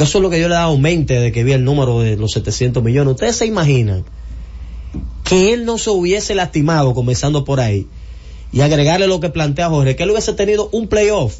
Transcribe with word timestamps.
Eso 0.00 0.18
es 0.18 0.22
lo 0.22 0.30
que 0.30 0.40
yo 0.40 0.48
le 0.48 0.54
he 0.54 0.58
dado 0.58 0.76
mente 0.78 1.20
de 1.20 1.32
que 1.32 1.44
vi 1.44 1.52
el 1.52 1.64
número 1.64 2.00
de 2.00 2.16
los 2.16 2.32
700 2.32 2.82
millones. 2.82 3.12
¿Ustedes 3.12 3.36
se 3.36 3.46
imaginan 3.46 4.04
que 5.24 5.52
él 5.52 5.64
no 5.64 5.78
se 5.78 5.90
hubiese 5.90 6.34
lastimado 6.34 6.94
comenzando 6.94 7.44
por 7.44 7.60
ahí? 7.60 7.86
Y 8.52 8.62
agregarle 8.62 9.06
lo 9.06 9.20
que 9.20 9.30
plantea 9.30 9.68
Jorge, 9.68 9.96
que 9.96 10.02
él 10.02 10.10
hubiese 10.10 10.32
tenido 10.32 10.68
un 10.72 10.88
playoff 10.88 11.36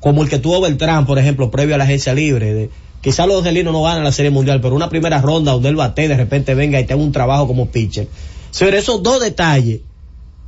como 0.00 0.22
el 0.22 0.28
que 0.28 0.38
tuvo 0.38 0.60
Beltrán, 0.60 1.06
por 1.06 1.18
ejemplo, 1.18 1.50
previo 1.50 1.74
a 1.74 1.78
la 1.78 1.84
agencia 1.84 2.12
libre. 2.12 2.52
De, 2.52 2.70
quizás 3.00 3.26
los 3.26 3.38
angelinos 3.38 3.72
no 3.72 3.82
ganan 3.82 4.04
la 4.04 4.12
Serie 4.12 4.30
Mundial, 4.30 4.60
pero 4.60 4.74
una 4.74 4.90
primera 4.90 5.20
ronda 5.20 5.52
donde 5.52 5.70
él 5.70 5.76
bate 5.76 6.08
de 6.08 6.16
repente 6.16 6.54
venga 6.54 6.78
y 6.78 6.84
tenga 6.84 7.02
un 7.02 7.12
trabajo 7.12 7.46
como 7.46 7.70
pitcher. 7.70 8.08
Sobre 8.50 8.78
esos 8.78 9.02
dos 9.02 9.20
detalles, 9.22 9.80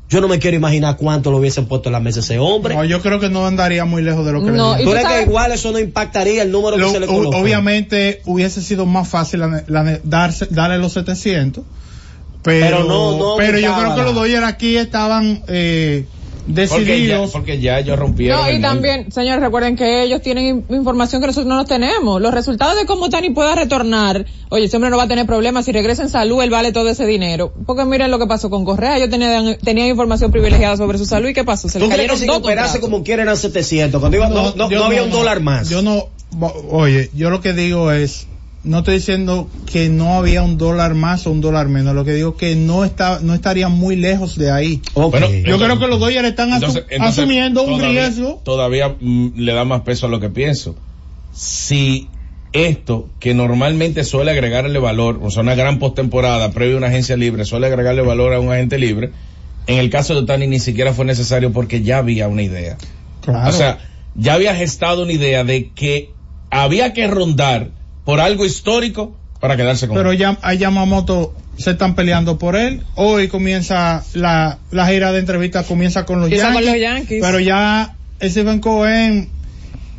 yo 0.09 0.21
no 0.21 0.29
me 0.29 0.39
quiero 0.39 0.57
imaginar 0.57 0.97
cuánto 0.97 1.31
lo 1.33 1.39
hubiesen 1.39 1.67
puesto 1.67 1.89
en 1.89 1.95
la 1.95 2.01
mesa 2.01 2.21
ese 2.21 2.39
hombre. 2.39 2.75
No, 2.75 2.85
yo 2.85 3.03
creo 3.03 3.19
que 3.19 3.29
no 3.29 3.47
andaría 3.47 3.85
muy 3.85 4.03
lejos 4.03 4.25
de 4.25 4.33
lo 4.33 4.45
que 4.45 4.53
No, 4.53 4.73
le 4.77 4.85
¿Tú 4.85 4.85
tú 4.85 4.91
crees 4.93 5.07
que 5.09 5.23
igual 5.23 5.51
eso 5.53 5.73
no 5.73 5.79
impactaría 5.81 6.43
el 6.43 6.53
número 6.53 6.77
Lo- 6.77 6.87
que 6.87 6.93
se 6.93 7.01
le 7.01 7.07
colocó? 7.07 7.37
obviamente 7.39 8.23
hubiese 8.25 8.63
sido 8.63 8.87
más 8.87 9.09
fácil 9.09 9.41
la- 9.41 9.65
la- 9.67 10.01
darse, 10.05 10.47
darle 10.51 10.79
los 10.79 10.93
700, 10.93 11.65
pero, 12.43 12.67
Pero 12.67 12.85
no- 12.85 13.19
no 13.19 13.35
pero 13.37 13.59
yo 13.59 13.75
creo 13.77 13.95
que 13.97 14.03
los 14.03 14.15
Dodgers 14.15 14.45
aquí 14.47 14.77
estaban 14.77 15.43
eh, 15.49 16.07
Porque 16.47 16.85
ya, 16.85 16.93
decididos. 16.93 17.31
porque 17.33 17.61
ya 17.61 17.79
ellos 17.81 17.99
rompieron. 17.99 18.41
No, 18.41 18.51
y 18.53 18.61
también, 18.61 19.11
señores, 19.11 19.41
recuerden 19.41 19.75
que 19.77 20.03
ellos 20.05 20.23
tienen 20.23 20.47
in- 20.47 20.77
información 20.77 21.21
que 21.21 21.27
nosotros 21.27 21.49
no 21.49 21.57
nos 21.57 21.67
tenemos. 21.67 22.21
Los 22.23 22.33
resultados 22.33 22.77
de 22.77 22.87
cómo 22.87 23.09
Tani 23.11 23.31
pueda 23.31 23.55
retornar, 23.57 24.25
oye, 24.49 24.65
ese 24.67 24.77
hombre 24.77 24.91
no 24.91 24.97
va 24.97 25.03
a 25.05 25.09
tener 25.09 25.27
problemas, 25.27 25.65
si 25.65 25.73
regresa 25.73 26.03
en 26.05 26.09
salud, 26.09 26.41
él 26.43 26.51
vale 26.51 26.71
todo 26.73 26.89
ese 26.89 27.05
dinero. 27.05 27.53
Porque 27.67 27.85
miren 27.85 28.11
lo 28.11 28.19
que 28.21 28.27
pasó 28.27 28.49
con 28.49 28.65
Correa, 28.65 28.97
ellos 28.97 29.11
tenían, 29.11 29.57
tenían 29.63 29.89
información 29.89 30.31
privilegiada 30.31 30.77
sobre 30.77 30.99
su 30.99 31.07
salud 31.07 31.29
y 31.29 31.35
qué 31.35 31.43
pasó, 31.45 31.69
se 31.69 31.79
le 31.81 31.87
¿Tú 31.87 31.91
crees 31.93 32.11
que 32.13 32.17
si 32.19 32.29
operase 32.29 32.79
como 32.81 33.03
quieren 33.03 33.25
eran 33.27 33.37
700? 33.37 33.99
Cuando 34.01 34.17
iba, 34.17 34.29
no, 34.29 34.55
no, 34.55 34.69
no 34.71 34.85
había 34.85 35.03
un 35.03 35.11
dólar 35.11 35.41
más. 35.41 35.69
Yo 35.69 35.83
no, 35.83 36.09
oye, 36.71 37.11
yo 37.15 37.31
lo 37.31 37.41
que 37.41 37.53
digo 37.55 37.91
es, 37.91 38.27
no 38.67 38.79
estoy 38.79 38.95
diciendo 38.97 39.49
que 39.71 39.89
no 39.89 40.15
había 40.19 40.43
un 40.43 40.59
dólar 40.59 40.95
más 40.95 41.27
o 41.27 41.31
un 41.31 41.41
dólar 41.41 41.69
menos, 41.69 41.95
lo 41.95 42.05
que 42.05 42.13
digo 42.13 42.31
es 42.31 42.37
que 42.37 42.55
no 42.57 42.85
está, 42.85 43.21
no 43.23 43.33
estaría 43.33 43.69
muy 43.69 43.97
lejos 43.97 44.37
de 44.37 44.51
ahí. 44.51 44.83
Ok. 44.95 45.13
Bueno, 45.13 45.29
Yo 45.31 45.57
creo 45.59 45.79
que 45.79 45.87
los 45.87 45.99
Dodgers 46.01 46.29
están 46.29 46.51
asu- 46.51 46.55
Entonces- 46.57 46.85
entonces, 46.91 47.19
asumiendo 47.19 47.63
un 47.63 47.79
todavía- 47.79 48.01
riesgo. 48.09 48.41
Todavía 48.45 48.97
mm, 49.01 49.29
le 49.37 49.53
da 49.55 49.65
más 49.65 49.81
peso 49.83 50.07
a 50.07 50.09
lo 50.09 50.21
que 50.21 50.29
pienso. 50.29 50.77
Si 51.33 52.09
esto, 52.53 53.09
que 53.21 53.35
normalmente 53.35 54.03
suele 54.05 54.31
agregarle 54.31 54.79
valor, 54.79 55.21
o 55.23 55.31
sea, 55.31 55.43
una 55.43 55.55
gran 55.55 55.79
postemporada 55.79 56.51
previo 56.53 56.75
a 56.77 56.79
una 56.79 56.87
agencia 56.89 57.17
libre, 57.17 57.45
suele 57.45 57.67
agregarle 57.67 58.03
valor 58.03 58.33
a 58.33 58.41
un 58.41 58.51
agente 58.53 58.79
libre, 58.79 59.11
en 59.67 59.79
el 59.79 59.91
caso 59.91 60.15
de 60.15 60.21
Otani 60.21 60.47
ni 60.47 60.59
siquiera 60.61 60.93
fue 60.93 61.05
necesario 61.05 61.53
porque 61.53 61.83
ya 61.83 61.99
había 61.99 62.29
una 62.29 62.43
idea. 62.43 62.79
Claro. 63.21 63.49
O 63.49 63.53
sea, 63.53 63.79
ya 64.15 64.35
había 64.35 64.55
gestado 64.55 65.03
una 65.03 65.13
idea 65.13 65.45
de 65.45 65.71
que 65.71 66.11
había 66.51 66.93
que 66.93 67.07
rondar 67.09 67.71
por 68.07 68.21
algo 68.21 68.47
histórico 68.47 69.15
para 69.41 69.57
quedarse 69.59 69.87
con 69.87 69.97
pero 69.97 70.13
él. 70.13 70.19
ya 70.19 70.39
a 70.41 70.55
Yamamoto 70.55 71.35
se 71.59 71.73
están 71.73 71.95
peleando 71.95 72.39
por 72.39 72.57
él. 72.57 72.83
Hoy 72.95 73.29
comienza 73.29 74.03
la, 74.15 74.59
la 74.71 74.87
gira 74.87 75.13
de 75.13 75.19
entrevistas, 75.19 75.67
comienza 75.67 76.07
con 76.07 76.21
los, 76.21 76.31
Yankees, 76.31 76.55
con 76.55 76.65
los 76.65 76.81
Yankees. 76.81 77.23
Pero 77.23 77.41
ya 77.41 77.95
Stephen 78.23 78.61
Cohen 78.61 79.29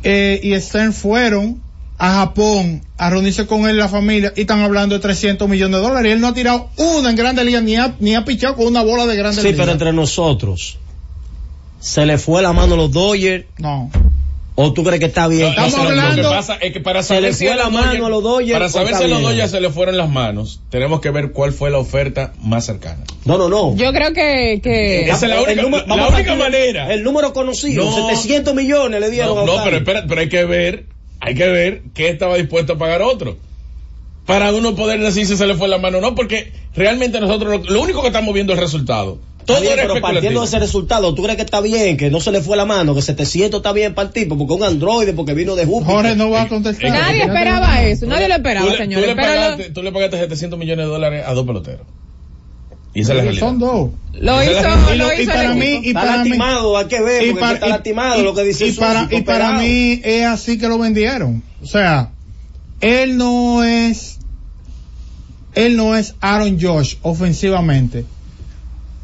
eh, 0.02 0.40
y 0.42 0.58
Stern 0.60 0.92
fueron 0.92 1.62
a 1.98 2.14
Japón 2.14 2.82
a 2.96 3.10
reunirse 3.10 3.46
con 3.46 3.68
él 3.68 3.74
y 3.76 3.78
la 3.78 3.88
familia 3.88 4.32
y 4.36 4.42
están 4.42 4.60
hablando 4.60 4.94
de 4.94 5.00
300 5.00 5.48
millones 5.48 5.80
de 5.80 5.86
dólares. 5.86 6.10
Y 6.10 6.12
él 6.14 6.20
no 6.20 6.28
ha 6.28 6.34
tirado 6.34 6.70
una 6.76 7.10
en 7.10 7.16
Grandes 7.16 7.44
Ligas 7.44 7.62
ni 7.62 7.76
ha, 7.76 7.94
ni 8.00 8.14
ha 8.14 8.24
pichado 8.24 8.54
con 8.56 8.66
una 8.66 8.82
bola 8.82 9.06
de 9.06 9.16
Grandes 9.16 9.42
Sí, 9.42 9.48
Ligas. 9.48 9.60
pero 9.60 9.72
entre 9.72 9.92
nosotros, 9.92 10.78
¿se 11.80 12.06
le 12.06 12.18
fue 12.18 12.40
la 12.42 12.52
mano 12.52 12.74
a 12.74 12.76
los 12.76 12.90
Dodgers? 12.92 13.44
No. 13.58 13.90
¿O 14.60 14.72
tú 14.72 14.82
crees 14.82 14.98
que 14.98 15.06
está 15.06 15.28
bien? 15.28 15.42
No, 15.42 15.48
Estamos 15.50 15.72
no, 15.76 15.82
lo- 15.84 15.88
hablando- 15.90 16.22
Lo 16.22 16.28
que 16.30 16.34
pasa 16.34 16.54
es 16.56 16.72
que 16.72 16.80
para 16.80 17.02
Se 17.02 17.08
saber 17.08 17.22
le 17.22 17.32
si 17.32 17.44
fue 17.44 17.52
a 17.52 17.56
la 17.56 17.64
los 17.64 17.72
mano 17.72 18.06
a 18.06 18.08
los 18.08 18.22
Dodgers, 18.24 18.52
Para 18.52 18.66
o 18.66 18.68
saber 18.70 18.94
si 18.96 19.04
a 19.04 19.06
los. 19.06 19.22
Dodgers 19.22 19.50
se 19.52 19.60
le 19.60 19.70
fueron 19.70 19.96
las 19.96 20.08
manos, 20.10 20.60
tenemos 20.68 21.00
que 21.00 21.10
ver 21.10 21.30
cuál 21.30 21.52
fue 21.52 21.70
la 21.70 21.78
oferta 21.78 22.32
más 22.42 22.66
cercana. 22.66 23.04
No, 23.24 23.38
no, 23.38 23.48
no. 23.48 23.76
Yo 23.76 23.92
creo 23.92 24.12
que, 24.12 24.60
que, 24.60 25.08
Esa 25.08 25.26
es 25.26 25.32
la 25.32 25.42
única- 25.42 25.62
la 25.86 26.34
manera. 26.34 26.92
El 26.92 27.04
número 27.04 27.32
conocido, 27.32 27.84
No. 27.84 28.08
700 28.08 28.52
millones 28.54 29.00
le 29.00 29.10
dieron 29.10 29.36
No, 29.36 29.42
a 29.42 29.44
no, 29.58 29.64
pero 29.64 29.76
espera, 29.76 30.04
pero 30.08 30.20
hay 30.22 30.28
que 30.28 30.44
ver, 30.44 30.86
hay 31.20 31.34
que 31.36 31.46
ver 31.46 31.82
qué 31.94 32.08
estaba 32.08 32.34
dispuesto 32.36 32.72
a 32.72 32.78
pagar 32.78 33.00
otro. 33.02 33.36
Para 34.26 34.52
uno 34.52 34.74
poder 34.74 35.00
decir 35.00 35.24
si 35.26 35.36
se 35.36 35.46
le 35.46 35.54
fue 35.54 35.68
la 35.68 35.78
mano 35.78 35.98
o 35.98 36.00
no, 36.00 36.14
porque 36.16 36.52
realmente 36.74 37.20
nosotros 37.20 37.64
lo, 37.64 37.74
lo 37.74 37.80
único 37.80 38.00
que 38.02 38.08
estamos 38.08 38.34
viendo 38.34 38.52
es 38.54 38.58
el 38.58 38.64
resultado. 38.64 39.18
Todo 39.48 39.56
Está 39.56 39.68
bien, 39.70 39.78
era 39.78 39.88
pero 39.94 40.02
partiendo 40.02 40.40
de 40.40 40.46
ese 40.46 40.58
resultado, 40.58 41.14
¿tú 41.14 41.22
crees 41.22 41.36
que 41.36 41.42
está 41.42 41.60
bien, 41.62 41.96
que 41.96 42.10
no 42.10 42.20
se 42.20 42.30
le 42.30 42.42
fue 42.42 42.54
la 42.58 42.66
mano, 42.66 42.94
que 42.94 43.00
700 43.00 43.58
está 43.60 43.72
bien 43.72 43.94
para 43.94 44.08
el 44.08 44.12
tipo, 44.12 44.36
porque 44.36 44.52
un 44.52 44.62
androide, 44.62 45.14
porque 45.14 45.32
vino 45.32 45.56
de 45.56 45.64
Júpiter? 45.64 45.94
Jorge 45.94 46.16
no 46.16 46.28
va 46.28 46.42
a 46.42 46.48
contestar. 46.48 46.90
nadie 46.90 47.22
esperaba 47.22 47.82
eso, 47.82 48.04
nadie 48.06 48.28
lo 48.28 48.34
esperaba, 48.34 48.66
Tú 48.66 48.70
le, 48.72 48.76
tú 48.76 48.82
señores. 48.82 49.06
le 49.08 49.14
pero 49.16 49.26
pagaste, 49.26 49.70
tú 49.70 49.82
le 49.82 49.90
pagaste 49.90 50.18
700 50.18 50.58
millones 50.58 50.84
de 50.84 50.90
dólares 50.92 51.24
a 51.26 51.32
dos 51.32 51.46
peloteros. 51.46 51.86
Y 52.92 53.00
esa 53.00 53.12
es 53.12 53.16
la 53.16 53.22
realidad. 53.24 53.46
Son 53.46 53.58
dos. 53.58 53.90
lo, 54.20 54.42
Y 54.42 54.46
hizo, 54.46 54.62
lo- 54.62 54.94
lo 54.96 55.12
y 55.14 55.22
hizo 55.22 55.32
para 55.32 55.52
el 55.52 55.58
mí- 55.58 55.80
y 55.82 55.88
está 55.88 56.00
para 56.00 56.12
mí- 56.12 56.16
lastimado, 56.30 56.76
hay 56.76 56.84
que 56.86 57.00
ver, 57.00 57.30
porque 57.32 57.54
está 57.54 57.68
lastimado, 57.68 58.20
y- 58.20 58.24
lo 58.24 58.34
que 58.34 58.42
dice 58.44 58.66
y 58.66 58.72
para, 58.72 59.08
y 59.10 59.20
para 59.22 59.52
mí 59.52 60.00
es 60.04 60.26
así 60.26 60.58
que 60.58 60.68
lo 60.68 60.78
vendieron. 60.78 61.42
O 61.62 61.66
sea, 61.66 62.10
él 62.82 63.16
no 63.16 63.64
es, 63.64 64.18
él 65.54 65.76
no 65.76 65.96
es 65.96 66.14
Aaron 66.20 66.58
Josh 66.60 66.96
ofensivamente, 67.02 68.04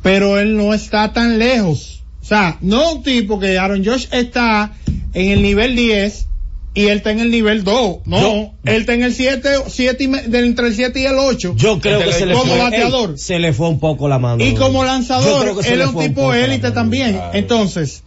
pero 0.05 0.39
él 0.39 0.55
no 0.57 0.75
está 0.75 1.13
tan 1.15 1.39
lejos. 1.39 2.03
O 2.23 2.27
sea, 2.27 2.59
no 2.61 2.93
un 2.93 3.03
tipo 3.03 3.41
que 3.41 3.59
Aaron 3.59 3.83
Josh 3.85 4.07
está 4.13 4.73
en 5.15 5.31
el 5.31 5.41
nivel 5.43 5.75
10 5.75 6.27
y 6.75 6.87
él 6.89 6.99
está 6.99 7.11
en 7.11 7.21
el 7.21 7.31
nivel 7.31 7.65
2. 7.65 8.01
No, 8.05 8.21
Yo- 8.21 8.51
él 8.65 8.83
está 8.83 8.93
en 8.95 9.03
el 9.03 9.15
7, 9.15 9.49
7 9.67 10.05
y 10.05 10.37
entre 10.37 10.67
el 10.69 10.75
7 10.75 11.01
y 11.01 11.07
el 11.07 11.17
8. 11.19 11.55
Yo 11.57 11.81
creo 11.81 12.01
que 12.01 12.13
se 12.13 12.27
le 12.27 12.35
como 12.35 12.53
fue, 12.53 12.59
bateador. 12.63 13.11
ey, 13.13 13.19
se 13.19 13.39
le 13.39 13.53
fue 13.55 13.69
un 13.69 13.81
poco 13.81 14.07
la 14.09 14.19
mano. 14.19 14.45
Y 14.45 14.55
como 14.55 14.85
lanzador, 14.85 15.49
él 15.65 15.79
le 15.79 15.85
es 15.85 15.91
un 15.91 15.99
tipo 15.99 16.35
élite 16.35 16.71
también. 16.71 17.13
claro. 17.15 17.31
Entonces, 17.33 18.04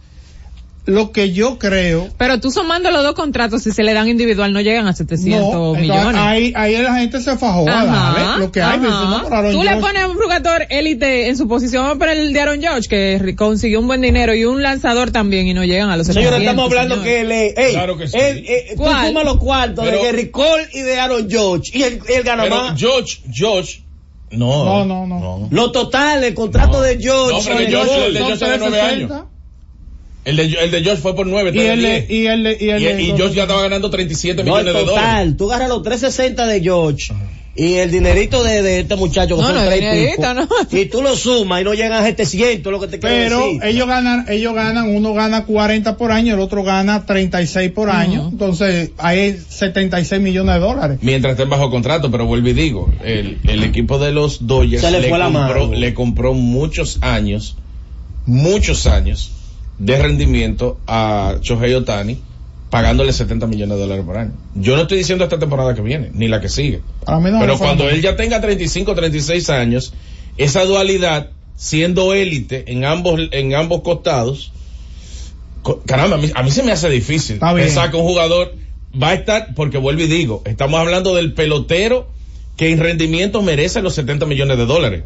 lo 0.88 1.12
que 1.12 1.32
yo 1.32 1.58
creo, 1.58 2.08
Pero 2.16 2.40
tú 2.40 2.50
sumando 2.50 2.90
los 2.90 3.02
dos 3.02 3.12
contratos, 3.14 3.62
si 3.62 3.72
se 3.72 3.82
le 3.82 3.92
dan 3.92 4.08
individual, 4.08 4.54
no 4.54 4.60
llegan 4.62 4.86
a 4.88 4.94
700 4.94 5.52
no, 5.52 5.74
millones. 5.74 6.14
ahí, 6.16 6.52
ahí 6.56 6.78
la 6.78 6.94
gente 6.96 7.20
se 7.20 7.36
fajó 7.36 7.68
a 7.68 7.84
darle 7.84 8.40
lo 8.40 8.50
que 8.50 8.62
hay. 8.62 8.80
ajá. 8.82 9.50
Tú 9.52 9.62
le 9.62 9.76
pones 9.76 10.02
a 10.02 10.08
un 10.08 10.16
jugador 10.16 10.66
élite 10.70 11.28
en 11.28 11.36
su 11.36 11.46
posición, 11.46 11.82
vamos 11.82 11.96
a 11.96 11.98
poner 11.98 12.16
el 12.16 12.32
de 12.32 12.40
Aaron 12.40 12.60
George, 12.62 12.88
que 12.88 13.34
consiguió 13.36 13.80
un 13.80 13.86
buen 13.86 14.00
dinero, 14.00 14.34
y 14.34 14.46
un 14.46 14.62
lanzador 14.62 15.10
también, 15.10 15.46
y 15.46 15.52
no 15.52 15.62
llegan 15.62 15.90
a 15.90 15.96
los 15.98 16.06
700. 16.06 16.38
Señores, 16.38 16.48
estamos 16.48 16.70
hablando 16.72 16.94
señores. 16.94 17.12
que 17.14 17.20
él 17.20 17.32
es, 17.32 17.58
ey, 17.58 17.72
Claro 17.74 17.96
que 17.98 18.08
sí. 18.08 18.16
él, 18.18 18.44
eh, 18.48 18.66
tú 18.70 18.82
¿Cuál? 18.82 19.08
sumas 19.08 19.24
los 19.24 19.36
cuartos 19.36 19.84
Pero- 19.84 19.98
de 19.98 20.04
Gary 20.04 20.30
Cole 20.30 20.68
y 20.72 20.80
de 20.80 20.98
Aaron 21.00 21.28
George, 21.30 21.70
y 21.78 21.82
él, 21.82 22.00
él 22.08 22.22
gana 22.22 22.44
Pero 22.44 22.56
más. 22.56 22.80
George, 22.80 23.18
George, 23.30 23.82
no. 24.30 24.84
No, 24.84 25.06
no, 25.06 25.06
no. 25.06 25.48
Los 25.50 25.72
totales, 25.72 26.28
el 26.30 26.34
contrato 26.34 26.78
No. 26.78 26.80
de 26.80 26.98
George. 26.98 27.32
No, 27.38 27.44
pero 27.44 27.58
de 27.58 27.66
George, 27.66 27.88
Cole. 27.90 28.06
el 28.06 28.12
de 28.14 28.18
son 28.20 28.26
George 28.28 28.44
tiene 28.44 28.58
nueve 28.58 28.78
360, 28.78 29.26
El 30.28 30.36
de, 30.36 30.44
el 30.44 30.70
de 30.70 30.82
George 30.82 31.00
fue 31.02 31.14
por 31.16 31.26
nueve, 31.26 31.52
Y 31.54 31.58
está 31.58 31.72
el 31.72 31.82
de 31.82 31.88
de, 31.88 32.00
10. 32.02 32.10
y 32.10 32.26
el 32.26 32.42
de, 32.44 32.58
y 32.60 32.68
el 32.70 32.82
Y, 32.82 32.84
de- 32.84 33.02
y 33.02 33.06
George 33.16 33.34
ya 33.34 33.42
estaba 33.42 33.62
ganando 33.62 33.88
37 33.90 34.44
No, 34.44 34.58
el 34.58 34.64
millones 34.66 34.82
de 34.82 34.90
dólares. 34.90 35.08
total, 35.10 35.36
tú 35.36 35.46
agarras 35.50 35.68
los 35.70 35.82
360 35.82 36.46
de 36.46 36.60
George 36.60 37.12
y 37.56 37.74
el 37.74 37.90
dinerito 37.90 38.44
de, 38.44 38.62
de 38.62 38.80
este 38.80 38.94
muchacho 38.94 39.34
que 39.36 39.40
No, 39.42 39.48
son 39.48 39.56
no, 39.56 39.64
tres 39.64 39.78
y 39.78 39.80
dinerito, 39.80 40.16
pico, 40.22 40.34
no. 40.34 40.48
y 40.78 40.84
tú 40.86 41.02
lo 41.02 41.16
sumas 41.16 41.60
y 41.60 41.64
no 41.64 41.72
llegan 41.74 41.92
a 41.94 42.04
700, 42.04 42.70
lo 42.70 42.78
que 42.78 42.86
te 42.88 42.98
quiero 43.00 43.14
pero 43.16 43.38
decir. 43.46 43.60
ellos 43.64 43.88
ganan, 43.88 44.26
ellos 44.28 44.54
ganan, 44.54 44.94
uno 44.94 45.12
gana 45.14 45.44
40 45.44 45.96
por 45.96 46.12
año, 46.12 46.34
el 46.34 46.40
otro 46.40 46.62
gana 46.62 47.04
36 47.06 47.70
por 47.72 47.88
año, 47.90 48.28
entonces 48.30 48.90
hay 48.98 49.38
76 49.48 50.20
millones 50.20 50.54
de 50.54 50.60
dólares. 50.60 50.98
Mientras 51.00 51.32
estén 51.32 51.48
bajo 51.48 51.68
contrato, 51.70 52.10
pero 52.12 52.26
vuelvo 52.26 52.48
y 52.48 52.52
digo, 52.52 52.92
el, 53.02 53.38
el 53.48 53.64
equipo 53.64 53.98
de 53.98 54.12
los 54.12 54.46
Dodgers 54.46 54.84
compró, 54.84 55.72
le 55.74 55.94
compró 55.94 56.34
muchos 56.34 56.98
años, 57.00 57.56
muchos 58.26 58.86
años 58.86 59.32
de 59.78 59.98
rendimiento 60.02 60.78
a 60.86 61.36
Shohei 61.40 61.74
Otani, 61.74 62.20
pagándole 62.70 63.12
70 63.12 63.46
millones 63.46 63.76
de 63.76 63.82
dólares 63.82 64.04
por 64.04 64.16
año. 64.18 64.32
Yo 64.54 64.76
no 64.76 64.82
estoy 64.82 64.98
diciendo 64.98 65.24
esta 65.24 65.38
temporada 65.38 65.74
que 65.74 65.82
viene, 65.82 66.10
ni 66.12 66.28
la 66.28 66.40
que 66.40 66.48
sigue. 66.48 66.82
No 67.38 67.40
Pero 67.40 67.52
cuando 67.58 67.84
él 67.88 68.02
ya 68.02 68.16
tenga 68.16 68.40
35, 68.40 68.94
36 68.94 69.50
años, 69.50 69.94
esa 70.36 70.64
dualidad, 70.64 71.30
siendo 71.56 72.12
élite 72.12 72.70
en 72.70 72.84
ambos, 72.84 73.20
en 73.32 73.54
ambos 73.54 73.80
costados, 73.82 74.52
co- 75.62 75.82
caramba, 75.86 76.16
a 76.16 76.18
mí, 76.18 76.30
a 76.34 76.42
mí 76.42 76.50
se 76.50 76.62
me 76.62 76.72
hace 76.72 76.88
difícil 76.90 77.38
pensar 77.62 77.90
que 77.90 77.96
un 77.96 78.04
jugador 78.04 78.54
va 79.00 79.08
a 79.10 79.14
estar, 79.14 79.54
porque 79.54 79.78
vuelvo 79.78 80.02
y 80.02 80.06
digo, 80.06 80.42
estamos 80.44 80.78
hablando 80.80 81.14
del 81.14 81.32
pelotero 81.34 82.08
que 82.56 82.70
en 82.72 82.80
rendimiento 82.80 83.40
merece 83.42 83.80
los 83.82 83.94
70 83.94 84.26
millones 84.26 84.58
de 84.58 84.66
dólares. 84.66 85.02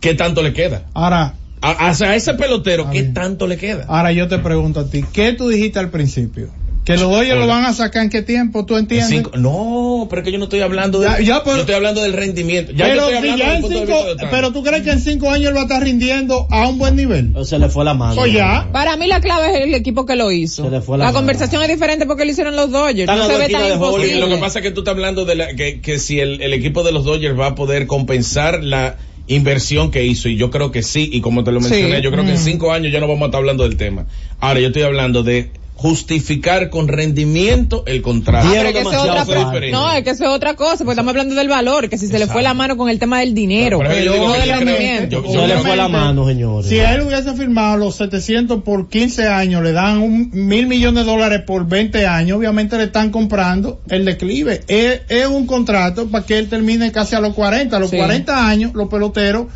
¿Qué 0.00 0.14
tanto 0.14 0.42
le 0.42 0.52
queda? 0.54 0.86
Ahora, 0.94 1.34
A, 1.62 1.70
a- 1.88 1.90
a 1.90 2.16
ese 2.16 2.34
pelotero, 2.34 2.86
¿qué 2.90 3.02
bien. 3.02 3.14
tanto 3.14 3.46
le 3.46 3.56
queda? 3.58 3.84
ahora 3.88 4.12
yo 4.12 4.28
te 4.28 4.38
pregunto 4.38 4.80
a 4.80 4.90
ti, 4.90 5.04
¿qué 5.12 5.32
tú 5.34 5.48
dijiste 5.48 5.78
al 5.78 5.90
principio? 5.90 6.48
Que 6.82 6.94
los 6.96 7.10
Dodgers 7.10 7.38
lo 7.38 7.46
van 7.46 7.66
a 7.66 7.74
sacar 7.74 8.02
en 8.04 8.08
qué 8.08 8.22
tiempo, 8.22 8.64
¿tú 8.64 8.72
En 8.74 8.80
entiendes? 8.80 9.10
cinco- 9.10 9.32
no, 9.36 10.06
pero 10.08 10.22
es 10.22 10.24
que 10.24 10.32
yo 10.32 10.38
no 10.38 10.44
estoy 10.44 10.60
hablando 10.60 10.98
de, 10.98 11.06
Ya- 11.08 11.20
ya, 11.20 11.44
pero- 11.44 11.56
yo 11.56 11.60
estoy 11.60 11.74
hablando 11.74 12.00
del 12.00 12.14
rendimiento. 12.14 12.72
Ya 12.72 12.88
yo 12.88 12.94
pero, 12.94 13.10
estoy 13.10 13.30
si 13.32 13.38
ya 13.38 13.54
en 13.56 13.62
cinco, 13.68 13.94
pero 14.30 14.52
tú 14.52 14.62
crees 14.64 14.82
que 14.82 14.90
en 14.90 15.00
cinco 15.00 15.30
años 15.30 15.48
él 15.50 15.56
va 15.56 15.60
a 15.60 15.62
estar 15.64 15.82
rindiendo 15.82 16.46
a 16.50 16.66
un 16.66 16.78
buen 16.78 16.96
nivel. 16.96 17.34
Se 17.44 17.58
le 17.58 17.68
fue 17.68 17.84
la 17.84 17.92
mano. 17.92 18.14
Pues 18.16 18.32
ya. 18.32 18.70
Para 18.72 18.96
mí 18.96 19.06
la 19.06 19.20
clave 19.20 19.50
es 19.58 19.66
el 19.66 19.74
equipo 19.74 20.06
que 20.06 20.16
lo 20.16 20.32
hizo. 20.32 20.64
Se 20.64 20.70
le 20.70 20.80
fue 20.80 20.96
la 20.96 21.04
la 21.04 21.08
mano. 21.10 21.18
conversación 21.18 21.62
es 21.62 21.68
diferente 21.68 22.06
porque 22.06 22.24
lo 22.24 22.30
hicieron 22.30 22.56
los 22.56 22.70
Dodgers. 22.70 23.06
No 23.14 23.26
se 23.26 23.36
ve 23.38 23.48
tan 23.50 23.70
imposible. 23.72 24.18
lo 24.18 24.28
que 24.30 24.36
pasa 24.38 24.60
es 24.60 24.62
que 24.64 24.70
tú 24.70 24.80
estás 24.80 24.94
hablando 24.94 25.26
de 25.26 25.34
la, 25.34 25.54
que, 25.54 25.82
que 25.82 25.98
si 25.98 26.18
el, 26.18 26.40
el 26.40 26.54
equipo 26.54 26.82
de 26.82 26.92
los 26.92 27.04
Dodgers 27.04 27.38
va 27.38 27.48
a 27.48 27.54
poder 27.54 27.86
compensar 27.86 28.64
la 28.64 28.96
inversión 29.34 29.90
que 29.90 30.04
hizo 30.04 30.28
y 30.28 30.36
yo 30.36 30.50
creo 30.50 30.70
que 30.72 30.82
sí 30.82 31.08
y 31.12 31.20
como 31.20 31.44
te 31.44 31.52
lo 31.52 31.60
Sí. 31.60 31.70
mencioné 31.70 32.02
yo 32.02 32.10
creo 32.10 32.24
que 32.24 32.30
en 32.32 32.36
Mm. 32.36 32.44
cinco 32.44 32.72
años 32.72 32.92
ya 32.92 33.00
no 33.00 33.06
vamos 33.08 33.22
a 33.22 33.26
estar 33.26 33.38
hablando 33.38 33.62
del 33.62 33.76
tema 33.76 34.06
ahora 34.40 34.60
yo 34.60 34.66
estoy 34.68 34.82
hablando 34.82 35.22
de 35.22 35.50
justificar 35.80 36.68
con 36.68 36.88
rendimiento 36.88 37.84
el 37.86 38.02
contrato 38.02 38.46
Ah, 38.48 38.52
pero 38.54 38.72
que 38.72 38.80
eso 38.80 38.88
otra, 38.90 39.24
no, 39.70 39.92
es 39.92 40.04
que 40.04 40.10
eso 40.10 40.24
es 40.24 40.30
otra 40.30 40.54
cosa, 40.54 40.78
porque 40.78 40.92
estamos 40.92 41.10
hablando 41.10 41.34
del 41.34 41.48
valor, 41.48 41.88
que 41.88 41.96
si 41.96 42.06
se 42.06 42.18
le 42.18 42.26
fue 42.26 42.42
la 42.42 42.52
mano 42.52 42.76
con 42.76 42.90
el 42.90 42.98
tema 42.98 43.20
del 43.20 43.32
dinero, 43.34 43.78
Pero- 43.78 43.90
pero 43.90 44.14
yo 44.16 44.26
no 44.26 44.32
del 44.34 44.48
rendimiento. 44.50 45.24
Se 45.26 45.46
le 45.46 45.56
fue 45.58 45.76
la 45.76 45.88
mano, 45.88 46.26
señores. 46.28 46.68
Si 46.68 46.78
a 46.80 46.94
él 46.94 47.02
hubiese 47.02 47.32
firmado 47.34 47.78
los 47.78 47.96
700 47.96 48.62
por 48.62 48.88
15 48.90 49.26
años, 49.26 49.62
le 49.62 49.72
dan 49.72 49.98
un 49.98 50.30
mil 50.32 50.66
millones 50.66 51.06
de 51.06 51.10
dólares 51.10 51.42
por 51.46 51.66
20 51.66 52.06
años, 52.06 52.36
obviamente 52.38 52.76
le 52.76 52.84
están 52.84 53.10
comprando 53.10 53.80
el 53.88 54.04
declive. 54.04 54.60
Es, 54.68 55.00
es 55.08 55.26
un 55.26 55.46
contrato 55.46 56.08
para 56.08 56.26
que 56.26 56.38
él 56.38 56.48
termine 56.50 56.92
casi 56.92 57.14
a 57.14 57.20
los 57.20 57.34
40. 57.34 57.76
A 57.76 57.80
los 57.80 57.88
Sí. 57.90 57.96
40 57.96 58.46
años, 58.48 58.72
los 58.74 58.88
peloteros 58.88 59.46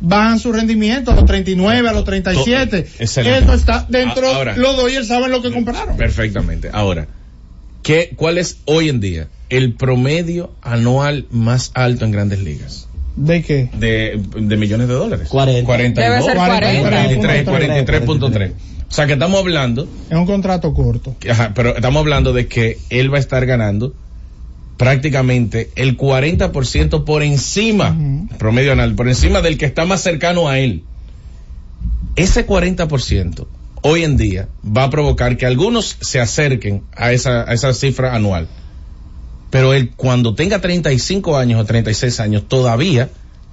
bajan 0.00 0.38
su 0.38 0.52
rendimiento 0.52 1.10
a 1.10 1.14
los 1.14 1.24
39, 1.26 1.88
a 1.88 1.92
los 1.92 2.04
37. 2.04 2.86
Excelente. 2.98 3.38
Eso 3.44 3.54
está 3.54 3.86
dentro, 3.88 4.26
ahora. 4.28 4.56
los 4.56 4.76
Dodgers 4.76 5.06
saben 5.08 5.30
lo 5.30 5.42
que 5.42 5.50
compraron. 5.52 5.96
Perfectamente. 5.96 6.70
Ahora, 6.72 7.06
¿qué, 7.82 8.12
¿cuál 8.16 8.38
es 8.38 8.58
hoy 8.64 8.88
en 8.88 9.00
día 9.00 9.28
el 9.48 9.74
promedio 9.74 10.52
anual 10.62 11.26
más 11.30 11.70
alto 11.74 12.04
en 12.04 12.10
grandes 12.12 12.40
ligas? 12.40 12.86
¿De 13.16 13.42
qué? 13.42 13.68
De, 13.74 14.20
de 14.36 14.56
millones 14.56 14.88
de 14.88 14.94
dólares. 14.94 15.28
40. 15.28 15.66
42. 15.66 16.10
Debe 16.10 16.22
ser 16.24 16.36
40. 16.36 16.90
43, 16.90 17.46
43.3. 17.46 18.52
O 18.88 18.92
sea 18.92 19.06
que 19.06 19.12
estamos 19.12 19.38
hablando, 19.38 19.88
Es 20.08 20.16
un 20.16 20.26
contrato 20.26 20.72
corto. 20.74 21.14
que- 21.20 21.30
ajá, 21.30 21.52
pero 21.54 21.76
estamos 21.76 22.00
hablando 22.00 22.32
de 22.32 22.46
que 22.48 22.78
él 22.90 23.12
va 23.12 23.18
a 23.18 23.20
estar 23.20 23.44
ganando 23.46 23.94
prácticamente 24.80 25.70
el 25.76 25.98
40% 25.98 27.04
por 27.04 27.22
encima, 27.22 27.94
promedio 28.38 28.72
anual, 28.72 28.94
por 28.94 29.08
encima 29.08 29.42
del 29.42 29.58
que 29.58 29.66
está 29.66 29.84
más 29.84 30.00
cercano 30.00 30.48
a 30.48 30.58
él. 30.58 30.84
Ese 32.16 32.46
40% 32.46 33.46
hoy 33.82 34.04
en 34.04 34.16
día 34.16 34.48
va 34.64 34.84
a 34.84 34.90
provocar 34.90 35.36
que 35.36 35.44
algunos 35.44 35.98
se 36.00 36.18
acerquen 36.18 36.82
a 36.96 37.12
esa, 37.12 37.42
a 37.42 37.52
esa 37.52 37.74
cifra 37.74 38.14
anual. 38.14 38.48
Pero 39.50 39.74
él 39.74 39.90
cuando 39.94 40.34
tenga 40.34 40.62
35 40.62 41.36
años 41.36 41.60
o 41.60 41.66
36 41.66 42.18
años 42.18 42.48
todavía 42.48 43.10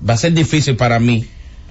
va 0.10 0.14
a 0.14 0.18
ser 0.18 0.32
difícil 0.32 0.78
para 0.78 0.98
mí 0.98 1.26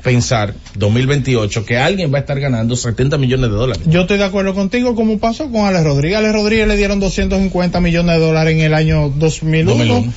pensar 0.06 0.54
2028 0.76 1.64
que 1.64 1.78
alguien 1.78 2.12
va 2.14 2.18
a 2.18 2.20
estar 2.20 2.38
ganando 2.38 2.76
70 2.76 3.18
millones 3.18 3.50
de 3.50 3.56
dólares. 3.56 3.82
Yo 3.86 4.02
estoy 4.02 4.18
de 4.18 4.24
acuerdo 4.24 4.54
contigo, 4.54 4.94
como 4.94 5.18
pasó 5.18 5.50
con 5.50 5.66
Alex 5.66 5.82
Rodríguez. 5.82 6.18
Alex 6.18 6.32
Rodríguez 6.32 6.68
le 6.68 6.76
dieron 6.76 7.00
250 7.00 7.80
millones 7.80 8.14
de 8.20 8.24
dólares 8.24 8.54
en 8.54 8.60
el 8.60 8.72
año 8.74 9.08
2001. 9.10 9.68
2001. 9.72 10.12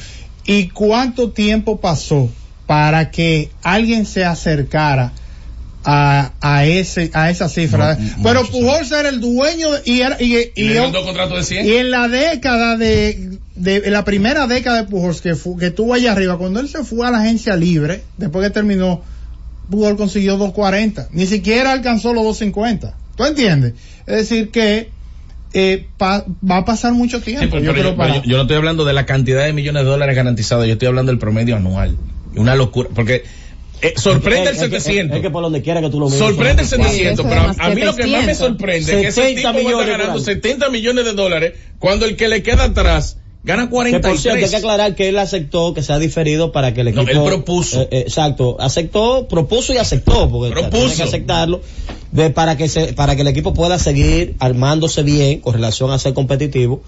¿Y 0.46 0.68
cuánto 0.70 1.32
tiempo 1.32 1.82
pasó 1.82 2.30
para 2.68 3.10
que 3.10 3.50
alguien 3.64 4.06
se 4.06 4.26
acercara 4.26 5.12
a, 5.84 6.34
a 6.40 6.66
ese 6.66 7.10
a 7.16 7.32
esa 7.32 7.50
cifra? 7.50 7.96
No, 7.96 8.24
Pero 8.24 8.46
Pujols 8.46 8.92
era 8.92 9.10
el 9.10 9.20
dueño 9.20 9.70
y, 9.86 10.02
era, 10.02 10.18
y, 10.22 10.36
y- 10.38 10.52
Y 10.56 10.64
le 10.66 10.70
dieron 10.74 10.92
dos 10.92 11.04
contratos 11.04 11.38
de 11.40 11.44
100. 11.46 11.66
y 11.68 11.72
en 11.78 11.90
la 11.90 12.08
década 12.08 12.78
de, 12.78 13.40
de 13.56 13.90
la 13.90 14.06
primera 14.06 14.46
década 14.46 14.84
de 14.84 14.88
Pujols 14.88 15.22
que, 15.22 15.34
fu- 15.36 15.58
que 15.58 15.68
estuvo 15.68 15.96
allá 15.96 16.12
arriba, 16.12 16.38
cuando 16.38 16.60
él 16.60 16.70
se 16.70 16.84
fue 16.84 17.08
a 17.08 17.12
la 17.12 17.22
agencia 17.22 17.56
libre, 17.56 18.04
después 18.18 18.46
que 18.46 18.54
terminó, 18.54 19.02
Pujols 19.69 19.98
consiguió 19.98 20.33
240. 20.38 21.10
Ni 21.12 21.25
siquiera 21.25 21.71
alcanzó 21.71 22.13
los 22.13 22.24
250. 22.24 22.95
¿Tú 23.16 23.25
entiendes? 23.25 23.74
Es 24.07 24.16
decir 24.30 24.50
que 24.50 24.89
eh, 25.54 25.88
pa- 25.98 26.25
va 26.50 26.57
a 26.57 26.66
pasar 26.66 26.94
mucho 26.94 27.21
tiempo. 27.21 27.44
Sí, 27.44 27.50
pero- 27.51 27.63
yo 27.63 27.71
pero 27.71 27.81
creo 27.81 27.92
yo, 27.92 27.98
para- 27.98 28.13
pero 28.13 28.24
yo- 28.25 28.30
yo 28.31 28.38
no 28.38 28.44
estoy 28.44 28.57
hablando 28.57 28.86
de 28.86 28.94
la 28.94 29.06
cantidad 29.06 29.44
de 29.45 29.51
millones 29.54 29.83
de 29.83 29.89
dólares 29.89 30.16
garantizados, 30.16 30.68
yo 30.68 30.74
estoy 30.74 30.88
hablando 30.88 31.12
del 31.12 31.19
promedio 31.19 31.56
anual. 31.56 31.98
Una 32.36 32.56
locura, 32.56 32.89
porque 32.94 33.24
eh, 33.81 33.94
sorprende 33.95 34.50
el 34.51 34.56
Es 34.56 34.60
que- 34.60 34.66
es 34.66 34.71
que- 34.71 34.80
700. 34.81 35.18
Es 35.18 35.21
que 35.24 35.30
por 35.31 35.42
donde 35.42 35.62
quiera 35.62 35.81
que 35.81 35.89
tú 35.89 36.00
lo 36.00 36.06
mires. 36.07 36.19
Sorprende 36.19 36.62
el 36.63 36.68
son- 36.68 36.83
700, 36.83 37.25
Sí, 37.25 37.30
pero 37.31 37.42
a, 37.42 37.66
a 37.66 37.69
mí 37.74 37.81
lo 37.81 37.95
que 37.95 38.04
más 38.07 38.25
me 38.25 38.33
700. 38.36 38.38
sorprende 38.38 38.77
es 38.94 39.01
que 39.01 39.07
ese 39.07 39.21
70 39.21 39.36
tipo 39.36 39.44
va 39.44 39.50
a 39.50 39.54
millones 39.54 39.80
estar 39.86 39.88
ganando 39.98 40.12
por 40.19 40.30
año. 40.30 40.36
70 40.36 40.69
millones 40.69 41.06
de 41.06 41.13
dólares 41.13 41.54
cuando 41.80 42.06
el 42.06 42.16
que 42.16 42.27
le 42.27 42.44
queda 42.44 42.66
atrás 42.66 43.18
gana 43.44 43.64
Que 43.64 43.70
por 43.70 43.86
cierto, 43.88 44.08
hay 44.10 44.18
que 44.18 44.22
43. 44.22 44.54
aclarar 44.56 44.96
que 44.96 45.08
él 45.10 45.18
aceptó 45.18 45.74
que 45.74 45.82
se 45.82 45.94
ha 45.94 46.00
diferido 46.00 46.52
para 46.52 46.74
que 46.74 46.82
el 46.82 46.94
No, 46.94 47.02
equipo. 47.04 47.22
él 47.24 47.26
propuso. 47.34 47.82
Eh, 47.84 47.88
eh, 47.92 48.00
exacto, 48.08 48.58
aceptó, 48.60 49.28
propuso 49.28 49.74
y 49.74 49.78
aceptó, 49.78 50.30
porque 50.30 50.52
Propuso. 50.52 50.70
tiene 50.78 50.96
que 50.96 51.04
aceptarlo, 51.04 51.62
de, 52.12 52.30
para 52.32 52.58
que 52.58 52.68
se, 52.68 52.94
para 52.94 53.16
que 53.16 53.22
el 53.22 53.28
equipo 53.30 53.54
pueda 53.54 53.80
seguir 53.80 54.36
armándose 54.40 55.04
bien 55.04 55.40
con 55.40 55.54
relación 55.54 55.92
a 55.92 56.00
ser 56.00 56.14
competitivo. 56.14 56.82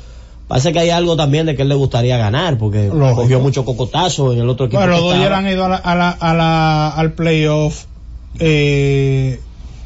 Parece 0.47 0.73
que 0.73 0.79
hay 0.79 0.89
algo 0.89 1.15
también 1.15 1.45
de 1.45 1.55
que 1.55 1.61
él 1.61 1.69
le 1.69 1.75
gustaría 1.75 2.17
ganar, 2.17 2.57
porque 2.57 2.87
Lógico. 2.89 3.21
cogió 3.21 3.39
mucho 3.39 3.63
cocotazo 3.63 4.33
en 4.33 4.39
el 4.39 4.49
otro 4.49 4.65
equipo. 4.65 4.81
Bueno, 4.81 4.97
los 4.99 5.03
Dodgers 5.13 5.31
han 5.31 5.47
ido 5.47 5.63
a 5.65 5.69
la, 5.69 5.75
a 5.77 5.95
la, 5.95 6.09
a 6.09 6.33
la- 6.33 6.89
al 6.89 7.13
playoff. 7.13 7.85
Eh, 8.39 9.39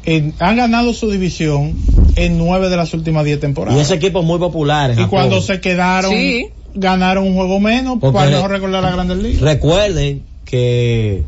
en- 0.04 0.34
han 0.40 0.56
ganado 0.56 0.92
su 0.94 1.10
división 1.10 1.74
en 2.16 2.38
nueve 2.38 2.68
de 2.68 2.76
las 2.76 2.94
últimas 2.94 3.24
diez 3.24 3.38
temporadas. 3.38 3.78
Y 3.78 3.82
ese 3.82 3.94
equipo 3.94 4.20
es 4.20 4.24
muy 4.26 4.38
popular. 4.38 4.90
Y 4.90 4.94
Japón. 4.94 5.08
cuando 5.10 5.40
se 5.40 5.60
quedaron, 5.60 6.10
Sí. 6.10 6.46
Ganaron 6.76 7.24
un 7.26 7.34
juego 7.34 7.58
menos 7.60 7.98
Porque 8.00 8.14
para 8.16 8.30
no 8.30 8.48
recordar 8.48 8.82
la 8.82 8.90
Grandes 8.92 9.18
Ligas. 9.18 9.40
Recuerden 9.42 10.22
que 10.44 11.24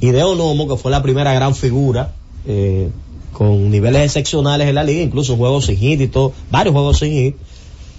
Hideo 0.00 0.34
Nomo, 0.34 0.68
que 0.68 0.76
fue 0.76 0.90
la 0.90 1.02
primera 1.02 1.32
gran 1.34 1.54
figura, 1.54 2.12
eh, 2.46 2.88
con 3.32 3.70
niveles 3.70 4.02
excepcionales 4.02 4.68
en 4.68 4.74
la 4.74 4.82
liga, 4.84 5.02
incluso 5.02 5.36
juegos 5.36 5.66
sin 5.66 5.76
hit 5.76 6.00
y 6.00 6.08
todo, 6.08 6.32
varios 6.50 6.72
juegos 6.72 6.98
sin 6.98 7.12
hit, 7.12 7.36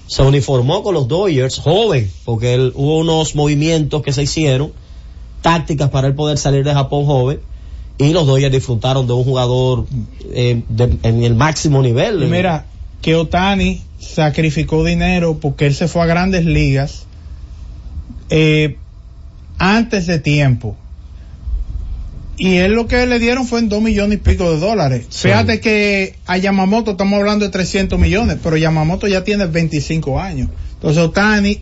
se 0.07 0.23
uniformó 0.23 0.83
con 0.83 0.93
los 0.95 1.07
Dodgers, 1.07 1.59
joven, 1.59 2.09
porque 2.25 2.55
él, 2.55 2.73
hubo 2.75 2.97
unos 2.99 3.35
movimientos 3.35 4.01
que 4.01 4.11
se 4.11 4.23
hicieron, 4.23 4.71
tácticas 5.41 5.89
para 5.89 6.07
él 6.07 6.15
poder 6.15 6.37
salir 6.37 6.63
de 6.65 6.73
Japón 6.73 7.05
joven, 7.05 7.39
y 7.97 8.11
los 8.13 8.25
Dodgers 8.27 8.51
disfrutaron 8.51 9.07
de 9.07 9.13
un 9.13 9.23
jugador 9.23 9.85
eh, 10.31 10.63
de- 10.67 10.97
en 11.03 11.23
el 11.23 11.35
máximo 11.35 11.81
nivel. 11.81 12.17
Mira, 12.27 12.65
que 13.01 13.15
Otani 13.15 13.81
sacrificó 13.99 14.83
dinero 14.83 15.39
porque 15.39 15.67
él 15.67 15.75
se 15.75 15.87
fue 15.87 16.03
a 16.03 16.05
grandes 16.05 16.45
ligas 16.45 17.05
eh, 18.29 18.77
antes 19.57 20.07
de 20.07 20.19
tiempo. 20.19 20.77
Y 22.37 22.55
él 22.55 22.71
lo 22.71 22.87
que 22.87 23.05
le 23.05 23.19
dieron 23.19 23.45
fue 23.45 23.59
en 23.59 23.67
dos 23.67 23.81
millones 23.81 24.19
y 24.19 24.21
pico 24.21 24.49
de 24.49 24.59
dólares. 24.59 25.07
Sí. 25.09 25.27
Fíjate 25.27 25.59
que 25.59 26.15
a 26.25 26.37
Yamamoto 26.37 26.91
estamos 26.91 27.19
hablando 27.19 27.43
de 27.43 27.51
300 27.51 27.99
millones, 27.99 28.37
pero 28.41 28.55
Yamamoto 28.55 29.07
ya 29.07 29.25
tiene 29.25 29.45
25 29.45 30.21
años. 30.21 30.49
Entonces 30.75 31.03
Otani 31.03 31.61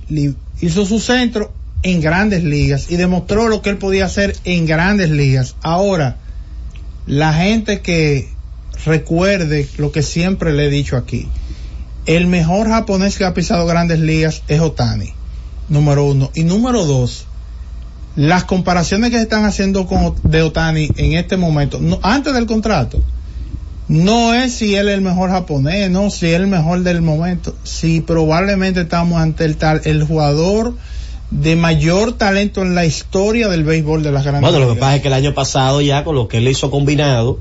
hizo 0.62 0.86
su 0.86 1.00
centro 1.00 1.51
en 1.81 2.00
grandes 2.00 2.44
ligas 2.44 2.92
y 2.92 2.95
demostró 2.95 3.47
lo 3.47 3.64
que 3.64 3.71
él 3.71 3.78
podía 3.78 4.06
hacer 4.06 4.35
en 4.44 4.68
grandes 4.68 5.09
ligas. 5.09 5.56
Ahora, 5.64 6.18
la 7.07 7.33
gente 7.33 7.81
que 7.81 8.30
recuerde 8.85 9.68
lo 9.78 9.92
que 9.92 10.04
siempre 10.04 10.54
le 10.54 10.68
he 10.68 10.69
dicho 10.69 10.95
aquí. 10.95 11.28
El 12.07 12.28
mejor 12.28 12.69
japonés 12.69 13.18
que 13.18 13.26
ha 13.26 13.33
pisado 13.33 13.66
grandes 13.66 13.99
ligas 13.99 14.42
es 14.47 14.61
Otani, 14.61 15.14
número 15.68 16.06
uno. 16.06 16.31
Y 16.33 16.44
número 16.44 16.85
dos, 16.85 17.28
las 18.16 18.45
comparaciones 18.45 19.11
que 19.11 19.18
se 19.18 19.23
están 19.23 19.44
haciendo 19.44 19.85
con, 19.85 20.16
de 20.23 20.42
Otani 20.42 20.90
en 20.95 21.14
este 21.14 21.37
momento, 21.37 21.80
no, 21.80 21.99
antes 22.02 22.33
del 22.33 22.45
contrato, 22.45 23.04
no 23.90 24.33
es 24.33 24.54
si 24.54 24.76
él 24.76 24.87
es 24.87 24.95
el 24.95 25.02
mejor 25.02 25.30
japonés, 25.30 25.92
no, 25.92 26.09
si 26.09 26.28
es 26.28 26.35
el 26.35 26.47
mejor 26.47 26.81
del 26.81 27.02
momento, 27.02 27.56
si 27.64 28.02
probablemente 28.02 28.81
estamos 28.81 29.21
ante 29.21 29.45
el 29.45 29.57
tal, 29.57 29.81
el 29.83 30.04
jugador 30.04 30.76
de 31.30 31.56
mayor 31.56 32.14
talento 32.14 32.61
en 32.61 32.73
la 32.73 32.85
historia 32.85 33.49
del 33.49 33.64
béisbol 33.64 34.02
de 34.02 34.11
las 34.11 34.23
grandes 34.23 34.49
Bueno, 34.49 34.66
lo 34.66 34.73
que 34.73 34.80
pasa 34.80 34.95
es 34.95 35.02
que 35.02 35.09
el 35.09 35.14
año 35.14 35.33
pasado 35.33 35.81
ya 35.81 36.04
con 36.04 36.16
lo 36.16 36.28
que 36.28 36.37
él 36.37 36.47
hizo 36.47 36.71
combinado, 36.71 37.40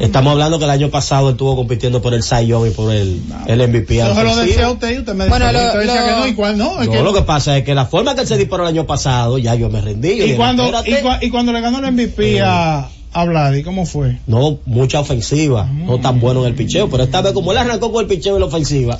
estamos 0.00 0.32
hablando 0.32 0.58
que 0.58 0.64
el 0.64 0.70
año 0.70 0.90
pasado 0.90 1.30
estuvo 1.30 1.54
compitiendo 1.56 2.00
por 2.02 2.14
el 2.14 2.22
Cy 2.22 2.46
Young 2.46 2.66
y 2.68 2.70
por 2.70 2.92
el, 2.92 3.22
el 3.46 3.68
MVP. 3.68 3.98
Eso 4.00 4.14
se 4.14 4.24
lo 4.24 4.36
decía 4.36 4.66
a 4.66 4.70
usted 4.70 4.94
y 4.94 4.98
usted 4.98 5.14
me 5.14 5.28
Bueno, 5.28 5.46
decía, 5.46 5.60
lo- 5.62 5.66
usted 5.68 5.80
decía 5.80 6.00
lo- 6.00 6.06
que 6.06 6.20
no, 6.20 6.26
y 6.28 6.34
cuál 6.34 6.58
no, 6.58 6.80
es 6.82 6.86
No, 6.88 6.92
que- 6.92 7.02
lo 7.02 7.12
que 7.14 7.22
pasa 7.22 7.56
es 7.58 7.64
que 7.64 7.74
la 7.74 7.86
forma 7.86 8.14
que 8.14 8.22
él 8.22 8.26
se 8.26 8.36
disparó 8.38 8.64
el 8.64 8.70
año 8.70 8.86
pasado, 8.86 9.38
ya 9.38 9.54
yo 9.54 9.68
me 9.70 9.80
rendí. 9.80 10.08
yo 10.08 10.14
y 10.14 10.20
dije, 10.22 10.36
cuando, 10.36 10.64
y, 10.84 10.92
cua- 10.92 11.18
y 11.22 11.30
cuando 11.30 11.52
le 11.52 11.60
ganó 11.60 11.78
el 11.78 11.92
MVP 11.92 12.40
a, 12.40 12.88
a 13.12 13.24
Vladi, 13.26 13.62
¿cómo 13.62 13.86
fue? 13.86 14.18
No, 14.26 14.58
mucha 14.66 14.98
ofensiva, 15.00 15.66
no 15.72 16.00
tan 16.00 16.18
bueno 16.18 16.40
en 16.40 16.46
el 16.48 16.54
picheo, 16.54 16.90
pero 16.90 17.04
esta 17.04 17.20
vez 17.20 17.32
como 17.32 17.52
él 17.52 17.58
arrancó 17.58 17.92
con 17.92 18.02
el 18.02 18.08
picheo 18.08 18.36
y 18.36 18.40
la 18.40 18.46
ofensiva, 18.46 18.98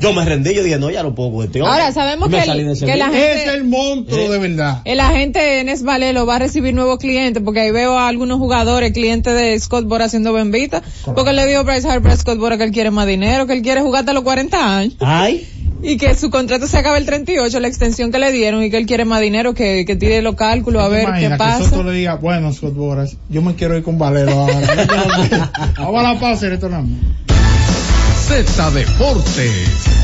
Yo 0.00 0.12
me 0.12 0.24
rendí, 0.24 0.52
yo 0.54 0.62
dije, 0.62 0.78
no, 0.78 0.90
ya 0.90 1.02
no 1.02 1.14
puedo 1.14 1.32
con 1.32 1.44
este 1.46 1.62
hombre. 1.62 1.72
Ahora, 1.80 1.92
sabemos 1.92 2.28
me 2.28 2.42
que 2.42 2.50
el- 2.50 2.78
que 2.78 2.96
la 2.96 3.06
gente- 3.06 3.44
Es 3.46 3.48
el 3.54 3.64
monstruo 3.64 4.18
Eh. 4.20 4.28
de 4.30 4.38
verdad. 4.38 4.82
El 4.84 5.00
agente 5.00 5.60
Enes 5.60 5.82
Valero 5.82 6.26
va 6.26 6.36
a 6.36 6.38
recibir 6.40 6.74
nuevos 6.74 6.98
clientes 6.98 7.42
porque 7.44 7.60
ahí 7.60 7.70
veo 7.70 7.96
a 7.98 8.08
algunos 8.08 8.38
jugadores, 8.38 8.92
clientes 8.92 9.34
de 9.34 9.58
Scott 9.60 9.86
Bora 9.86 10.06
haciendo 10.06 10.32
bembita, 10.32 10.82
porque 11.04 11.32
le 11.32 11.46
dijo 11.46 11.64
Bryce 11.64 11.88
Harper 11.88 12.12
a 12.12 12.16
Scott 12.16 12.38
Bora 12.38 12.58
que 12.58 12.64
él 12.64 12.72
quiere 12.72 12.90
más 12.90 13.06
dinero, 13.06 13.46
que 13.46 13.52
él 13.54 13.62
quiere 13.62 13.80
jugar 13.82 14.00
hasta 14.00 14.12
los 14.12 14.24
40 14.24 14.76
años 14.78 14.94
Ay, 15.00 15.46
y 15.82 15.96
que 15.96 16.14
su 16.14 16.30
contrato 16.30 16.66
se 16.66 16.78
acaba 16.78 16.96
el 16.98 17.04
38, 17.06 17.60
la 17.60 17.68
extensión 17.68 18.10
que 18.10 18.18
le 18.18 18.32
dieron 18.32 18.62
y 18.64 18.70
que 18.70 18.78
él 18.78 18.86
quiere 18.86 19.04
más 19.04 19.20
dinero, 19.20 19.54
que, 19.54 19.84
que 19.86 19.96
tire 19.96 20.22
los 20.22 20.34
cálculos 20.34 20.82
a 20.82 20.88
¿Te 20.88 20.94
ver 20.94 21.06
qué 21.18 21.30
pasa. 21.36 21.58
Que 21.64 21.68
Soto 21.70 21.84
le 21.84 21.92
diga, 21.92 22.16
bueno, 22.16 22.52
Scott 22.52 22.74
Boras, 22.74 23.16
yo 23.28 23.42
me 23.42 23.54
quiero 23.54 23.76
ir 23.76 23.82
con 23.84 23.98
Valero 23.98 24.32
ahora. 24.32 25.52
Vamos 25.78 26.00
a 26.04 26.12
la 26.14 26.20
pausa 26.20 26.46
y 26.46 26.48
retornamos. 26.50 26.90
Z 28.24 28.56
Deportes. 28.72 30.03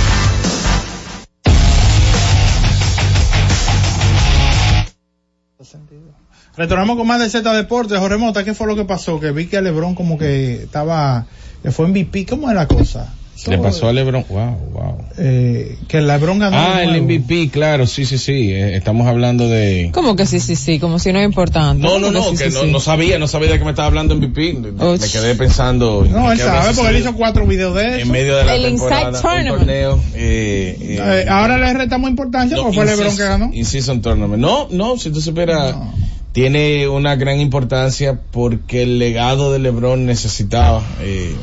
Retornamos 6.57 6.97
con 6.97 7.07
más 7.07 7.19
de 7.19 7.29
Z 7.29 7.53
Deportes. 7.53 7.97
Jorge 7.99 8.17
Mota, 8.17 8.43
¿qué 8.43 8.53
fue 8.53 8.67
lo 8.67 8.75
que 8.75 8.85
pasó? 8.85 9.19
Que 9.19 9.31
vi 9.31 9.45
que 9.47 9.57
a 9.57 9.61
Lebron 9.61 9.95
como 9.95 10.17
que 10.17 10.63
estaba, 10.63 11.25
que 11.63 11.71
fue 11.71 11.87
MVP. 11.87 12.25
¿Cómo 12.25 12.49
es 12.49 12.55
la 12.55 12.67
cosa? 12.67 13.13
Le 13.47 13.57
pasó 13.57 13.87
a 13.87 13.93
LeBron. 13.93 14.23
Wow, 14.29 14.55
wow. 14.71 14.97
Eh, 15.17 15.75
que 15.87 15.99
Lebron 15.99 16.37
ganó. 16.37 16.55
Ah, 16.59 16.83
el 16.83 16.89
nuevo. 16.91 17.05
MVP, 17.05 17.49
claro, 17.49 17.87
sí, 17.87 18.05
sí, 18.05 18.19
sí. 18.19 18.51
eh, 18.51 18.75
estamos 18.75 19.07
hablando 19.07 19.49
de. 19.49 19.89
¿Cómo 19.93 20.15
que 20.15 20.27
sí, 20.27 20.39
sí, 20.39 20.55
sí? 20.55 20.77
Como 20.77 20.99
si 20.99 21.11
no 21.11 21.17
es 21.17 21.25
importante. 21.25 21.81
No, 21.81 21.97
no, 21.97 22.07
¿Cómo 22.07 22.19
no, 22.19 22.23
sí, 22.25 22.37
que 22.43 22.51
sí, 22.51 22.55
no, 22.55 22.61
sí? 22.65 22.71
no 22.71 22.79
sabía, 22.79 23.17
no 23.17 23.27
sabía 23.27 23.49
de 23.53 23.57
que 23.57 23.63
me 23.65 23.71
estaba 23.71 23.87
hablando 23.87 24.15
MVP. 24.15 24.53
Me 24.53 24.99
quedé 25.11 25.33
pensando. 25.33 26.05
No, 26.07 26.31
él 26.31 26.37
sabe 26.37 26.75
porque 26.75 26.89
él 26.91 26.97
hizo 26.97 27.15
cuatro 27.15 27.47
videos 27.47 27.73
de 27.73 27.87
eso. 27.87 27.99
En 28.01 28.11
medio 28.11 28.35
de 28.35 28.43
la 28.45 28.55
El 28.55 28.61
Inside 28.73 28.89
temporada, 28.89 29.07
un 29.17 29.21
Tournament. 29.23 29.57
torneo. 29.57 29.99
Eh, 30.13 30.77
eh, 30.79 30.97
Eh, 31.01 31.25
ahora 31.27 31.57
le 31.57 31.73
restamos 31.73 32.11
importancia 32.11 32.55
no, 32.57 32.63
porque 32.63 32.75
fue 32.77 32.85
Lebron 32.85 33.17
que 33.17 33.23
ganó. 33.23 33.49
in 33.53 33.65
season 33.65 34.01
tournament. 34.03 34.39
No, 34.39 34.67
no, 34.69 34.97
si 34.99 35.09
tú 35.09 35.19
supieras. 35.19 35.75
No. 35.75 36.10
Tiene 36.33 36.87
una 36.87 37.15
gran 37.15 37.39
importancia 37.39 38.19
porque 38.31 38.83
el 38.83 38.99
legado 38.99 39.51
de 39.51 39.59
LeBron 39.59 40.05
necesitaba 40.05 40.81
eh, 41.01 41.35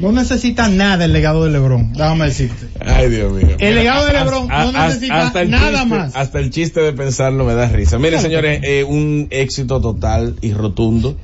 No 0.00 0.10
necesita 0.12 0.68
nada 0.68 1.04
el 1.04 1.12
legado 1.12 1.44
de 1.44 1.50
LeBron, 1.52 1.92
déjame 1.92 2.24
decirte. 2.26 2.66
Ay, 2.80 3.08
Dios 3.08 3.32
mío. 3.32 3.56
El 3.58 3.74
legado 3.76 4.06
de 4.06 4.12
LeBron 4.14 4.48
no 4.48 4.72
necesita 4.72 5.26
hasta 5.26 5.44
nada 5.44 5.70
chiste- 5.82 5.86
más. 5.86 6.16
Hasta 6.16 6.38
el 6.40 6.50
chiste 6.50 6.80
de 6.80 6.92
pensarlo 6.92 7.44
me 7.44 7.54
da 7.54 7.68
risa. 7.68 7.98
Miren, 7.98 8.20
señores, 8.20 8.60
eh, 8.64 8.82
un 8.84 9.28
éxito 9.30 9.80
total 9.80 10.36
y 10.40 10.52
rotundo. 10.54 11.16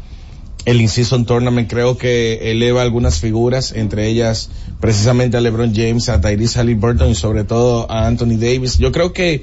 El 0.64 0.80
In-Season 0.82 1.24
Tournament 1.24 1.68
creo 1.70 1.96
que 1.96 2.50
eleva 2.52 2.82
algunas 2.82 3.20
figuras, 3.20 3.72
entre 3.72 4.06
ellas 4.08 4.50
precisamente 4.80 5.38
a 5.38 5.40
LeBron 5.40 5.72
James, 5.74 6.08
a 6.10 6.20
Tyrese 6.20 6.58
Halliburton 6.60 7.10
y 7.10 7.14
sobre 7.14 7.44
todo 7.44 7.90
a 7.90 8.06
Anthony 8.06 8.36
Davis. 8.38 8.76
Yo 8.78 8.92
creo 8.92 9.12
que 9.14 9.42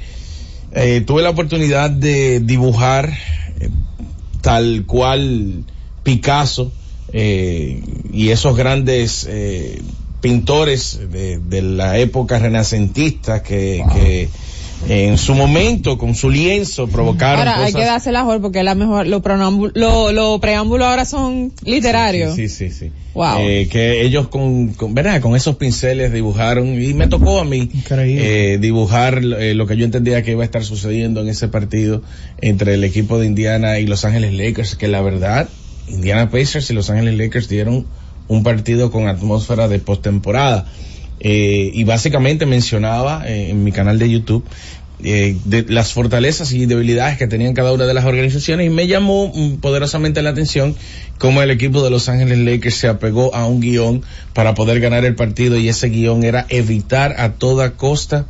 eh, 0.76 1.02
tuve 1.02 1.24
la 1.24 1.30
oportunidad 1.30 1.90
de 1.90 2.42
dibujar 2.42 3.14
eh, 3.60 3.70
tal 4.42 4.84
cual 4.86 5.64
Picasso 6.04 6.72
eh, 7.14 7.82
y 8.12 8.30
esos 8.30 8.56
grandes 8.58 9.26
eh, 9.30 9.82
pintores 10.22 11.00
de, 11.12 11.62
la 11.62 11.98
época 11.98 12.40
renacentista 12.40 13.42
que, 13.42 13.84
que 13.94 14.30
en 14.88 15.18
su 15.18 15.34
momento 15.34 15.98
con 15.98 16.14
su 16.16 16.30
lienzo 16.30 16.88
provocaron 16.88 17.40
Ahora 17.40 17.58
hay 17.58 17.72
cosas- 17.72 17.82
que 17.82 17.86
darse 17.86 18.12
la 18.12 18.20
mejor 18.24 18.42
porque 18.42 18.62
la 18.64 18.76
mejor, 18.76 19.08
los 19.08 19.22
preámbulos 19.22 19.72
lo, 19.76 20.12
lo 20.12 20.40
preámbulos 20.40 20.88
ahora 20.88 21.06
son 21.06 21.52
literarios. 21.64 22.36
Sí, 22.36 22.50
sí, 22.50 22.70
sí. 22.70 22.92
Wow. 23.14 23.38
Eh, 23.40 23.68
que 23.72 24.02
ellos 24.04 24.28
con, 24.28 24.70
con, 24.74 24.94
¿verdad? 24.94 25.22
con 25.22 25.36
esos 25.36 25.56
pinceles 25.56 26.12
dibujaron 26.14 26.80
y 26.82 26.94
me 26.94 27.08
tocó 27.08 27.40
a 27.40 27.46
mí 27.46 27.70
eh, 27.90 28.58
dibujar 28.60 29.22
eh, 29.24 29.54
lo 29.56 29.66
que 29.66 29.78
yo 29.78 29.86
entendía 29.86 30.22
que 30.22 30.32
iba 30.32 30.44
a 30.44 30.46
estar 30.46 30.64
sucediendo 30.64 31.22
en 31.22 31.30
ese 31.30 31.48
partido 31.48 32.02
entre 32.42 32.74
el 32.74 32.84
equipo 32.84 33.18
de 33.18 33.26
Indiana 33.26 33.80
y 33.80 33.88
Los 33.88 34.06
Ángeles 34.06 34.34
Lakers, 34.34 34.76
que 34.76 34.88
la 34.88 35.02
verdad, 35.02 35.48
Indiana 35.88 36.30
Pacers 36.30 36.70
y 36.70 36.74
Los 36.74 36.90
Ángeles 36.90 37.18
Lakers 37.18 37.48
dieron 37.48 37.86
un 38.28 38.44
partido 38.44 38.92
con 38.92 39.08
atmósfera 39.08 39.68
de 39.68 39.80
postemporada. 39.80 40.68
Eh, 41.20 41.72
y 41.74 41.84
básicamente 41.86 42.46
mencionaba 42.46 43.24
eh, 43.26 43.50
en 43.50 43.64
mi 43.64 43.72
canal 43.72 43.98
de 43.98 44.10
YouTube 44.10 44.46
eh, 45.04 45.38
de 45.44 45.66
las 45.68 45.92
fortalezas 45.92 46.54
y 46.54 46.66
debilidades 46.66 47.18
que 47.18 47.28
tenían 47.28 47.54
cada 47.54 47.74
una 47.74 47.86
de 47.86 47.94
las 47.94 48.06
organizaciones 48.06 48.68
y 48.68 48.70
me 48.70 48.88
llamó 48.88 49.28
mm, 49.28 49.58
poderosamente 49.58 50.22
la 50.22 50.30
atención 50.30 50.74
cómo 51.18 51.42
el 51.42 51.52
equipo 51.52 51.84
de 51.84 51.90
Los 51.90 52.08
Ángeles 52.08 52.38
Lakers 52.40 52.76
se 52.76 52.88
apegó 52.88 53.36
a 53.36 53.46
un 53.46 53.60
guion 53.60 54.04
para 54.34 54.56
poder 54.56 54.80
ganar 54.80 55.04
el 55.04 55.14
partido 55.16 55.58
y 55.58 55.68
ese 55.68 55.90
guion 55.90 56.24
era 56.24 56.46
evitar 56.48 57.16
a 57.20 57.34
toda 57.34 57.72
costa 57.72 58.26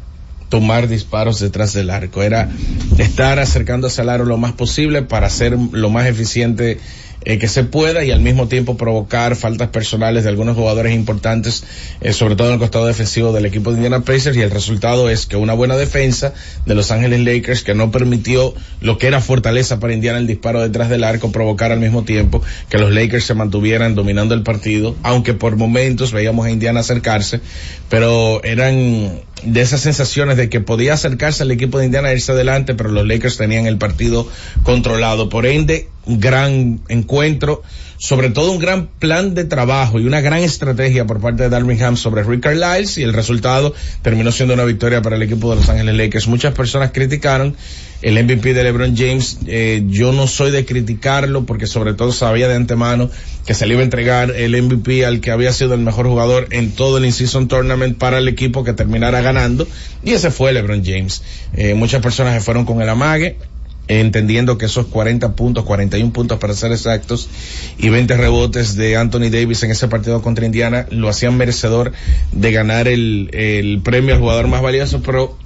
tomar 0.50 0.88
disparos 0.88 1.40
detrás 1.40 1.74
del 1.74 1.90
arco, 1.90 2.24
era 2.24 2.50
estar 2.98 3.40
acercándose 3.40 4.02
al 4.02 4.10
aro 4.10 4.26
lo 4.26 4.38
más 4.38 4.54
posible 4.54 5.02
para 5.02 5.30
ser 5.30 5.58
lo 5.72 5.90
más 5.90 6.08
eficiente 6.08 6.80
eh, 7.26 7.40
que 7.40 7.48
se 7.48 7.64
pueda 7.64 8.04
y 8.04 8.12
al 8.12 8.22
mismo 8.22 8.48
tiempo 8.48 8.78
provocar 8.78 9.36
faltas 9.36 9.70
personales 9.70 10.24
de 10.24 10.30
algunos 10.30 10.56
jugadores 10.56 10.94
importantes, 10.94 11.64
eh, 12.02 12.14
sobre 12.14 12.36
todo 12.36 12.48
en 12.48 12.54
el 12.54 12.60
costado 12.60 12.86
defensivo 12.86 13.34
del 13.34 13.46
equipo 13.46 13.72
de 13.72 13.78
Indiana 13.78 14.02
Pacers 14.02 14.38
y 14.38 14.42
el 14.42 14.52
resultado 14.52 15.10
es 15.10 15.26
que 15.26 15.36
una 15.36 15.54
buena 15.54 15.76
defensa 15.76 16.34
de 16.66 16.76
Los 16.76 16.92
Ángeles 16.92 17.22
Lakers 17.22 17.64
que 17.64 17.74
no 17.74 17.92
permitió 17.92 18.54
lo 18.80 18.98
que 18.98 19.08
era 19.08 19.22
fortaleza 19.22 19.80
para 19.80 19.94
Indiana 19.94 20.20
el 20.20 20.28
disparo 20.28 20.62
detrás 20.62 20.90
del 20.90 21.04
arco 21.04 21.32
provocar 21.32 21.72
al 21.72 21.80
mismo 21.80 22.04
tiempo 22.04 22.42
que 22.70 22.78
los 22.78 22.92
Lakers 22.92 23.26
se 23.26 23.34
mantuvieran 23.34 23.96
dominando 23.96 24.36
el 24.36 24.44
partido, 24.44 24.96
aunque 25.04 25.34
por 25.34 25.58
momentos 25.58 26.12
veíamos 26.12 26.46
a 26.46 26.52
Indiana 26.52 26.82
acercarse, 26.82 27.42
pero 27.90 28.44
eran 28.44 29.22
de 29.46 29.62
esas 29.62 29.82
sensaciones 29.82 30.38
de 30.38 30.50
que 30.50 30.60
podía 30.60 30.94
acercarse 30.94 31.44
al 31.44 31.52
equipo 31.52 31.80
de 31.80 31.86
Indiana 31.86 32.12
e 32.12 32.16
irse 32.16 32.32
adelante, 32.32 32.76
pero 32.76 32.90
los 32.90 33.08
Lakers 33.08 33.38
tenían 33.38 33.68
el 33.68 33.78
partido 33.78 34.28
controlado. 34.64 35.30
Por 35.30 35.46
ende, 35.46 35.90
gran 36.06 36.82
encuentro, 36.90 37.64
sobre 37.98 38.30
todo 38.30 38.52
un 38.52 38.60
gran 38.60 38.88
plan 38.88 39.36
de 39.36 39.46
trabajo 39.46 40.00
y 40.00 40.06
una 40.06 40.22
gran 40.22 40.40
estrategia 40.40 41.06
por 41.06 41.22
parte 41.22 41.44
de 41.44 41.50
Darvin 41.50 41.82
Ham 41.82 41.98
sobre 41.98 42.24
Rick 42.24 42.42
Carlisle 42.42 43.02
y 43.02 43.04
el 43.04 43.14
resultado 43.14 43.74
terminó 44.02 44.32
siendo 44.32 44.54
una 44.54 44.66
victoria 44.66 45.02
para 45.02 45.16
el 45.16 45.22
equipo 45.22 45.50
de 45.50 45.58
Los 45.58 45.70
Ángeles 45.70 45.96
Lakers. 45.96 46.28
Muchas 46.28 46.54
personas 46.54 46.92
criticaron 46.92 47.56
el 48.02 48.24
MVP 48.24 48.54
de 48.54 48.64
LeBron 48.64 48.96
James. 48.96 49.40
Eh, 49.48 49.84
yo 49.88 50.12
no 50.12 50.28
soy 50.28 50.52
de 50.52 50.66
criticarlo 50.66 51.46
porque 51.46 51.68
sobre 51.68 51.94
todo 51.94 52.12
sabía 52.12 52.48
de 52.48 52.56
antemano 52.56 53.10
que 53.46 53.54
se 53.54 53.66
le 53.66 53.74
iba 53.74 53.82
a 53.82 53.86
entregar 53.86 54.32
el 54.32 54.62
MVP 54.62 55.06
al 55.06 55.22
que 55.22 55.32
había 55.32 55.54
sido 55.54 55.74
el 55.74 55.82
mejor 55.82 56.08
jugador 56.08 56.48
en 56.52 56.72
todo 56.72 56.98
el 56.98 57.06
in-season 57.06 57.48
tournament 57.48 57.98
para 57.98 58.18
el 58.18 58.28
equipo 58.28 58.64
que 58.64 58.74
terminara 58.74 59.22
ganando 59.22 59.68
y 60.04 60.12
ese 60.12 60.32
fue 60.32 60.54
LeBron 60.54 60.84
James. 60.84 61.24
Eh, 61.54 61.74
muchas 61.74 62.02
personas 62.02 62.34
se 62.34 62.42
fueron 62.42 62.66
con 62.66 62.82
el 62.82 62.90
amague 62.90 63.38
entendiendo 63.88 64.58
que 64.58 64.66
esos 64.66 64.88
40 64.88 65.36
puntos, 65.36 65.64
41 65.66 66.12
puntos 66.12 66.40
para 66.40 66.54
ser 66.54 66.72
exactos, 66.72 67.30
y 67.78 67.90
20 67.90 68.18
rebotes 68.18 68.76
de 68.76 68.98
Anthony 68.98 69.30
Davis 69.30 69.64
en 69.64 69.72
ese 69.72 69.88
partido 69.88 70.22
contra 70.22 70.46
Indiana 70.46 70.88
lo 70.90 71.10
hacían 71.10 71.38
merecedor 71.38 71.92
de 72.32 72.52
ganar 72.52 72.88
el, 72.88 73.30
el 73.34 73.82
premio 73.82 74.16
al 74.16 74.22
jugador 74.22 74.48
más 74.48 74.62
valioso, 74.62 75.02
pero 75.02 75.38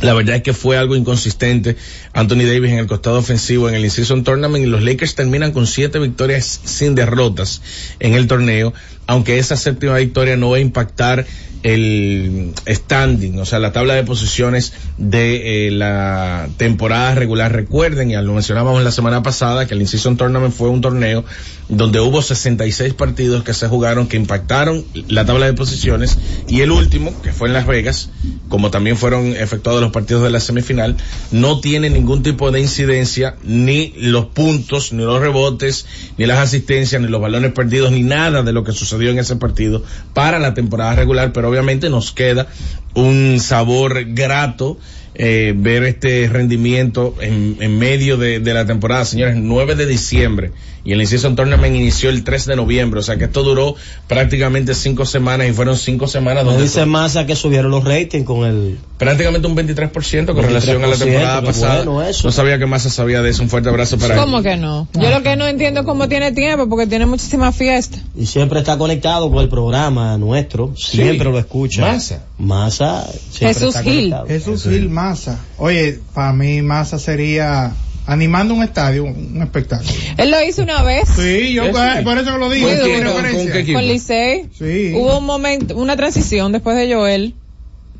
la 0.00 0.14
verdad 0.14 0.36
es 0.36 0.42
que 0.42 0.52
fue 0.52 0.76
algo 0.76 0.96
inconsistente. 0.96 1.76
Anthony 2.12 2.44
Davis 2.44 2.72
en 2.72 2.78
el 2.78 2.86
costado 2.86 3.18
ofensivo 3.18 3.68
en 3.68 3.74
el 3.74 3.84
In-Season 3.84 4.24
Tournament 4.24 4.64
y 4.64 4.68
los 4.68 4.82
Lakers 4.82 5.14
terminan 5.14 5.52
con 5.52 5.66
siete 5.66 5.98
victorias 5.98 6.60
sin 6.64 6.94
derrotas 6.94 7.62
en 8.00 8.14
el 8.14 8.26
torneo, 8.26 8.72
aunque 9.06 9.38
esa 9.38 9.56
séptima 9.56 9.96
victoria 9.96 10.36
no 10.36 10.50
va 10.50 10.56
a 10.56 10.60
impactar 10.60 11.26
el 11.62 12.52
standing, 12.68 13.40
o 13.40 13.44
sea, 13.44 13.58
la 13.58 13.72
tabla 13.72 13.94
de 13.94 14.04
posiciones 14.04 14.72
de 14.98 15.66
eh, 15.66 15.70
la 15.72 16.48
temporada 16.58 17.14
regular. 17.16 17.52
Recuerden, 17.52 18.10
y 18.10 18.14
lo 18.14 18.34
mencionábamos 18.34 18.84
la 18.84 18.92
semana 18.92 19.22
pasada, 19.24 19.66
que 19.66 19.74
el 19.74 19.80
In-Season 19.80 20.16
Tournament 20.16 20.54
fue 20.54 20.68
un 20.68 20.80
torneo 20.80 21.24
donde 21.68 21.98
hubo 21.98 22.22
66 22.22 22.94
partidos 22.94 23.42
que 23.42 23.52
se 23.52 23.66
jugaron 23.66 24.06
que 24.06 24.16
impactaron 24.16 24.84
la 25.08 25.24
tabla 25.24 25.46
de 25.46 25.54
posiciones 25.54 26.18
y 26.46 26.60
el 26.60 26.70
último, 26.70 27.20
que 27.22 27.32
fue 27.32 27.48
en 27.48 27.54
Las 27.54 27.66
Vegas, 27.66 28.10
como 28.48 28.70
también 28.70 28.96
fueron 28.96 29.34
efectuados 29.34 29.82
los 29.82 29.90
partidos 29.90 30.22
de 30.22 30.30
la 30.30 30.38
semifinal, 30.38 30.96
no 31.32 31.60
tiene 31.60 31.90
ningún 31.90 32.22
tipo 32.22 32.52
de 32.52 32.60
incidencia, 32.60 33.36
ni 33.42 33.92
los 33.96 34.26
puntos, 34.26 34.92
ni 34.92 35.02
los 35.02 35.20
rebotes, 35.20 35.86
ni 36.16 36.26
las 36.26 36.38
asistencias, 36.38 37.02
ni 37.02 37.08
los 37.08 37.20
balones 37.20 37.52
perdidos, 37.52 37.90
ni 37.90 38.02
nada 38.02 38.44
de 38.44 38.52
lo 38.52 38.62
que 38.62 38.70
sucedió 38.70 38.95
en 39.02 39.18
ese 39.18 39.36
partido 39.36 39.82
para 40.12 40.38
la 40.38 40.54
temporada 40.54 40.94
regular, 40.94 41.32
pero 41.32 41.48
obviamente 41.48 41.90
nos 41.90 42.12
queda 42.12 42.46
un 42.94 43.38
sabor 43.40 44.04
grato 44.14 44.78
eh, 45.14 45.54
ver 45.56 45.84
este 45.84 46.28
rendimiento 46.30 47.14
en, 47.20 47.56
en 47.60 47.78
medio 47.78 48.16
de, 48.16 48.40
de 48.40 48.54
la 48.54 48.66
temporada, 48.66 49.04
señores, 49.04 49.36
9 49.36 49.74
de 49.74 49.86
diciembre 49.86 50.52
y 50.86 50.92
el 50.92 51.00
In-Season 51.00 51.34
Tournament 51.34 51.74
inició 51.74 52.10
el 52.10 52.22
3 52.22 52.46
de 52.46 52.54
noviembre, 52.56 53.00
o 53.00 53.02
sea 53.02 53.16
que 53.16 53.24
esto 53.24 53.42
duró 53.42 53.74
prácticamente 54.06 54.72
cinco 54.72 55.04
semanas 55.04 55.48
y 55.48 55.52
fueron 55.52 55.76
cinco 55.76 56.06
semanas 56.06 56.44
Me 56.44 56.50
donde 56.50 56.62
dice 56.62 56.86
Massa 56.86 57.26
que 57.26 57.34
subieron 57.34 57.72
los 57.72 57.82
ratings 57.82 58.24
con 58.24 58.46
el... 58.46 58.78
prácticamente 58.96 59.48
un 59.48 59.56
23% 59.56 60.26
con 60.32 60.44
relación 60.44 60.84
a 60.84 60.86
la 60.86 60.94
23%, 60.94 60.98
temporada 60.98 61.42
pasada. 61.42 61.84
bueno 61.84 62.02
eso. 62.02 62.28
No 62.28 62.30
sabía 62.30 62.60
que 62.60 62.66
Massa 62.66 62.88
sabía 62.88 63.20
de 63.20 63.30
eso, 63.30 63.42
un 63.42 63.48
fuerte 63.48 63.68
abrazo 63.68 63.98
para 63.98 64.14
él. 64.14 64.20
¿Cómo 64.20 64.42
que 64.44 64.56
no? 64.56 64.86
Yo 64.94 65.10
lo 65.10 65.24
que 65.24 65.34
no 65.34 65.48
entiendo 65.48 65.80
es 65.80 65.86
cómo 65.86 66.08
tiene 66.08 66.30
tiempo, 66.30 66.68
porque 66.68 66.86
tiene 66.86 67.06
muchísimas 67.06 67.56
fiestas. 67.56 68.00
Y 68.14 68.26
siempre 68.26 68.60
está 68.60 68.78
conectado 68.78 69.28
con 69.28 69.40
el 69.42 69.48
programa 69.48 70.16
nuestro. 70.18 70.72
Siempre 70.76 71.30
lo 71.32 71.38
escucha. 71.40 71.80
Massa. 71.80 72.22
Massa. 72.38 73.08
Jesús 73.36 73.68
está 73.70 73.82
Gil. 73.82 73.94
conectado. 74.10 74.26
Jesús 74.28 74.62
Gil 74.62 74.88
Massa. 74.88 75.40
Oye, 75.58 75.98
para 76.14 76.32
mí 76.32 76.62
Massa 76.62 77.00
sería 77.00 77.72
animando 78.06 78.54
un 78.54 78.62
estadio, 78.62 79.04
un 79.04 79.40
espectáculo. 79.42 79.90
Él 80.16 80.30
lo 80.30 80.42
hizo 80.42 80.62
una 80.62 80.82
vez 80.82 81.08
Sí, 81.16 81.52
yo 81.52 81.70
por 81.70 81.80
sí. 81.80 82.04
por 82.04 82.18
eso 82.18 82.32
que 82.32 82.38
lo 82.38 82.50
digo. 82.50 82.68
Muy 82.68 82.76
duro. 82.76 83.12
¿Con 83.14 83.46
qué 83.52 83.58
equipo? 83.60 83.78
con 83.78 83.88
Licey. 83.88 84.46
Sí. 84.56 84.92
Hubo 84.94 85.18
un 85.18 85.24
momento, 85.26 85.76
una 85.76 85.96
transición 85.96 86.52
después 86.52 86.76
de 86.76 86.94
Joel. 86.94 87.34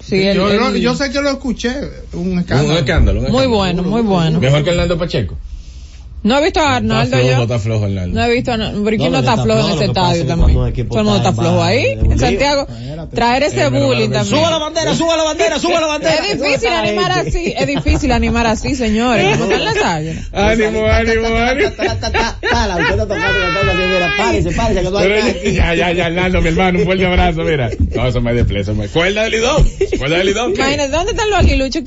Sí, 0.04 0.22
él- 0.22 0.36
yo, 0.36 0.46
lo- 0.48 0.68
él- 0.68 0.80
yo 0.80 0.94
sé 0.94 1.10
que 1.10 1.20
lo 1.22 1.30
escuché, 1.30 1.72
un 2.12 2.38
escándalo. 2.38 2.70
Un 2.70 2.76
escándalo. 2.76 3.20
un 3.20 3.32
Muy 3.32 3.44
escándalo. 3.44 3.56
bueno, 3.56 3.82
muy 3.82 4.02
bueno. 4.02 4.40
Mejor 4.40 4.62
que 4.62 4.70
Hernando 4.70 4.98
Pacheco. 4.98 5.36
No 6.26 6.38
he 6.38 6.42
visto 6.42 6.58
a 6.58 6.76
Arnaldo 6.76 7.20
yo. 7.20 7.42
está 7.42 7.60
flojo 7.60 7.84
Hernando. 7.84 8.18
No 8.18 8.26
he 8.26 8.34
visto 8.34 8.50
a 8.50 8.54
Arnaldo. 8.54 8.82
¿Pero 8.84 8.96
quién 8.96 9.12
No, 9.12 9.18
no 9.18 9.24
que 9.24 9.30
está 9.30 9.42
flojo 9.44 9.68
en 9.68 9.74
ese 9.76 9.84
estadio 9.84 10.26
también? 10.26 10.88
Todo 10.88 10.98
el 10.98 11.04
mundo 11.04 11.16
está 11.18 11.32
flojo 11.32 11.62
ahí. 11.62 11.86
En 11.92 12.08
lío. 12.08 12.18
Santiago. 12.18 12.66
Traer 13.14 13.44
ese 13.44 13.68
bullying 13.68 14.10
también. 14.10 14.24
Suba 14.24 14.50
la 14.50 14.58
bandera, 14.58 14.94
suba 14.96 15.16
la 15.16 15.22
bandera, 15.22 15.58
suba 15.60 15.80
la 15.80 15.86
bandera. 15.86 16.26
Es 16.26 16.42
difícil 16.42 16.68
animar 16.68 17.12
así, 17.12 17.54
es 17.56 17.66
difícil 17.68 18.10
animar 18.10 18.46
así, 18.48 18.74
señores. 18.74 19.38
¿Cómo 19.38 19.44
están 19.44 19.64
las 19.64 19.76
águilas? 19.76 20.24
Ánimo, 20.32 20.84
ánimo, 20.84 21.26
ánimo. 21.28 21.70
Pala, 22.50 22.76
usted 22.76 22.90
está 22.90 23.06
tocando 23.06 23.38
la 23.38 23.54
tabla 23.54 23.72
así, 23.72 23.82
mira, 23.82 24.14
párese, 24.16 24.50
párese, 24.50 24.82
que 24.82 24.90
no 24.90 24.98
hay 24.98 25.08
Pero 25.08 25.22
nada 25.22 25.44
ya, 25.44 25.74
ya, 25.74 25.92
ya, 25.92 26.06
Hernando, 26.08 26.42
mi 26.42 26.48
hermano, 26.48 26.78
un 26.80 26.84
fuerte 26.86 27.06
abrazo, 27.06 27.42
mira. 27.42 27.70
No, 27.94 28.08
eso 28.08 28.20
me 28.20 28.34
de 28.34 28.44
play, 28.44 28.62
eso 28.62 28.74
me... 28.74 28.88
Cuerda 28.88 29.22
del 29.22 29.32
lidón, 29.32 29.68
cuerda 29.96 30.18
del 30.18 30.26
lidón. 30.26 30.54
Imagínate, 30.54 30.88
¿dónde 30.88 31.12
están 31.12 31.30
los 31.30 31.38
aguiluchos? 31.38 31.82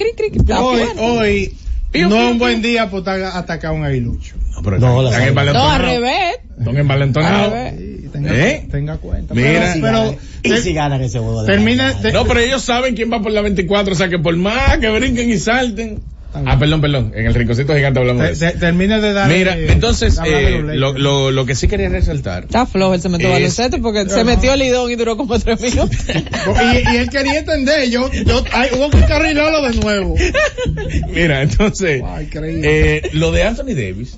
Hoy, 0.58 0.82
hoy 0.98 1.54
no 1.94 2.16
es 2.22 2.32
un 2.32 2.38
buen 2.40 2.62
pío. 2.62 2.70
día 2.72 2.90
por 2.90 3.00
estar 3.00 3.22
atacar 3.22 3.72
a 3.72 3.74
un 3.74 3.84
aguilucho. 3.84 4.36
No, 4.56 4.62
pero 4.62 4.78
No, 4.80 5.08
están 5.10 5.36
sabe. 5.36 5.54
No, 5.54 5.70
al 5.70 5.82
revés. 5.82 6.36
Están 6.58 6.68
Al 6.76 6.78
envalentonados. 6.78 7.54
Sí, 7.78 8.10
tenga, 8.12 8.36
¿Eh? 8.36 8.68
tenga 8.70 8.98
cuenta. 8.98 9.34
Mira. 9.34 9.72
Pero, 9.74 9.82
ganan- 9.84 10.18
y 10.44 10.50
pero 10.50 10.62
si 10.62 10.74
ganan 10.74 11.02
ese 11.02 11.20
juego 11.20 11.42
de 11.44 11.48
termina, 11.48 11.94
te- 12.02 12.12
No, 12.12 12.26
pero 12.26 12.40
ellos 12.42 12.62
saben 12.64 12.96
quién 12.96 13.12
va 13.12 13.22
por 13.22 13.32
la 13.32 13.42
24, 13.42 13.94
o 13.94 13.96
sea 13.96 14.10
que 14.10 14.20
por 14.20 14.36
más 14.36 14.78
que 14.80 14.90
brinquen 14.90 15.30
y 15.30 15.38
salten, 15.38 16.00
Ah, 16.32 16.60
perdón, 16.60 16.80
perdón. 16.80 17.12
En 17.16 17.26
el 17.26 17.34
rinconcito 17.34 17.74
gigante 17.74 18.00
hablamos 18.00 18.22
de 18.22 18.28
Te- 18.30 18.34
eso. 18.34 18.54
te- 18.54 18.60
Termine 18.60 19.02
de 19.02 19.14
dar. 19.14 19.28
Mira, 19.30 19.58
eh, 19.58 19.72
entonces, 19.72 20.16
de 20.22 20.58
eh, 20.58 20.62
lo, 20.62 20.94
lo, 20.98 21.32
lo 21.32 21.46
que 21.48 21.56
sí 21.56 21.68
quería 21.68 21.90
resaltar. 21.90 22.44
Está 22.44 22.68
flojo 22.68 22.94
el 22.94 23.02
cemento 23.02 23.26
Es- 23.28 23.34
baloncesto 23.34 23.82
porque 23.82 24.08
se 24.08 24.24
metió 24.24 24.54
el 24.54 24.60
lidón 24.60 24.92
y 24.92 24.96
duró 24.96 25.18
como 25.18 25.40
tres 25.40 25.60
minutos. 25.60 25.90
y, 26.08 26.94
y 26.94 26.98
él 26.98 27.10
quería 27.10 27.40
entender, 27.40 27.90
yo, 27.90 28.12
yo, 28.12 28.44
ay, 28.54 28.70
hubo 28.78 28.90
que 28.92 29.00
carrilarlo 29.06 29.64
de 29.70 29.76
nuevo. 29.78 30.16
Mira, 31.10 31.42
entonces, 31.42 32.04
Ay, 32.06 32.26
increíble. 32.26 32.98
eh, 32.98 33.10
lo 33.14 33.32
de 33.32 33.44
Anthony 33.44 33.74
Davis, 33.76 34.18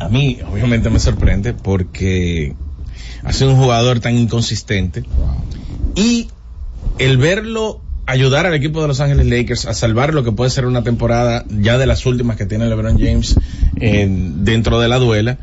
a 0.00 0.08
mí 0.08 0.40
obviamente 0.50 0.90
me 0.90 0.98
sorprende 0.98 1.52
porque 1.54 2.54
ha 3.22 3.32
sido 3.32 3.50
un 3.52 3.58
jugador 3.58 4.00
tan 4.00 4.16
inconsistente 4.18 5.04
y 5.94 6.28
el 6.98 7.16
verlo 7.16 7.80
ayudar 8.06 8.46
al 8.46 8.54
equipo 8.54 8.82
de 8.82 8.88
Los 8.88 9.00
Ángeles 9.00 9.26
Lakers 9.26 9.66
a 9.66 9.74
salvar 9.74 10.12
lo 10.12 10.24
que 10.24 10.32
puede 10.32 10.50
ser 10.50 10.66
una 10.66 10.82
temporada 10.82 11.44
ya 11.48 11.78
de 11.78 11.86
las 11.86 12.04
últimas 12.04 12.36
que 12.36 12.46
tiene 12.46 12.66
LeBron 12.66 12.98
James 12.98 13.36
eh, 13.76 14.06
dentro 14.08 14.80
de 14.80 14.88
la 14.88 14.98
duela 14.98 15.38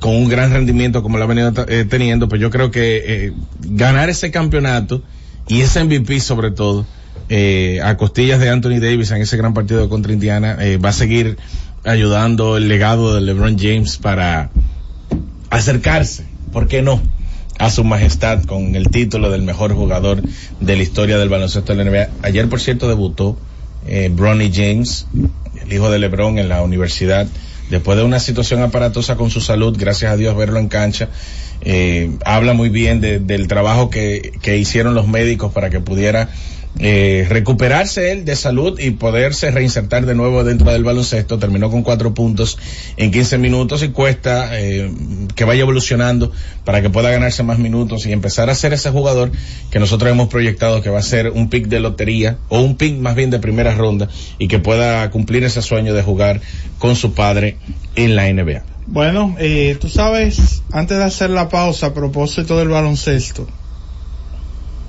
con 0.00 0.16
un 0.16 0.28
gran 0.28 0.52
rendimiento 0.52 1.02
como 1.02 1.16
lo 1.16 1.24
ha 1.24 1.26
venido 1.28 1.52
eh, 1.68 1.86
teniendo, 1.88 2.28
pues 2.28 2.40
yo 2.40 2.50
creo 2.50 2.70
que 2.70 3.02
eh, 3.06 3.32
ganar 3.60 4.10
ese 4.10 4.30
campeonato 4.30 5.02
y 5.48 5.60
ese 5.60 5.84
MVP 5.84 6.20
sobre 6.20 6.50
todo 6.50 6.86
eh, 7.28 7.80
a 7.84 7.96
costillas 7.96 8.40
de 8.40 8.50
Anthony 8.50 8.80
Davis 8.80 9.12
en 9.12 9.22
ese 9.22 9.36
gran 9.36 9.54
partido 9.54 9.88
contra 9.88 10.12
Indiana 10.12 10.58
va 10.84 10.88
a 10.88 10.92
seguir 10.92 11.36
ayudando 11.84 12.56
el 12.56 12.68
legado 12.68 13.14
de 13.14 13.20
LeBron 13.20 13.56
James 13.58 13.96
para 13.98 14.50
acercarse, 15.50 16.26
¿por 16.52 16.66
qué 16.66 16.82
no? 16.82 17.00
A 17.62 17.70
su 17.70 17.84
majestad 17.84 18.42
con 18.44 18.74
el 18.74 18.88
título 18.90 19.30
del 19.30 19.42
mejor 19.42 19.72
jugador 19.72 20.20
de 20.60 20.76
la 20.76 20.82
historia 20.82 21.16
del 21.16 21.28
baloncesto 21.28 21.74
de 21.76 21.84
la 21.84 21.90
NBA. 21.90 22.08
Ayer, 22.22 22.48
por 22.48 22.60
cierto, 22.60 22.88
debutó 22.88 23.36
eh, 23.86 24.10
Bronny 24.12 24.50
James, 24.52 25.06
el 25.64 25.72
hijo 25.72 25.88
de 25.88 26.00
LeBron 26.00 26.38
en 26.38 26.48
la 26.48 26.60
universidad, 26.62 27.28
después 27.70 27.96
de 27.96 28.02
una 28.04 28.18
situación 28.18 28.62
aparatosa 28.62 29.14
con 29.14 29.30
su 29.30 29.40
salud, 29.40 29.76
gracias 29.78 30.12
a 30.12 30.16
Dios 30.16 30.36
verlo 30.36 30.58
en 30.58 30.66
cancha. 30.66 31.08
Eh, 31.60 32.10
habla 32.24 32.52
muy 32.52 32.68
bien 32.68 33.00
de- 33.00 33.20
del 33.20 33.46
trabajo 33.46 33.90
que, 33.90 34.32
que 34.42 34.58
hicieron 34.58 34.94
los 34.96 35.06
médicos 35.06 35.52
para 35.52 35.70
que 35.70 35.78
pudiera 35.78 36.28
eh, 36.78 37.26
recuperarse 37.28 38.12
él 38.12 38.24
de 38.24 38.34
salud 38.34 38.78
y 38.80 38.92
poderse 38.92 39.50
reinsertar 39.50 40.06
de 40.06 40.14
nuevo 40.14 40.42
dentro 40.42 40.72
del 40.72 40.84
baloncesto. 40.84 41.38
Terminó 41.38 41.70
con 41.70 41.82
cuatro 41.82 42.14
puntos 42.14 42.58
en 42.96 43.10
15 43.10 43.38
minutos 43.38 43.82
y 43.82 43.88
cuesta 43.88 44.58
eh, 44.58 44.90
que 45.34 45.44
vaya 45.44 45.62
evolucionando 45.62 46.32
para 46.64 46.80
que 46.80 46.90
pueda 46.90 47.10
ganarse 47.10 47.42
más 47.42 47.58
minutos 47.58 48.06
y 48.06 48.12
empezar 48.12 48.48
a 48.50 48.54
ser 48.54 48.72
ese 48.72 48.90
jugador 48.90 49.30
que 49.70 49.78
nosotros 49.78 50.10
hemos 50.10 50.28
proyectado 50.28 50.80
que 50.80 50.90
va 50.90 51.00
a 51.00 51.02
ser 51.02 51.30
un 51.30 51.50
pick 51.50 51.66
de 51.68 51.80
lotería 51.80 52.38
o 52.48 52.60
un 52.60 52.76
pick 52.76 52.96
más 52.96 53.14
bien 53.14 53.30
de 53.30 53.38
primera 53.38 53.74
ronda 53.74 54.08
y 54.38 54.48
que 54.48 54.58
pueda 54.58 55.08
cumplir 55.10 55.44
ese 55.44 55.62
sueño 55.62 55.94
de 55.94 56.02
jugar 56.02 56.40
con 56.78 56.96
su 56.96 57.12
padre 57.12 57.58
en 57.96 58.16
la 58.16 58.32
NBA. 58.32 58.64
Bueno, 58.86 59.36
eh, 59.38 59.76
tú 59.80 59.88
sabes, 59.88 60.62
antes 60.72 60.98
de 60.98 61.04
hacer 61.04 61.30
la 61.30 61.48
pausa 61.48 61.88
a 61.88 61.94
propósito 61.94 62.58
del 62.58 62.68
baloncesto, 62.68 63.46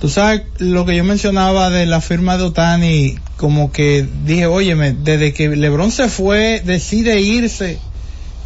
tú 0.04 0.10
sabes 0.10 0.42
lo 0.58 0.86
que 0.86 0.98
yo 0.98 1.06
mencionaba 1.06 1.70
de 1.70 1.86
la 1.86 2.02
firma 2.02 2.36
de 2.36 2.44
Otani, 2.44 3.16
como 3.38 3.72
que 3.72 4.06
dije, 4.26 4.48
óyeme, 4.48 4.92
desde 4.92 5.32
que 5.32 5.48
LeBron 5.48 5.94
se 5.94 6.10
fue, 6.10 6.62
decide 6.66 7.22
irse 7.22 7.80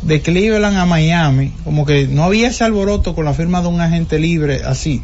de 0.03 0.21
Cleveland 0.21 0.77
a 0.77 0.85
Miami, 0.85 1.51
como 1.63 1.83
que 1.83 2.05
no 2.05 2.25
había 2.25 2.49
ese 2.49 2.63
alboroto 2.63 3.15
con 3.15 3.25
la 3.25 3.33
firma 3.33 3.63
de 3.63 3.69
un 3.69 3.81
agente 3.81 4.19
libre 4.19 4.61
así 4.65 5.01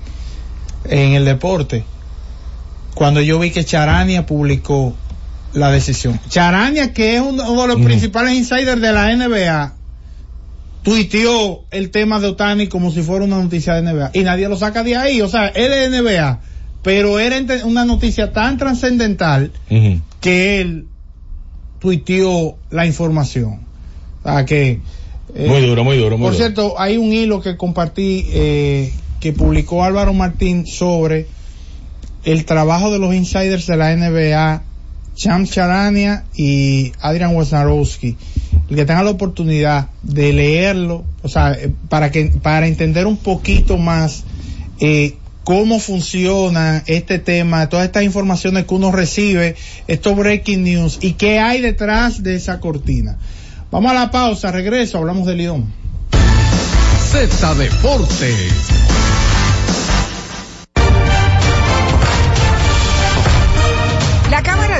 en 0.86 1.14
el 1.14 1.26
deporte. 1.26 1.86
Cuando 2.94 3.20
yo 3.20 3.40
vi 3.40 3.50
que 3.50 3.66
Charania 3.66 4.28
publicó 4.28 4.96
la 5.54 5.72
decisión. 5.72 6.20
Charania, 6.30 6.94
que 6.94 7.16
es 7.16 7.22
uno 7.22 7.64
de 7.64 7.68
los 7.68 7.82
principales 7.82 8.36
insiders 8.36 8.80
de 8.80 8.92
la 8.92 9.12
NBA, 9.16 9.74
tuiteó 10.84 11.64
el 11.72 11.90
tema 11.90 12.20
de 12.20 12.28
Otani 12.28 12.68
como 12.68 12.92
si 12.92 13.02
fuera 13.02 13.26
una 13.26 13.42
noticia 13.42 13.74
de 13.76 13.82
NBA 13.82 14.12
y 14.14 14.24
nadie 14.24 14.50
lo 14.50 14.58
saca 14.58 14.84
de 14.84 14.96
ahí, 14.96 15.22
o 15.22 15.30
sea, 15.30 15.48
él 15.48 15.72
es 15.72 15.90
NBA, 15.90 16.42
pero 16.84 17.20
era 17.20 17.38
una 17.66 17.86
noticia 17.86 18.32
tan 18.34 18.58
trascendental 18.58 19.52
que 20.20 20.62
él 20.62 20.88
tuiteó 21.80 22.58
la 22.70 22.86
información. 22.86 23.62
O 24.24 24.30
sea, 24.30 24.46
que 24.46 24.80
eh, 25.36 25.48
Muy 25.48 25.66
duro, 25.66 25.84
muy 25.84 25.98
duro, 25.98 26.18
muy 26.18 26.28
por 26.28 26.34
duro. 26.34 26.44
cierto, 26.44 26.80
hay 26.80 26.98
un 26.98 27.12
hilo 27.12 27.42
que 27.42 27.58
compartí 27.58 28.26
eh, 28.30 28.94
que 29.20 29.34
publicó 29.34 29.84
Álvaro 29.84 30.14
Martín 30.14 30.68
sobre 30.68 31.28
el 32.26 32.46
trabajo 32.46 32.92
de 32.92 33.00
los 33.00 33.14
insiders 33.14 33.68
de 33.68 33.78
la 33.78 33.96
NBA, 33.96 34.64
Cham 35.16 35.46
Charania 35.46 36.26
y 36.36 36.92
Adrian 37.02 37.36
Wojnarowski. 37.36 38.18
El 38.70 38.76
que 38.76 38.86
tenga 38.86 39.04
la 39.04 39.12
oportunidad 39.12 39.88
de 40.02 40.34
leerlo, 40.34 41.04
o 41.22 41.30
sea, 41.30 41.54
eh, 41.54 41.72
para 41.90 42.12
que 42.12 42.26
para 42.42 42.68
entender 42.68 43.06
un 43.08 43.18
poquito 43.18 43.78
más 43.78 44.24
eh, 44.80 45.18
cómo 45.44 45.80
funciona 45.80 46.84
este 46.88 47.20
tema, 47.20 47.68
todas 47.70 47.86
estas 47.86 48.04
informaciones 48.04 48.66
que 48.66 48.74
uno 48.74 48.92
recibe, 48.92 49.56
estos 49.88 50.16
breaking 50.16 50.64
news 50.64 50.98
y 51.02 51.14
qué 51.14 51.40
hay 51.40 51.62
detrás 51.62 52.24
de 52.24 52.36
esa 52.36 52.60
cortina. 52.60 53.18
Vamos 53.72 53.92
a 53.92 53.96
la 53.96 54.12
pausa, 54.12 54.52
regreso, 54.52 54.98
hablamos 54.98 55.26
de 55.26 55.36
Lidón. 55.36 55.74
Z 57.12 57.56
Deportes. 57.56 58.54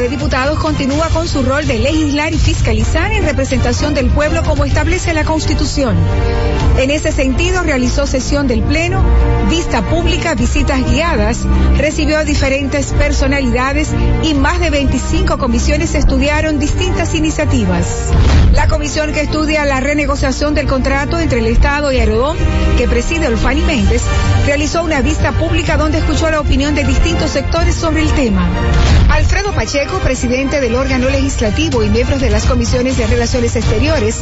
De 0.04 0.10
Diputados 0.10 0.60
continúa 0.60 1.08
con 1.08 1.30
su 1.30 1.44
rol 1.44 1.66
de 1.66 1.80
legislar 1.80 2.34
y 2.34 2.38
fiscalizar 2.38 3.14
en 3.14 3.24
representación 3.24 3.94
del 3.94 4.10
pueblo 4.10 4.44
como 4.44 4.66
establece 4.66 5.14
la 5.14 5.24
Constitución. 5.24 5.96
En 6.78 6.92
ese 6.92 7.14
sentido, 7.14 7.64
realizó 7.64 8.06
sesión 8.06 8.46
del 8.46 8.64
Pleno, 8.64 9.02
vista 9.50 9.82
pública, 9.82 10.36
visitas 10.36 10.84
guiadas, 10.92 11.46
recibió 11.78 12.18
a 12.18 12.26
diferentes 12.26 12.88
personalidades 12.92 13.92
y 14.24 14.34
más 14.34 14.60
de 14.60 14.72
25 14.72 15.38
comisiones 15.38 15.96
estudiaron 15.96 16.60
distintas 16.60 17.16
iniciativas. 17.16 17.86
La 18.52 18.68
comisión 18.68 19.14
que 19.14 19.22
estudia 19.22 19.64
la 19.66 19.80
renegociación 19.80 20.54
del 20.54 20.68
contrato 20.68 21.18
entre 21.18 21.40
el 21.40 21.48
Estado 21.48 21.94
y 21.94 22.00
Aerodón, 22.00 22.36
que 22.78 22.90
preside 22.90 23.28
Olfani 23.28 23.62
Méndez, 23.62 24.02
realizó 24.46 24.84
una 24.84 25.02
vista 25.02 25.32
pública 25.32 25.78
donde 25.78 26.00
escuchó 26.00 26.30
la 26.30 26.42
opinión 26.42 26.76
de 26.76 26.84
distintos 26.84 27.32
sectores 27.32 27.76
sobre 27.76 28.02
el 28.02 28.12
tema. 28.12 28.50
Alfredo 29.10 29.52
Pacheco, 29.54 30.00
presidente 30.00 30.60
del 30.60 30.76
órgano 30.76 31.10
legislativo 31.10 31.84
y 31.84 31.90
miembros 31.90 32.20
de 32.22 32.30
las 32.30 32.46
comisiones 32.46 32.98
de 32.98 33.08
Relaciones 33.08 33.56
Exteriores, 33.56 34.22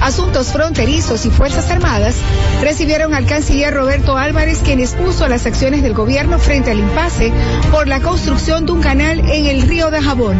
Asuntos 0.00 0.52
Fronterizos 0.52 1.26
y 1.26 1.30
Fuerzas 1.30 1.70
Armadas, 1.70 2.16
recibieron 2.62 3.14
al 3.14 3.26
canciller 3.26 3.74
Roberto 3.74 4.16
Álvarez, 4.16 4.60
quien 4.64 4.80
expuso 4.80 5.28
las 5.28 5.46
acciones 5.46 5.82
del 5.82 5.94
gobierno 5.94 6.38
frente 6.38 6.70
al 6.70 6.78
impasse 6.78 7.32
por 7.70 7.88
la 7.88 8.00
construcción 8.00 8.66
de 8.66 8.72
un 8.72 8.80
canal 8.80 9.20
en 9.20 9.46
el 9.46 9.62
río 9.62 9.90
de 9.90 10.00
Jabón. 10.00 10.36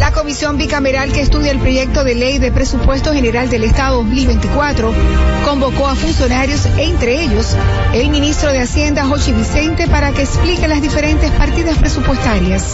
La 0.00 0.12
comisión 0.12 0.56
bicameral 0.56 1.12
que 1.12 1.20
estudia 1.20 1.52
el 1.52 1.58
proyecto 1.58 2.04
de 2.04 2.14
ley 2.14 2.38
de 2.38 2.50
presupuesto 2.50 3.12
general 3.12 3.50
del 3.50 3.64
Estado 3.64 3.96
2024 3.96 4.94
convocó 5.44 5.88
a 5.88 5.94
funcionarios, 5.94 6.64
entre 6.78 7.22
ellos 7.22 7.54
el 7.92 8.08
ministro 8.08 8.50
de 8.50 8.62
Hacienda, 8.62 9.04
Jochi 9.04 9.32
Vicente, 9.32 9.88
para 9.88 10.12
que 10.12 10.22
explique 10.22 10.66
las 10.66 10.80
diferentes 10.80 11.30
partidas 11.32 11.76
presupuestarias. 11.76 12.64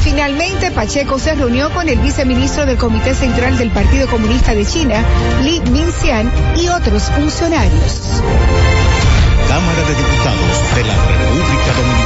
Finalmente, 0.00 0.70
Pacheco 0.72 1.18
se 1.18 1.34
reunió 1.34 1.70
con 1.70 1.88
el 1.88 1.98
viceministro 2.00 2.66
del 2.66 2.76
Comité 2.76 3.14
Central 3.14 3.56
del 3.56 3.70
Partido 3.70 4.06
Comunista 4.06 4.54
de 4.54 4.66
China, 4.66 5.02
Li 5.42 5.62
Minxian, 5.70 6.30
y 6.54 6.68
otros 6.68 7.04
funcionarios. 7.04 8.22
Cámara 9.48 9.82
de 9.88 9.94
Diputados 9.94 10.74
de 10.74 10.84
la 10.84 10.94
República 10.94 11.72
Dominicana. 11.78 12.05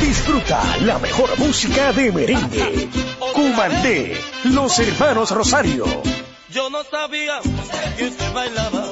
Disfruta 0.00 0.62
la 0.80 0.98
mejor 0.98 1.38
música 1.38 1.92
de 1.92 2.12
merengue. 2.12 2.88
Cumandé, 3.32 4.16
los 4.44 4.78
hermanos 4.78 5.30
Rosario. 5.30 5.84
Yo 6.50 6.68
no 6.70 6.84
sabía 6.84 7.40
que 7.96 8.06
usted 8.06 8.32
bailaba. 8.32 8.91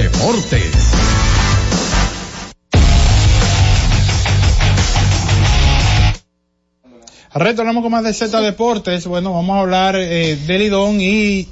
Deportes. 0.00 0.72
Retornamos 7.34 7.82
con 7.82 7.92
más 7.92 8.04
de 8.04 8.14
Z 8.14 8.40
Deportes. 8.40 9.06
Bueno, 9.06 9.34
vamos 9.34 9.58
a 9.58 9.60
hablar 9.60 9.96
eh, 9.96 10.36
de 10.36 10.58
Lidón 10.58 11.02
y 11.02 11.48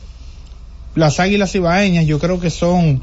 las 0.95 1.21
Águilas 1.21 1.55
Ibaeñas. 1.55 2.07
Yo 2.07 2.19
creo 2.19 2.41
que 2.41 2.49
son, 2.49 3.03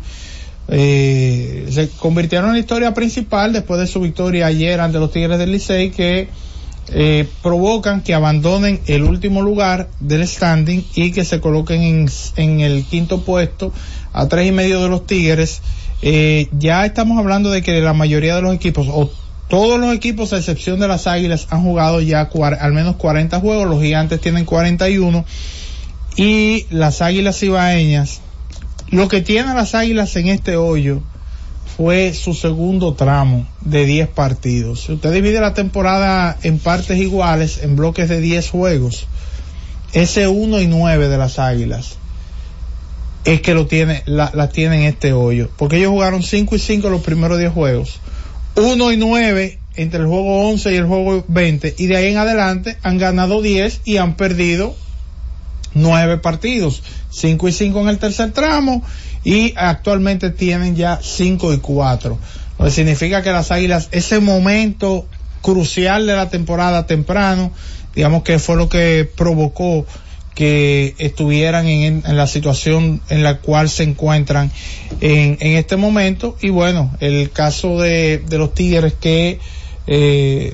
eh, 0.68 1.68
se 1.70 1.90
convirtieron 1.90 2.48
en 2.48 2.54
la 2.54 2.60
historia 2.60 2.96
principal 2.96 3.54
después 3.54 3.80
de 3.80 3.86
su 3.86 4.00
victoria 4.00 4.48
ayer 4.48 4.82
ante 4.82 4.98
los 4.98 5.12
Tigres 5.12 5.38
del 5.38 5.52
Licey 5.52 5.92
que 5.92 6.28
eh, 6.88 7.28
provocan 7.44 8.02
que 8.02 8.16
abandonen 8.16 8.80
el 8.88 9.04
último 9.04 9.44
lugar 9.44 9.90
del 10.00 10.28
standing 10.28 10.84
y 10.96 11.12
que 11.12 11.24
se 11.24 11.40
coloquen 11.40 11.82
en, 11.84 12.10
en 12.36 12.60
el 12.62 12.84
quinto 12.86 13.22
puesto 13.22 13.72
a 14.16 14.30
tres 14.30 14.48
y 14.48 14.52
medio 14.52 14.82
de 14.82 14.88
los 14.88 15.06
Tigres. 15.06 15.62
Eh, 16.02 16.48
ya 16.58 16.86
estamos 16.86 17.20
hablando 17.20 17.52
de 17.52 17.62
que 17.62 17.80
la 17.82 17.94
mayoría 17.94 18.36
de 18.36 18.42
los 18.42 18.56
equipos, 18.56 18.88
o 18.90 19.12
todos 19.50 19.80
los 19.80 19.94
equipos 19.94 20.32
a 20.32 20.38
excepción 20.38 20.80
de 20.80 20.88
las 20.88 21.06
Águilas, 21.06 21.48
han 21.50 21.64
jugado 21.64 22.00
ya 22.00 22.30
al 22.60 22.74
menos 22.74 22.96
40 22.96 23.40
juegos, 23.42 23.68
los 23.68 23.82
Gigantes 23.82 24.22
tienen 24.22 24.46
41 24.46 25.26
y 26.16 26.66
las 26.70 27.02
Águilas 27.02 27.44
Ibaeñas, 27.44 28.22
lo 28.90 29.10
que 29.10 29.22
tienen 29.22 29.56
las 29.56 29.76
Águilas 29.76 30.16
en 30.16 30.28
este 30.28 30.56
hoyo 30.56 31.02
fue 31.76 32.14
su 32.14 32.34
segundo 32.34 32.94
tramo 32.94 33.46
de 33.62 33.86
10 33.86 34.08
partidos. 34.10 34.84
Si 34.84 34.94
usted 34.94 35.12
divide 35.12 35.42
la 35.42 35.54
temporada 35.54 36.38
en 36.42 36.58
partes 36.60 36.98
iguales, 36.98 37.60
en 37.62 37.76
bloques 37.76 38.08
de 38.08 38.22
10 38.22 38.50
juegos, 38.50 39.08
ese 39.92 40.30
1 40.30 40.62
y 40.62 40.68
9 40.68 41.10
de 41.10 41.18
las 41.18 41.38
Águilas 41.38 41.98
es 43.26 43.42
que 43.42 43.54
lo 43.54 43.68
tiene, 43.68 44.04
la, 44.06 44.32
la 44.34 44.50
tiene 44.50 44.78
en 44.78 44.84
este 44.84 45.14
hoyo. 45.14 45.50
Porque 45.58 45.78
ellos 45.78 45.90
jugaron 45.90 46.24
5 46.24 46.56
y 46.56 46.60
5 46.60 46.90
los 46.90 47.02
primeros 47.02 47.40
10 47.40 47.52
juegos. 47.52 48.00
1 48.56 48.92
y 48.92 48.98
9 48.98 49.60
entre 49.76 50.00
el 50.00 50.06
juego 50.06 50.50
11 50.50 50.72
y 50.72 50.76
el 50.76 50.86
juego 50.86 51.26
20. 51.28 51.76
Y 51.78 51.88
de 51.88 51.98
ahí 51.98 52.08
en 52.08 52.18
adelante 52.18 52.78
han 52.84 52.98
ganado 52.98 53.42
10 53.42 53.82
y 53.84 53.98
han 53.98 54.16
perdido 54.16 54.76
9 55.74 56.20
partidos. 56.20 56.84
5 57.10 57.48
y 57.48 57.52
5 57.52 57.82
en 57.82 57.90
el 57.90 57.98
tercer 57.98 58.32
tramo 58.32 58.84
y 59.24 59.54
actualmente 59.58 60.30
tienen 60.30 60.76
ya 60.76 61.00
5 61.02 61.54
y 61.54 61.58
4. 61.58 62.18
Lo 62.60 62.66
que 62.66 62.72
significa 62.72 63.24
que 63.24 63.32
las 63.32 63.52
águilas, 63.52 63.90
ese 63.92 64.20
momento 64.20 65.08
crucial 65.42 66.06
de 66.08 66.16
la 66.16 66.30
temporada 66.30 66.86
temprano, 66.86 67.52
digamos 67.96 68.24
que 68.24 68.40
fue 68.40 68.56
lo 68.56 68.70
que 68.70 69.10
provocó 69.16 69.86
que 70.36 70.96
estuvieran 71.00 71.68
en, 71.68 72.04
en 72.06 72.18
la 72.18 72.28
situación 72.28 73.02
en 73.10 73.24
la 73.24 73.40
cual 73.40 73.70
se 73.70 73.84
encuentran 73.84 74.52
en, 75.02 75.38
en 75.40 75.56
este 75.56 75.78
momento. 75.78 76.38
Y 76.42 76.50
bueno 76.50 76.92
el 77.00 77.32
caso 77.32 77.80
de, 77.80 78.24
los 78.30 78.54
tigres 78.54 78.94
que 78.94 79.40
eh, 79.88 80.54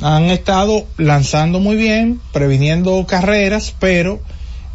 han 0.00 0.24
estado 0.24 0.86
lanzando 0.98 1.60
muy 1.60 1.76
bien 1.76 2.20
previniendo 2.32 3.06
carreras 3.06 3.74
pero 3.78 4.20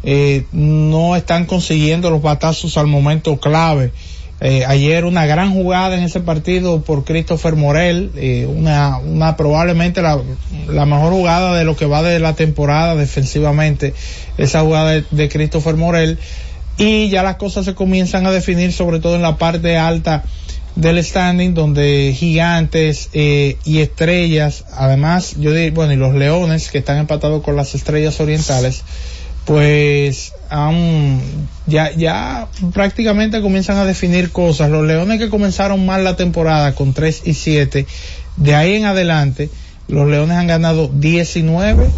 eh, 0.04 0.44
no 0.52 1.16
están 1.16 1.44
consiguiendo 1.44 2.08
los 2.08 2.22
batazos 2.22 2.78
al 2.78 2.86
momento 2.86 3.38
clave 3.38 3.92
eh, 4.40 4.64
ayer 4.66 5.04
una 5.04 5.26
gran 5.26 5.52
jugada 5.52 5.96
en 5.96 6.04
ese 6.04 6.20
partido 6.20 6.82
por 6.82 7.04
Christopher 7.04 7.56
Morel, 7.56 8.12
eh, 8.14 8.46
una, 8.46 8.98
una 8.98 9.36
probablemente 9.36 10.00
la, 10.00 10.16
mejor 10.86 11.12
jugada 11.12 11.56
de 11.56 11.64
lo 11.64 11.76
que 11.76 11.86
va 11.86 12.02
de 12.02 12.20
la 12.20 12.34
temporada 12.34 12.94
defensivamente, 12.94 13.94
esa 14.36 14.62
jugada 14.62 14.92
de, 14.92 15.04
de 15.10 15.28
Christopher 15.28 15.76
Morel, 15.76 16.18
y 16.76 17.08
ya 17.08 17.24
las 17.24 17.36
cosas 17.36 17.64
se 17.64 17.74
comienzan 17.74 18.26
a 18.26 18.30
definir 18.30 18.72
sobre 18.72 19.00
todo 19.00 19.16
en 19.16 19.22
la 19.22 19.36
parte 19.36 19.76
alta 19.76 20.22
del 20.78 21.02
standing 21.02 21.54
donde 21.54 22.14
gigantes 22.16 23.10
eh, 23.12 23.56
y 23.64 23.80
estrellas, 23.80 24.64
además 24.76 25.34
yo 25.36 25.52
diría, 25.52 25.72
bueno, 25.72 25.92
y 25.92 25.96
los 25.96 26.14
leones 26.14 26.70
que 26.70 26.78
están 26.78 26.98
empatados 26.98 27.42
con 27.42 27.56
las 27.56 27.74
estrellas 27.74 28.20
orientales, 28.20 28.84
pues 29.48 30.34
han, 30.50 31.22
ya, 31.66 31.90
ya 31.96 32.48
prácticamente 32.74 33.40
comienzan 33.40 33.78
a 33.78 33.86
definir 33.86 34.30
cosas. 34.30 34.70
Los 34.70 34.86
Leones 34.86 35.18
que 35.18 35.30
comenzaron 35.30 35.86
mal 35.86 36.04
la 36.04 36.16
temporada 36.16 36.74
con 36.74 36.92
3 36.92 37.22
y 37.24 37.32
7, 37.32 37.86
de 38.36 38.54
ahí 38.54 38.74
en 38.74 38.84
adelante, 38.84 39.48
los 39.88 40.06
Leones 40.06 40.36
han 40.36 40.46
ganado 40.46 40.88
19 40.92 41.88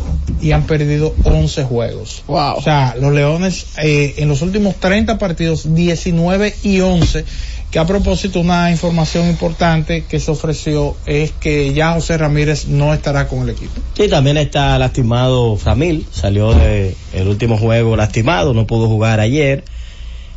y 0.41 0.53
han 0.53 0.67
perdido 0.67 1.15
11 1.25 1.65
juegos. 1.65 2.23
Wow. 2.29 2.57
O 2.57 2.63
sea, 2.63 2.95
los 2.99 3.13
Leones 3.13 3.67
eh, 3.83 4.15
en 4.19 4.29
los 4.29 4.43
últimos 4.43 4.77
30 4.77 5.19
partidos, 5.19 5.75
19 5.75 6.55
y 6.63 6.81
11 6.81 7.25
que 7.71 7.79
a 7.79 7.87
propósito 7.87 8.41
una 8.41 8.71
información 8.71 9.29
importante 9.29 10.05
que 10.09 10.19
se 10.19 10.31
ofreció 10.31 10.97
es 11.07 11.31
que 11.31 11.73
ya 11.73 11.93
José 11.93 12.19
Ramírez 12.19 12.67
no 12.67 12.93
estará 12.93 13.29
con 13.29 13.41
el 13.41 13.51
equipo. 13.51 13.73
Sí, 13.97 14.09
también 14.09 14.37
está 14.39 14.77
lastimado 14.79 15.57
Framil, 15.57 16.07
salió 16.11 16.53
de 16.53 16.97
el 17.13 17.29
último 17.29 17.57
juego 17.57 17.97
lastimado, 17.97 18.55
no 18.55 18.67
pudo 18.67 18.89
jugar 18.89 19.21
ayer. 19.21 19.65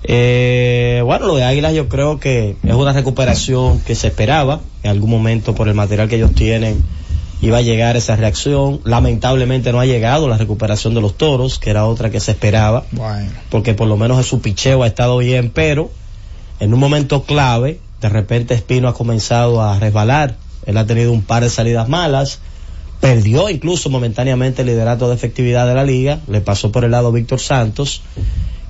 Eh, 0.03 1.01
bueno, 1.05 1.25
lo 1.25 1.35
de 1.35 1.43
Águilas 1.43 1.73
yo 1.73 1.89
creo 1.89 2.19
que 2.19 2.55
es 2.61 2.73
una 2.73 2.93
recuperación 2.93 3.79
que 3.79 3.95
se 3.95 4.07
esperaba, 4.07 4.61
en 4.83 4.91
algún 4.91 5.09
momento 5.09 5.55
por 5.55 5.67
el 5.67 5.73
material 5.73 6.09
que 6.09 6.17
ellos 6.17 6.35
tienen 6.35 6.83
iba 7.43 7.57
a 7.57 7.61
llegar 7.61 7.97
esa 7.97 8.15
reacción, 8.15 8.79
lamentablemente 8.85 9.73
no 9.73 9.81
ha 9.81 9.85
llegado 9.85 10.29
la 10.29 10.37
recuperación 10.37 10.93
de 10.93 11.01
los 11.01 11.17
toros, 11.17 11.59
que 11.59 11.69
era 11.71 11.85
otra 11.85 12.09
que 12.09 12.21
se 12.21 12.31
esperaba, 12.31 12.85
Bueno. 12.91 13.29
porque 13.49 13.73
por 13.73 13.87
lo 13.89 13.97
menos 13.97 14.25
su 14.25 14.39
picheo 14.39 14.81
ha 14.83 14.87
estado 14.87 15.17
bien, 15.17 15.51
pero 15.53 15.91
en 16.61 16.73
un 16.73 16.79
momento 16.79 17.23
clave, 17.23 17.79
de 17.99 18.07
repente 18.07 18.53
Espino 18.53 18.87
ha 18.87 18.93
comenzado 18.93 19.61
a 19.61 19.77
resbalar. 19.77 20.37
Él 20.65 20.77
ha 20.77 20.85
tenido 20.85 21.11
un 21.11 21.21
par 21.21 21.43
de 21.43 21.49
salidas 21.49 21.89
malas, 21.89 22.39
perdió 23.01 23.49
incluso 23.49 23.89
momentáneamente 23.89 24.61
el 24.61 24.69
liderato 24.69 25.09
de 25.09 25.15
efectividad 25.15 25.67
de 25.67 25.73
la 25.73 25.83
liga, 25.83 26.19
le 26.29 26.39
pasó 26.39 26.71
por 26.71 26.85
el 26.85 26.91
lado 26.91 27.11
Víctor 27.11 27.41
Santos, 27.41 28.01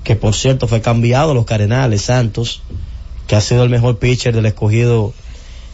que 0.03 0.15
por 0.15 0.33
cierto 0.33 0.67
fue 0.67 0.81
cambiado 0.81 1.31
a 1.31 1.33
los 1.35 1.45
Carenales 1.45 2.01
Santos, 2.01 2.63
que 3.27 3.35
ha 3.35 3.41
sido 3.41 3.63
el 3.63 3.69
mejor 3.69 3.99
pitcher 3.99 4.33
del 4.33 4.47
escogido 4.47 5.13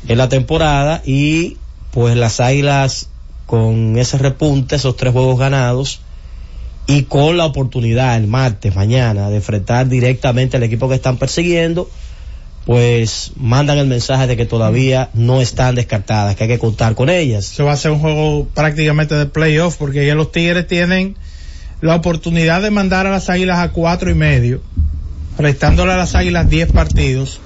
en 0.10 0.18
la 0.18 0.28
temporada 0.28 1.02
y 1.06 1.56
pues 1.92 2.16
las 2.16 2.40
Águilas 2.40 3.10
con 3.46 3.98
ese 3.98 4.18
repunte, 4.18 4.76
esos 4.76 4.96
tres 4.96 5.12
juegos 5.12 5.40
ganados 5.40 6.02
y 6.88 7.04
con 7.04 7.38
la 7.38 7.46
oportunidad 7.46 8.16
el 8.16 8.28
martes, 8.28 8.76
mañana, 8.76 9.30
de 9.30 9.38
enfrentar 9.38 9.88
directamente 9.88 10.58
al 10.58 10.64
equipo 10.64 10.90
que 10.90 10.96
están 10.96 11.18
persiguiendo, 11.18 11.90
pues 12.66 13.32
mandan 13.36 13.78
el 13.78 13.88
mensaje 13.88 14.28
de 14.28 14.38
que 14.38 14.46
todavía 14.46 15.10
no 15.14 15.42
están 15.42 15.76
descartadas, 15.76 16.36
que 16.36 16.44
hay 16.44 16.50
que 16.50 16.60
contar 16.60 16.96
con 16.96 17.10
ellas. 17.10 17.46
Se 17.46 17.64
va 17.64 17.72
a 17.72 17.74
hacer 17.74 17.92
un 17.92 18.00
juego 18.00 18.48
prácticamente 18.54 19.16
de 19.16 19.26
playoff 19.26 19.78
porque 19.78 20.06
ya 20.06 20.16
los 20.16 20.32
Tigres 20.32 20.68
tienen 20.68 21.16
la 21.82 21.96
oportunidad 21.96 22.62
de 22.62 22.72
mandar 22.72 23.08
a 23.08 23.12
las 23.12 23.30
Águilas 23.30 23.60
a 23.60 23.72
cuatro 23.72 24.10
y 24.10 24.16
medio, 24.16 24.62
restándole 25.38 25.94
a 25.94 25.98
las 25.98 26.16
Águilas 26.16 26.50
diez 26.50 26.72
partidos, 26.72 27.40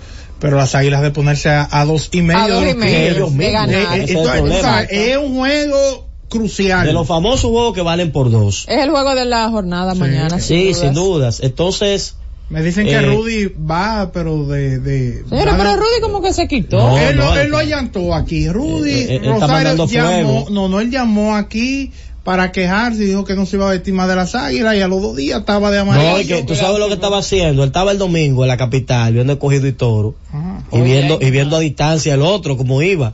pero 0.43 0.57
las 0.57 0.75
Águilas 0.75 1.01
de 1.01 1.09
ponerse 1.11 1.49
a, 1.49 1.67
a 1.71 1.85
dos 1.85 2.09
y 2.11 2.21
medio. 2.21 2.41
A 2.43 2.47
dos 2.49 2.61
de 2.63 2.69
y 2.71 2.73
los 2.73 2.79
medio, 2.79 3.25
de 3.25 3.31
mismos. 3.31 3.51
ganar. 3.53 3.73
Eh, 3.73 4.01
eh, 4.01 4.03
es 4.03 4.09
entonces, 4.11 5.17
un 5.17 5.35
juego 5.37 6.07
crucial. 6.29 6.85
De 6.85 6.91
los 6.93 7.07
famosos 7.07 7.49
juegos 7.49 7.73
que 7.73 7.81
valen 7.81 8.11
por 8.11 8.29
dos. 8.29 8.65
Es 8.67 8.79
el 8.79 8.89
juego 8.89 9.15
de 9.15 9.23
la 9.25 9.49
jornada 9.49 9.93
Sí. 9.93 9.99
mañana. 9.99 10.39
Sí, 10.39 10.65
dudas. 10.65 10.79
sin 10.79 10.93
dudas. 10.93 11.39
Entonces, 11.41 12.15
Me 12.49 12.61
dicen 12.61 12.85
que 12.85 12.91
Eh, 12.91 13.01
Rudy 13.01 13.45
va, 13.47 14.11
pero 14.13 14.45
de... 14.45 14.77
de 14.79 15.23
va 15.31 15.37
de- 15.37 15.45
pero 15.57 15.75
Rudy 15.77 16.01
como 16.01 16.21
que 16.21 16.33
se 16.33 16.45
quitó. 16.47 16.77
No, 16.77 16.97
él, 16.99 17.15
lo, 17.15 17.23
no, 17.23 17.37
él 17.37 17.49
lo 17.49 17.59
está- 17.61 17.75
allantó 17.75 18.13
aquí. 18.13 18.49
Rudy 18.49 18.91
Eh, 18.91 19.01
eh, 19.01 19.15
él 19.15 19.31
está 19.31 19.47
Rosario 19.47 19.85
llamó, 19.87 20.47
no, 20.51 20.67
no, 20.67 20.79
él 20.81 20.91
llamó 20.91 21.35
aquí 21.37 21.93
para 22.23 22.51
quejarse 22.51 23.03
y 23.03 23.07
dijo 23.07 23.25
que 23.25 23.35
no 23.35 23.45
se 23.45 23.57
iba 23.57 23.67
a 23.67 23.71
vestir 23.71 23.93
más 23.93 24.07
de 24.07 24.15
las 24.15 24.33
águilas 24.35 24.75
y 24.75 24.81
a 24.81 24.87
los 24.87 25.01
dos 25.01 25.15
días 25.15 25.39
estaba 25.41 25.71
de 25.71 25.79
amarillo. 25.79 26.11
no, 26.11 26.19
y 26.21 26.25
que 26.25 26.43
tú 26.43 26.55
sabes 26.55 26.79
lo 26.79 26.87
que 26.87 26.93
estaba 26.93 27.17
haciendo. 27.17 27.63
Él 27.63 27.67
estaba 27.67 27.91
el 27.91 27.97
domingo 27.97 28.43
en 28.43 28.47
la 28.47 28.57
capital 28.57 29.13
viendo 29.13 29.33
el 29.33 29.39
cogido 29.39 29.67
y 29.67 29.73
toro 29.73 30.15
Ajá. 30.31 30.63
y 30.71 30.81
viendo, 30.81 31.19
y 31.21 31.31
viendo 31.31 31.57
a 31.57 31.59
distancia 31.59 32.13
el 32.13 32.21
otro 32.21 32.55
como 32.57 32.81
iba. 32.81 33.13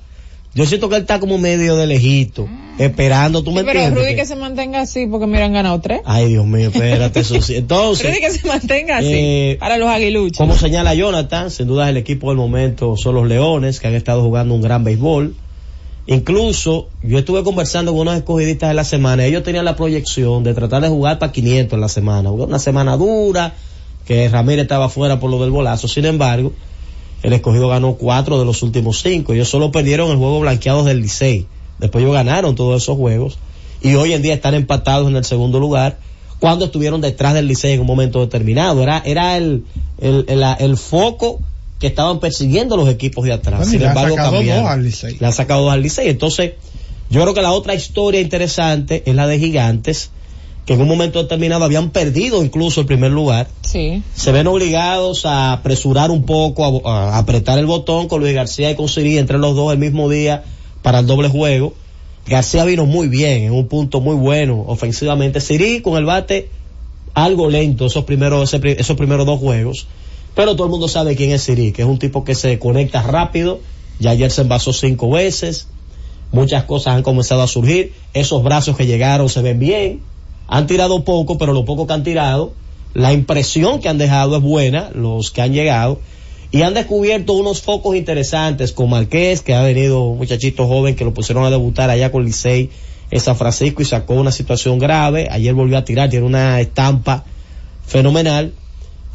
Yo 0.56 0.66
siento 0.66 0.90
que 0.90 0.96
él 0.96 1.02
está 1.04 1.20
como 1.20 1.38
medio 1.38 1.76
de 1.76 1.86
lejito, 1.86 2.48
esperando, 2.80 3.44
tú 3.44 3.52
me 3.52 3.64
pero 3.64 3.80
entiendes. 3.80 4.04
Rudy 4.04 4.12
Que- 4.16 4.22
que 4.22 4.26
se 4.26 4.36
mantenga 4.36 4.82
así 4.82 5.06
porque 5.06 5.28
mira 5.28 5.46
han 5.46 5.54
ganado 5.54 5.80
tres. 5.80 6.02
Ay, 6.06 6.28
Dios 6.30 6.46
mío, 6.46 6.70
espérate, 6.70 7.20
eso 7.20 7.40
sí. 7.42 7.56
Entonces, 7.58 8.08
Rudy 8.10 8.20
que 8.20 8.32
se 8.32 8.48
mantenga 8.48 8.98
así 8.98 9.08
eh, 9.12 9.58
para 9.60 9.78
los 9.78 9.88
aguiluchos. 9.90 10.38
Como 10.38 10.56
señala 10.56 10.96
Jonathan, 10.96 11.52
sin 11.52 11.68
duda 11.68 11.88
el 11.90 11.98
equipo 11.98 12.30
del 12.30 12.38
momento 12.38 12.96
son 12.98 13.16
los 13.16 13.28
Leones, 13.28 13.80
que 13.80 13.88
han 13.88 13.96
estado 13.96 14.24
jugando 14.24 14.56
un 14.56 14.62
gran 14.62 14.84
béisbol. 14.84 15.36
Incluso, 16.12 16.88
yo 17.04 17.20
estuve 17.20 17.44
conversando 17.44 17.92
con 17.92 18.02
unos 18.02 18.16
escogidistas 18.16 18.70
de 18.70 18.74
la 18.74 18.84
semana, 18.84 19.26
ellos 19.26 19.44
tenían 19.44 19.64
la 19.64 19.76
proyección 19.76 20.44
de 20.44 20.56
tratar 20.56 20.82
de 20.82 20.90
jugar 20.90 21.20
para 21.20 21.32
500 21.32 21.76
en 21.76 21.82
la 21.82 21.88
semana. 21.88 22.32
Una 22.32 22.58
semana 22.58 22.98
dura, 22.98 23.54
que 24.06 24.28
Ramírez 24.28 24.64
estaba 24.64 24.90
fuera 24.90 25.20
por 25.20 25.30
lo 25.30 25.40
del 25.40 25.52
bolazo. 25.52 25.88
Sin 25.88 26.06
embargo, 26.06 26.52
el 27.22 27.32
escogido 27.34 27.68
ganó 27.68 27.94
cuatro 27.94 28.40
de 28.40 28.46
los 28.46 28.64
últimos 28.64 29.04
cinco. 29.04 29.34
Ellos 29.34 29.50
solo 29.50 29.72
perdieron 29.72 30.10
el 30.10 30.18
juego 30.18 30.40
blanqueados 30.40 30.88
del 30.88 31.00
Licey. 31.00 31.46
Después 31.78 32.04
ellos 32.04 32.16
ganaron 32.16 32.56
todos 32.56 32.82
esos 32.82 32.98
juegos. 32.98 33.38
Y 33.84 33.94
hoy 33.94 34.14
en 34.14 34.24
día 34.24 34.34
están 34.34 34.56
empatados 34.56 35.08
en 35.10 35.16
el 35.16 35.26
segundo 35.26 35.60
lugar 35.60 36.00
cuando 36.40 36.66
estuvieron 36.66 37.02
detrás 37.02 37.36
del 37.36 37.46
Licey 37.48 37.74
en 37.74 37.82
un 37.82 37.88
momento 37.88 38.20
determinado. 38.20 38.82
Era, 38.82 39.04
era 39.06 39.38
el, 39.38 39.64
el, 40.00 40.26
el, 40.28 40.44
el 40.58 40.76
foco 40.76 41.40
que 41.80 41.88
estaban 41.88 42.20
persiguiendo 42.20 42.76
los 42.78 42.90
equipos 42.90 43.24
de 43.26 43.32
atrás. 43.34 43.60
Bueno, 43.60 43.72
Sin 43.72 43.80
le 43.80 43.86
han 43.88 43.92
embargo, 43.92 44.16
sacado 44.16 44.36
cambiaron. 44.36 44.64
dos 44.64 44.72
al 44.72 44.84
Licey. 44.84 45.18
Le 45.20 45.26
han 45.26 45.34
sacado 45.34 45.64
dos 45.64 45.72
al 45.74 45.82
Licey. 45.82 46.10
Entonces, 46.10 46.52
yo 47.10 47.22
creo 47.22 47.34
que 47.34 47.42
la 47.42 47.52
otra 47.54 47.74
historia 47.74 48.20
interesante 48.22 49.02
es 49.06 49.16
la 49.16 49.26
de 49.28 49.40
Gigantes, 49.40 50.12
que 50.66 50.74
en 50.74 50.82
un 50.82 50.88
momento 50.88 51.20
determinado 51.22 51.64
habían 51.64 51.90
perdido 51.90 52.44
incluso 52.44 52.82
el 52.82 52.86
primer 52.86 53.12
lugar 53.12 53.48
Sí. 53.62 54.04
se 54.14 54.32
ven 54.32 54.46
obligados 54.46 55.26
a 55.26 55.54
apresurar 55.54 56.12
un 56.12 56.24
poco, 56.24 56.86
a, 56.88 57.16
a 57.16 57.18
apretar 57.18 57.58
el 57.58 57.66
botón 57.66 58.08
con 58.08 58.20
Luis 58.22 58.34
García 58.36 58.70
y 58.70 58.76
con 58.76 58.88
Siri 58.88 59.18
entre 59.18 59.40
los 59.40 59.56
dos 59.56 59.72
el 59.74 59.80
mismo 59.80 60.10
día 60.10 60.44
para 60.84 61.00
el 61.00 61.08
doble 61.08 61.28
juego. 61.30 61.74
García 62.28 62.66
vino 62.66 62.86
muy 62.86 63.08
bien, 63.08 63.44
en 63.46 63.54
un 63.54 63.68
punto 63.68 64.02
muy 64.02 64.16
bueno 64.16 64.64
ofensivamente. 64.68 65.42
Siri 65.42 65.82
con 65.82 65.98
el 65.98 66.06
bate 66.06 66.50
algo 67.16 67.50
lento 67.50 67.88
esos 67.88 68.04
primeros, 68.06 68.44
ese 68.50 68.60
pri- 68.60 68.76
esos 68.78 68.96
primeros 68.98 69.26
dos 69.26 69.40
juegos. 69.40 69.88
Pero 70.36 70.56
todo 70.56 70.66
el 70.66 70.72
mundo 70.72 70.88
sabe 70.88 71.16
quién 71.16 71.32
es 71.32 71.44
Siri, 71.44 71.72
que 71.72 71.82
es 71.82 71.88
un 71.88 72.00
tipo 72.00 72.24
que 72.24 72.36
se 72.36 72.60
conecta 72.60 73.02
rápido. 73.02 73.60
Ya 74.00 74.12
ayer 74.12 74.32
se 74.32 74.42
envasó 74.42 74.74
cinco 74.74 75.10
veces. 75.10 75.68
Muchas 76.32 76.64
cosas 76.64 76.96
han 76.96 77.04
comenzado 77.04 77.42
a 77.42 77.48
surgir. 77.48 77.94
Esos 78.14 78.44
brazos 78.44 78.78
que 78.78 78.86
llegaron 78.86 79.30
se 79.30 79.42
ven 79.42 79.60
bien. 79.60 80.02
Han 80.48 80.68
tirado 80.68 81.04
poco, 81.04 81.38
pero 81.38 81.54
lo 81.54 81.66
poco 81.66 81.86
que 81.86 81.94
han 81.94 82.04
tirado, 82.04 82.54
la 82.94 83.14
impresión 83.14 83.80
que 83.80 83.90
han 83.90 83.98
dejado 83.98 84.38
es 84.38 84.42
buena, 84.42 84.90
los 84.94 85.32
que 85.32 85.42
han 85.42 85.54
llegado. 85.54 86.00
Y 86.52 86.64
han 86.64 86.74
descubierto 86.74 87.34
unos 87.34 87.62
focos 87.62 87.96
interesantes 87.96 88.72
con 88.72 88.90
Marqués, 88.90 89.42
que 89.42 89.54
ha 89.54 89.62
venido 89.62 90.04
un 90.06 90.18
muchachito 90.18 90.68
joven 90.68 90.96
que 90.96 91.06
lo 91.06 91.14
pusieron 91.14 91.46
a 91.46 91.52
debutar 91.52 91.92
allá 91.92 92.12
con 92.12 92.26
Licey 92.26 92.72
en 93.12 93.20
San 93.20 93.36
Francisco 93.36 93.82
y 93.82 93.86
sacó 93.86 94.16
una 94.16 94.32
situación 94.32 94.80
grave. 94.80 95.28
Ayer 95.30 95.54
volvió 95.54 95.78
a 95.78 95.86
tirar, 95.86 96.10
tiene 96.10 96.26
una 96.26 96.60
estampa 96.60 97.24
fenomenal. 97.86 98.54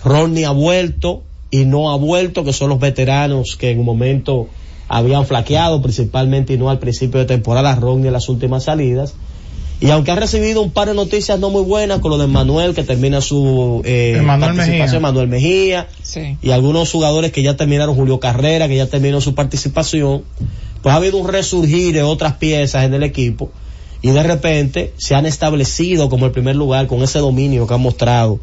Ronnie 0.05 0.45
ha 0.45 0.51
vuelto 0.51 1.23
y 1.51 1.65
no 1.65 1.91
ha 1.91 1.97
vuelto, 1.97 2.45
que 2.45 2.53
son 2.53 2.69
los 2.69 2.79
veteranos 2.81 3.57
que 3.57 3.71
en 3.71 3.79
un 3.79 3.87
momento 3.87 4.49
habían 4.89 5.27
flaqueado, 5.27 5.81
principalmente 5.83 6.55
y 6.55 6.59
no 6.59 6.69
al 6.69 6.79
principio 6.79 7.21
de 7.21 7.27
temporada, 7.27 7.75
Ronnie 7.75 8.09
en 8.09 8.13
las 8.13 8.29
últimas 8.29 8.65
salidas. 8.65 9.15
Y 9.81 9.91
aunque 9.91 10.13
ha 10.13 10.15
recibido 10.17 10.63
un 10.63 10.71
par 10.71 10.89
de 10.89 10.95
noticias 10.95 11.39
no 11.41 11.51
muy 11.51 11.63
buenas 11.63 11.99
con 11.99 12.11
lo 12.11 12.19
de 12.19 12.27
Manuel, 12.27 12.75
que 12.75 12.85
termina 12.85 13.21
su 13.21 13.83
eh, 13.85 14.15
Emmanuel 14.19 14.55
participación, 14.55 14.87
Mejía. 14.87 15.01
Manuel 15.01 15.29
Mejía, 15.29 15.89
Sí. 16.03 16.37
y 16.43 16.51
algunos 16.51 16.91
jugadores 16.91 17.33
que 17.33 17.43
ya 17.43 17.57
terminaron, 17.57 17.95
Julio 17.95 18.21
Carrera, 18.21 18.69
que 18.69 18.77
ya 18.77 18.87
terminó 18.87 19.21
su 19.21 19.35
participación, 19.35 20.23
pues 20.83 20.93
ha 20.93 20.97
habido 20.97 21.19
un 21.19 21.29
resurgir 21.29 21.95
de 21.95 22.03
otras 22.03 22.35
piezas 22.35 22.85
en 22.85 22.95
el 22.95 23.03
equipo 23.03 23.51
y 24.03 24.11
de 24.11 24.23
repente 24.23 24.93
se 24.99 25.15
han 25.15 25.25
establecido 25.27 26.09
como 26.11 26.27
el 26.27 26.33
primer 26.33 26.57
lugar 26.57 26.87
con 26.87 27.03
ese 27.03 27.19
dominio 27.21 27.67
que 27.67 27.73
han 27.75 27.81
mostrado 27.81 28.39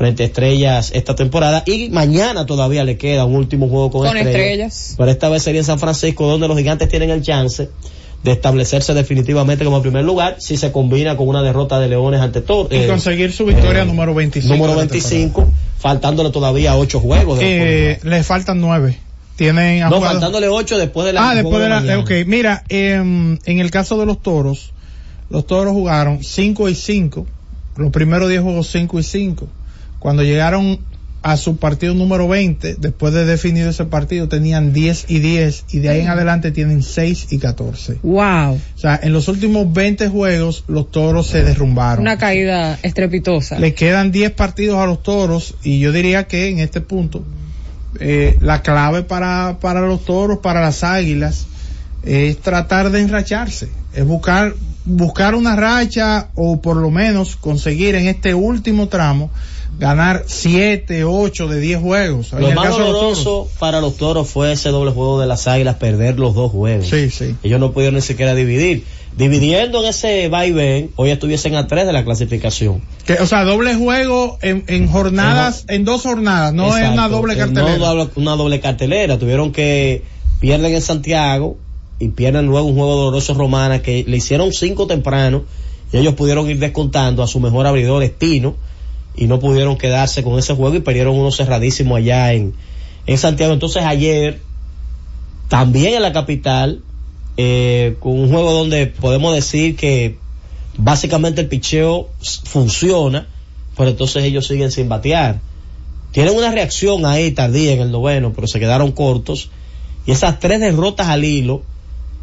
frente 0.00 0.22
a 0.22 0.26
Estrellas 0.26 0.92
esta 0.94 1.14
temporada 1.14 1.62
y 1.66 1.90
mañana 1.90 2.46
todavía 2.46 2.84
le 2.84 2.96
queda 2.96 3.26
un 3.26 3.36
último 3.36 3.68
juego 3.68 3.90
con, 3.90 4.06
Con 4.08 4.16
estrellas. 4.16 4.94
pero 4.96 5.10
esta 5.10 5.28
vez 5.28 5.42
sería 5.42 5.60
en 5.60 5.66
San 5.66 5.78
Francisco 5.78 6.26
donde 6.26 6.48
los 6.48 6.56
gigantes 6.56 6.88
tienen 6.88 7.10
el 7.10 7.20
chance 7.20 7.68
de 8.24 8.32
establecerse 8.32 8.94
definitivamente 8.94 9.62
como 9.62 9.82
primer 9.82 10.02
lugar 10.06 10.36
si 10.38 10.56
se 10.56 10.72
combina 10.72 11.18
con 11.18 11.28
una 11.28 11.42
derrota 11.42 11.78
de 11.78 11.88
Leones 11.88 12.22
ante 12.22 12.40
Tor 12.40 12.68
y 12.70 12.76
eh, 12.76 12.86
conseguir 12.86 13.30
su 13.34 13.44
victoria 13.44 13.82
eh, 13.82 13.84
número 13.84 14.14
25. 14.14 14.54
número 14.54 14.72
de 14.72 14.76
la 14.86 14.86
25 14.86 15.46
faltándole 15.78 16.30
todavía 16.30 16.76
ocho 16.78 16.98
juegos 17.00 17.38
de 17.38 17.44
la 17.44 17.50
temporada. 17.50 17.76
Eh, 17.76 18.00
le 18.02 18.22
faltan 18.24 18.58
nueve. 18.58 18.98
Tienen 19.36 19.82
han 19.82 19.90
no, 19.90 19.96
jugado- 19.96 20.12
faltándole 20.14 20.48
ocho 20.48 20.78
después 20.78 21.06
de 21.08 21.12
la 21.12 21.28
Ah, 21.30 21.34
después 21.34 21.62
de 21.62 21.68
la, 21.68 21.80
mañana. 21.80 21.98
ok, 21.98 22.10
mira, 22.26 22.64
em, 22.70 23.38
en 23.44 23.58
el 23.58 23.70
caso 23.70 23.98
de 23.98 24.06
los 24.06 24.22
toros, 24.22 24.72
los 25.28 25.46
toros 25.46 25.74
jugaron 25.74 26.24
5 26.24 26.70
y 26.70 26.74
5, 26.74 27.26
los 27.76 27.90
primeros 27.90 28.30
10 28.30 28.40
juegos 28.40 28.66
5 28.68 28.98
y 28.98 29.02
5. 29.02 29.46
Cuando 30.00 30.24
llegaron 30.24 30.80
a 31.22 31.36
su 31.36 31.58
partido 31.58 31.94
número 31.94 32.26
20, 32.28 32.76
después 32.78 33.12
de 33.12 33.26
definido 33.26 33.68
ese 33.70 33.84
partido, 33.84 34.28
tenían 34.28 34.72
10 34.72 35.04
y 35.08 35.18
10, 35.18 35.64
y 35.70 35.78
de 35.80 35.90
ahí 35.90 36.00
en 36.00 36.08
adelante 36.08 36.50
tienen 36.50 36.82
6 36.82 37.26
y 37.30 37.38
14. 37.38 37.98
Wow. 38.02 38.54
O 38.54 38.78
sea, 38.78 38.98
en 39.02 39.12
los 39.12 39.28
últimos 39.28 39.70
20 39.72 40.08
juegos, 40.08 40.64
los 40.66 40.90
toros 40.90 41.26
se 41.26 41.44
derrumbaron. 41.44 42.02
Una 42.02 42.16
caída 42.16 42.78
estrepitosa. 42.82 43.58
Le 43.58 43.74
quedan 43.74 44.10
10 44.10 44.32
partidos 44.32 44.78
a 44.78 44.86
los 44.86 45.02
toros 45.02 45.54
y 45.62 45.78
yo 45.78 45.92
diría 45.92 46.26
que 46.26 46.48
en 46.48 46.58
este 46.58 46.80
punto 46.80 47.22
eh, 47.98 48.38
la 48.40 48.62
clave 48.62 49.02
para, 49.02 49.58
para 49.60 49.82
los 49.82 50.04
toros, 50.06 50.38
para 50.38 50.62
las 50.62 50.82
águilas, 50.84 51.46
es 52.02 52.38
tratar 52.38 52.90
de 52.90 53.00
enracharse, 53.00 53.68
es 53.94 54.06
buscar, 54.06 54.54
buscar 54.86 55.34
una 55.34 55.54
racha 55.54 56.28
o 56.34 56.62
por 56.62 56.76
lo 56.76 56.90
menos 56.90 57.36
conseguir 57.36 57.94
en 57.94 58.06
este 58.06 58.34
último 58.34 58.88
tramo 58.88 59.30
ganar 59.80 60.24
7, 60.26 61.04
8 61.04 61.48
de 61.48 61.58
10 61.60 61.80
juegos. 61.80 62.32
Lo 62.32 62.52
más 62.52 62.68
los 62.68 62.78
doloroso 62.78 63.48
para 63.58 63.80
los 63.80 63.96
toros 63.96 64.28
fue 64.28 64.52
ese 64.52 64.68
doble 64.68 64.92
juego 64.92 65.18
de 65.20 65.26
las 65.26 65.48
águilas, 65.48 65.76
perder 65.76 66.18
los 66.18 66.34
dos 66.34 66.52
juegos. 66.52 66.86
Sí, 66.88 67.10
sí. 67.10 67.34
Ellos 67.42 67.58
no 67.58 67.72
pudieron 67.72 67.94
ni 67.96 68.02
siquiera 68.02 68.34
dividir. 68.34 68.84
Dividiendo 69.16 69.82
en 69.82 69.88
ese 69.88 70.28
vaivén, 70.28 70.90
hoy 70.96 71.10
estuviesen 71.10 71.56
a 71.56 71.66
tres 71.66 71.86
de 71.86 71.92
la 71.92 72.04
clasificación. 72.04 72.82
Que, 73.06 73.14
o 73.14 73.26
sea, 73.26 73.44
doble 73.44 73.74
juego 73.74 74.38
en, 74.42 74.62
en 74.68 74.86
jornadas, 74.88 75.64
en 75.68 75.84
dos 75.84 76.02
jornadas, 76.02 76.52
no 76.54 76.68
es 76.68 76.84
una 76.84 76.90
Exacto. 77.06 77.16
doble 77.16 77.36
cartelera. 77.36 77.76
No 77.78 77.86
doble- 77.94 78.10
una 78.16 78.36
doble 78.36 78.60
cartelera. 78.60 79.18
Tuvieron 79.18 79.50
que 79.50 80.04
pierden 80.38 80.74
en 80.74 80.82
Santiago 80.82 81.56
y 81.98 82.08
pierden 82.08 82.46
luego 82.46 82.68
un 82.68 82.76
juego 82.76 82.96
doloroso 82.96 83.34
Romana 83.34 83.82
que 83.82 84.04
le 84.06 84.16
hicieron 84.18 84.52
cinco 84.52 84.86
temprano 84.86 85.42
y 85.92 85.96
ellos 85.98 86.14
pudieron 86.14 86.48
ir 86.48 86.58
descontando 86.58 87.22
a 87.22 87.26
su 87.26 87.40
mejor 87.40 87.66
abridor 87.66 88.02
Espino 88.04 88.54
y 89.16 89.26
no 89.26 89.40
pudieron 89.40 89.76
quedarse 89.76 90.22
con 90.22 90.38
ese 90.38 90.54
juego 90.54 90.76
y 90.76 90.80
perdieron 90.80 91.16
uno 91.16 91.30
cerradísimo 91.30 91.96
allá 91.96 92.32
en, 92.32 92.54
en 93.06 93.18
Santiago. 93.18 93.52
Entonces 93.52 93.84
ayer, 93.84 94.40
también 95.48 95.94
en 95.94 96.02
la 96.02 96.12
capital, 96.12 96.80
eh, 97.36 97.96
con 98.00 98.12
un 98.18 98.28
juego 98.28 98.52
donde 98.52 98.86
podemos 98.86 99.34
decir 99.34 99.76
que 99.76 100.18
básicamente 100.76 101.40
el 101.40 101.48
picheo 101.48 102.08
funciona, 102.44 103.28
pero 103.76 103.90
entonces 103.90 104.24
ellos 104.24 104.46
siguen 104.46 104.70
sin 104.70 104.88
batear. 104.88 105.40
Tienen 106.12 106.34
una 106.34 106.50
reacción 106.50 107.06
ahí 107.06 107.30
tardía 107.30 107.72
en 107.72 107.80
el 107.80 107.90
noveno, 107.92 108.32
pero 108.34 108.46
se 108.46 108.58
quedaron 108.58 108.92
cortos. 108.92 109.50
Y 110.06 110.12
esas 110.12 110.40
tres 110.40 110.60
derrotas 110.60 111.08
al 111.08 111.24
hilo, 111.24 111.62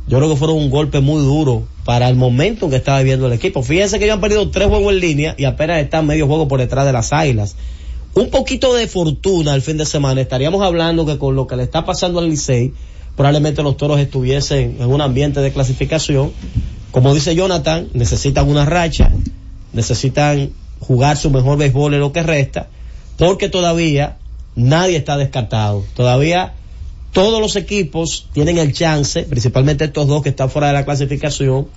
yo 0.07 0.17
creo 0.17 0.29
que 0.29 0.37
fueron 0.37 0.57
un 0.57 0.69
golpe 0.69 1.01
muy 1.01 1.21
duro 1.21 1.67
para 1.83 2.07
el 2.07 2.15
momento 2.15 2.65
en 2.65 2.71
que 2.71 2.77
estaba 2.77 2.99
viviendo 2.99 3.27
el 3.27 3.33
equipo. 3.33 3.61
Fíjense 3.61 3.99
que 3.99 4.05
ellos 4.05 4.15
han 4.15 4.21
perdido 4.21 4.49
tres 4.49 4.67
juegos 4.67 4.93
en 4.93 4.99
línea 5.01 5.35
y 5.37 5.43
apenas 5.43 5.81
están 5.81 6.05
medio 6.05 6.27
juego 6.27 6.47
por 6.47 6.59
detrás 6.59 6.85
de 6.85 6.93
las 6.93 7.11
águilas. 7.11 7.55
Un 8.13 8.29
poquito 8.29 8.73
de 8.73 8.87
fortuna 8.87 9.53
el 9.53 9.61
fin 9.61 9.77
de 9.77 9.85
semana. 9.85 10.21
Estaríamos 10.21 10.61
hablando 10.61 11.05
que 11.05 11.17
con 11.17 11.35
lo 11.35 11.45
que 11.45 11.57
le 11.57 11.63
está 11.63 11.85
pasando 11.85 12.19
al 12.19 12.29
Licey, 12.29 12.73
probablemente 13.17 13.61
los 13.63 13.75
toros 13.75 13.99
estuviesen 13.99 14.77
en 14.79 14.87
un 14.89 15.01
ambiente 15.01 15.41
de 15.41 15.51
clasificación. 15.51 16.31
Como 16.91 17.13
dice 17.13 17.35
Jonathan, 17.35 17.89
necesitan 17.93 18.49
una 18.49 18.65
racha, 18.65 19.11
necesitan 19.73 20.51
jugar 20.79 21.17
su 21.17 21.29
mejor 21.31 21.57
béisbol 21.57 21.95
en 21.95 21.99
lo 21.99 22.13
que 22.13 22.23
resta, 22.23 22.69
porque 23.17 23.49
todavía 23.49 24.17
nadie 24.55 24.95
está 24.95 25.17
descartado. 25.17 25.83
Todavía 25.95 26.53
todos 27.17 27.41
los 27.41 27.55
equipos 27.55 28.27
tienen 28.31 28.59
el 28.59 28.73
chance, 28.73 29.23
principalmente 29.23 29.85
estos 29.85 30.05
dos 30.05 30.21
que 30.21 30.29
están 30.29 30.51
fuera 30.51 30.67
de 30.67 30.73
la 30.73 30.85
clasificación, 30.85 31.67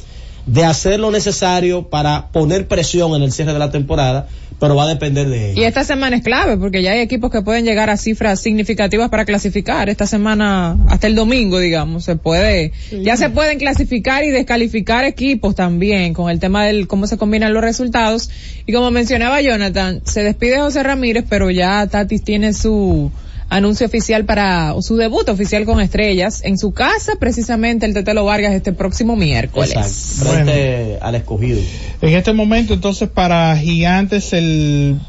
de 0.45 0.65
hacer 0.65 1.01
lo 1.01 1.11
necesario 1.11 1.89
para 1.89 2.29
poner 2.29 2.69
presión 2.69 3.15
en 3.15 3.23
el 3.23 3.33
cierre 3.33 3.55
de 3.55 3.59
la 3.59 3.71
temporada, 3.71 4.29
pero 4.59 4.77
va 4.77 4.85
a 4.85 4.89
depender 4.89 5.31
de 5.31 5.39
Y 5.39 5.51
ellos. 5.53 5.65
esta 5.65 5.83
semana 5.85 6.17
es 6.17 6.23
clave 6.23 6.59
porque 6.59 6.83
ya 6.83 6.93
hay 6.93 7.01
equipos 7.01 7.31
que 7.31 7.41
pueden 7.41 7.65
llegar 7.65 7.89
a 7.89 7.97
cifras 7.97 8.39
significativas 8.39 9.09
para 9.09 9.25
clasificar. 9.25 9.89
Esta 9.89 10.07
semana, 10.07 10.77
hasta 10.91 11.07
el 11.07 11.15
domingo, 11.15 11.59
digamos, 11.59 12.05
se 12.05 12.17
puede, 12.17 12.73
ya 13.03 13.17
se 13.17 13.31
pueden 13.31 13.59
clasificar 13.59 14.23
y 14.25 14.29
descalificar 14.29 15.07
equipos 15.07 15.55
también 15.55 16.13
con 16.13 16.31
el 16.31 16.39
tema 16.39 16.67
del 16.67 16.87
cómo 16.87 17.07
se 17.07 17.17
combinan 17.17 17.55
los 17.55 17.63
resultados. 17.63 18.29
Y 18.67 18.75
como 18.75 18.91
mencionaba 18.91 19.41
Jonathan, 19.41 20.03
se 20.05 20.23
despide 20.23 20.61
José 20.61 20.83
Ramírez, 20.83 21.25
pero 21.27 21.51
ya 21.51 21.87
Tatis 21.87 22.23
tiene 22.23 22.53
su 22.53 23.11
anuncio 23.51 23.87
oficial 23.87 24.25
para 24.25 24.75
su 24.81 24.97
debut 24.97 25.29
oficial 25.29 25.67
con 25.67 25.81
estrellas 25.81 26.41
en 26.45 26.57
su 26.57 26.73
casa, 26.73 27.15
precisamente 27.19 27.85
el 27.85 27.93
Tetelo 27.93 28.25
Vargas 28.25 28.55
este 28.55 28.73
próximo 28.73 29.17
miércoles. 29.17 29.73
Exacto, 29.73 30.33
frente 30.33 30.99
al 31.03 31.17
escogido. 31.17 31.61
En 32.01 32.17
este 32.17 32.33
momento, 32.33 32.73
entonces, 32.73 33.09
para 33.09 33.57
Gigantes, 33.57 34.33
el 34.33 35.01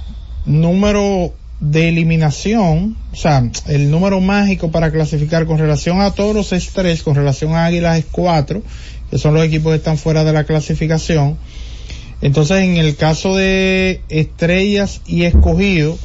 número 0.45 1.33
de 1.59 1.89
eliminación, 1.89 2.97
o 3.13 3.15
sea, 3.15 3.47
el 3.67 3.91
número 3.91 4.19
mágico 4.19 4.71
para 4.71 4.91
clasificar 4.91 5.45
con 5.45 5.59
relación 5.59 6.01
a 6.01 6.09
Toros 6.09 6.51
es 6.51 6.69
3, 6.69 7.03
con 7.03 7.15
relación 7.15 7.53
a 7.53 7.65
Águilas 7.65 7.99
es 7.99 8.05
4, 8.11 8.63
que 9.11 9.17
son 9.19 9.35
los 9.35 9.45
equipos 9.45 9.71
que 9.71 9.77
están 9.77 9.99
fuera 9.99 10.23
de 10.23 10.33
la 10.33 10.45
clasificación. 10.45 11.37
Entonces, 12.23 12.57
en 12.57 12.77
el 12.77 12.95
caso 12.95 13.35
de 13.35 14.01
Estrellas 14.09 15.01
y 15.05 15.23
Escogido, 15.23 15.97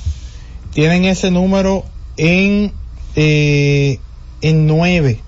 tienen 0.74 1.06
ese 1.06 1.30
número 1.30 1.84
en, 2.16 2.72
eh, 3.14 3.98
en 4.40 4.66
9 4.66 5.20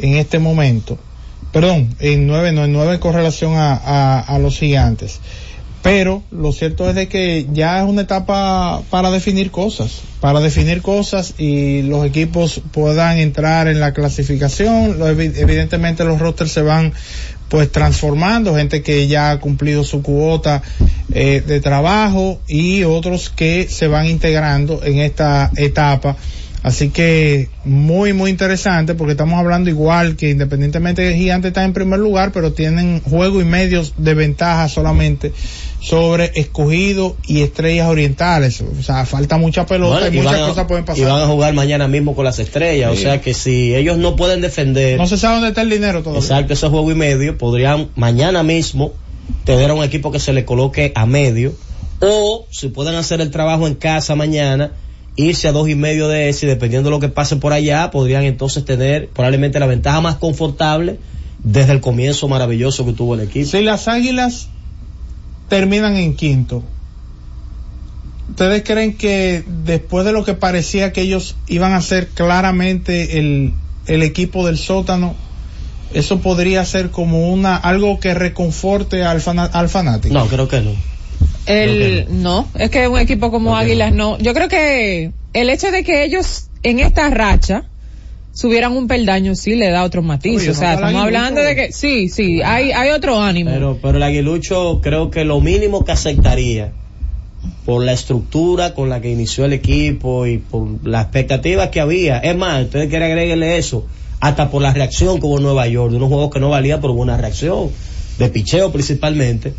en 0.00 0.16
este 0.16 0.38
momento. 0.38 0.98
Perdón, 1.52 1.94
en 1.98 2.26
9 2.26 2.52
no, 2.52 2.64
en 2.64 2.72
9 2.72 3.00
con 3.00 3.14
relación 3.14 3.54
a, 3.56 4.20
a, 4.20 4.38
los 4.38 4.58
gigantes. 4.58 5.20
Pero 5.82 6.22
lo 6.30 6.52
cierto 6.52 6.88
es 6.88 6.94
de 6.94 7.08
que 7.08 7.46
ya 7.52 7.80
es 7.80 7.88
una 7.88 8.02
etapa 8.02 8.82
para 8.90 9.10
definir 9.10 9.50
cosas, 9.50 10.02
para 10.20 10.40
definir 10.40 10.82
cosas 10.82 11.34
y 11.38 11.82
los 11.82 12.04
equipos 12.04 12.60
puedan 12.72 13.18
entrar 13.18 13.68
en 13.68 13.80
la 13.80 13.94
clasificación. 13.94 14.98
Evidentemente 15.00 16.04
los 16.04 16.18
rosters 16.18 16.52
se 16.52 16.62
van 16.62 16.92
pues 17.48 17.72
transformando, 17.72 18.54
gente 18.54 18.82
que 18.82 19.06
ya 19.08 19.30
ha 19.30 19.40
cumplido 19.40 19.84
su 19.84 20.02
cuota 20.02 20.62
eh, 21.12 21.42
de 21.46 21.60
trabajo 21.60 22.40
y 22.46 22.84
otros 22.84 23.30
que 23.30 23.68
se 23.68 23.88
van 23.88 24.06
integrando 24.06 24.84
en 24.84 24.98
esta 24.98 25.50
etapa. 25.56 26.16
Así 26.62 26.90
que 26.90 27.48
muy, 27.64 28.12
muy 28.12 28.30
interesante 28.30 28.94
porque 28.94 29.12
estamos 29.12 29.38
hablando 29.38 29.70
igual 29.70 30.16
que 30.16 30.30
independientemente 30.30 31.02
de 31.02 31.14
Gigante 31.16 31.48
está 31.48 31.64
en 31.64 31.72
primer 31.72 32.00
lugar, 32.00 32.32
pero 32.32 32.52
tienen 32.52 33.00
juego 33.00 33.40
y 33.40 33.44
medios 33.44 33.94
de 33.96 34.14
ventaja 34.14 34.68
solamente 34.68 35.32
sobre 35.80 36.32
escogido 36.34 37.16
y 37.26 37.42
estrellas 37.42 37.86
orientales. 37.88 38.60
O 38.60 38.82
sea, 38.82 39.06
falta 39.06 39.38
mucha 39.38 39.66
pelota 39.66 40.00
Bueno, 40.00 40.14
y 40.14 40.18
y, 40.18 40.22
muchas 40.22 40.40
a, 40.40 40.46
cosas 40.48 40.64
pueden 40.66 40.84
y 40.84 41.02
van 41.02 41.10
a 41.10 41.14
pasar. 41.14 41.28
jugar 41.28 41.54
mañana 41.54 41.86
mismo 41.86 42.16
con 42.16 42.24
las 42.24 42.40
estrellas. 42.40 42.90
Sí. 42.92 42.98
O 42.98 43.00
sea 43.02 43.20
que 43.20 43.34
si 43.34 43.74
ellos 43.76 43.96
no 43.96 44.16
pueden 44.16 44.40
defender 44.40 44.98
No 44.98 45.06
se 45.06 45.16
sabe 45.16 45.34
dónde 45.34 45.48
está 45.50 45.62
el 45.62 45.70
dinero 45.70 46.02
todavía. 46.02 46.20
exacto 46.20 46.54
ese 46.54 46.68
juego 46.68 46.90
y 46.90 46.96
medio, 46.96 47.38
podrían 47.38 47.88
mañana 47.94 48.42
mismo 48.42 48.92
tener 49.44 49.70
a 49.70 49.74
un 49.74 49.84
equipo 49.84 50.10
que 50.10 50.18
se 50.18 50.32
le 50.32 50.44
coloque 50.44 50.90
a 50.96 51.06
medio. 51.06 51.54
O 52.00 52.46
si 52.50 52.68
pueden 52.68 52.96
hacer 52.96 53.20
el 53.20 53.30
trabajo 53.30 53.66
en 53.66 53.74
casa 53.74 54.14
mañana, 54.16 54.72
irse 55.18 55.48
a 55.48 55.52
dos 55.52 55.68
y 55.68 55.74
medio 55.74 56.08
de 56.08 56.28
ese 56.28 56.46
dependiendo 56.46 56.88
de 56.90 56.96
lo 56.96 57.00
que 57.00 57.08
pase 57.08 57.36
por 57.36 57.52
allá, 57.52 57.90
podrían 57.90 58.22
entonces 58.22 58.64
tener 58.64 59.08
probablemente 59.08 59.58
la 59.58 59.66
ventaja 59.66 60.00
más 60.00 60.14
confortable 60.14 60.98
desde 61.42 61.72
el 61.72 61.80
comienzo 61.80 62.28
maravilloso 62.28 62.86
que 62.86 62.92
tuvo 62.92 63.14
el 63.14 63.20
equipo. 63.22 63.46
Si 63.50 63.62
las 63.62 63.88
águilas 63.88 64.48
terminan 65.48 65.96
en 65.96 66.14
quinto, 66.14 66.62
¿ustedes 68.30 68.62
creen 68.62 68.96
que 68.96 69.42
después 69.64 70.04
de 70.04 70.12
lo 70.12 70.24
que 70.24 70.34
parecía 70.34 70.92
que 70.92 71.00
ellos 71.02 71.34
iban 71.48 71.72
a 71.72 71.80
ser 71.82 72.08
claramente 72.08 73.18
el, 73.18 73.54
el 73.86 74.02
equipo 74.02 74.46
del 74.46 74.56
sótano, 74.58 75.14
eso 75.94 76.20
podría 76.20 76.64
ser 76.64 76.90
como 76.90 77.32
una 77.32 77.56
algo 77.56 77.98
que 77.98 78.14
reconforte 78.14 79.02
al, 79.04 79.20
fana- 79.20 79.46
al 79.52 79.68
fanático? 79.68 80.14
No, 80.14 80.26
creo 80.26 80.46
que 80.46 80.60
no. 80.60 80.72
El, 81.48 82.06
no, 82.10 82.46
es 82.54 82.70
que 82.70 82.86
un 82.88 82.98
equipo 82.98 83.30
como 83.30 83.56
Águilas 83.56 83.92
no. 83.94 84.18
Yo 84.18 84.34
creo 84.34 84.48
que 84.48 85.12
el 85.32 85.50
hecho 85.50 85.70
de 85.70 85.82
que 85.82 86.04
ellos 86.04 86.48
en 86.62 86.78
esta 86.78 87.08
racha 87.08 87.64
subieran 88.32 88.76
un 88.76 88.86
peldaño 88.86 89.34
sí 89.34 89.56
le 89.56 89.70
da 89.70 89.82
otro 89.82 90.02
matiz. 90.02 90.42
Oye, 90.42 90.50
o 90.50 90.54
sea, 90.54 90.74
estamos 90.74 90.94
Aguilucho. 90.94 91.06
hablando 91.06 91.40
de 91.40 91.56
que 91.56 91.72
sí, 91.72 92.08
sí, 92.08 92.42
hay, 92.42 92.70
hay 92.72 92.90
otro 92.90 93.20
ánimo. 93.20 93.50
Pero, 93.50 93.78
pero 93.80 93.96
el 93.96 94.02
aguilucho 94.02 94.80
creo 94.82 95.10
que 95.10 95.24
lo 95.24 95.40
mínimo 95.40 95.84
que 95.84 95.92
aceptaría 95.92 96.72
por 97.64 97.84
la 97.84 97.92
estructura 97.92 98.74
con 98.74 98.88
la 98.88 99.00
que 99.00 99.10
inició 99.10 99.44
el 99.44 99.54
equipo 99.54 100.26
y 100.26 100.38
por 100.38 100.68
las 100.86 101.04
expectativas 101.04 101.70
que 101.70 101.80
había. 101.80 102.18
Es 102.18 102.36
más, 102.36 102.64
ustedes 102.64 102.88
quieren 102.88 103.10
agregarle 103.10 103.58
eso, 103.58 103.86
hasta 104.20 104.50
por 104.50 104.62
la 104.62 104.72
reacción 104.72 105.18
que 105.18 105.26
hubo 105.26 105.38
en 105.38 105.44
Nueva 105.44 105.66
York, 105.66 105.90
de 105.90 105.96
unos 105.96 106.08
juegos 106.08 106.30
que 106.30 106.40
no 106.40 106.50
valía, 106.50 106.76
hubo 106.76 106.92
una 106.92 107.16
reacción, 107.16 107.70
de 108.18 108.28
picheo 108.28 108.70
principalmente. 108.70 109.54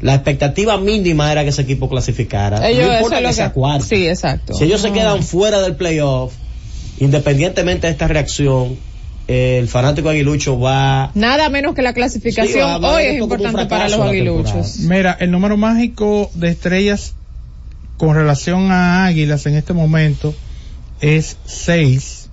La 0.00 0.14
expectativa 0.14 0.76
mínima 0.78 1.30
era 1.32 1.42
que 1.42 1.48
ese 1.50 1.62
equipo 1.62 1.88
clasificara. 1.88 2.68
Ellos, 2.68 2.86
no 2.86 2.92
eso 2.92 3.02
importa 3.04 3.20
que 3.28 3.32
sea 3.32 3.52
cuarto. 3.52 3.84
Sí, 3.84 4.06
exacto. 4.06 4.54
Si 4.54 4.64
ellos 4.64 4.80
se 4.80 4.92
quedan 4.92 5.22
fuera 5.22 5.60
del 5.60 5.74
playoff, 5.76 6.32
independientemente 7.00 7.86
de 7.86 7.92
esta 7.92 8.06
reacción, 8.08 8.76
eh, 9.26 9.58
el 9.60 9.68
fanático 9.68 10.08
aguilucho 10.08 10.58
va 10.58 11.10
Nada 11.14 11.48
menos 11.50 11.74
que 11.74 11.82
la 11.82 11.90
Sí, 11.90 11.94
clasificación 11.96 12.66
va- 12.68 12.78
va 12.78 12.88
a 12.92 12.94
hoy 12.96 13.02
es 13.04 13.18
importante 13.20 13.66
para 13.66 13.88
los 13.88 14.00
aguiluchos. 14.00 14.78
Mira, 14.80 15.16
el 15.20 15.30
número 15.30 15.56
mágico 15.56 16.30
de 16.34 16.48
estrellas 16.48 17.14
con 17.96 18.14
relación 18.14 18.70
a 18.70 19.04
águilas 19.06 19.44
en 19.46 19.56
este 19.56 19.72
momento 19.72 20.34
es 21.00 21.36
6 21.44 22.27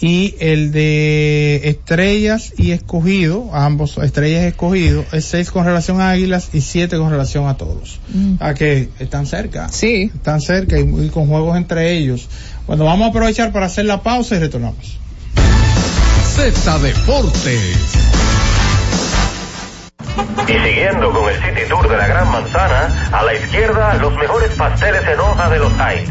y 0.00 0.34
el 0.40 0.72
de 0.72 1.62
estrellas 1.64 2.52
y 2.58 2.72
escogido, 2.72 3.50
ambos 3.54 3.96
estrellas 3.98 4.44
y 4.44 4.46
escogido, 4.48 5.04
es 5.12 5.24
6 5.26 5.50
con 5.50 5.64
relación 5.64 6.00
a 6.00 6.10
águilas 6.10 6.50
y 6.52 6.60
7 6.60 6.98
con 6.98 7.10
relación 7.10 7.48
a 7.48 7.56
todos. 7.56 7.98
A 8.40 8.54
que 8.54 8.90
están 8.98 9.26
cerca. 9.26 9.68
Sí. 9.70 10.10
Están 10.14 10.40
cerca 10.40 10.78
y, 10.78 10.82
y 10.82 11.08
con 11.08 11.28
juegos 11.28 11.56
entre 11.56 11.92
ellos. 11.92 12.28
Bueno, 12.66 12.84
vamos 12.84 13.06
a 13.06 13.10
aprovechar 13.10 13.52
para 13.52 13.66
hacer 13.66 13.86
la 13.86 14.02
pausa 14.02 14.36
y 14.36 14.40
retornamos. 14.40 14.98
Z 16.36 16.78
Deportes. 16.80 17.96
Y 20.46 20.52
siguiendo 20.52 21.10
con 21.10 21.28
el 21.28 21.36
City 21.36 21.68
Tour 21.68 21.88
de 21.88 21.96
la 21.96 22.06
Gran 22.06 22.30
Manzana, 22.30 23.08
a 23.12 23.22
la 23.22 23.34
izquierda 23.34 23.94
los 23.94 24.14
mejores 24.16 24.52
pasteles 24.52 25.02
en 25.08 25.18
hoja 25.18 25.48
de 25.48 25.58
los 25.58 25.72
Heights. 25.72 26.10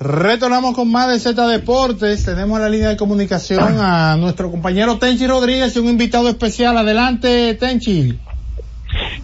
Retornamos 0.00 0.76
con 0.76 0.90
más 0.90 1.08
de 1.08 1.18
Z 1.18 1.46
Deportes. 1.48 2.24
Tenemos 2.24 2.56
en 2.58 2.62
la 2.62 2.70
línea 2.70 2.88
de 2.90 2.96
comunicación 2.96 3.78
a 3.80 4.16
nuestro 4.16 4.50
compañero 4.50 4.98
Tenchi 4.98 5.26
Rodríguez 5.26 5.74
y 5.74 5.80
un 5.80 5.88
invitado 5.88 6.28
especial. 6.28 6.78
Adelante, 6.78 7.54
Tenchi. 7.54 8.16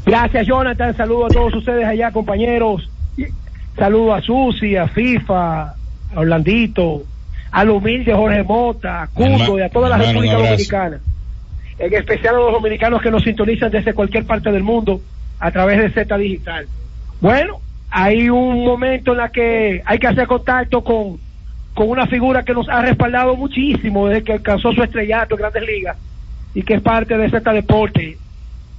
Gracias, 0.04 0.46
Jonathan. 0.46 0.96
Saludo 0.96 1.26
a 1.26 1.28
todos 1.28 1.54
ustedes 1.54 1.86
allá, 1.86 2.10
compañeros. 2.10 2.88
Saludo 3.76 4.14
a 4.14 4.20
Susi, 4.20 4.76
a 4.76 4.88
FIFA, 4.88 5.62
a 5.62 5.74
Orlandito, 6.16 7.04
al 7.52 7.70
humilde 7.70 8.12
Jorge 8.12 8.42
Mota, 8.42 9.02
a 9.02 9.06
Cuco 9.08 9.58
y 9.58 9.62
a 9.62 9.68
toda 9.68 9.88
la 9.88 9.96
Hermano, 9.96 10.20
República. 10.20 10.36
Dominicana. 10.36 11.00
En 11.78 11.94
especial 11.94 12.34
a 12.34 12.38
los 12.38 12.52
dominicanos 12.52 13.00
que 13.00 13.10
nos 13.10 13.22
sintonizan 13.22 13.70
desde 13.70 13.94
cualquier 13.94 14.26
parte 14.26 14.50
del 14.50 14.62
mundo 14.62 15.00
a 15.38 15.50
través 15.50 15.78
de 15.78 15.90
Z 15.90 16.16
Digital. 16.16 16.66
Bueno, 17.20 17.60
hay 17.96 18.28
un 18.28 18.64
momento 18.64 19.12
en 19.12 19.18
la 19.18 19.28
que 19.28 19.80
hay 19.86 20.00
que 20.00 20.08
hacer 20.08 20.26
contacto 20.26 20.82
con, 20.82 21.16
con 21.74 21.88
una 21.88 22.08
figura 22.08 22.44
que 22.44 22.52
nos 22.52 22.68
ha 22.68 22.82
respaldado 22.82 23.36
muchísimo 23.36 24.08
desde 24.08 24.24
que 24.24 24.32
alcanzó 24.32 24.72
su 24.72 24.82
estrellato 24.82 25.36
en 25.36 25.38
Grandes 25.38 25.62
Ligas 25.64 25.96
y 26.54 26.64
que 26.64 26.74
es 26.74 26.82
parte 26.82 27.16
de 27.16 27.30
Z 27.30 27.52
Deporte. 27.52 28.18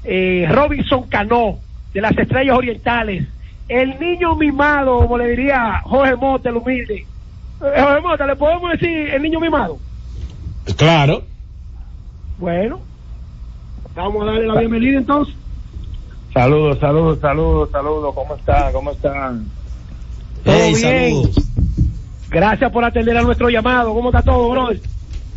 Eh, 0.03 0.45
Robinson 0.51 1.07
Cano, 1.07 1.59
de 1.93 2.01
las 2.01 2.17
Estrellas 2.17 2.57
Orientales, 2.57 3.25
el 3.69 3.97
niño 3.97 4.35
mimado, 4.35 4.97
como 4.97 5.17
le 5.17 5.29
diría 5.29 5.79
Jorge 5.85 6.17
Mota, 6.17 6.49
el 6.49 6.57
humilde. 6.57 6.95
Eh, 6.95 7.81
Jorge 7.81 8.01
Mota, 8.01 8.27
¿le 8.27 8.35
podemos 8.35 8.69
decir 8.73 8.89
el 8.89 9.21
niño 9.21 9.39
mimado? 9.39 9.77
Claro. 10.75 11.23
Bueno, 12.37 12.81
vamos 13.95 14.23
a 14.23 14.25
darle 14.25 14.47
la 14.47 14.59
bienvenida 14.59 14.97
entonces. 14.97 15.33
Saludos, 16.35 16.77
saludos, 16.79 17.19
saludos, 17.21 17.69
saludos. 17.71 18.13
¿Cómo 18.13 18.35
están? 18.35 18.73
¿Cómo 18.73 18.91
están? 18.91 19.45
Todo 20.43 20.75
bien. 20.75 21.21
Gracias 22.29 22.69
por 22.73 22.83
atender 22.83 23.15
a 23.15 23.21
nuestro 23.21 23.47
llamado. 23.49 23.93
¿Cómo 23.93 24.09
está 24.09 24.21
todo, 24.21 24.49
brother? 24.49 24.81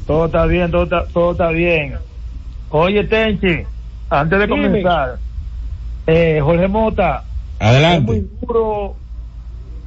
Todo 0.09 0.26
está 0.26 0.44
bien, 0.46 0.72
todo 0.72 0.82
está, 0.82 1.05
todo 1.14 1.30
está 1.30 1.51
bien. 1.51 1.94
Oye, 2.70 3.05
Tenchi, 3.05 3.62
antes 4.11 4.38
de 4.40 4.46
Dime. 4.49 4.66
comenzar, 4.66 5.18
eh, 6.09 6.40
Jorge 6.42 6.66
Mota, 6.66 7.22
Adelante. 7.61 8.12
es 8.16 8.22
muy 8.22 8.30
duro 8.40 8.96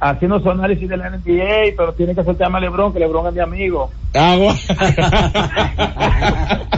haciendo 0.04 0.40
su 0.40 0.50
análisis 0.50 0.88
de 0.88 0.96
la 0.96 1.10
NBA, 1.10 1.74
pero 1.76 1.92
tiene 1.94 2.12
que 2.14 2.24
soltarme 2.24 2.58
a 2.58 2.60
Lebron, 2.60 2.92
que 2.92 2.98
Lebron 2.98 3.26
es 3.28 3.34
mi 3.34 3.40
amigo. 3.40 3.90
Agua. 4.14 4.54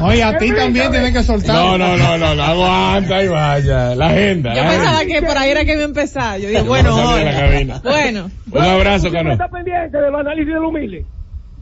Oye, 0.02 0.22
a 0.22 0.36
ti 0.38 0.52
también 0.54 0.90
tienes 0.90 1.12
que 1.12 1.22
soltar. 1.22 1.54
No, 1.56 1.78
no, 1.78 1.96
no, 1.96 2.18
no, 2.18 2.34
no, 2.34 2.42
aguanta 2.42 3.22
y 3.22 3.28
vaya. 3.28 3.94
La 3.94 4.06
agenda. 4.08 4.54
Yo 4.54 4.62
la 4.62 4.68
pensaba 4.70 4.96
agenda. 4.98 5.14
que 5.20 5.26
por 5.26 5.38
ahí 5.38 5.50
era 5.50 5.64
que 5.64 5.72
iba 5.72 5.82
a 5.82 5.86
empezar. 5.86 6.40
Yo 6.40 6.48
dije, 6.48 6.60
Yo 6.62 6.68
bueno, 6.68 6.96
cabina. 6.96 7.80
bueno. 7.82 8.30
Un 8.52 8.62
abrazo, 8.62 9.10
Cano. 9.10 9.32
está 9.32 9.48
pendiente 9.48 9.96
del 9.98 10.14
análisis 10.14 10.52
del 10.54 10.62
humilde. 10.62 11.06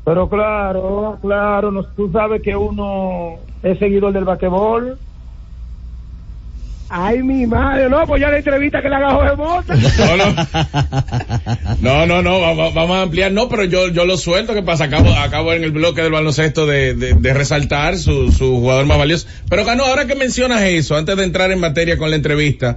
Pero 0.05 0.29
claro, 0.29 1.19
claro, 1.23 1.71
no- 1.71 1.85
tú 1.85 2.11
sabes 2.13 2.43
que 2.43 2.57
uno 2.57 3.37
es 3.63 3.79
seguidor 3.79 4.13
del 4.13 4.25
basquetbol. 4.25 4.99
Ay, 6.95 7.23
mi 7.23 7.47
madre, 7.47 7.89
no, 7.89 8.07
pues 8.07 8.21
ya 8.21 8.29
la 8.29 8.37
entrevista 8.37 8.83
que 8.83 8.91
le 8.91 8.97
haga 8.97 9.15
Jorge 9.15 9.37
Mota. 9.37 9.75
No, 11.81 12.05
no, 12.07 12.21
no, 12.23 12.39
va- 12.41 12.53
va- 12.55 12.71
vamos 12.71 12.97
a 12.99 13.03
ampliar. 13.03 13.33
No, 13.33 13.49
pero 13.49 13.65
yo, 13.65 13.89
yo 13.89 14.05
lo 14.05 14.17
suelto. 14.19 14.53
¿Qué 14.53 14.63
pasa? 14.63 14.85
Acabo, 14.85 15.09
acabo 15.11 15.53
en 15.55 15.65
el 15.65 15.71
bloque 15.71 16.03
del 16.03 16.13
baloncesto 16.13 16.67
de, 16.67 16.95
de, 16.95 17.15
de 17.15 17.33
resaltar 17.35 17.97
su, 17.97 18.31
su 18.31 18.59
jugador 18.61 18.85
más 18.85 18.99
valioso. 18.99 19.27
Pero, 19.49 19.65
Cano, 19.65 19.85
ahora 19.85 20.07
que 20.07 20.15
mencionas 20.17 20.61
eso, 20.63 20.95
antes 20.97 21.17
de 21.17 21.25
entrar 21.25 21.51
en 21.51 21.61
materia 21.61 21.97
con 21.97 22.11
la 22.11 22.17
entrevista, 22.17 22.77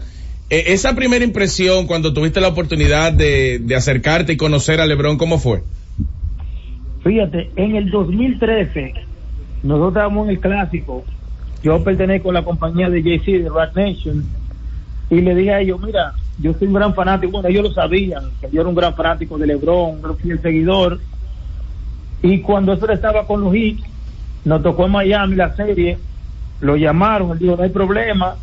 eh, 0.49 0.63
esa 0.67 0.95
primera 0.95 1.25
impresión 1.25 1.85
cuando 1.85 2.13
tuviste 2.13 2.39
la 2.39 2.47
oportunidad 2.47 3.11
de, 3.11 3.59
de 3.59 3.75
acercarte 3.75 4.31
y 4.33 4.37
conocer 4.37 4.79
a 4.79 4.85
Lebron, 4.85 5.17
¿cómo 5.17 5.39
fue? 5.39 5.61
Fíjate, 7.03 7.51
en 7.57 7.75
el 7.75 7.91
2013, 7.91 8.93
nosotros 9.63 9.89
estábamos 9.89 10.25
en 10.27 10.35
el 10.35 10.39
clásico. 10.39 11.03
Yo 11.65 11.83
pertenezco 11.83 12.29
a 12.29 12.33
la 12.33 12.43
compañía 12.43 12.91
de 12.91 13.01
JC, 13.01 13.41
de 13.41 13.49
Rat 13.49 13.75
Nation, 13.75 14.23
y 15.09 15.19
le 15.19 15.33
dije 15.33 15.51
a 15.51 15.61
ellos, 15.61 15.81
mira, 15.81 16.13
yo 16.37 16.53
soy 16.53 16.67
un 16.67 16.75
gran 16.75 16.93
fanático, 16.93 17.31
bueno, 17.31 17.47
ellos 17.49 17.63
lo 17.63 17.71
sabían, 17.71 18.33
que 18.39 18.51
yo 18.51 18.61
era 18.61 18.69
un 18.69 18.75
gran 18.75 18.93
fanático 18.93 19.35
de 19.39 19.47
LeBron, 19.47 20.05
un 20.05 20.17
fiel 20.17 20.39
seguidor. 20.43 21.01
Y 22.21 22.39
cuando 22.41 22.73
eso 22.73 22.87
estaba 22.87 23.25
con 23.25 23.41
los 23.41 23.51
Heat, 23.51 23.77
nos 24.43 24.61
tocó 24.61 24.85
en 24.85 24.91
Miami 24.91 25.35
la 25.35 25.55
serie, 25.55 25.97
lo 26.59 26.75
llamaron, 26.75 27.31
él 27.31 27.39
dijo, 27.39 27.55
no 27.57 27.63
hay 27.63 27.71
problema. 27.71 28.35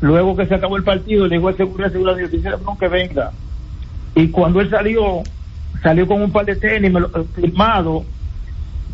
Luego 0.00 0.34
que 0.34 0.46
se 0.48 0.54
acabó 0.56 0.76
el 0.76 0.82
partido, 0.82 1.28
le 1.28 1.36
dijo 1.36 1.46
al 1.46 1.56
seguridad, 1.56 1.92
seguridad, 1.92 2.16
dijo, 2.32 2.76
que 2.76 2.88
venga. 2.88 3.30
Y 4.16 4.32
cuando 4.32 4.60
él 4.60 4.68
salió, 4.68 5.26
salió 5.80 6.08
con 6.08 6.22
un 6.22 6.32
par 6.32 6.44
de 6.44 6.56
tenis 6.56 6.92
me 6.92 6.98
lo- 6.98 7.10
eh, 7.14 7.24
firmado, 7.36 8.04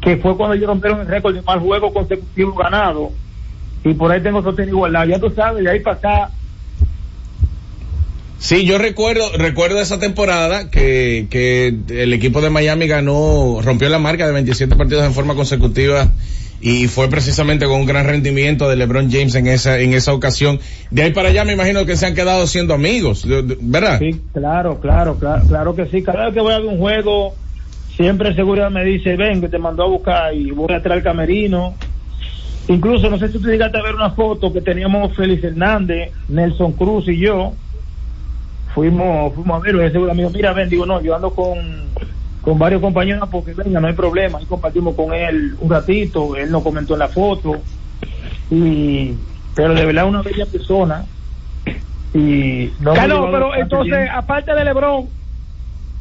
que 0.03 0.19
fue 0.19 0.37
cuando 0.37 0.55
ellos 0.55 0.67
rompieron 0.67 1.01
el 1.01 1.07
récord 1.07 1.35
de 1.35 1.41
más 1.41 1.61
juegos 1.61 1.93
consecutivos 1.95 2.55
ganados. 2.59 3.24
Y 3.85 3.95
por 3.95 4.11
ahí 4.11 4.23
tengo 4.23 4.39
otro 4.39 4.55
tenis 4.55 4.73
igualdad. 4.73 5.07
Ya 5.07 5.19
tú 5.19 5.31
sabes, 5.31 5.63
de 5.63 5.71
ahí 5.71 5.81
para 5.81 5.97
acá, 5.97 6.31
Sí, 8.45 8.67
yo 8.67 8.77
recuerdo, 8.77 9.25
recuerdo 9.39 9.81
esa 9.81 9.99
temporada 9.99 10.71
que, 10.71 11.29
que 11.31 11.75
el 11.89 12.13
equipo 12.13 12.43
de 12.43 12.51
Miami 12.51 12.87
ganó, 12.87 13.61
rompió 13.63 13.89
la 13.89 13.99
marca 13.99 14.27
de 14.27 14.33
27 14.33 14.77
partidos 14.77 15.07
en 15.07 15.15
forma 15.15 15.35
consecutiva 15.35 16.13
y 16.61 16.89
fue 16.89 17.09
precisamente 17.09 17.67
con 17.67 17.81
un 17.81 17.87
gran 17.87 18.07
rendimiento 18.07 18.69
de 18.69 18.77
LeBron 18.77 19.11
James 19.11 19.35
en 19.35 19.47
esa, 19.47 19.79
en 19.81 19.93
esa 19.93 20.13
ocasión. 20.13 20.61
De 20.91 21.03
ahí 21.03 21.13
para 21.13 21.29
allá 21.29 21.45
me 21.45 21.53
imagino 21.53 21.87
que 21.87 21.97
se 21.97 22.07
han 22.07 22.15
quedado 22.15 22.47
siendo 22.47 22.75
amigos, 22.75 23.27
¿verdad? 23.61 23.99
Sí, 23.99 24.21
claro, 24.33 24.81
claro, 24.81 25.17
claro, 25.19 25.47
claro 25.47 25.75
que 25.75 25.87
sí. 25.87 26.03
Cada 26.03 26.27
vez 26.27 26.35
que 26.35 26.41
voy 26.41 26.55
a 26.55 26.59
un 26.61 26.79
juego, 26.79 27.35
siempre 27.97 28.35
seguridad 28.35 28.71
me 28.71 28.85
dice, 28.85 29.17
ven, 29.17 29.41
que 29.41 29.49
te 29.49 29.59
mandó 29.59 29.85
a 29.85 29.89
buscar 29.89 30.35
y 30.35 30.51
voy 30.51 30.73
a 30.75 30.83
traer 30.83 30.99
el 30.99 31.05
camerino. 31.05 31.75
Incluso, 32.69 33.11
no 33.11 33.19
sé 33.19 33.31
si 33.31 33.39
tú 33.39 33.49
llegaste 33.49 33.79
a 33.79 33.83
ver 33.83 33.95
una 33.95 34.11
foto 34.11 34.53
que 34.53 34.63
teníamos 34.63 35.15
Félix 35.15 35.45
Hernández, 35.45 36.13
Nelson 36.29 36.73
Cruz 36.73 37.09
y 37.09 37.19
yo. 37.19 37.53
Fuimos, 38.75 39.35
fuimos 39.35 39.57
a 39.57 39.61
verlo 39.61 39.83
y 39.83 39.87
ese 39.87 39.99
amigo, 39.99 40.31
mira, 40.31 40.53
ven, 40.53 40.69
digo, 40.69 40.87
no, 40.87 41.01
yo 41.01 41.15
ando 41.15 41.31
con, 41.31 41.57
con 42.41 42.59
varios 42.59 42.81
compañeros 42.81 43.29
porque 43.31 43.53
venga, 43.53 43.81
no 43.81 43.87
hay 43.87 43.93
problema. 43.93 44.41
Y 44.41 44.47
compartimos 44.47 44.95
con 44.95 45.13
él 45.13 45.57
un 45.61 45.71
ratito, 45.71 46.37
él 46.37 46.51
nos 46.51 46.63
comentó 46.63 46.95
en 46.95 47.01
la 47.01 47.09
foto. 47.09 47.53
Y, 48.51 49.13
pero 49.55 49.75
de 49.75 49.85
verdad 49.85 50.09
una 50.09 50.23
bella 50.23 50.47
persona. 50.47 51.05
Y 52.15 52.71
no 52.81 52.95
Carlos, 52.95 53.29
pero 53.31 53.55
entonces, 53.55 54.09
aparte 54.13 54.55
de 54.55 54.65
Lebron, 54.65 55.09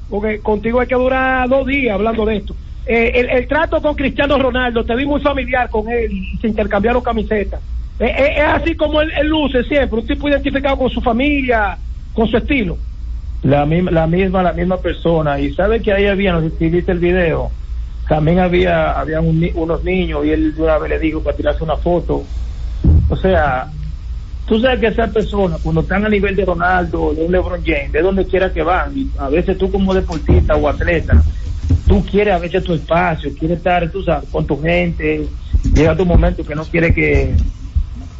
porque 0.09 0.39
contigo 0.39 0.79
hay 0.79 0.87
que 0.87 0.95
durar 0.95 1.49
dos 1.49 1.67
días 1.67 1.93
hablando 1.93 2.25
de 2.25 2.37
esto. 2.37 2.55
Eh, 2.85 3.27
el, 3.31 3.47
trato 3.47 3.81
con 3.81 3.95
Cristiano 3.95 4.37
Ronaldo, 4.37 4.83
te 4.83 4.95
vi 4.95 5.05
muy 5.05 5.21
familiar 5.21 5.69
con 5.69 5.89
él 5.89 6.11
y 6.11 6.37
se 6.37 6.47
intercambiaron 6.47 7.01
camisetas. 7.01 7.61
Eh, 7.99 8.05
eh, 8.05 8.33
es 8.37 8.43
así 8.43 8.75
como 8.75 9.01
él, 9.01 9.11
luce 9.23 9.63
siempre, 9.63 9.99
un 9.99 10.07
tipo 10.07 10.27
identificado 10.27 10.77
con 10.77 10.89
su 10.89 10.99
familia, 10.99 11.77
con 12.13 12.27
su 12.27 12.37
estilo. 12.37 12.77
La 13.43 13.65
misma, 13.65 13.91
la 13.91 14.07
misma, 14.07 14.43
la 14.43 14.53
misma 14.53 14.77
persona. 14.77 15.39
Y 15.39 15.53
sabe 15.53 15.81
que 15.81 15.93
ahí 15.93 16.07
había, 16.07 16.33
no 16.33 16.41
sé 16.41 16.51
si 16.57 16.65
el 16.65 16.99
video, 16.99 17.51
también 18.07 18.39
había, 18.39 18.91
había 18.91 19.21
un 19.21 19.49
unos 19.55 19.83
niños 19.83 20.25
y 20.25 20.31
él 20.31 20.55
de 20.55 20.61
una 20.61 20.77
vez 20.77 20.89
le 20.89 20.99
dijo 20.99 21.21
para 21.21 21.37
tirarse 21.37 21.63
una 21.63 21.77
foto. 21.77 22.23
O 23.09 23.15
sea, 23.15 23.67
tú 24.45 24.59
sabes 24.59 24.79
que 24.79 24.87
esas 24.87 25.09
personas, 25.11 25.61
cuando 25.61 25.81
están 25.81 26.05
a 26.05 26.09
nivel 26.09 26.35
de 26.35 26.45
Ronaldo, 26.45 27.13
de 27.13 27.25
un 27.25 27.31
LeBron 27.31 27.63
James, 27.65 27.91
de 27.93 28.01
donde 28.01 28.25
quiera 28.25 28.51
que 28.51 28.63
van, 28.63 28.93
a 29.17 29.29
veces 29.29 29.57
tú 29.57 29.71
como 29.71 29.93
deportista 29.93 30.55
o 30.55 30.67
atleta, 30.67 31.23
tú 31.87 32.05
quieres 32.05 32.33
a 32.33 32.39
veces 32.39 32.63
tu 32.63 32.73
espacio, 32.73 33.31
quieres 33.37 33.57
estar, 33.57 33.89
tú 33.91 34.03
sabes, 34.03 34.29
con 34.29 34.45
tu 34.45 34.59
gente, 34.61 35.27
llega 35.73 35.95
tu 35.95 36.05
momento 36.05 36.43
que 36.43 36.55
no 36.55 36.65
quiere 36.65 36.93
que, 36.93 37.35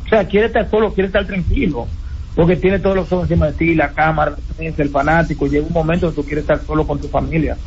o 0.06 0.10
sea, 0.10 0.28
quiere 0.28 0.48
estar 0.48 0.70
solo, 0.70 0.94
quiere 0.94 1.08
estar 1.08 1.26
tranquilo, 1.26 1.88
porque 2.36 2.56
tiene 2.56 2.80
todos 2.80 2.96
los 2.96 3.12
ojos 3.12 3.30
encima 3.30 3.48
de 3.48 3.54
ti, 3.54 3.76
la 3.76 3.90
cámara, 3.94 4.36
el 4.60 4.90
fanático, 4.90 5.48
llega 5.48 5.66
un 5.66 5.74
momento 5.74 6.10
que 6.10 6.16
tú 6.16 6.24
quieres 6.24 6.44
estar 6.44 6.62
solo 6.66 6.86
con 6.86 7.00
tu 7.00 7.08
familia. 7.08 7.58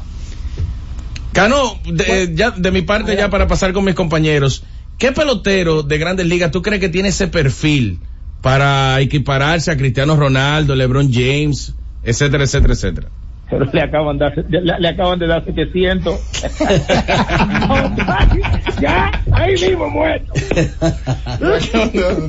Cano, 1.33 1.79
de, 1.85 2.33
ya, 2.35 2.51
de 2.51 2.71
mi 2.71 2.83
parte 2.83 3.15
ya 3.15 3.29
para 3.29 3.47
pasar 3.47 3.73
con 3.73 3.85
mis 3.85 3.95
compañeros, 3.95 4.65
¿qué 4.97 5.13
pelotero 5.13 5.83
de 5.83 5.99
grandes 5.99 6.27
ligas 6.27 6.51
tú 6.51 6.63
crees 6.63 6.81
que 6.81 6.89
tiene 6.89 7.11
ese 7.11 7.29
perfil 7.29 8.01
para 8.41 9.01
equipararse 9.01 9.71
a 9.71 9.77
Cristiano 9.77 10.17
Ronaldo, 10.17 10.75
LeBron 10.75 11.13
James, 11.13 11.75
etcétera, 12.05 12.45
etcétera, 12.45 12.73
etcétera? 12.73 13.09
Pero 13.49 13.65
le 13.73 13.81
acaban 13.81 14.19
de 14.19 14.25
dar, 14.25 14.45
le, 14.49 14.61
le 14.61 14.89
acaban 14.89 15.19
de 15.19 15.27
dar 15.27 15.45
700. 15.45 16.21
ya, 18.81 19.23
ahí 19.33 19.53
mismo 19.53 19.89
muerto. 19.89 20.33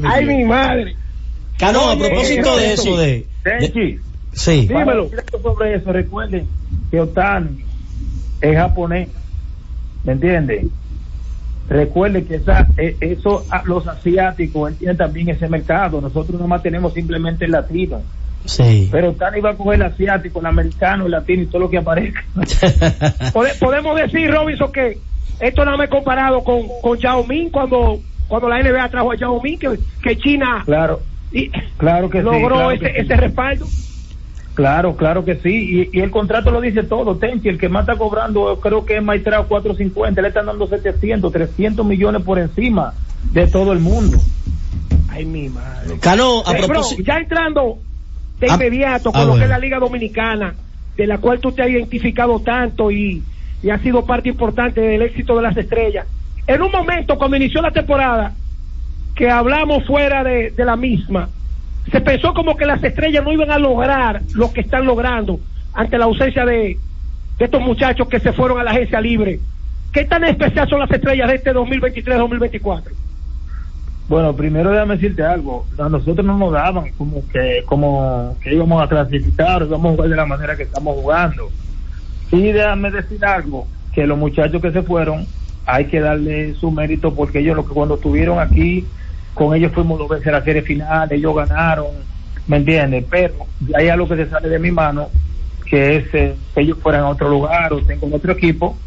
Ay, 0.07 0.26
mi 0.26 0.43
madre. 0.43 0.95
Cano, 1.57 1.89
a 1.89 1.97
propósito 1.97 2.55
de 2.55 2.74
eso 2.74 2.97
de... 2.97 3.26
Sí. 4.34 4.70
algo 4.72 5.09
sobre 5.41 5.76
eso, 5.76 5.91
recuerden 5.91 6.45
que 6.91 7.01
Otani 7.01 7.63
es 8.41 8.55
japonés, 8.55 9.09
¿me 10.03 10.13
entiende? 10.13 10.68
Recuerden 11.68 12.26
que 12.26 12.36
esa, 12.36 12.68
eh, 12.78 12.95
eso, 13.01 13.43
los 13.65 13.88
asiáticos 13.88 14.72
entienden 14.72 14.97
también 14.97 15.30
ese 15.30 15.49
mercado, 15.49 15.99
nosotros 15.99 16.39
nomás 16.39 16.61
tenemos 16.61 16.93
simplemente 16.93 17.45
el 17.45 17.51
latino, 17.51 18.03
Sí. 18.45 18.88
pero 18.91 19.09
Otani 19.09 19.41
va 19.41 19.51
a 19.51 19.55
coger 19.55 19.75
el 19.81 19.88
asiático, 19.88 20.39
el 20.39 20.45
americano, 20.45 21.05
el 21.05 21.11
latino 21.11 21.43
y 21.43 21.47
todo 21.47 21.59
lo 21.63 21.69
que 21.69 21.77
aparezca. 21.77 22.23
Pode- 23.33 23.55
podemos 23.59 23.95
decir, 23.99 24.31
Robinson, 24.31 24.71
que 24.71 24.97
esto 25.39 25.65
no 25.65 25.77
me 25.77 25.85
he 25.85 25.89
comparado 25.89 26.43
con, 26.43 26.61
con 26.81 26.97
Yao 26.97 27.25
Ming 27.25 27.49
cuando, 27.49 27.99
cuando 28.27 28.47
la 28.49 28.61
NBA 28.63 28.89
trajo 28.89 29.11
a 29.11 29.15
Yao 29.17 29.41
Ming, 29.41 29.57
que, 29.59 29.77
que 30.01 30.17
China 30.17 30.63
Claro, 30.65 31.01
y- 31.31 31.49
claro 31.77 32.09
que 32.09 32.19
sí, 32.19 32.23
logró 32.23 32.55
claro 32.55 32.71
ese, 32.71 32.85
que 32.85 32.91
sí. 32.93 32.97
ese 33.01 33.15
respaldo. 33.17 33.65
Claro, 34.53 34.95
claro 34.95 35.23
que 35.23 35.35
sí. 35.35 35.89
Y, 35.93 35.97
y 35.99 36.01
el 36.01 36.09
contrato 36.09 36.49
lo 36.49 36.59
dice 36.61 36.81
todo. 36.83 37.17
Tenchi, 37.17 37.47
el 37.49 37.59
que 37.59 37.69
más 37.69 37.81
está 37.88 37.95
cobrando, 37.95 38.59
creo 38.59 38.85
que 38.85 38.97
es 38.97 39.03
Maitrao 39.03 39.47
450. 39.47 40.19
Le 40.21 40.29
están 40.29 40.47
dando 40.47 40.65
700, 40.67 41.31
300 41.31 41.85
millones 41.85 42.23
por 42.23 42.39
encima 42.39 42.93
de 43.33 43.45
todo 43.45 43.71
el 43.71 43.79
mundo. 43.79 44.17
Ay, 45.09 45.25
mi 45.25 45.47
madre. 45.49 45.99
Cano, 45.99 46.41
a 46.43 46.53
Eh, 46.57 46.65
bro, 46.67 46.81
ya 47.05 47.17
entrando 47.17 47.77
de 48.39 48.47
Ah, 48.49 48.55
inmediato 48.55 49.11
con 49.11 49.21
ah, 49.21 49.25
lo 49.25 49.35
que 49.35 49.43
es 49.43 49.49
la 49.49 49.59
Liga 49.59 49.79
Dominicana, 49.79 50.53
de 50.95 51.07
la 51.07 51.17
cual 51.17 51.39
tú 51.39 51.51
te 51.51 51.63
has 51.63 51.69
identificado 51.69 52.39
tanto 52.39 52.91
y, 52.91 53.23
y 53.63 53.69
has 53.69 53.81
sido 53.81 54.05
parte 54.05 54.29
importante 54.29 54.81
del 54.81 55.01
éxito 55.01 55.35
de 55.35 55.41
las 55.41 55.57
estrellas. 55.57 56.07
En 56.45 56.61
un 56.61 56.71
momento, 56.71 57.17
cuando 57.17 57.38
inició 57.38 57.61
la 57.61 57.71
temporada, 57.71 58.33
que 59.15 59.29
hablamos 59.29 59.85
fuera 59.85 60.23
de, 60.23 60.51
de 60.51 60.65
la 60.65 60.75
misma, 60.75 61.29
se 61.91 62.01
pensó 62.01 62.33
como 62.33 62.55
que 62.55 62.65
las 62.65 62.83
estrellas 62.83 63.23
no 63.23 63.31
iban 63.31 63.51
a 63.51 63.57
lograr 63.57 64.21
lo 64.33 64.51
que 64.53 64.61
están 64.61 64.85
logrando 64.85 65.39
ante 65.73 65.97
la 65.97 66.05
ausencia 66.05 66.45
de, 66.45 66.77
de 67.38 67.45
estos 67.45 67.61
muchachos 67.61 68.07
que 68.07 68.19
se 68.19 68.33
fueron 68.33 68.59
a 68.59 68.63
la 68.63 68.71
agencia 68.71 69.01
libre. 69.01 69.39
¿Qué 69.91 70.05
tan 70.05 70.23
especial 70.25 70.69
son 70.69 70.79
las 70.79 70.91
estrellas 70.91 71.29
de 71.29 71.35
este 71.35 71.53
2023-2024? 71.53 72.83
Bueno, 74.07 74.33
primero 74.35 74.71
déjame 74.71 74.95
decirte 74.95 75.23
algo. 75.23 75.65
A 75.77 75.89
nosotros 75.89 76.25
no 76.25 76.37
nos 76.37 76.53
daban 76.53 76.91
como 76.97 77.27
que, 77.27 77.63
como 77.65 78.37
que 78.41 78.53
íbamos 78.53 78.81
a 78.81 78.87
clasificar, 78.87 79.63
íbamos 79.63 79.91
a 79.91 79.95
jugar 79.95 80.09
de 80.09 80.15
la 80.15 80.25
manera 80.25 80.55
que 80.55 80.63
estamos 80.63 80.95
jugando. 80.95 81.49
Y 82.31 82.51
déjame 82.51 82.91
decir 82.91 83.23
algo, 83.25 83.67
que 83.93 84.07
los 84.07 84.17
muchachos 84.17 84.61
que 84.61 84.71
se 84.71 84.81
fueron, 84.81 85.25
hay 85.65 85.85
que 85.85 85.99
darle 85.99 86.53
su 86.55 86.71
mérito 86.71 87.13
porque 87.13 87.39
ellos 87.39 87.57
lo 87.57 87.67
que 87.67 87.73
cuando 87.73 87.95
estuvieron 87.95 88.39
aquí, 88.39 88.85
con 89.33 89.53
ellos 89.53 89.73
fuimos 89.73 89.99
dos 89.99 90.09
veces 90.09 90.27
a 90.27 90.31
la 90.31 90.43
serie 90.43 90.61
final, 90.61 91.11
ellos 91.11 91.35
ganaron, 91.35 91.87
¿me 92.47 92.57
entiendes? 92.57 93.05
Pero 93.09 93.33
hay 93.75 93.89
algo 93.89 94.07
que 94.07 94.15
se 94.15 94.29
sale 94.29 94.47
de 94.47 94.59
mi 94.59 94.71
mano, 94.71 95.09
que 95.65 95.97
es 95.97 96.13
eh, 96.13 96.35
que 96.55 96.61
ellos 96.61 96.77
fueran 96.81 97.01
a 97.01 97.09
otro 97.09 97.29
lugar 97.29 97.73
o 97.73 97.81
tengan 97.81 98.13
otro 98.13 98.31
equipo, 98.31 98.77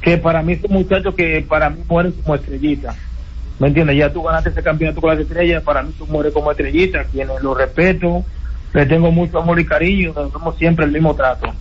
que 0.00 0.16
para 0.16 0.42
mí 0.42 0.56
son 0.56 0.72
muchachos 0.72 1.14
que 1.14 1.44
para 1.46 1.68
mí 1.68 1.82
mueren 1.86 2.12
como 2.12 2.34
estrellitas. 2.34 2.96
¿Me 3.58 3.68
entiendes? 3.68 3.96
Ya 3.96 4.12
tú 4.12 4.22
ganaste 4.22 4.50
ese 4.50 4.62
campeonato 4.62 5.00
con 5.00 5.10
las 5.10 5.20
estrellas, 5.20 5.62
para 5.62 5.82
mí 5.82 5.92
tú 5.96 6.06
mueres 6.06 6.32
como 6.32 6.50
estrellita, 6.50 7.04
quienes 7.04 7.40
lo 7.42 7.54
respeto, 7.54 8.24
le 8.72 8.86
tengo 8.86 9.12
mucho 9.12 9.38
amor 9.38 9.60
y 9.60 9.64
cariño, 9.64 10.12
nos 10.14 10.32
damos 10.32 10.56
siempre 10.56 10.84
el 10.84 10.90
mismo 10.90 11.14
trato. 11.14 11.52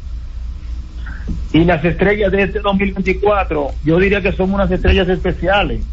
Y 1.53 1.63
las 1.65 1.85
estrellas 1.85 2.31
de 2.31 2.43
este 2.43 2.59
2024, 2.59 3.71
yo 3.85 3.99
diría 3.99 4.21
que 4.21 4.31
somos 4.31 4.55
unas 4.55 4.71
estrellas 4.71 5.07
especiales, 5.07 5.83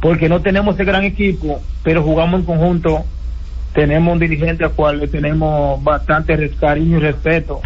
porque 0.00 0.28
no 0.28 0.40
tenemos 0.40 0.74
ese 0.74 0.84
gran 0.84 1.04
equipo, 1.04 1.60
pero 1.82 2.02
jugamos 2.02 2.40
en 2.40 2.46
conjunto, 2.46 3.04
tenemos 3.74 4.14
un 4.14 4.18
dirigente 4.18 4.64
al 4.64 4.72
cual 4.72 5.00
le 5.00 5.08
tenemos 5.08 5.82
bastante 5.84 6.50
cariño 6.58 6.96
y 6.96 7.00
respeto, 7.00 7.60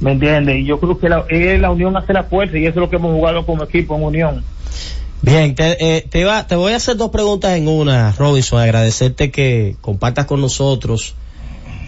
¿me 0.00 0.12
entiendes? 0.12 0.56
Y 0.56 0.64
yo 0.66 0.78
creo 0.78 0.98
que 0.98 1.08
la, 1.08 1.24
la 1.58 1.70
unión 1.70 1.96
hace 1.96 2.12
la 2.12 2.24
fuerza 2.24 2.58
y 2.58 2.66
eso 2.66 2.70
es 2.70 2.76
lo 2.76 2.90
que 2.90 2.96
hemos 2.96 3.12
jugado 3.12 3.46
como 3.46 3.64
equipo 3.64 3.96
en 3.96 4.02
unión. 4.02 4.44
Bien, 5.20 5.54
te, 5.56 5.96
eh, 5.96 6.02
te, 6.08 6.24
te 6.48 6.56
voy 6.56 6.72
a 6.72 6.76
hacer 6.76 6.96
dos 6.96 7.10
preguntas 7.10 7.56
en 7.56 7.66
una, 7.66 8.12
Robinson. 8.12 8.60
Agradecerte 8.60 9.32
que 9.32 9.76
compartas 9.80 10.26
con 10.26 10.40
nosotros 10.40 11.14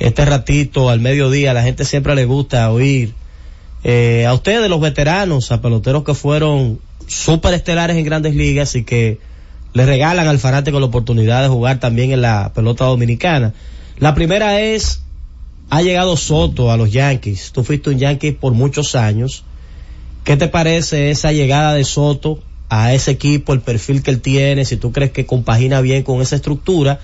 este 0.00 0.24
ratito 0.24 0.90
al 0.90 0.98
mediodía. 0.98 1.54
La 1.54 1.62
gente 1.62 1.84
siempre 1.84 2.16
le 2.16 2.24
gusta 2.24 2.70
oír 2.72 3.14
eh, 3.84 4.26
a 4.26 4.34
ustedes, 4.34 4.68
los 4.68 4.80
veteranos, 4.80 5.52
a 5.52 5.60
peloteros 5.62 6.02
que 6.02 6.14
fueron 6.14 6.80
súper 7.06 7.54
estelares 7.54 7.96
en 7.96 8.04
grandes 8.04 8.34
ligas 8.34 8.74
y 8.74 8.82
que 8.82 9.18
le 9.74 9.86
regalan 9.86 10.26
al 10.26 10.40
fanático 10.40 10.80
la 10.80 10.86
oportunidad 10.86 11.42
de 11.42 11.48
jugar 11.48 11.78
también 11.78 12.10
en 12.10 12.22
la 12.22 12.52
pelota 12.52 12.86
dominicana. 12.86 13.54
La 13.98 14.14
primera 14.14 14.60
es, 14.60 15.02
ha 15.70 15.82
llegado 15.82 16.16
Soto 16.16 16.72
a 16.72 16.76
los 16.76 16.90
Yankees. 16.90 17.52
Tú 17.52 17.62
fuiste 17.62 17.90
un 17.90 17.98
Yankee 17.98 18.32
por 18.32 18.54
muchos 18.54 18.96
años. 18.96 19.44
¿Qué 20.24 20.36
te 20.36 20.48
parece 20.48 21.10
esa 21.10 21.30
llegada 21.30 21.74
de 21.74 21.84
Soto 21.84 22.42
a 22.70 22.94
ese 22.94 23.10
equipo, 23.10 23.52
el 23.52 23.60
perfil 23.60 24.02
que 24.02 24.10
él 24.10 24.20
tiene, 24.20 24.64
si 24.64 24.76
tú 24.76 24.92
crees 24.92 25.10
que 25.10 25.26
compagina 25.26 25.80
bien 25.80 26.02
con 26.02 26.22
esa 26.22 26.36
estructura? 26.36 27.00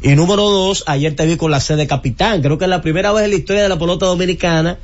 Y 0.00 0.14
número 0.14 0.48
dos, 0.48 0.84
ayer 0.86 1.14
te 1.16 1.26
vi 1.26 1.36
con 1.36 1.50
la 1.50 1.60
sede 1.60 1.86
capitán. 1.86 2.40
Creo 2.40 2.56
que 2.56 2.64
es 2.64 2.70
la 2.70 2.80
primera 2.80 3.12
vez 3.12 3.24
en 3.24 3.30
la 3.30 3.36
historia 3.36 3.62
de 3.62 3.68
la 3.68 3.78
pelota 3.78 4.06
dominicana 4.06 4.78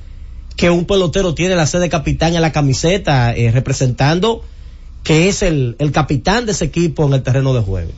que 0.57 0.71
un 0.71 0.85
pelotero 0.85 1.35
tiene 1.35 1.55
la 1.55 1.67
sede 1.67 1.89
capitán 1.89 2.35
en 2.35 2.43
la 2.43 2.53
camiseta, 2.53 3.33
eh, 3.35 3.51
representando 3.51 4.43
que 5.05 5.29
es 5.29 5.43
el, 5.43 5.77
el 5.79 5.93
capitán 5.93 6.47
de 6.47 6.53
ese 6.53 6.65
equipo 6.65 7.07
en 7.07 7.15
el 7.15 7.23
terreno 7.23 7.55
de 7.55 7.61
juego. 7.61 7.91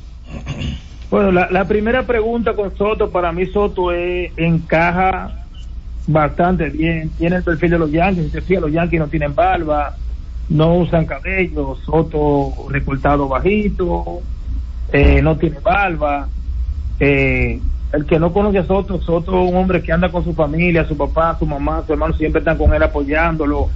Bueno, 1.11 1.30
la, 1.30 1.49
la 1.51 1.66
primera 1.66 2.07
pregunta 2.07 2.55
con 2.55 2.76
Soto, 2.76 3.11
para 3.11 3.32
mí 3.32 3.47
Soto 3.47 3.93
es, 3.93 4.32
encaja 4.37 5.47
bastante 6.07 6.68
bien. 6.68 7.11
Tiene 7.16 7.37
el 7.37 7.43
perfil 7.43 7.70
de 7.70 7.78
los 7.78 7.91
Yankees. 7.91 8.32
Si 8.32 8.41
te 8.41 8.61
los 8.61 8.72
Yankees 8.72 9.01
no 9.01 9.09
tienen 9.09 9.34
barba, 9.34 9.97
no 10.49 10.74
usan 10.74 11.07
cabello, 11.07 11.76
Soto 11.84 12.68
recortado 12.68 13.28
bajito, 13.28 14.20
eh, 14.92 15.20
no 15.22 15.36
tiene 15.36 15.59
barba. 15.61 16.28
Eh, 17.01 17.61
el 17.92 18.05
que 18.05 18.18
no 18.18 18.32
conoce 18.32 18.59
a 18.59 18.64
Soto, 18.64 19.01
Soto 19.01 19.42
es 19.42 19.51
un 19.51 19.57
hombre 19.57 19.82
que 19.82 19.92
anda 19.92 20.11
con 20.11 20.24
su 20.24 20.34
familia, 20.34 20.86
su 20.86 20.97
papá, 20.97 21.36
su 21.38 21.47
mamá, 21.47 21.82
su 21.86 21.92
hermano, 21.92 22.14
siempre 22.14 22.40
están 22.40 22.59
con 22.59 22.72
él 22.74 22.82
apoyándolo. 22.82 23.68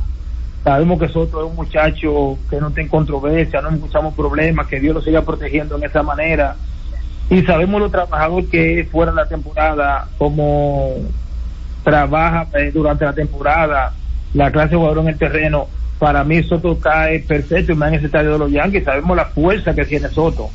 Sabemos 0.65 1.01
que 1.01 1.09
Soto 1.09 1.43
es 1.43 1.51
un 1.51 1.57
muchacho 1.57 2.39
que 2.49 2.61
no 2.61 2.71
tiene 2.71 2.91
controversia, 2.91 3.63
no 3.63 3.71
escuchamos 3.71 4.15
problemas, 4.15 4.67
que 4.67 4.81
Dios 4.81 4.95
lo 4.95 5.01
siga 5.01 5.23
protegiendo 5.23 5.77
en 5.77 5.85
esa 5.85 6.03
manera. 6.03 6.57
Y 7.31 7.43
sabemos 7.43 7.81
lo 7.81 7.91
trabajador 7.91 8.45
que 8.47 8.81
es 8.81 8.91
fuera 8.91 9.13
de 9.13 9.17
la 9.17 9.29
temporada, 9.29 10.09
como 10.19 10.97
trabaja 11.85 12.47
eh, 12.59 12.71
durante 12.73 13.05
la 13.05 13.13
temporada, 13.13 13.93
la 14.35 14.51
clase 14.51 14.71
de 14.71 14.77
jugador 14.77 14.99
en 14.99 15.09
el 15.09 15.19
terreno. 15.19 15.69
Para 16.01 16.25
mí 16.25 16.43
Soto 16.43 16.79
cae 16.81 17.21
perfecto 17.21 17.73
y 17.73 17.75
más 17.75 17.91
en 17.91 17.97
ese 17.97 18.07
estadio 18.07 18.33
de 18.33 18.39
los 18.39 18.51
Yankees. 18.51 18.85
Sabemos 18.85 19.15
la 19.15 19.27
fuerza 19.27 19.75
que 19.75 19.85
tiene 19.85 20.09
Soto. 20.09 20.49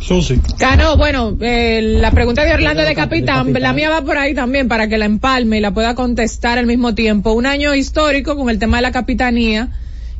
Susi. 0.00 0.40
Cano, 0.58 0.96
bueno, 0.96 1.36
eh, 1.40 1.80
la 1.80 2.10
pregunta 2.10 2.44
de 2.44 2.52
Orlando 2.52 2.82
de 2.82 2.94
capitán, 2.96 3.52
la 3.52 3.72
mía 3.72 3.88
va 3.88 4.02
por 4.02 4.18
ahí 4.18 4.34
también 4.34 4.66
para 4.66 4.88
que 4.88 4.98
la 4.98 5.04
empalme 5.04 5.58
y 5.58 5.60
la 5.60 5.70
pueda 5.70 5.94
contestar 5.94 6.58
al 6.58 6.66
mismo 6.66 6.96
tiempo. 6.96 7.32
Un 7.32 7.46
año 7.46 7.72
histórico 7.76 8.34
con 8.36 8.50
el 8.50 8.58
tema 8.58 8.78
de 8.78 8.82
la 8.82 8.90
capitanía. 8.90 9.70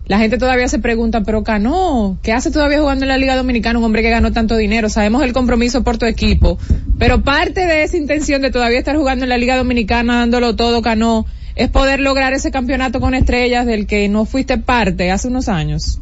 La 0.07 0.19
gente 0.19 0.39
todavía 0.39 0.69
se 0.69 0.79
pregunta, 0.79 1.23
pero 1.23 1.43
Cano, 1.43 2.19
¿qué 2.23 2.33
hace 2.33 2.53
todavía 2.53 2.79
jugando 2.79 3.05
en 3.05 3.09
la 3.09 3.19
Liga 3.19 3.37
Dominicana 3.37 3.79
un 3.79 3.85
hombre 3.87 4.03
que 4.03 4.11
ganó 4.11 4.33
tanto 4.33 4.57
dinero? 4.57 4.89
Sabemos 4.89 5.23
el 5.25 5.33
compromiso 5.33 5.83
por 5.83 5.99
tu 5.99 6.07
equipo, 6.07 6.59
pero 6.99 7.23
parte 7.23 7.67
de 7.67 7.83
esa 7.83 7.97
intención 7.97 8.41
de 8.41 8.53
todavía 8.53 8.79
estar 8.79 8.97
jugando 8.97 9.25
en 9.25 9.31
la 9.31 9.39
Liga 9.39 9.57
Dominicana 9.57 10.21
dándolo 10.21 10.55
todo, 10.55 10.81
Cano, 10.81 11.27
es 11.57 11.69
poder 11.69 12.01
lograr 12.01 12.33
ese 12.33 12.51
campeonato 12.51 13.01
con 13.01 13.15
estrellas 13.15 13.67
del 13.67 13.87
que 13.87 14.09
no 14.09 14.25
fuiste 14.25 14.59
parte 14.59 15.11
hace 15.11 15.29
unos 15.29 15.49
años. 15.49 16.01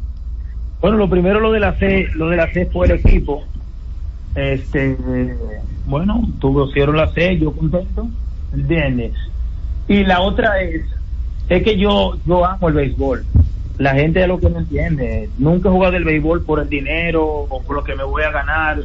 Bueno, 0.80 0.96
lo 0.96 1.09
primero 1.09 1.40
lo 1.40 1.53
de 1.53 1.61
la 1.61 1.74
C, 1.78 2.09
lo 2.14 2.28
de 2.28 2.36
la 2.36 2.53
C 2.53 2.66
fue 2.66 2.86
el 2.86 2.92
equipo. 2.92 3.44
Este, 4.34 4.96
bueno, 5.86 6.28
tuvieron 6.40 6.96
la 6.96 7.12
C, 7.12 7.38
yo 7.38 7.53
contento, 7.53 8.09
¿entiendes? 8.53 9.12
Y 9.88 10.05
la 10.05 10.20
otra 10.22 10.61
es, 10.62 10.82
es 11.48 11.62
que 11.62 11.76
yo, 11.76 12.16
yo 12.26 12.44
amo 12.44 12.68
el 12.68 12.74
béisbol. 12.74 13.24
La 13.78 13.94
gente 13.94 14.22
es 14.22 14.28
lo 14.28 14.38
que 14.38 14.48
no 14.48 14.59
entiende. 14.61 15.28
Nunca 15.38 15.68
he 15.68 15.72
jugado 15.72 15.96
el 15.96 16.05
béisbol 16.05 16.44
por 16.44 16.61
el 16.61 16.68
dinero 16.68 17.24
o 17.24 17.62
por 17.62 17.76
lo 17.76 17.84
que 17.84 17.94
me 17.94 18.05
voy 18.05 18.22
a 18.22 18.30
ganar. 18.30 18.78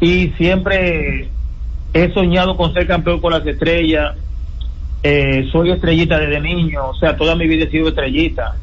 Y 0.00 0.28
siempre 0.36 1.28
he 1.92 2.12
soñado 2.12 2.56
con 2.56 2.72
ser 2.72 2.86
campeón 2.86 3.20
con 3.20 3.32
las 3.32 3.46
estrellas. 3.46 4.16
Eh, 5.02 5.48
soy 5.52 5.70
estrellita 5.70 6.18
desde 6.18 6.40
niño, 6.40 6.88
o 6.88 6.94
sea, 6.94 7.16
toda 7.16 7.34
mi 7.34 7.46
vida 7.46 7.64
he 7.64 7.70
sido 7.70 7.88
estrellita. 7.88 8.56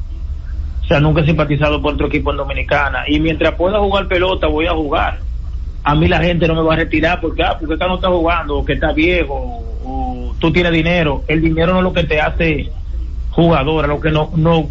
O 0.82 0.86
sea, 0.86 1.00
nunca 1.00 1.22
he 1.22 1.26
simpatizado 1.26 1.82
por 1.82 1.94
otro 1.94 2.06
equipo 2.06 2.30
en 2.30 2.36
Dominicana. 2.36 3.04
Y 3.08 3.18
mientras 3.18 3.54
pueda 3.54 3.80
jugar 3.80 4.06
pelota, 4.06 4.46
voy 4.46 4.66
a 4.66 4.72
jugar. 4.72 5.18
A 5.82 5.94
mí 5.94 6.08
la 6.08 6.20
gente 6.20 6.46
no 6.46 6.54
me 6.54 6.62
va 6.62 6.74
a 6.74 6.76
retirar 6.76 7.20
porque, 7.20 7.42
ah, 7.42 7.56
porque 7.58 7.74
acá 7.74 7.88
no 7.88 7.96
está 7.96 8.08
jugando, 8.08 8.58
o 8.58 8.64
que 8.64 8.74
está 8.74 8.92
viejo, 8.92 9.34
o 9.84 10.34
tú 10.38 10.52
tienes 10.52 10.72
dinero. 10.72 11.24
El 11.26 11.42
dinero 11.42 11.72
no 11.72 11.78
es 11.78 11.84
lo 11.84 11.92
que 11.92 12.04
te 12.04 12.20
hace 12.20 12.70
jugadora, 13.30 13.86
lo 13.86 14.00
que 14.00 14.10
no, 14.10 14.30
nos, 14.34 14.64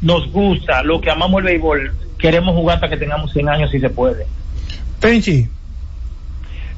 nos 0.00 0.30
gusta, 0.30 0.82
lo 0.82 1.00
que 1.00 1.10
amamos 1.10 1.40
el 1.40 1.44
béisbol. 1.46 1.92
Queremos 2.18 2.54
jugar 2.54 2.76
hasta 2.76 2.88
que 2.88 2.96
tengamos 2.96 3.32
100 3.32 3.48
años 3.48 3.70
si 3.70 3.80
se 3.80 3.90
puede. 3.90 4.26
Penchi. 5.00 5.48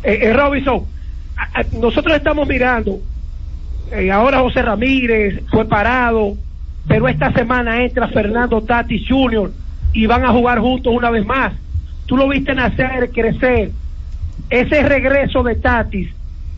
Eh, 0.02 0.18
eh, 0.22 0.32
Robinson, 0.32 0.84
nosotros 1.80 2.16
estamos 2.16 2.46
mirando, 2.48 2.98
eh, 3.92 4.10
ahora 4.10 4.40
José 4.40 4.62
Ramírez 4.62 5.42
fue 5.50 5.66
parado, 5.66 6.36
pero 6.88 7.08
esta 7.08 7.32
semana 7.32 7.82
entra 7.82 8.08
Fernando 8.08 8.62
Tatis 8.62 9.06
Jr. 9.08 9.50
y 9.92 10.06
van 10.06 10.24
a 10.24 10.32
jugar 10.32 10.58
juntos 10.60 10.92
una 10.94 11.10
vez 11.10 11.24
más. 11.24 11.52
Tú 12.06 12.16
lo 12.16 12.28
viste 12.28 12.54
nacer, 12.54 13.10
crecer. 13.10 13.70
Ese 14.50 14.82
regreso 14.82 15.42
de 15.42 15.54
Tatis 15.56 16.10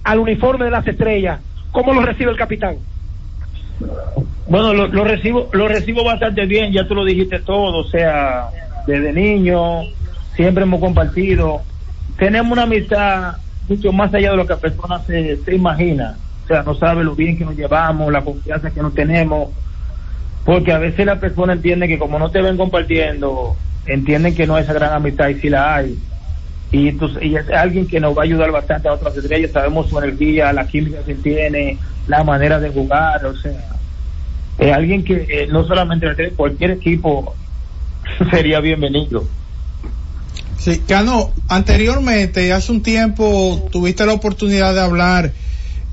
al 0.05 0.19
uniforme 0.19 0.65
de 0.65 0.71
las 0.71 0.87
estrellas, 0.87 1.41
¿cómo 1.73 1.93
lo 1.93 2.03
recibe 2.03 2.31
el 2.31 2.37
capitán? 2.37 2.77
Bueno, 4.49 4.73
lo, 4.73 4.87
lo 4.87 5.05
recibo, 5.05 5.49
lo 5.53 5.69
recibo 5.69 6.05
bastante 6.05 6.47
bien, 6.47 6.73
ya 6.73 6.87
tú 6.87 6.95
lo 6.95 7.05
dijiste 7.05 7.41
todo, 7.41 7.79
o 7.79 7.85
sea, 7.85 8.49
desde 8.87 9.13
niño, 9.13 9.83
siempre 10.35 10.63
hemos 10.63 10.81
compartido, 10.81 11.63
tenemos 12.17 12.53
una 12.53 12.63
amistad 12.63 13.35
mucho 13.69 13.93
más 13.93 14.15
allá 14.15 14.31
de 14.31 14.37
lo 14.37 14.47
que 14.47 14.55
la 14.55 14.61
persona 14.61 15.01
se 15.01 15.55
imagina, 15.55 16.17
o 16.47 16.49
sea, 16.49 16.63
no 16.63 16.77
sabe 16.77 17.03
lo 17.03 17.17
bien 17.17 17.37
que 17.37 17.45
nos 17.45 17.57
llevamos, 17.57 18.13
la 18.13 18.23
confianza 18.23 18.71
que 18.71 18.81
nos 18.81 18.95
tenemos, 18.95 19.51
porque 20.45 20.73
a 20.73 20.79
veces 20.79 21.05
la 21.05 21.19
persona 21.19 21.55
entiende 21.55 21.89
que 21.89 21.99
como 21.99 22.21
no 22.21 22.31
te 22.31 22.41
ven 22.41 22.57
compartiendo, 22.57 23.57
entienden 23.85 24.33
que 24.33 24.47
no 24.47 24.55
hay 24.55 24.63
esa 24.63 24.73
gran 24.73 24.93
amistad 24.93 25.29
y 25.29 25.41
sí 25.41 25.49
la 25.49 25.75
hay. 25.75 25.99
Y, 26.71 26.89
entonces, 26.89 27.21
y 27.21 27.35
es 27.35 27.51
alguien 27.51 27.89
que 27.89 27.99
nos 27.99 28.17
va 28.17 28.23
a 28.23 28.25
ayudar 28.27 28.53
bastante 28.53 28.87
a 28.87 28.93
otras 28.93 29.17
estrellas, 29.17 29.51
sabemos 29.51 29.91
su 29.91 29.99
energía, 29.99 30.53
la 30.53 30.69
química 30.69 30.99
que 31.05 31.17
tiene, 31.17 31.79
la 32.07 32.23
manera 32.23 32.61
de 32.61 32.71
jugar, 32.71 33.27
o 33.27 33.37
sea, 33.37 33.75
es 34.59 34.73
alguien 34.73 35.03
que 35.03 35.27
eh, 35.29 35.49
no 35.51 35.67
solamente 35.67 36.31
cualquier 36.37 36.71
equipo 36.71 37.35
sería 38.31 38.61
bienvenido. 38.61 39.27
Sí, 40.59 40.81
Cano, 40.87 41.33
anteriormente, 41.49 42.53
hace 42.53 42.71
un 42.71 42.85
tiempo, 42.85 43.69
tuviste 43.73 44.07
la 44.07 44.13
oportunidad 44.13 44.75
de 44.75 44.81
hablar 44.81 45.33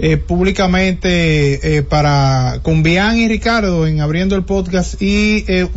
eh, 0.05 0.17
públicamente 0.17 1.77
eh, 1.77 1.81
para 1.83 2.59
con 2.61 2.83
Bian 2.83 3.17
y 3.17 3.27
Ricardo 3.29 3.87
en 3.87 4.01
abriendo 4.01 4.35
el 4.35 4.43
podcast 4.43 5.01
y 5.01 5.45
eh, 5.47 5.67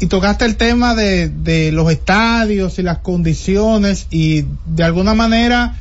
y 0.00 0.06
tocaste 0.06 0.44
el 0.44 0.56
tema 0.56 0.94
de, 0.94 1.28
de 1.28 1.72
los 1.72 1.90
estadios 1.90 2.78
y 2.78 2.82
las 2.82 2.98
condiciones 2.98 4.08
y 4.10 4.44
de 4.66 4.84
alguna 4.84 5.14
manera 5.14 5.78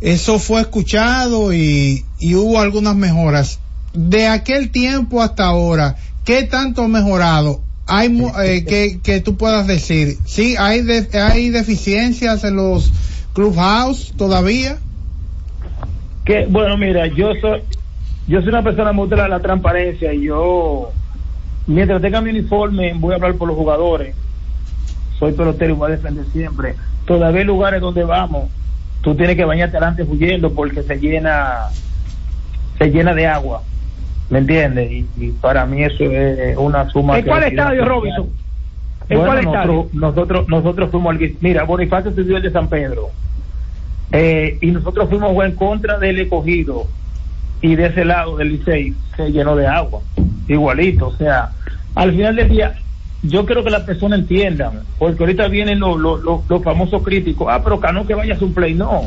eso 0.00 0.38
fue 0.38 0.60
escuchado 0.62 1.52
y, 1.52 2.04
y 2.18 2.34
hubo 2.34 2.58
algunas 2.60 2.96
mejoras. 2.96 3.58
De 3.94 4.26
aquel 4.28 4.70
tiempo 4.70 5.22
hasta 5.22 5.44
ahora, 5.44 5.96
¿qué 6.24 6.42
tanto 6.44 6.82
ha 6.82 6.88
mejorado? 6.88 7.60
Hay 7.86 8.08
eh, 8.44 8.64
que, 8.64 8.98
que 9.02 9.20
tú 9.20 9.36
puedas 9.36 9.66
decir, 9.66 10.16
sí, 10.26 10.56
hay 10.58 10.82
de- 10.82 11.08
hay 11.20 11.50
deficiencias 11.50 12.44
en 12.44 12.56
los 12.56 12.90
clubhouse 13.34 14.12
todavía. 14.16 14.78
Que 16.24 16.46
bueno, 16.46 16.76
mira, 16.76 17.06
yo 17.06 17.32
soy 17.40 17.62
yo 18.26 18.40
soy 18.40 18.48
una 18.50 18.62
persona 18.62 18.92
muy 18.92 19.08
de 19.08 19.16
la, 19.16 19.28
la 19.28 19.40
transparencia 19.40 20.12
y 20.12 20.24
yo 20.26 20.92
mientras 21.66 22.00
tenga 22.00 22.20
mi 22.20 22.30
uniforme 22.30 22.92
voy 22.94 23.12
a 23.12 23.16
hablar 23.16 23.34
por 23.34 23.48
los 23.48 23.56
jugadores. 23.56 24.14
Soy 25.18 25.32
pelotero 25.32 25.74
y 25.74 25.76
voy 25.76 25.88
a 25.92 25.96
defender 25.96 26.24
siempre. 26.32 26.76
Todavía 27.06 27.40
hay 27.40 27.46
lugares 27.46 27.80
donde 27.80 28.04
vamos, 28.04 28.50
tú 29.02 29.14
tienes 29.14 29.36
que 29.36 29.44
bañarte 29.44 29.76
adelante 29.76 30.02
huyendo 30.04 30.52
porque 30.54 30.82
se 30.82 30.96
llena 30.96 31.58
se 32.78 32.90
llena 32.90 33.14
de 33.14 33.26
agua. 33.26 33.62
¿Me 34.30 34.38
entiendes? 34.38 34.90
Y, 34.92 35.08
y 35.16 35.32
para 35.32 35.66
mí 35.66 35.82
eso 35.82 36.04
es 36.04 36.56
una 36.56 36.88
suma. 36.90 37.18
¿En 37.18 37.24
cuál 37.24 37.44
estadio. 37.44 37.84
Robinson? 37.84 38.30
¿En 39.08 39.18
Bueno, 39.18 39.24
cuál 39.26 39.38
estadio? 39.40 39.72
nosotros, 39.92 39.94
nosotros, 39.94 40.48
nosotros 40.48 40.90
fuimos 40.90 41.16
al 41.16 41.36
mira, 41.40 41.64
Bonifacio 41.64 42.10
estudió 42.10 42.36
el 42.36 42.42
de 42.44 42.52
San 42.52 42.68
Pedro. 42.68 43.08
Eh, 44.12 44.58
y 44.60 44.66
nosotros 44.72 45.08
fuimos 45.08 45.32
en 45.44 45.54
contra 45.54 45.98
del 45.98 46.20
escogido 46.20 46.86
y 47.62 47.76
de 47.76 47.86
ese 47.86 48.04
lado 48.04 48.36
del 48.36 48.48
Licey 48.48 48.94
se 49.16 49.30
llenó 49.30 49.54
de 49.54 49.66
agua, 49.66 50.00
igualito, 50.48 51.08
o 51.08 51.16
sea, 51.16 51.52
al 51.94 52.12
final 52.12 52.34
del 52.34 52.48
día 52.48 52.74
yo 53.22 53.44
creo 53.44 53.62
que 53.62 53.70
las 53.70 53.82
personas 53.82 54.20
entiendan, 54.20 54.80
porque 54.98 55.22
ahorita 55.22 55.46
vienen 55.48 55.78
los, 55.78 55.98
los, 55.98 56.22
los, 56.22 56.40
los 56.48 56.62
famosos 56.62 57.02
críticos, 57.02 57.48
ah, 57.50 57.60
pero 57.62 57.78
Cano 57.78 58.06
que 58.06 58.14
vaya 58.14 58.34
a 58.34 58.38
su 58.38 58.52
play, 58.52 58.74
no, 58.74 59.02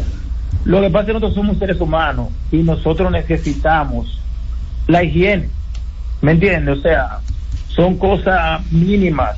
lo 0.65 0.81
que 0.81 0.89
pasa 0.89 1.01
es 1.01 1.07
que 1.07 1.13
nosotros 1.13 1.33
somos 1.33 1.57
seres 1.57 1.81
humanos 1.81 2.29
y 2.51 2.57
nosotros 2.57 3.11
necesitamos 3.11 4.21
la 4.87 5.03
higiene, 5.03 5.49
¿me 6.21 6.31
entiendes? 6.31 6.77
O 6.77 6.81
sea, 6.81 7.19
son 7.67 7.97
cosas 7.97 8.71
mínimas 8.71 9.37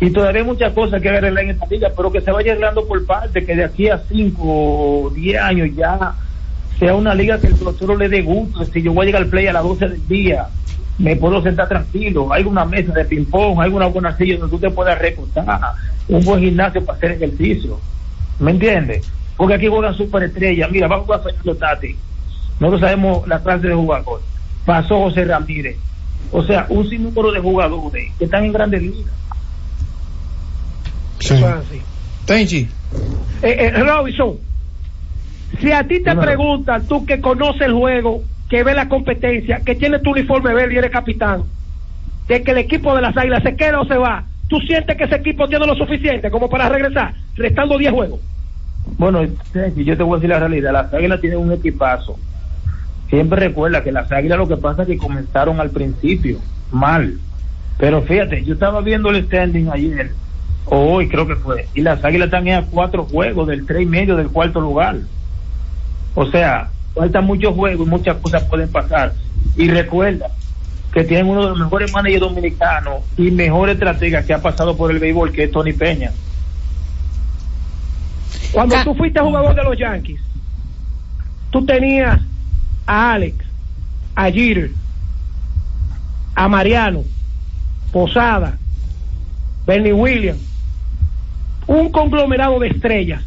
y 0.00 0.10
todavía 0.10 0.42
hay 0.42 0.46
muchas 0.46 0.72
cosas 0.72 1.02
que 1.02 1.08
arreglar 1.08 1.44
en 1.44 1.50
esta 1.50 1.66
liga, 1.66 1.90
pero 1.96 2.12
que 2.12 2.20
se 2.20 2.30
vaya 2.30 2.52
arreglando 2.52 2.86
por 2.86 3.04
parte, 3.04 3.44
que 3.44 3.56
de 3.56 3.64
aquí 3.64 3.88
a 3.88 3.98
5 3.98 4.42
o 4.42 5.10
10 5.10 5.40
años 5.40 5.68
ya 5.74 6.14
sea 6.78 6.94
una 6.94 7.14
liga 7.14 7.40
que 7.40 7.48
el 7.48 7.56
profesor 7.56 7.98
le 7.98 8.08
dé 8.08 8.22
gusto. 8.22 8.64
Si 8.64 8.80
yo 8.80 8.92
voy 8.92 9.04
a 9.04 9.06
llegar 9.06 9.22
al 9.22 9.28
play 9.28 9.48
a 9.48 9.52
las 9.52 9.64
12 9.64 9.88
del 9.88 10.08
día, 10.08 10.46
me 10.98 11.16
puedo 11.16 11.42
sentar 11.42 11.68
tranquilo. 11.68 12.32
Hay 12.32 12.44
una 12.44 12.64
mesa 12.64 12.92
de 12.92 13.04
ping-pong, 13.04 13.60
hay 13.60 13.70
una 13.70 13.86
buena 13.86 14.16
silla 14.16 14.38
donde 14.38 14.56
tú 14.56 14.60
te 14.60 14.70
puedas 14.70 14.98
recostar, 14.98 15.60
un 16.06 16.24
buen 16.24 16.40
gimnasio 16.40 16.84
para 16.84 16.98
hacer 16.98 17.12
ejercicio. 17.12 17.80
¿Me 18.38 18.52
entiendes? 18.52 19.10
Porque 19.36 19.54
aquí 19.54 19.66
juegan 19.66 19.94
superestrellas. 19.94 20.70
Mira, 20.70 20.86
va 20.86 20.96
a 20.96 21.18
Fernando 21.18 21.56
Tati. 21.56 21.96
Nosotros 22.60 22.80
sabemos 22.80 23.26
la 23.26 23.40
clase 23.40 23.68
de 23.68 23.74
jugador. 23.74 24.20
Pasó 24.64 24.98
José 25.00 25.24
Ramírez. 25.24 25.76
O 26.30 26.42
sea, 26.42 26.66
un 26.68 26.88
sinnúmero 26.88 27.32
de 27.32 27.40
jugadores 27.40 28.12
que 28.18 28.24
están 28.24 28.44
en 28.44 28.52
grandes 28.52 28.82
ligas. 28.82 29.12
Eh, 33.42 33.56
eh, 33.58 33.70
Robinson, 33.82 34.36
si 35.60 35.72
a 35.72 35.82
ti 35.82 36.02
te 36.02 36.10
Dímelo. 36.10 36.20
preguntan, 36.20 36.86
tú 36.86 37.04
que 37.06 37.20
conoces 37.20 37.62
el 37.62 37.72
juego 37.72 38.22
que 38.48 38.62
ve 38.64 38.74
la 38.74 38.88
competencia, 38.88 39.60
que 39.60 39.74
tiene 39.74 39.98
tu 39.98 40.10
uniforme 40.10 40.54
verde 40.54 40.74
y 40.74 40.78
eres 40.78 40.90
capitán, 40.90 41.44
de 42.28 42.42
que 42.42 42.50
el 42.50 42.58
equipo 42.58 42.94
de 42.94 43.02
las 43.02 43.16
águilas 43.16 43.42
se 43.42 43.56
queda 43.56 43.80
o 43.80 43.86
se 43.86 43.96
va, 43.96 44.24
¿tú 44.48 44.58
sientes 44.60 44.96
que 44.96 45.04
ese 45.04 45.16
equipo 45.16 45.48
tiene 45.48 45.66
lo 45.66 45.74
suficiente 45.74 46.30
como 46.30 46.48
para 46.48 46.68
regresar, 46.68 47.14
restando 47.36 47.78
10 47.78 47.92
juegos? 47.92 48.20
Bueno, 48.96 49.20
Tenchi, 49.52 49.84
yo 49.84 49.96
te 49.96 50.02
voy 50.02 50.14
a 50.14 50.16
decir 50.16 50.30
la 50.30 50.38
realidad. 50.38 50.72
Las 50.72 50.92
águilas 50.94 51.20
tienen 51.20 51.38
un 51.38 51.52
equipazo. 51.52 52.18
Siempre 53.10 53.40
recuerda 53.40 53.82
que 53.82 53.92
las 53.92 54.10
águilas 54.10 54.38
lo 54.38 54.48
que 54.48 54.56
pasa 54.56 54.82
es 54.82 54.88
que 54.88 54.98
comenzaron 54.98 55.60
al 55.60 55.70
principio 55.70 56.38
mal. 56.70 57.18
Pero 57.78 58.02
fíjate, 58.02 58.44
yo 58.44 58.54
estaba 58.54 58.80
viendo 58.80 59.10
el 59.10 59.24
standing 59.26 59.68
ayer, 59.70 60.12
hoy 60.70 61.08
creo 61.08 61.26
que 61.26 61.36
fue, 61.36 61.68
y 61.74 61.80
las 61.80 62.04
águilas 62.04 62.26
están 62.26 62.48
a 62.48 62.62
cuatro 62.66 63.04
juegos 63.04 63.48
del 63.48 63.66
tres 63.66 63.82
y 63.82 63.86
medio 63.86 64.16
del 64.16 64.28
cuarto 64.28 64.60
lugar. 64.60 64.96
O 66.14 66.26
sea, 66.26 66.70
faltan 66.94 67.24
muchos 67.24 67.54
juegos 67.54 67.86
y 67.86 67.90
muchas 67.90 68.16
cosas 68.16 68.44
pueden 68.44 68.70
pasar. 68.70 69.12
Y 69.56 69.68
recuerda 69.68 70.28
que 70.92 71.04
tienen 71.04 71.28
uno 71.28 71.42
de 71.42 71.50
los 71.50 71.58
mejores 71.58 71.92
managers 71.92 72.20
dominicanos 72.20 73.02
y 73.16 73.30
mejor 73.30 73.70
estratega 73.70 74.24
que 74.24 74.34
ha 74.34 74.42
pasado 74.42 74.76
por 74.76 74.90
el 74.90 74.98
béisbol, 74.98 75.32
que 75.32 75.44
es 75.44 75.50
Tony 75.50 75.72
Peña. 75.72 76.12
Cuando 78.52 78.76
tú 78.82 78.94
fuiste 78.94 79.20
jugador 79.20 79.54
de 79.54 79.62
los 79.62 79.78
Yankees, 79.78 80.20
tú 81.50 81.64
tenías 81.64 82.20
a 82.86 83.12
Alex, 83.12 83.36
a 84.14 84.30
Jeter, 84.30 84.70
a 86.34 86.48
Mariano, 86.48 87.04
Posada, 87.92 88.56
Bernie 89.66 89.92
Williams, 89.92 90.40
un 91.68 91.90
conglomerado 91.92 92.58
de 92.58 92.68
estrellas. 92.68 93.22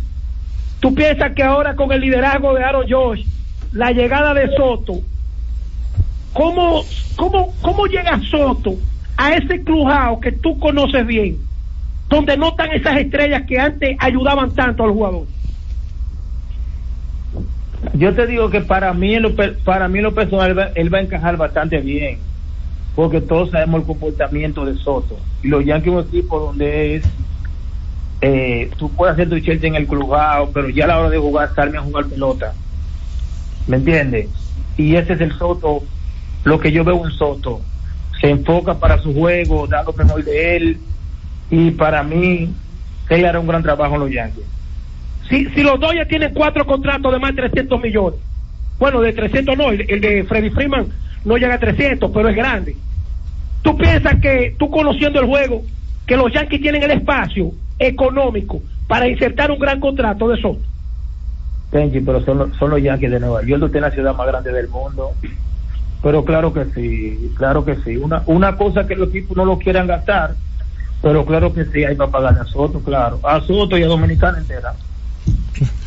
¿Tú 0.81 0.93
piensas 0.93 1.33
que 1.33 1.43
ahora 1.43 1.75
con 1.75 1.91
el 1.91 2.01
liderazgo 2.01 2.53
de 2.53 2.63
Aaron 2.63 2.85
Josh, 2.89 3.23
la 3.71 3.91
llegada 3.91 4.33
de 4.33 4.49
Soto, 4.57 4.99
¿cómo, 6.33 6.83
cómo, 7.15 7.53
cómo 7.61 7.85
llega 7.85 8.19
Soto 8.29 8.75
a 9.15 9.35
ese 9.35 9.63
clubhouse 9.63 10.19
que 10.21 10.31
tú 10.31 10.59
conoces 10.59 11.05
bien, 11.05 11.37
donde 12.09 12.35
no 12.35 12.49
están 12.49 12.71
esas 12.71 12.97
estrellas 12.97 13.43
que 13.47 13.59
antes 13.59 13.95
ayudaban 13.99 14.51
tanto 14.55 14.83
al 14.83 14.91
jugador? 14.91 15.27
Yo 17.93 18.13
te 18.15 18.25
digo 18.25 18.49
que 18.49 18.61
para 18.61 18.91
mí, 18.93 19.13
en 19.13 19.23
lo, 19.23 19.35
para 19.63 19.87
mí 19.87 19.99
en 19.99 20.03
lo 20.03 20.15
personal, 20.15 20.49
él 20.49 20.57
va, 20.57 20.69
él 20.75 20.93
va 20.93 20.97
a 20.97 21.01
encajar 21.01 21.37
bastante 21.37 21.79
bien, 21.79 22.17
porque 22.95 23.21
todos 23.21 23.51
sabemos 23.51 23.81
el 23.81 23.87
comportamiento 23.87 24.65
de 24.65 24.75
Soto. 24.75 25.17
Y 25.43 25.47
los 25.47 25.63
Yankees 25.63 25.93
es 25.93 25.99
un 25.99 26.07
equipo 26.07 26.39
donde 26.39 26.95
es, 26.95 27.03
eh, 28.21 28.69
tú 28.77 28.89
puedes 28.91 29.13
hacer 29.13 29.29
tu 29.29 29.39
Chelsea 29.39 29.67
en 29.67 29.75
el 29.75 29.87
clubhouse, 29.87 30.51
pero 30.53 30.69
ya 30.69 30.85
a 30.85 30.87
la 30.87 30.99
hora 30.99 31.09
de 31.09 31.17
jugar, 31.17 31.53
salme 31.55 31.79
a 31.79 31.81
jugar 31.81 32.05
pelota. 32.05 32.53
¿Me 33.67 33.77
entiendes? 33.77 34.27
Y 34.77 34.95
ese 34.95 35.13
es 35.13 35.21
el 35.21 35.33
Soto, 35.37 35.83
lo 36.43 36.59
que 36.59 36.71
yo 36.71 36.83
veo 36.83 37.03
en 37.03 37.11
Soto. 37.11 37.61
Se 38.19 38.29
enfoca 38.29 38.75
para 38.75 38.99
su 38.99 39.13
juego, 39.13 39.65
da 39.65 39.83
lo 39.83 39.93
mejor 39.93 40.23
de 40.23 40.55
él, 40.55 40.77
y 41.49 41.71
para 41.71 42.03
mí, 42.03 42.53
él 43.09 43.25
hará 43.25 43.39
un 43.39 43.47
gran 43.47 43.63
trabajo 43.63 43.95
en 43.95 44.01
los 44.01 44.11
Yankees. 44.11 44.45
Si, 45.27 45.45
si 45.49 45.63
los 45.63 45.79
Dodgers 45.79 46.07
tienen 46.07 46.33
cuatro 46.33 46.65
contratos 46.65 47.11
de 47.11 47.19
más 47.19 47.35
de 47.35 47.41
300 47.41 47.81
millones, 47.81 48.19
bueno, 48.77 49.01
de 49.01 49.13
300 49.13 49.57
no, 49.57 49.69
el, 49.69 49.85
el 49.89 50.01
de 50.01 50.23
Freddy 50.25 50.49
Freeman 50.51 50.87
no 51.25 51.37
llega 51.37 51.55
a 51.55 51.59
300, 51.59 52.11
pero 52.11 52.29
es 52.29 52.35
grande. 52.35 52.75
¿Tú 53.63 53.77
piensas 53.77 54.19
que, 54.21 54.55
tú 54.57 54.69
conociendo 54.69 55.19
el 55.19 55.27
juego, 55.27 55.63
que 56.11 56.17
los 56.17 56.33
Yankees 56.33 56.59
tienen 56.61 56.83
el 56.83 56.91
espacio 56.91 57.53
económico 57.79 58.61
para 58.85 59.07
insertar 59.07 59.49
un 59.49 59.57
gran 59.59 59.79
contrato 59.79 60.27
de 60.27 60.41
Soto? 60.41 60.59
Benji, 61.71 62.01
pero 62.01 62.21
son, 62.25 62.37
los- 62.37 62.57
son 62.57 62.71
los 62.71 62.81
Yankees 62.83 63.11
de 63.11 63.19
Nueva 63.21 63.41
York, 63.45 63.63
usted 63.63 63.77
es 63.77 63.81
la 63.81 63.91
ciudad 63.91 64.13
más 64.13 64.27
grande 64.27 64.51
del 64.51 64.67
mundo. 64.67 65.11
Pero 66.03 66.25
claro 66.25 66.51
que 66.53 66.65
sí, 66.75 67.31
claro 67.37 67.63
que 67.63 67.77
sí. 67.85 67.95
Una, 67.95 68.23
una 68.25 68.57
cosa 68.57 68.85
que 68.85 68.97
los 68.97 69.07
equipos 69.07 69.37
no 69.37 69.45
lo 69.45 69.57
quieran 69.57 69.87
gastar, 69.87 70.35
pero 71.01 71.25
claro 71.25 71.53
que 71.53 71.63
sí, 71.67 71.85
hay 71.85 71.95
para 71.95 72.11
pagarle 72.11 72.41
a 72.41 72.45
Soto, 72.45 72.81
claro. 72.81 73.21
A 73.23 73.39
Soto 73.39 73.77
y 73.77 73.83
a 73.83 73.87
Dominicana 73.87 74.39
entera. 74.39 74.73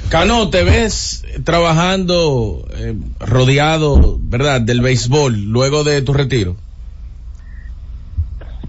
Cano, 0.09 0.49
¿te 0.49 0.65
ves 0.65 1.23
trabajando 1.45 2.65
eh, 2.79 2.95
rodeado, 3.21 4.17
verdad, 4.23 4.63
del 4.63 4.81
béisbol 4.81 5.51
luego 5.51 5.85
de 5.85 6.01
tu 6.01 6.15
retiro? 6.15 6.57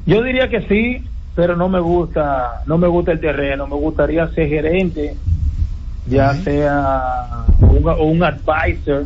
Yo 0.05 0.21
diría 0.21 0.49
que 0.49 0.67
sí, 0.67 1.07
pero 1.35 1.55
no 1.55 1.67
me 1.69 1.79
gusta, 1.79 2.61
no 2.65 2.77
me 2.77 2.87
gusta 2.87 3.11
el 3.11 3.19
terreno. 3.19 3.67
Me 3.67 3.75
gustaría 3.75 4.27
ser 4.29 4.47
gerente, 4.47 5.15
ya 6.07 6.33
sea 6.35 7.45
un, 7.59 7.87
o 7.87 8.03
un 8.03 8.23
advisor, 8.23 9.05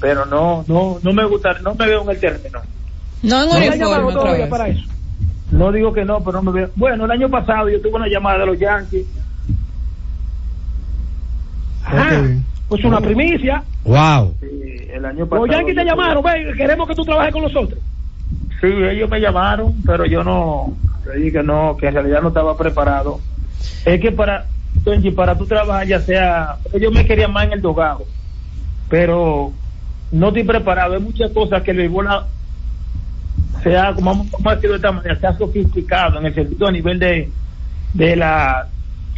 pero 0.00 0.26
no, 0.26 0.64
no, 0.68 0.98
no 1.02 1.12
me 1.12 1.24
gusta, 1.24 1.54
no 1.62 1.74
me 1.74 1.86
veo 1.86 2.02
en 2.02 2.10
el 2.10 2.20
terreno. 2.20 2.60
No 3.22 3.42
en 3.42 3.48
No 3.48 3.54
me 3.54 3.58
uniforme 3.58 3.78
llamaron 3.78 4.06
otra 4.06 4.20
todavía 4.20 4.40
vez. 4.44 4.50
para 4.50 4.68
eso. 4.68 4.84
No 5.52 5.72
digo 5.72 5.92
que 5.92 6.04
no, 6.04 6.20
pero 6.22 6.42
no 6.42 6.52
me 6.52 6.60
veo. 6.60 6.70
Bueno, 6.76 7.04
el 7.06 7.10
año 7.10 7.28
pasado 7.28 7.68
yo 7.68 7.80
tuve 7.80 7.94
una 7.96 8.08
llamada 8.08 8.38
de 8.40 8.46
los 8.46 8.58
Yankees. 8.58 9.06
Ah, 11.84 12.22
pues 12.68 12.84
una 12.84 13.00
primicia. 13.00 13.62
Wow. 13.84 14.34
Sí, 14.40 14.46
el 14.92 15.04
año 15.04 15.26
pasado. 15.26 15.46
Los 15.46 15.56
Yankees 15.56 15.76
te 15.76 15.84
llamaron, 15.84 16.22
ven, 16.22 16.56
queremos 16.56 16.86
que 16.86 16.94
tú 16.94 17.04
trabajes 17.04 17.32
con 17.32 17.42
nosotros. 17.42 17.78
Sí, 18.60 18.66
ellos 18.68 19.08
me 19.10 19.20
llamaron, 19.20 19.74
pero 19.86 20.04
yo 20.04 20.22
no, 20.22 20.76
que 21.32 21.42
no, 21.42 21.76
que 21.76 21.88
en 21.88 21.94
realidad 21.94 22.22
no 22.22 22.28
estaba 22.28 22.56
preparado. 22.56 23.20
Es 23.84 24.00
que 24.00 24.12
para, 24.12 24.46
Benji, 24.84 25.10
para 25.10 25.36
tu 25.36 25.46
trabajar, 25.46 25.86
ya 25.86 26.00
sea, 26.00 26.56
ellos 26.72 26.92
me 26.92 27.04
querían 27.06 27.32
más 27.32 27.44
en 27.46 27.52
el 27.54 27.60
dogado, 27.62 28.04
pero 28.88 29.52
no 30.12 30.28
estoy 30.28 30.44
preparado. 30.44 30.94
Hay 30.94 31.00
muchas 31.00 31.30
cosas 31.32 31.62
que 31.62 31.70
el 31.72 31.76
béisbol 31.78 32.08
ha- 32.08 32.26
se 33.62 33.76
ha, 33.76 33.92
como 33.94 34.14
vamos 34.14 34.28
a 34.46 34.54
decirlo 34.54 34.70
de 34.72 34.76
esta 34.76 34.92
manera, 34.92 35.20
se 35.20 35.26
ha 35.26 35.36
sofisticado 35.36 36.18
en 36.18 36.26
el 36.26 36.34
sentido 36.34 36.66
a 36.66 36.72
nivel 36.72 36.98
de, 36.98 37.30
de 37.94 38.16
la 38.16 38.66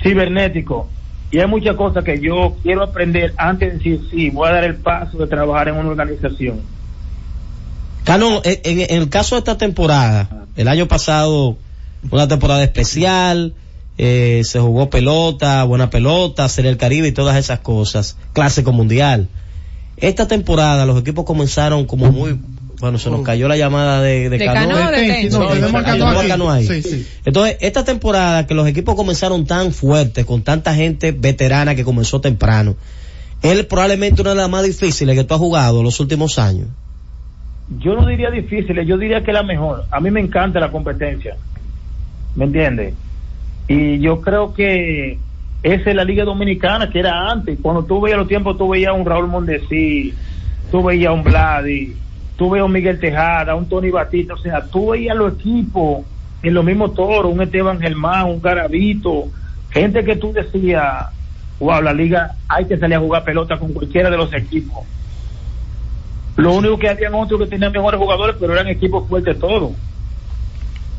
cibernético. 0.03 0.89
Y 1.31 1.39
hay 1.39 1.47
muchas 1.47 1.77
cosas 1.77 2.05
que 2.05 2.21
yo 2.21 2.57
quiero 2.63 2.83
aprender 2.83 3.33
antes 3.39 3.69
de 3.73 3.79
decir, 3.79 4.09
sí, 4.11 4.31
voy 4.31 4.49
a 4.49 4.53
dar 4.53 4.65
el 4.65 4.77
paso 4.77 5.17
de 5.19 5.27
trabajar 5.27 5.69
en 5.69 5.77
una 5.77 5.91
organización. 5.91 6.61
Cano, 8.05 8.43
en- 8.45 8.61
en 8.65 9.01
el 9.01 9.09
caso 9.09 9.37
de 9.37 9.39
esta 9.41 9.57
temporada, 9.57 10.29
el 10.57 10.69
año 10.69 10.87
pasado, 10.89 11.57
una 12.11 12.29
temporada 12.29 12.63
especial, 12.63 13.55
eh, 13.99 14.43
se 14.45 14.59
jugó 14.59 14.91
pelota, 14.91 15.65
buena 15.65 15.91
pelota, 15.91 16.49
Serie 16.49 16.71
del 16.71 16.79
Caribe 16.79 17.09
y 17.09 17.13
todas 17.13 17.37
esas 17.37 17.61
cosas, 17.61 18.17
clásico 18.33 18.73
mundial. 18.73 19.29
Esta 19.97 20.27
temporada 20.27 20.87
los 20.87 21.01
equipos 21.01 21.25
comenzaron 21.25 21.85
como 21.85 22.11
muy, 22.11 22.39
bueno, 22.81 22.99
se 22.99 23.11
nos 23.11 23.23
cayó 23.23 23.47
la 23.47 23.57
llamada 23.57 24.03
de, 24.03 24.29
de, 24.29 24.39
De 24.39 24.45
Cano. 24.45 24.77
De. 24.91 26.37
No, 26.37 26.51
ahí. 26.51 26.67
Sí, 26.67 26.83
sí. 26.83 27.07
Entonces, 27.25 27.57
esta 27.61 27.85
temporada 27.85 28.47
que 28.47 28.55
los 28.55 28.67
equipos 28.67 28.97
comenzaron 28.97 29.47
tan 29.47 29.73
fuertes, 29.73 30.25
con 30.25 30.43
tanta 30.43 30.75
gente 30.75 31.13
veterana 31.13 31.77
que 31.77 31.85
comenzó 31.85 32.21
temprano, 32.21 32.75
es 33.43 33.65
probablemente 33.67 34.23
una 34.23 34.31
de 34.31 34.37
las 34.37 34.51
más 34.51 34.65
difíciles 34.65 35.17
que 35.17 35.23
tú 35.23 35.35
has 35.35 35.41
jugado 35.41 35.83
los 35.83 36.01
últimos 36.01 36.39
años. 36.39 36.67
yo 37.79 37.95
no 37.95 38.07
diría 38.07 38.31
difícil, 38.31 38.85
yo 38.85 38.99
diría 38.99 39.23
que 39.23 39.33
la 39.33 39.45
mejor. 39.45 39.85
A 39.91 40.01
mí 40.01 40.11
me 40.11 40.21
encanta 40.21 40.59
la 40.59 40.73
competencia, 40.73 41.37
¿me 42.35 42.45
entiendes? 42.45 42.95
Y 43.69 44.01
yo 44.01 44.21
creo 44.21 44.55
que 44.55 45.19
esa 45.63 45.91
es 45.91 45.97
la 45.97 46.05
Liga 46.05 46.25
Dominicana 46.25 46.91
que 46.91 46.99
era 46.99 47.31
antes. 47.31 47.59
Cuando 47.63 47.85
tú 47.85 48.01
veías 48.01 48.19
los 48.19 48.29
tiempos, 48.29 48.59
tú 48.59 48.69
veías 48.69 48.95
un 48.95 49.07
Raúl 49.07 49.29
Mondesí, 49.29 50.15
tú 50.71 50.83
veías 50.83 51.13
un 51.13 51.23
Vladi, 51.23 51.95
tú 52.37 52.51
veías 52.51 52.67
un 52.67 52.73
Miguel 52.73 52.99
Tejada, 52.99 53.55
un 53.55 53.69
Tony 53.69 53.91
Batista, 53.91 54.35
o 54.35 54.39
sea, 54.39 54.65
tú 54.65 54.91
veías 54.91 55.17
los 55.17 55.35
equipos 55.35 56.05
en 56.43 56.55
los 56.55 56.65
mismos 56.65 56.95
toros, 56.95 57.33
un 57.33 57.41
Esteban 57.41 57.81
Germán, 57.81 58.27
un 58.27 58.43
Garavito, 58.43 59.27
gente 59.71 60.05
que 60.05 60.17
tú 60.17 60.33
decías, 60.33 61.07
wow, 61.61 61.81
la 61.81 61.93
liga 61.93 62.35
hay 62.49 62.65
que 62.65 62.77
salir 62.77 62.97
a 62.97 63.01
jugar 63.01 63.25
pelota 63.25 63.59
con 63.59 63.73
cualquiera 63.73 64.11
de 64.11 64.17
los 64.17 64.33
equipos. 64.35 64.85
Lo 66.37 66.55
único 66.55 66.79
que 66.79 66.89
habían 66.89 67.15
otros 67.15 67.41
que 67.41 67.47
tenían 67.47 67.73
mejores 67.73 68.01
jugadores, 68.01 68.37
pero 68.41 68.55
eran 68.55 68.67
equipos 68.67 69.09
fuertes 69.09 69.39
todos. 69.39 69.73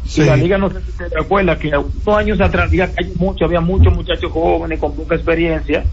Sí. 0.06 0.22
Y 0.22 0.26
la 0.26 0.36
liga, 0.36 0.58
no 0.58 0.70
sé 0.70 0.82
si 0.82 0.92
te 0.92 1.10
recuerdas, 1.10 1.58
que 1.58 1.70
unos 1.70 2.08
años 2.18 2.42
atrás 2.42 2.72
liga 2.72 2.90
cayó 2.94 3.12
mucho, 3.16 3.46
había 3.46 3.62
muchos 3.62 3.94
muchachos 3.96 4.32
jóvenes 4.32 4.80
con 4.80 4.96
poca 4.96 5.16
experiencia, 5.16 5.84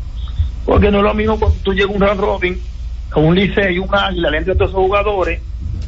porque 0.64 0.90
no 0.90 0.98
es 0.98 1.04
lo 1.04 1.14
mismo 1.14 1.38
cuando 1.38 1.56
tú 1.62 1.72
llegas 1.72 1.90
a 1.90 1.94
un 1.94 2.00
round 2.00 2.20
robin, 2.20 2.60
con 3.10 3.24
un 3.24 3.34
liceo 3.34 3.70
y 3.70 3.78
un 3.78 3.94
águila, 3.94 4.30
le 4.30 4.38
entran 4.38 4.56
todos 4.56 4.70
esos 4.70 4.82
jugadores, 4.82 5.40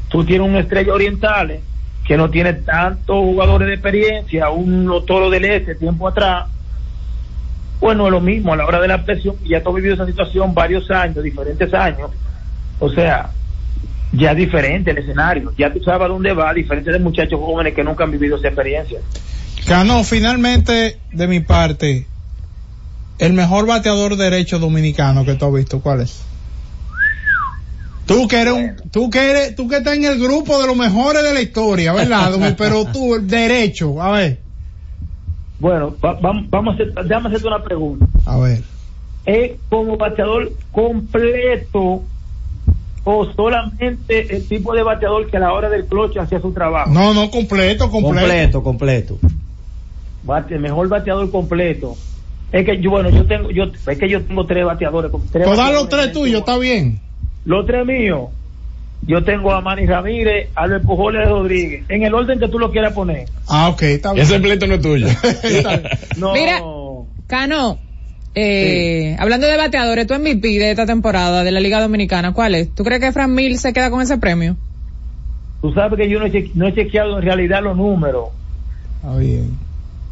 tú 0.08 0.24
tienes 0.24 0.48
un 0.48 0.56
estrella 0.56 0.92
orientales 0.92 1.62
que 2.06 2.16
no 2.16 2.30
tiene 2.30 2.52
tantos 2.54 3.16
jugadores 3.16 3.68
de 3.68 3.74
experiencia, 3.74 4.50
un 4.50 4.90
toro 5.06 5.30
del 5.30 5.44
este 5.44 5.74
tiempo 5.74 6.08
atrás, 6.08 6.46
bueno, 7.80 8.06
es 8.06 8.12
lo 8.12 8.20
mismo 8.20 8.52
a 8.52 8.56
la 8.56 8.66
hora 8.66 8.80
de 8.80 8.88
la 8.88 9.04
presión, 9.04 9.36
y 9.44 9.50
ya 9.50 9.62
tú 9.62 9.70
has 9.70 9.76
vivido 9.76 9.94
esa 9.94 10.06
situación 10.06 10.54
varios 10.54 10.90
años, 10.90 11.22
diferentes 11.22 11.72
años, 11.74 12.10
o 12.78 12.88
sea, 12.88 13.30
ya 14.12 14.32
es 14.32 14.36
diferente 14.36 14.90
el 14.90 14.98
escenario, 14.98 15.52
ya 15.56 15.72
tú 15.72 15.80
sabes 15.82 16.02
a 16.02 16.08
dónde 16.08 16.32
va, 16.32 16.52
diferente 16.52 16.90
de 16.92 16.98
muchachos 16.98 17.40
jóvenes 17.40 17.74
que 17.74 17.82
nunca 17.84 18.04
han 18.04 18.10
vivido 18.10 18.36
esa 18.36 18.48
experiencia. 18.48 19.00
Cano, 19.66 20.04
finalmente, 20.04 20.98
de 21.12 21.26
mi 21.28 21.40
parte, 21.40 22.06
el 23.18 23.32
mejor 23.32 23.66
bateador 23.66 24.16
derecho 24.16 24.58
dominicano 24.58 25.24
que 25.24 25.34
tú 25.34 25.46
has 25.46 25.54
visto, 25.54 25.80
¿cuál 25.80 26.00
es? 26.02 26.22
Tú 28.06 28.26
que 28.26 28.40
eres 28.40 28.52
un, 28.52 28.76
tú 28.90 29.08
que 29.08 29.30
eres, 29.30 29.54
tú 29.56 29.68
que 29.68 29.76
estás 29.76 29.96
en 29.96 30.04
el 30.04 30.18
grupo 30.18 30.60
de 30.60 30.66
los 30.66 30.76
mejores 30.76 31.22
de 31.22 31.32
la 31.32 31.40
historia, 31.40 31.92
¿verdad? 31.92 32.32
Pero 32.58 32.84
tú, 32.86 33.14
el 33.14 33.26
derecho, 33.26 34.02
a 34.02 34.10
ver, 34.12 34.40
Bueno, 35.60 35.96
va- 36.04 36.14
va- 36.14 36.44
vamos 36.50 36.72
a 36.72 36.82
hacer, 36.82 36.92
déjame 37.04 37.28
hacerte 37.28 37.46
una 37.46 37.62
pregunta. 37.62 38.04
a 38.26 38.38
ver. 38.38 38.62
¿Es 39.24 39.52
como 39.70 39.96
bateador 39.96 40.50
completo 40.72 42.02
o 43.05 43.32
solamente 43.32 44.34
el 44.36 44.46
tipo 44.48 44.74
de 44.74 44.82
bateador 44.82 45.28
que 45.30 45.36
a 45.36 45.40
la 45.40 45.53
hora 45.53 45.68
del 45.68 45.86
cloche 45.86 46.20
hacía 46.20 46.40
su 46.40 46.53
trabajo? 46.53 46.90
No, 46.90 47.12
no, 47.14 47.30
completo, 47.30 47.90
completo. 47.90 48.20
Completo, 48.20 48.62
completo. 48.62 49.18
Bate, 50.22 50.59
mejor 50.59 50.88
bateador 50.88 51.30
completo. 51.30 51.96
Es 52.53 52.64
que 52.66 52.80
yo, 52.80 52.90
bueno, 52.90 53.09
yo 53.11 53.24
tengo, 53.26 53.50
yo, 53.50 53.64
es 53.64 53.98
que 53.98 54.09
yo 54.09 54.22
tengo 54.22 54.46
tres 54.46 54.64
bateadores. 54.64 55.11
tres 55.32 55.44
Todos 55.44 55.57
bateadores 55.57 55.80
los 55.80 55.88
tres 55.88 56.12
tuyos, 56.12 56.40
está 56.40 56.59
bien. 56.59 57.00
Los 57.44 57.66
tres 57.66 57.84
míos. 57.86 58.28
Yo 59.05 59.24
tengo 59.24 59.53
a 59.53 59.61
Manny 59.61 59.86
Ramírez, 59.86 60.50
Albert 60.55 60.84
Pujols 60.84 61.18
y 61.18 61.28
Rodríguez. 61.28 61.84
En 61.88 62.05
el 62.05 62.14
orden 62.14 62.38
que 62.38 62.46
tú 62.46 62.59
lo 62.59 62.70
quieras 62.70 62.92
poner. 62.92 63.28
Ah, 63.48 63.68
ok, 63.70 63.82
está 63.82 64.12
bien. 64.12 64.24
Ese 64.24 64.38
pleito 64.38 64.66
no 64.68 64.74
es 64.74 64.80
tuyo. 64.80 65.09
No. 66.18 66.32
Mira, 66.34 66.62
Cano, 67.26 67.78
eh, 68.34 69.16
hablando 69.18 69.46
de 69.46 69.56
bateadores, 69.56 70.06
tu 70.06 70.14
MVP 70.14 70.48
de 70.58 70.70
esta 70.70 70.86
temporada 70.86 71.44
de 71.44 71.50
la 71.52 71.60
Liga 71.60 71.80
Dominicana, 71.80 72.32
¿cuál 72.32 72.54
es? 72.54 72.74
¿Tú 72.74 72.82
crees 72.84 73.00
que 73.00 73.12
Fran 73.12 73.34
Mil 73.34 73.58
se 73.58 73.72
queda 73.72 73.90
con 73.90 74.00
ese 74.00 74.18
premio? 74.18 74.56
Tú 75.60 75.72
sabes 75.72 75.98
que 75.98 76.08
yo 76.08 76.18
no 76.18 76.26
he, 76.26 76.32
cheque- 76.32 76.50
no 76.54 76.66
he 76.66 76.74
chequeado 76.74 77.18
en 77.18 77.24
realidad 77.24 77.62
los 77.62 77.76
números. 77.76 78.28
Está 79.02 79.16
bien. 79.18 79.50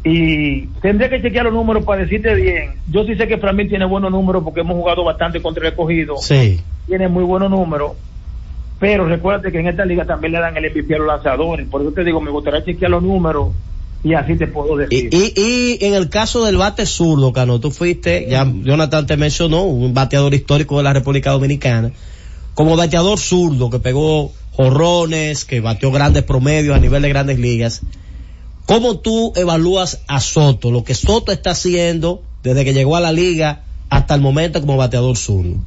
Y 0.03 0.61
tendré 0.81 1.09
que 1.09 1.21
chequear 1.21 1.45
los 1.45 1.53
números 1.53 1.83
para 1.85 2.01
decirte 2.03 2.33
bien. 2.35 2.71
Yo 2.91 3.03
sí 3.05 3.15
sé 3.15 3.27
que 3.27 3.37
Framil 3.37 3.69
tiene 3.69 3.85
buenos 3.85 4.11
números 4.11 4.43
porque 4.43 4.61
hemos 4.61 4.75
jugado 4.75 5.03
bastante 5.03 5.41
contra 5.41 5.63
el 5.63 5.69
escogido. 5.73 6.17
Sí. 6.17 6.59
Tiene 6.87 7.07
muy 7.07 7.23
buenos 7.23 7.51
números. 7.51 7.93
Pero 8.79 9.05
recuérdate 9.07 9.51
que 9.51 9.59
en 9.59 9.67
esta 9.67 9.85
liga 9.85 10.05
también 10.05 10.33
le 10.33 10.39
dan 10.39 10.57
el 10.57 10.71
MVP 10.71 10.95
a 10.95 10.97
los 10.97 11.07
lanzadores. 11.07 11.67
Por 11.67 11.81
eso 11.81 11.91
te 11.91 12.03
digo, 12.03 12.19
me 12.19 12.31
gustaría 12.31 12.63
chequear 12.65 12.89
los 12.89 13.03
números 13.03 13.49
y 14.03 14.13
así 14.13 14.35
te 14.35 14.47
puedo 14.47 14.77
decir. 14.77 15.09
Y, 15.11 15.33
y 15.35 15.85
en 15.85 15.93
el 15.93 16.09
caso 16.09 16.45
del 16.45 16.57
bate 16.57 16.85
zurdo, 16.85 17.33
Cano, 17.33 17.59
tú 17.59 17.71
fuiste, 17.71 18.27
ya 18.29 18.45
Jonathan 18.45 19.05
te 19.05 19.17
mencionó, 19.17 19.63
un 19.63 19.93
bateador 19.93 20.33
histórico 20.33 20.77
de 20.77 20.83
la 20.83 20.93
República 20.93 21.31
Dominicana, 21.31 21.91
como 22.53 22.75
bateador 22.75 23.19
zurdo 23.19 23.69
que 23.69 23.79
pegó 23.79 24.31
jorrones, 24.51 25.45
que 25.45 25.61
batió 25.61 25.91
grandes 25.91 26.23
promedios 26.23 26.75
a 26.75 26.79
nivel 26.79 27.01
de 27.03 27.09
grandes 27.09 27.39
ligas. 27.39 27.81
¿Cómo 28.65 28.99
tú 28.99 29.33
evalúas 29.35 30.03
a 30.07 30.19
Soto, 30.19 30.71
lo 30.71 30.83
que 30.83 30.95
Soto 30.95 31.31
está 31.31 31.51
haciendo 31.51 32.21
desde 32.43 32.65
que 32.65 32.73
llegó 32.73 32.95
a 32.95 33.01
la 33.01 33.11
liga 33.11 33.61
hasta 33.89 34.15
el 34.15 34.21
momento 34.21 34.61
como 34.61 34.77
bateador 34.77 35.17
zurdo? 35.17 35.57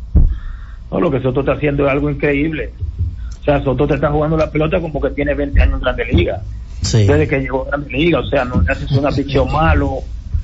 No, 0.90 1.00
lo 1.00 1.10
que 1.10 1.20
Soto 1.20 1.40
está 1.40 1.52
haciendo 1.52 1.86
es 1.86 1.92
algo 1.92 2.10
increíble. 2.10 2.70
O 3.40 3.44
sea, 3.44 3.62
Soto 3.62 3.86
te 3.86 3.94
está 3.94 4.10
jugando 4.10 4.36
la 4.36 4.50
pelota 4.50 4.80
como 4.80 5.00
que 5.00 5.10
tiene 5.10 5.34
20 5.34 5.60
años 5.60 5.74
en 5.74 5.80
Grande 5.80 6.04
Liga. 6.06 6.42
Sí. 6.84 7.06
Desde 7.06 7.26
que 7.26 7.40
llegó 7.40 7.62
a 7.62 7.68
Grande 7.68 7.90
Liga. 7.90 8.20
O 8.20 8.26
sea, 8.26 8.44
no 8.44 8.60
le 8.60 8.72
haces 8.72 8.90
una 8.92 9.10
picheo 9.10 9.46
malo, 9.46 10.00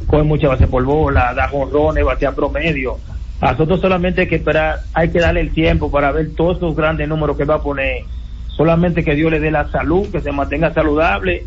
coge 0.06 0.22
mucha 0.22 0.48
base 0.48 0.66
por 0.66 0.84
bola, 0.84 1.32
da 1.34 1.48
jonrones, 1.48 2.04
batea 2.04 2.32
promedio. 2.32 2.98
A 3.40 3.56
Soto 3.56 3.78
solamente 3.78 4.22
hay 4.22 4.28
que 4.28 4.36
esperar, 4.36 4.80
hay 4.92 5.10
que 5.10 5.18
darle 5.18 5.40
el 5.40 5.52
tiempo 5.52 5.90
para 5.90 6.12
ver 6.12 6.34
todos 6.34 6.58
esos 6.58 6.76
grandes 6.76 7.08
números 7.08 7.36
que 7.36 7.44
va 7.44 7.56
a 7.56 7.62
poner. 7.62 8.04
Solamente 8.48 9.02
que 9.02 9.14
Dios 9.14 9.30
le 9.30 9.40
dé 9.40 9.50
la 9.50 9.70
salud, 9.70 10.08
que 10.10 10.20
se 10.20 10.32
mantenga 10.32 10.74
saludable 10.74 11.46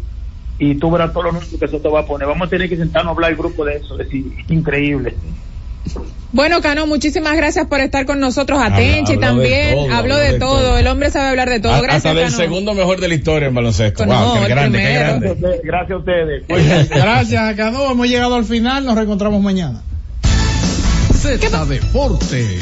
y 0.58 0.76
tú 0.76 0.90
verás 0.90 1.12
todos 1.12 1.26
los 1.26 1.34
números 1.34 1.60
que 1.60 1.68
Soto 1.68 1.92
va 1.92 2.02
a 2.02 2.06
poner. 2.06 2.28
Vamos 2.28 2.48
a 2.48 2.50
tener 2.50 2.70
que 2.70 2.78
sentarnos 2.78 3.12
a 3.12 3.14
hablar 3.14 3.32
el 3.32 3.38
grupo 3.38 3.66
de 3.66 3.76
eso, 3.76 4.00
es 4.00 4.08
increíble. 4.50 5.14
Bueno, 6.32 6.62
Cano, 6.62 6.88
muchísimas 6.88 7.36
gracias 7.38 7.68
por 7.68 7.80
estar 7.80 8.06
con 8.08 8.20
nosotros. 8.20 8.58
A 8.60 8.66
Habla- 8.66 8.78
Tenchi 8.78 9.14
habló 9.14 9.22
de 9.22 9.28
también, 9.28 9.76
todo, 9.76 9.94
habló 9.94 10.18
de, 10.18 10.32
de 10.34 10.40
todo. 10.40 10.60
todo. 10.62 10.78
El 10.80 10.88
hombre 10.88 11.12
sabe 11.12 11.30
hablar 11.30 11.50
de 11.50 11.60
todo. 11.60 11.74
A- 11.74 11.82
Gracias, 11.82 11.98
Hasta 12.08 12.14
del 12.16 12.26
Cano. 12.26 12.38
segundo 12.38 12.74
mejor 12.74 13.00
de 13.00 13.08
la 13.08 13.14
historia 13.14 13.48
en 13.50 13.54
baloncesto. 13.54 14.06
No, 14.08 14.26
wow, 14.26 14.34
qué 14.38 14.40
el 14.44 14.50
grande, 14.50 14.80
qué 14.80 14.94
grande. 14.94 15.62
Gracias 15.64 15.92
a 15.92 15.98
ustedes. 15.98 16.44
Gracias, 16.90 17.56
Cano. 17.56 17.92
Hemos 17.92 18.08
llegado 18.08 18.34
al 18.36 18.46
final. 18.46 18.84
Nos 18.84 18.96
reencontramos 18.96 19.42
mañana. 19.44 19.84
Z 21.14 21.66
Deportes. 21.66 22.62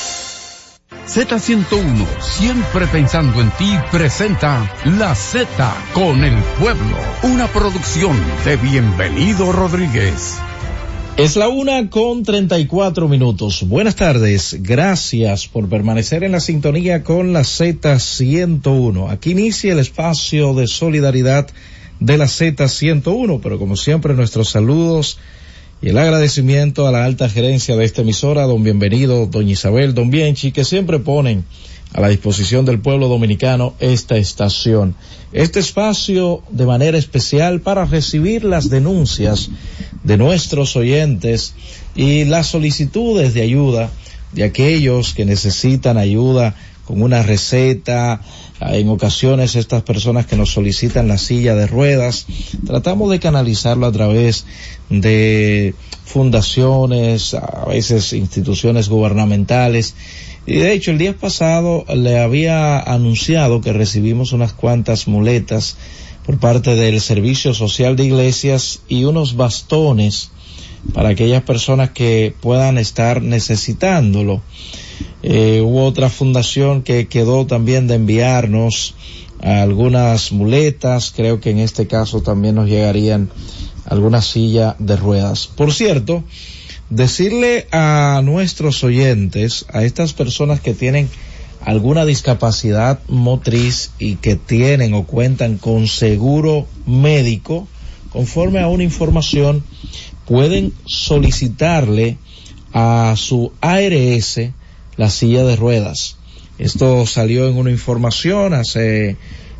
Z101, 1.13 2.07
siempre 2.21 2.87
pensando 2.87 3.41
en 3.41 3.51
ti, 3.57 3.69
presenta 3.91 4.73
La 4.97 5.13
Z 5.13 5.45
con 5.93 6.23
el 6.23 6.37
pueblo, 6.57 6.95
una 7.23 7.47
producción 7.47 8.17
de 8.45 8.55
Bienvenido 8.55 9.51
Rodríguez. 9.51 10.37
Es 11.17 11.35
la 11.35 11.49
una 11.49 11.89
con 11.89 12.23
34 12.23 13.09
minutos. 13.09 13.67
Buenas 13.67 13.97
tardes. 13.97 14.55
Gracias 14.61 15.49
por 15.49 15.67
permanecer 15.67 16.23
en 16.23 16.31
la 16.31 16.39
sintonía 16.39 17.03
con 17.03 17.33
la 17.33 17.41
Z101. 17.41 19.11
Aquí 19.11 19.31
inicia 19.31 19.73
el 19.73 19.79
espacio 19.79 20.53
de 20.53 20.67
solidaridad 20.67 21.49
de 21.99 22.17
la 22.17 22.25
Z101, 22.25 23.41
pero 23.43 23.59
como 23.59 23.75
siempre 23.75 24.13
nuestros 24.13 24.51
saludos 24.51 25.19
y 25.81 25.89
el 25.89 25.97
agradecimiento 25.97 26.87
a 26.87 26.91
la 26.91 27.05
alta 27.05 27.27
gerencia 27.27 27.75
de 27.75 27.85
esta 27.85 28.01
emisora, 28.01 28.43
don 28.43 28.63
Bienvenido, 28.63 29.25
doña 29.25 29.53
Isabel, 29.53 29.95
don 29.95 30.11
Bienchi, 30.11 30.51
que 30.51 30.63
siempre 30.63 30.99
ponen 30.99 31.43
a 31.91 32.01
la 32.01 32.09
disposición 32.09 32.65
del 32.65 32.79
pueblo 32.79 33.07
dominicano 33.07 33.73
esta 33.79 34.15
estación. 34.15 34.95
Este 35.33 35.59
espacio 35.59 36.43
de 36.51 36.67
manera 36.67 36.99
especial 36.99 37.61
para 37.61 37.85
recibir 37.85 38.43
las 38.43 38.69
denuncias 38.69 39.49
de 40.03 40.17
nuestros 40.17 40.75
oyentes 40.75 41.55
y 41.95 42.25
las 42.25 42.47
solicitudes 42.47 43.33
de 43.33 43.41
ayuda 43.41 43.89
de 44.33 44.43
aquellos 44.43 45.15
que 45.15 45.25
necesitan 45.25 45.97
ayuda 45.97 46.55
con 46.85 47.01
una 47.01 47.23
receta, 47.23 48.21
en 48.61 48.89
ocasiones 48.89 49.55
estas 49.55 49.81
personas 49.81 50.27
que 50.27 50.35
nos 50.35 50.51
solicitan 50.51 51.07
la 51.07 51.17
silla 51.17 51.55
de 51.55 51.67
ruedas, 51.67 52.27
tratamos 52.65 53.09
de 53.09 53.19
canalizarlo 53.19 53.87
a 53.87 53.91
través 53.91 54.45
de 54.89 55.73
fundaciones, 56.05 57.33
a 57.33 57.65
veces 57.65 58.13
instituciones 58.13 58.87
gubernamentales. 58.87 59.95
Y 60.45 60.55
de 60.55 60.73
hecho 60.73 60.91
el 60.91 60.97
día 60.97 61.15
pasado 61.17 61.85
le 61.93 62.19
había 62.19 62.79
anunciado 62.79 63.61
que 63.61 63.73
recibimos 63.73 64.31
unas 64.31 64.53
cuantas 64.53 65.07
muletas 65.07 65.77
por 66.25 66.39
parte 66.39 66.75
del 66.75 67.01
Servicio 67.01 67.53
Social 67.53 67.95
de 67.95 68.05
Iglesias 68.05 68.81
y 68.87 69.05
unos 69.05 69.35
bastones 69.35 70.31
para 70.93 71.09
aquellas 71.09 71.43
personas 71.43 71.91
que 71.91 72.33
puedan 72.41 72.77
estar 72.77 73.21
necesitándolo. 73.21 74.41
Eh, 75.23 75.61
hubo 75.63 75.85
otra 75.85 76.09
fundación 76.09 76.81
que 76.83 77.07
quedó 77.07 77.45
también 77.45 77.87
de 77.87 77.95
enviarnos 77.95 78.95
algunas 79.41 80.31
muletas, 80.31 81.11
creo 81.15 81.39
que 81.39 81.49
en 81.49 81.59
este 81.59 81.87
caso 81.87 82.21
también 82.21 82.55
nos 82.55 82.69
llegarían 82.69 83.29
alguna 83.85 84.21
silla 84.21 84.75
de 84.79 84.95
ruedas. 84.95 85.47
Por 85.47 85.73
cierto, 85.73 86.23
decirle 86.89 87.67
a 87.71 88.21
nuestros 88.23 88.83
oyentes, 88.83 89.65
a 89.73 89.83
estas 89.83 90.13
personas 90.13 90.61
que 90.61 90.73
tienen 90.73 91.09
alguna 91.61 92.05
discapacidad 92.05 92.99
motriz 93.07 93.91
y 93.99 94.15
que 94.15 94.35
tienen 94.35 94.93
o 94.93 95.05
cuentan 95.05 95.57
con 95.57 95.87
seguro 95.87 96.67
médico, 96.85 97.67
conforme 98.11 98.59
a 98.59 98.67
una 98.67 98.83
información, 98.83 99.63
pueden 100.25 100.73
solicitarle 100.85 102.17
a 102.73 103.15
su 103.17 103.51
ARS 103.61 104.39
la 105.01 105.09
silla 105.09 105.43
de 105.43 105.55
ruedas. 105.55 106.17
Esto 106.59 107.07
salió 107.07 107.49
en 107.49 107.57
una 107.57 107.71
información 107.71 108.53
hace 108.53 109.17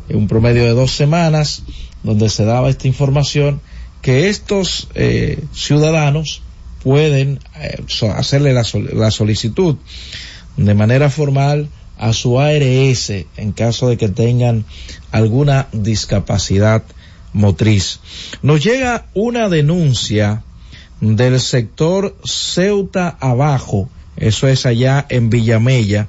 un 0.08 0.28
promedio 0.28 0.62
de 0.62 0.70
dos 0.70 0.92
semanas 0.92 1.64
donde 2.04 2.28
se 2.28 2.44
daba 2.44 2.70
esta 2.70 2.86
información 2.86 3.60
que 4.02 4.28
estos 4.28 4.86
eh, 4.94 5.42
ciudadanos 5.52 6.42
pueden 6.84 7.40
eh, 7.56 7.82
hacerle 8.14 8.52
la, 8.52 8.64
la, 8.92 9.10
solicitud 9.10 9.78
de 10.56 10.74
manera 10.74 11.10
formal 11.10 11.68
a 11.98 12.12
su 12.12 12.38
ARS 12.38 13.10
en 13.36 13.50
caso 13.50 13.88
de 13.88 13.96
que 13.96 14.10
tengan 14.10 14.64
alguna 15.10 15.66
discapacidad 15.72 16.84
motriz. 17.32 17.98
Nos 18.42 18.62
llega 18.62 19.06
una 19.12 19.48
denuncia 19.48 20.44
del 21.00 21.40
sector 21.40 22.16
Ceuta 22.24 23.16
Abajo, 23.18 23.88
eso 24.22 24.46
es 24.46 24.66
allá 24.66 25.04
en 25.08 25.30
Villamella, 25.30 26.06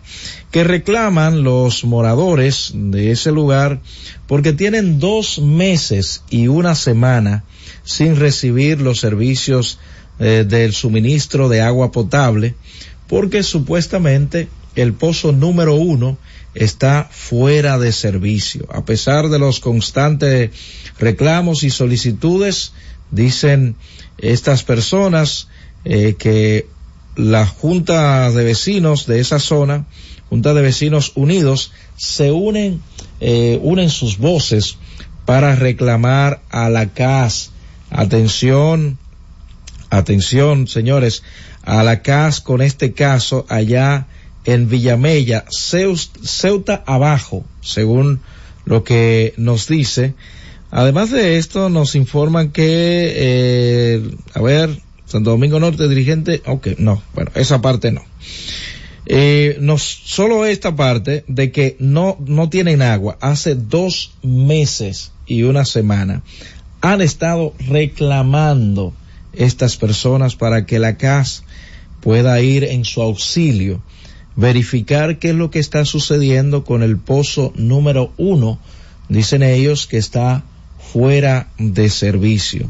que 0.52 0.64
reclaman 0.64 1.44
los 1.44 1.84
moradores 1.84 2.72
de 2.76 3.12
ese 3.12 3.32
lugar 3.32 3.82
porque 4.28 4.54
tienen 4.54 5.00
dos 5.00 5.40
meses 5.40 6.24
y 6.30 6.48
una 6.48 6.76
semana 6.76 7.44
sin 7.84 8.16
recibir 8.16 8.80
los 8.80 9.00
servicios 9.00 9.80
eh, 10.20 10.46
del 10.48 10.74
suministro 10.74 11.50
de 11.50 11.62
agua 11.62 11.92
potable 11.92 12.54
porque 13.08 13.42
supuestamente 13.42 14.48
el 14.76 14.94
pozo 14.94 15.32
número 15.32 15.74
uno 15.74 16.18
está 16.54 17.10
fuera 17.12 17.80
de 17.80 17.92
servicio. 17.92 18.68
A 18.72 18.86
pesar 18.86 19.30
de 19.30 19.40
los 19.40 19.60
constantes 19.60 20.52
reclamos 21.00 21.64
y 21.64 21.72
solicitudes, 21.72 22.74
dicen 23.10 23.76
estas 24.20 24.64
personas 24.64 25.48
eh, 25.84 26.16
que 26.18 26.68
la 27.16 27.46
Junta 27.46 28.32
de 28.32 28.44
Vecinos 28.44 29.06
de 29.06 29.20
esa 29.20 29.40
zona, 29.40 29.86
Junta 30.30 30.54
de 30.54 30.62
Vecinos 30.62 31.12
Unidos, 31.16 31.72
se 31.96 32.32
unen, 32.32 32.82
eh, 33.20 33.60
unen 33.62 33.90
sus 33.90 34.18
voces 34.18 34.78
para 35.26 35.56
reclamar 35.56 36.42
a 36.50 36.70
la 36.70 36.88
CAS. 36.90 37.52
Atención, 37.90 38.98
atención, 39.90 40.68
señores, 40.68 41.24
a 41.62 41.84
la 41.84 42.02
CAS 42.02 42.42
con 42.42 42.62
este 42.62 42.94
caso 42.94 43.46
allá 43.50 44.08
en 44.46 44.68
Villamella, 44.68 45.46
Ceuta 45.50 46.84
abajo, 46.86 47.46
según 47.62 48.22
lo 48.66 48.84
que 48.84 49.34
nos 49.38 49.68
dice. 49.68 50.16
Además 50.72 51.12
de 51.12 51.38
esto, 51.38 51.70
nos 51.70 51.96
informan 51.96 52.52
que, 52.52 53.14
eh, 53.16 54.02
a 54.34 54.42
ver, 54.42 54.82
Santo 55.14 55.30
Domingo 55.30 55.60
Norte, 55.60 55.88
dirigente, 55.88 56.42
ok, 56.44 56.70
no, 56.80 57.04
bueno, 57.14 57.30
esa 57.36 57.62
parte 57.62 57.92
no. 57.92 58.02
Eh, 59.06 59.58
no 59.62 59.78
solo 59.78 60.48
esta 60.48 60.76
parte 60.76 61.24
de 61.28 61.52
que 61.52 61.76
no, 61.78 62.18
no 62.26 62.50
tienen 62.50 62.82
agua, 62.82 63.20
hace 63.22 63.54
dos 63.54 64.16
meses 64.24 65.12
y 65.28 65.44
una 65.44 65.66
semana 65.66 66.24
han 66.82 67.02
estado 67.02 67.54
reclamando 67.60 68.96
estas 69.34 69.78
personas 69.78 70.36
para 70.36 70.66
que 70.66 70.80
la 70.80 70.98
CAS 70.98 71.44
pueda 72.02 72.42
ir 72.42 72.64
en 72.64 72.84
su 72.84 73.04
auxilio, 73.04 73.84
verificar 74.36 75.20
qué 75.20 75.30
es 75.30 75.36
lo 75.36 75.52
que 75.52 75.60
está 75.60 75.86
sucediendo 75.86 76.64
con 76.64 76.82
el 76.82 76.98
pozo 76.98 77.54
número 77.56 78.14
uno, 78.18 78.58
dicen 79.10 79.44
ellos 79.44 79.86
que 79.86 79.98
está 79.98 80.44
fuera 80.92 81.50
de 81.60 81.92
servicio. 81.92 82.68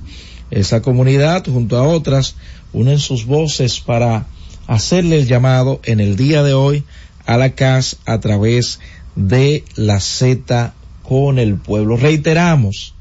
Esa 0.53 0.83
comunidad, 0.83 1.43
junto 1.47 1.77
a 1.77 1.87
otras, 1.87 2.35
unen 2.73 2.99
sus 2.99 3.25
voces 3.25 3.79
para 3.79 4.27
hacerle 4.67 5.17
el 5.17 5.27
llamado 5.27 5.81
en 5.83 5.99
el 5.99 6.15
día 6.15 6.43
de 6.43 6.53
hoy 6.53 6.83
a 7.25 7.37
la 7.37 7.55
CAS 7.55 7.97
a 8.05 8.19
través 8.19 8.79
de 9.15 9.63
la 9.75 9.99
Z 9.99 10.75
con 11.01 11.39
el 11.39 11.55
pueblo. 11.55 11.97
Reiteramos, 11.97 12.93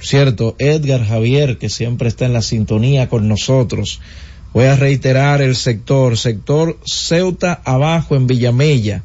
cierto, 0.00 0.56
Edgar 0.58 1.06
Javier, 1.06 1.56
que 1.58 1.68
siempre 1.68 2.08
está 2.08 2.26
en 2.26 2.32
la 2.32 2.42
sintonía 2.42 3.08
con 3.08 3.28
nosotros, 3.28 4.00
voy 4.52 4.64
a 4.64 4.74
reiterar 4.74 5.42
el 5.42 5.54
sector, 5.54 6.18
sector 6.18 6.80
Ceuta 6.84 7.62
abajo 7.64 8.16
en 8.16 8.26
Villamella, 8.26 9.04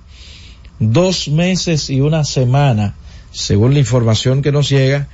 dos 0.80 1.28
meses 1.28 1.92
y 1.92 2.02
una 2.02 2.24
semana, 2.24 2.96
según 3.32 3.76
la 3.76 3.82
información 3.82 4.42
que 4.42 4.52
nos 4.52 4.68
llega, 4.68 5.10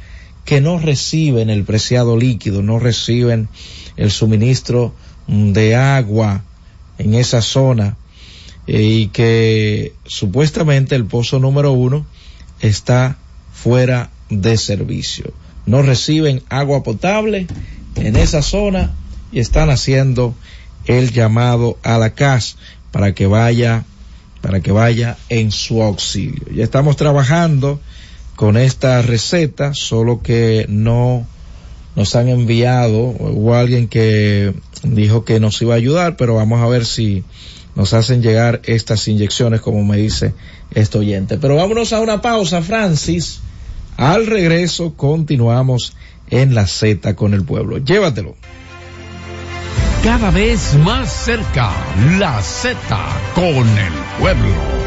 que 0.48 0.62
no 0.62 0.80
reciben 0.80 1.50
el 1.50 1.66
preciado 1.66 2.16
líquido, 2.16 2.64
no 2.64 2.80
reciben 2.80 3.50
el 3.98 4.12
suministro 4.12 4.94
de 5.28 5.76
agua 5.76 6.42
en 6.98 7.16
esa 7.16 7.42
zona 7.42 7.98
eh, 8.66 8.82
y 8.82 9.08
que 9.08 9.92
supuestamente 10.06 10.96
el 10.96 11.04
pozo 11.04 11.40
número 11.40 11.74
uno 11.74 12.06
está 12.62 13.18
fuera 13.52 14.10
de 14.30 14.56
servicio. 14.56 15.34
No 15.66 15.82
reciben 15.82 16.42
agua 16.48 16.82
potable 16.82 17.46
en 17.96 18.16
esa 18.16 18.42
zona 18.42 18.94
y 19.34 19.42
están 19.42 19.70
haciendo 19.70 20.34
el 20.86 21.12
llamado 21.12 21.78
a 21.84 21.98
la 21.98 22.12
CAS 22.12 22.56
para 22.94 23.14
que 23.14 23.28
vaya, 23.28 23.84
para 24.40 24.62
que 24.62 24.72
vaya 24.72 25.18
en 25.28 25.52
su 25.52 25.84
auxilio. 25.84 26.48
Ya 26.56 26.64
estamos 26.64 26.96
trabajando 26.96 27.82
con 28.38 28.56
esta 28.56 29.02
receta, 29.02 29.74
solo 29.74 30.22
que 30.22 30.68
no 30.70 31.26
nos 31.96 32.16
han 32.16 32.30
enviado, 32.30 33.00
hubo 33.00 33.56
alguien 33.56 33.88
que 33.88 34.54
dijo 34.84 35.26
que 35.26 35.40
nos 35.40 35.60
iba 35.64 35.74
a 35.74 35.78
ayudar, 35.78 36.18
pero 36.18 36.36
vamos 36.36 36.62
a 36.62 36.68
ver 36.68 36.86
si 36.86 37.24
nos 37.74 37.96
hacen 37.96 38.22
llegar 38.22 38.62
estas 38.66 39.08
inyecciones, 39.08 39.62
como 39.62 39.84
me 39.84 39.98
dice 39.98 40.36
este 40.70 41.00
oyente. 41.00 41.40
Pero 41.40 41.56
vámonos 41.56 41.94
a 41.94 42.00
una 42.00 42.22
pausa, 42.22 42.62
Francis. 42.62 43.40
Al 43.98 44.28
regreso 44.28 44.94
continuamos 44.94 45.96
en 46.30 46.54
la 46.54 46.68
Z 46.68 47.16
con 47.16 47.34
el 47.34 47.44
pueblo. 47.44 47.80
Llévatelo. 47.80 48.36
Cada 50.04 50.30
vez 50.30 50.76
más 50.86 51.12
cerca, 51.12 51.72
la 52.20 52.40
Z 52.44 52.78
con 53.34 53.68
el 53.68 53.94
pueblo. 54.20 54.87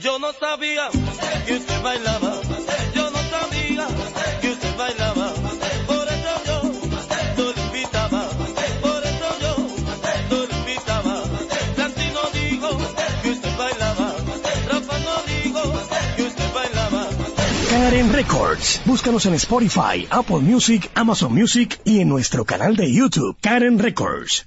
Yo 0.00 0.18
no 0.20 0.32
sabía 0.32 0.88
que 1.46 1.54
usted 1.56 1.82
bailaba. 1.82 2.40
Yo 2.94 3.10
no 3.10 3.18
sabía 3.30 3.86
que 4.40 4.50
usted 4.50 4.76
bailaba. 4.76 5.32
Por 5.86 6.06
eso 6.06 6.34
yo 6.46 6.62
no 7.36 7.52
lo 7.52 7.62
invitaba. 7.62 8.28
Por 8.80 9.02
eso 9.04 9.28
yo 9.40 9.56
no 10.30 10.36
lo 10.36 10.58
invitaba. 10.58 11.22
Santi 11.76 12.10
no 12.14 12.40
dijo 12.40 12.68
que 13.22 13.30
usted 13.30 13.56
bailaba. 13.58 14.14
Rafa 14.68 14.98
no 14.98 15.14
dijo 15.26 15.62
que 16.16 16.22
usted 16.22 16.52
bailaba. 16.54 17.08
Karen 17.70 18.12
Records. 18.12 18.80
Búscanos 18.84 19.26
en 19.26 19.34
Spotify, 19.34 20.06
Apple 20.10 20.40
Music, 20.40 20.90
Amazon 20.94 21.34
Music 21.34 21.80
y 21.84 22.00
en 22.00 22.08
nuestro 22.08 22.44
canal 22.44 22.76
de 22.76 22.92
YouTube, 22.92 23.36
Karen 23.40 23.80
Records. 23.80 24.46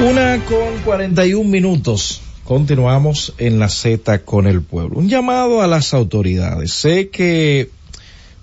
Una 0.00 0.44
con 0.44 0.80
41 0.84 1.48
minutos. 1.48 2.20
Continuamos 2.42 3.32
en 3.38 3.60
la 3.60 3.68
Z 3.68 4.24
con 4.24 4.46
el 4.46 4.60
pueblo. 4.60 4.98
Un 4.98 5.08
llamado 5.08 5.62
a 5.62 5.68
las 5.68 5.94
autoridades. 5.94 6.72
Sé 6.72 7.10
que 7.10 7.70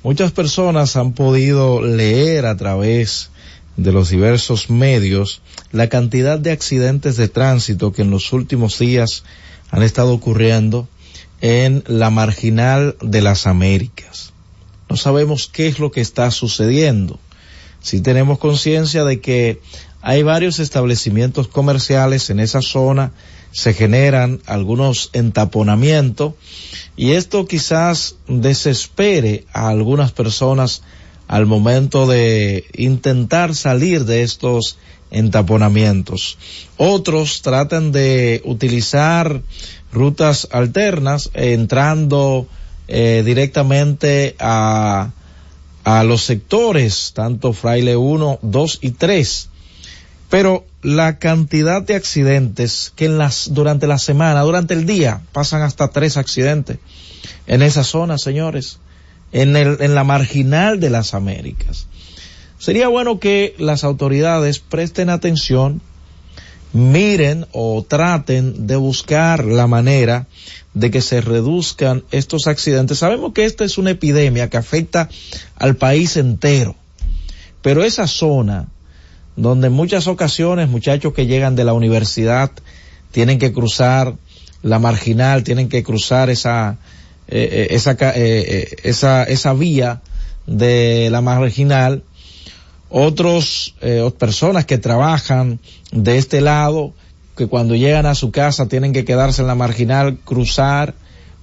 muchas 0.01 0.31
personas 0.31 0.95
han 0.95 1.11
podido 1.11 1.81
leer 1.81 2.45
a 2.45 2.55
través 2.55 3.31
de 3.75 3.91
los 3.91 4.09
diversos 4.09 4.69
medios 4.69 5.41
la 5.71 5.89
cantidad 5.89 6.39
de 6.39 6.51
accidentes 6.51 7.17
de 7.17 7.27
tránsito 7.27 7.91
que 7.91 8.03
en 8.03 8.11
los 8.11 8.31
últimos 8.31 8.79
días 8.79 9.23
han 9.69 9.83
estado 9.83 10.13
ocurriendo 10.13 10.87
en 11.41 11.83
la 11.85 12.09
marginal 12.09 12.95
de 13.01 13.21
las 13.21 13.45
Américas. 13.45 14.31
No 14.89 14.95
sabemos 14.95 15.47
qué 15.47 15.67
es 15.67 15.79
lo 15.79 15.91
que 15.91 16.01
está 16.01 16.31
sucediendo. 16.31 17.19
Sí 17.81 18.01
tenemos 18.01 18.37
conciencia 18.37 19.03
de 19.03 19.19
que 19.19 19.59
hay 20.01 20.23
varios 20.23 20.59
establecimientos 20.59 21.47
comerciales 21.47 22.29
en 22.29 22.39
esa 22.39 22.61
zona, 22.61 23.11
se 23.51 23.73
generan 23.73 24.41
algunos 24.45 25.09
entaponamientos 25.13 26.33
y 26.95 27.11
esto 27.11 27.45
quizás 27.45 28.15
desespere 28.27 29.45
a 29.53 29.69
algunas 29.69 30.11
personas 30.11 30.81
al 31.27 31.45
momento 31.45 32.07
de 32.07 32.65
intentar 32.73 33.53
salir 33.53 34.05
de 34.05 34.23
estos 34.23 34.77
entaponamientos. 35.11 36.37
Otros 36.77 37.41
tratan 37.41 37.91
de 37.91 38.41
utilizar 38.43 39.41
rutas 39.91 40.47
alternas 40.51 41.29
entrando 41.33 42.47
eh, 42.87 43.21
directamente 43.25 44.35
a, 44.39 45.11
a 45.83 46.03
los 46.03 46.23
sectores, 46.23 47.11
tanto 47.13 47.53
Fraile 47.53 47.97
1, 47.97 48.39
2 48.41 48.79
y 48.81 48.91
3 48.91 49.50
pero 50.31 50.65
la 50.81 51.19
cantidad 51.19 51.81
de 51.81 51.93
accidentes 51.93 52.93
que 52.95 53.03
en 53.03 53.17
las, 53.17 53.53
durante 53.53 53.85
la 53.85 53.99
semana, 53.99 54.39
durante 54.41 54.73
el 54.73 54.85
día, 54.85 55.21
pasan 55.33 55.61
hasta 55.61 55.89
tres 55.89 56.15
accidentes 56.15 56.77
en 57.47 57.61
esa 57.61 57.83
zona, 57.83 58.17
señores, 58.17 58.79
en, 59.33 59.57
el, 59.57 59.81
en 59.81 59.93
la 59.93 60.05
marginal 60.05 60.79
de 60.79 60.89
las 60.89 61.13
Américas. 61.13 61.87
Sería 62.59 62.87
bueno 62.87 63.19
que 63.19 63.55
las 63.59 63.83
autoridades 63.83 64.59
presten 64.59 65.09
atención, 65.09 65.81
miren 66.71 67.45
o 67.51 67.83
traten 67.85 68.67
de 68.67 68.77
buscar 68.77 69.43
la 69.43 69.67
manera 69.67 70.27
de 70.73 70.91
que 70.91 71.01
se 71.01 71.19
reduzcan 71.19 72.05
estos 72.09 72.47
accidentes. 72.47 72.99
Sabemos 72.99 73.33
que 73.33 73.43
esta 73.43 73.65
es 73.65 73.77
una 73.77 73.91
epidemia 73.91 74.49
que 74.49 74.55
afecta 74.55 75.09
al 75.57 75.75
país 75.75 76.15
entero, 76.15 76.77
pero 77.61 77.83
esa 77.83 78.07
zona, 78.07 78.69
donde 79.35 79.67
en 79.67 79.73
muchas 79.73 80.07
ocasiones 80.07 80.69
muchachos 80.69 81.13
que 81.13 81.25
llegan 81.25 81.55
de 81.55 81.63
la 81.63 81.73
universidad 81.73 82.51
tienen 83.11 83.39
que 83.39 83.51
cruzar 83.51 84.15
la 84.61 84.79
marginal, 84.79 85.43
tienen 85.43 85.69
que 85.69 85.83
cruzar 85.83 86.29
esa, 86.29 86.77
eh, 87.27 87.67
esa, 87.71 87.95
eh, 88.15 88.75
esa, 88.83 89.23
esa 89.23 89.53
vía 89.53 90.01
de 90.45 91.09
la 91.11 91.21
marginal. 91.21 92.03
Otros, 92.89 93.75
eh, 93.81 94.11
personas 94.17 94.65
que 94.65 94.77
trabajan 94.77 95.59
de 95.91 96.17
este 96.17 96.41
lado, 96.41 96.93
que 97.37 97.47
cuando 97.47 97.75
llegan 97.75 98.05
a 98.05 98.15
su 98.15 98.31
casa 98.31 98.67
tienen 98.67 98.91
que 98.93 99.05
quedarse 99.05 99.41
en 99.41 99.47
la 99.47 99.55
marginal, 99.55 100.17
cruzar. 100.25 100.93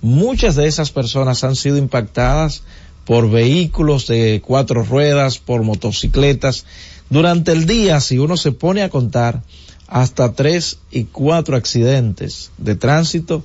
Muchas 0.01 0.55
de 0.55 0.67
esas 0.67 0.91
personas 0.91 1.43
han 1.45 1.57
sido 1.57 1.77
impactadas 1.77 2.63
por 3.05 3.31
vehículos 3.31 4.07
de 4.07 4.43
cuatro 4.45 4.85
ruedas, 4.85 5.39
por 5.39 5.63
motocicletas. 5.63 6.67
Durante 7.11 7.53
el 7.53 7.67
día, 7.67 8.01
si 8.01 8.19
uno 8.19 8.37
se 8.37 8.53
pone 8.53 8.83
a 8.83 8.91
contar, 8.91 9.43
hasta 9.87 10.35
tres 10.35 10.79
y 10.91 11.05
cuatro 11.05 11.57
accidentes 11.57 12.51
de 12.59 12.77
tránsito 12.77 13.43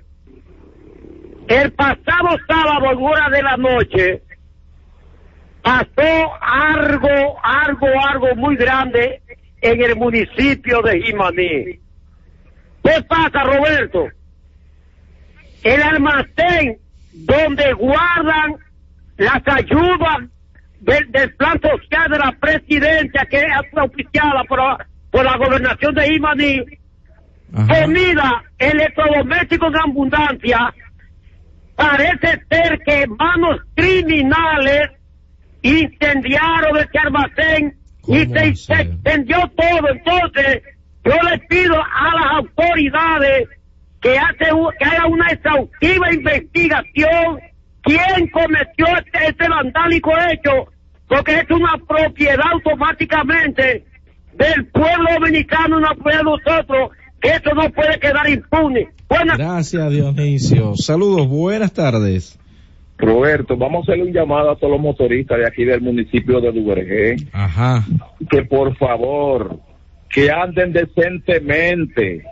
el 1.49 1.73
pasado 1.73 2.37
sábado 2.47 2.93
en 2.93 2.99
hora 3.03 3.29
de 3.31 3.43
la 3.43 3.57
noche 3.57 4.23
pasó 5.63 6.31
algo, 6.41 7.37
algo, 7.43 7.87
algo 8.09 8.35
muy 8.37 8.57
grande 8.57 9.21
en 9.61 9.83
el 9.83 9.97
municipio 9.97 10.81
de 10.83 11.03
Jimaní. 11.03 11.81
¿Qué 12.83 13.03
pasa, 13.07 13.45
Roberto? 13.45 14.07
El 15.63 15.83
almacén 15.83 16.79
donde 17.13 17.73
guardan 17.75 18.57
las 19.17 19.43
ayudas 19.47 20.31
del, 20.81 21.11
del, 21.13 21.35
plan 21.35 21.61
social 21.61 22.11
de 22.11 22.19
la 22.19 22.33
presidencia 22.41 23.27
que 23.29 23.39
es 23.39 23.79
oficiada 23.83 24.45
por, 24.49 24.61
por 25.11 25.25
la 25.25 25.37
gobernación 25.37 25.95
de 25.95 26.15
Imaní, 26.15 26.61
comida, 27.53 28.43
electrodomésticos 28.59 29.75
en 29.75 29.81
abundancia, 29.81 30.75
parece 31.77 32.41
ser 32.51 32.79
que 32.87 33.07
manos 33.09 33.61
criminales 33.75 34.91
incendiaron 35.63 36.79
este 36.79 36.99
almacén 36.99 37.77
y 38.07 38.25
se, 38.27 38.55
se 38.55 38.83
extendió 38.83 39.51
todo. 39.57 39.89
Entonces, 39.91 40.63
yo 41.05 41.15
le 41.29 41.39
pido 41.41 41.75
a 41.75 42.15
las 42.15 42.33
autoridades 42.37 43.49
que, 44.01 44.19
hace, 44.19 44.47
que 44.79 44.85
haga 44.85 45.07
una 45.07 45.27
exhaustiva 45.29 46.13
investigación 46.13 47.41
quién 47.83 48.29
cometió 48.33 48.87
este, 48.87 49.29
este 49.29 49.49
vandálico 49.49 50.11
hecho, 50.31 50.73
porque 51.09 51.35
es 51.35 51.51
una 51.51 51.75
propiedad 51.87 52.47
automáticamente 52.53 53.85
del 54.35 54.67
pueblo 54.67 55.11
dominicano, 55.19 55.79
una 55.79 55.95
propiedad 55.95 56.19
de 56.19 56.25
nosotros, 56.25 56.91
que 57.21 57.31
eso 57.31 57.55
no 57.55 57.71
puede 57.71 57.99
quedar 57.99 58.29
impune. 58.29 58.89
Buenas 59.09 59.39
Gracias, 59.39 59.91
Dionisio. 59.91 60.77
Saludos, 60.77 61.29
buenas 61.29 61.73
tardes. 61.73 62.39
Roberto, 62.97 63.57
vamos 63.57 63.81
a 63.89 63.93
hacerle 63.93 64.11
un 64.11 64.13
llamado 64.13 64.51
a 64.51 64.57
todos 64.57 64.75
los 64.75 64.81
motoristas 64.81 65.39
de 65.39 65.47
aquí 65.47 65.65
del 65.65 65.81
municipio 65.81 66.41
de 66.41 66.53
Duvergé. 66.53 67.17
Ajá. 67.33 67.85
Que 68.31 68.43
por 68.43 68.77
favor, 68.77 69.59
que 70.11 70.31
anden 70.31 70.73
decentemente, 70.73 72.25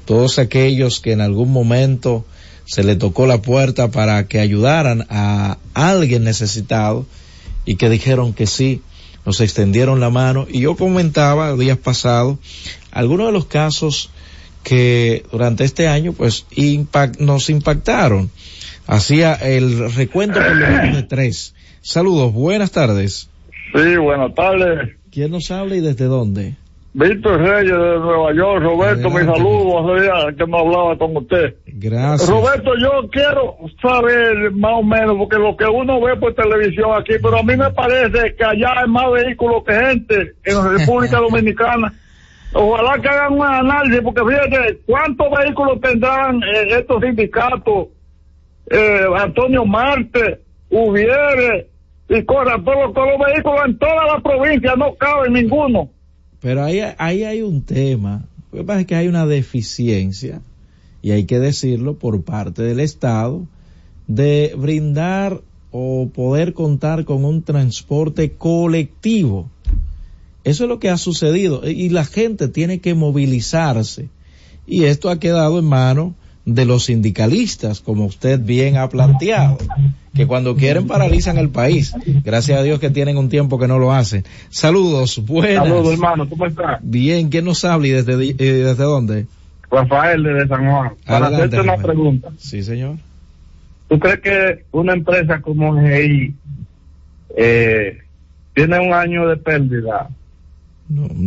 Todos 0.06 0.40
aquellos 0.40 1.00
que 1.00 1.12
en 1.12 1.22
algún 1.22 1.52
momento 1.52 2.26
se 2.68 2.84
le 2.84 2.96
tocó 2.98 3.26
la 3.26 3.42
puerta 3.42 3.90
para 3.90 4.28
que 4.28 4.40
ayudaran 4.40 5.08
a 5.10 5.58
alguien 5.74 6.24
necesitado 6.26 7.06
y 7.66 7.76
que 7.76 7.90
dijeron 7.90 8.34
que 8.34 8.46
sí, 8.46 8.82
nos 9.26 9.42
extendieron 9.42 10.00
la 10.00 10.10
mano 10.10 10.46
y 10.50 10.62
yo 10.62 10.76
comentaba 10.76 11.56
días 11.56 11.78
pasados 11.78 12.38
algunos 12.92 13.28
de 13.28 13.34
los 13.34 13.46
casos 13.46 14.10
que 14.64 15.24
durante 15.32 15.64
este 15.64 15.88
año 15.88 16.12
pues 16.12 16.46
impact, 16.52 17.20
nos 17.20 17.50
impactaron. 17.50 18.30
Hacía 18.86 19.34
el 19.34 19.94
recuento 19.94 20.40
por 20.40 20.56
lo 20.56 20.68
menos 20.68 20.96
de 20.96 21.04
tres. 21.04 21.56
Saludos, 21.82 22.34
buenas 22.34 22.72
tardes. 22.72 23.30
Sí, 23.74 23.96
buenas 23.98 24.34
tardes. 24.36 24.96
¿Quién 25.10 25.32
nos 25.32 25.52
habla 25.52 25.76
y 25.76 25.80
desde 25.82 26.06
dónde? 26.06 26.56
Víctor 26.98 27.40
Reyes 27.40 27.78
de 27.78 28.00
Nueva 28.00 28.34
York. 28.34 28.64
Roberto, 28.64 29.12
mis 29.12 29.26
saludos. 29.26 29.86
Hace 29.86 30.02
días 30.02 30.36
que 30.36 30.48
no 30.48 30.58
hablaba 30.58 30.98
con 30.98 31.16
usted. 31.16 31.54
Gracias. 31.68 32.28
Roberto, 32.28 32.72
yo 32.82 33.08
quiero 33.12 33.56
saber 33.80 34.52
más 34.54 34.72
o 34.80 34.82
menos, 34.82 35.16
porque 35.16 35.38
lo 35.38 35.56
que 35.56 35.66
uno 35.66 36.02
ve 36.02 36.16
por 36.16 36.34
televisión 36.34 36.90
aquí, 37.00 37.14
pero 37.22 37.38
a 37.38 37.44
mí 37.44 37.56
me 37.56 37.70
parece 37.70 38.36
que 38.36 38.44
allá 38.44 38.82
hay 38.82 38.90
más 38.90 39.12
vehículos 39.12 39.64
que 39.64 39.74
gente 39.74 40.34
en 40.44 40.56
la 40.56 40.70
República 40.70 41.18
Dominicana. 41.30 41.94
Ojalá 42.54 43.00
que 43.00 43.10
hagan 43.10 43.34
un 43.34 43.46
análisis, 43.46 44.02
porque 44.02 44.22
fíjate, 44.26 44.80
¿cuántos 44.88 45.28
vehículos 45.38 45.80
tendrán 45.80 46.38
eh, 46.38 46.80
estos 46.80 47.04
sindicatos? 47.04 47.90
Eh, 48.72 49.06
Antonio 49.16 49.66
Marte, 49.66 50.42
Ubiere, 50.72 51.70
y 52.10 52.24
todos, 52.24 52.64
todos 52.66 53.08
los 53.08 53.32
vehículos 53.32 53.62
en 53.68 53.78
toda 53.78 54.16
la 54.16 54.20
provincia, 54.20 54.74
no 54.76 54.96
cabe 54.96 55.30
ninguno. 55.30 55.92
Pero 56.42 56.64
ahí, 56.64 56.80
ahí 56.98 57.24
hay 57.24 57.42
un 57.42 57.62
tema. 57.62 58.26
Lo 58.52 58.60
que 58.60 58.64
pasa 58.64 58.82
es 58.82 58.88
que 58.88 58.96
hay 58.96 59.08
una 59.08 59.26
deficiencia, 59.26 60.42
y 61.02 61.12
hay 61.12 61.26
que 61.26 61.40
decirlo 61.40 61.98
por 61.98 62.22
parte 62.24 62.64
del 62.64 62.80
Estado, 62.80 63.46
de 64.08 64.54
brindar 64.58 65.42
o 65.72 66.10
poder 66.14 66.54
contar 66.54 67.06
con 67.06 67.26
un 67.26 67.44
transporte 67.44 68.34
colectivo. 68.34 69.50
Eso 70.44 70.64
es 70.64 70.70
lo 70.70 70.80
que 70.80 70.90
ha 70.90 70.98
sucedido 70.98 71.68
y 71.70 71.90
la 71.90 72.06
gente 72.06 72.48
tiene 72.48 72.80
que 72.80 72.94
movilizarse. 72.94 74.10
Y 74.66 74.86
esto 74.86 75.10
ha 75.10 75.20
quedado 75.20 75.60
en 75.60 75.66
manos 75.66 76.14
de 76.48 76.66
los 76.66 76.86
sindicalistas, 76.86 77.82
como 77.82 78.06
usted 78.06 78.40
bien 78.40 78.78
ha 78.78 78.88
planteado, 78.88 79.58
que 80.16 80.26
cuando 80.26 80.56
quieren 80.56 80.88
paralizan 80.88 81.38
el 81.38 81.50
país. 81.50 81.94
Gracias 82.24 82.58
a 82.58 82.64
Dios 82.64 82.80
que 82.80 82.90
tienen 82.90 83.18
un 83.18 83.28
tiempo 83.28 83.60
que 83.60 83.68
no 83.68 83.78
lo 83.80 83.92
hacen. 83.92 84.24
Saludos, 84.48 85.22
buenas. 85.26 85.68
Saludos, 85.68 85.94
hermano, 85.94 86.28
¿cómo 86.30 86.46
estás? 86.46 86.80
Bien, 86.82 87.28
¿quién 87.28 87.44
nos 87.44 87.66
habla 87.66 87.88
y 87.88 87.92
desde, 87.92 88.30
eh, 88.30 88.36
desde 88.38 88.84
dónde? 88.84 89.26
Rafael 89.70 90.24
desde 90.24 90.48
San 90.48 90.72
Juan. 90.72 90.92
Para 91.06 91.28
Adelante, 91.28 91.36
hacerte 91.36 91.62
una 91.62 91.72
Rafael. 91.76 91.86
pregunta. 91.86 92.30
Sí, 92.38 92.64
señor. 92.64 92.96
¿Tú 93.90 94.00
crees 94.00 94.20
que 94.22 94.66
una 94.72 94.94
empresa 94.94 95.42
como 95.42 95.76
GI 95.78 96.34
eh, 97.36 97.98
tiene 98.56 98.80
un 98.80 98.94
año 98.94 99.28
de 99.28 99.36
pérdida 99.36 100.08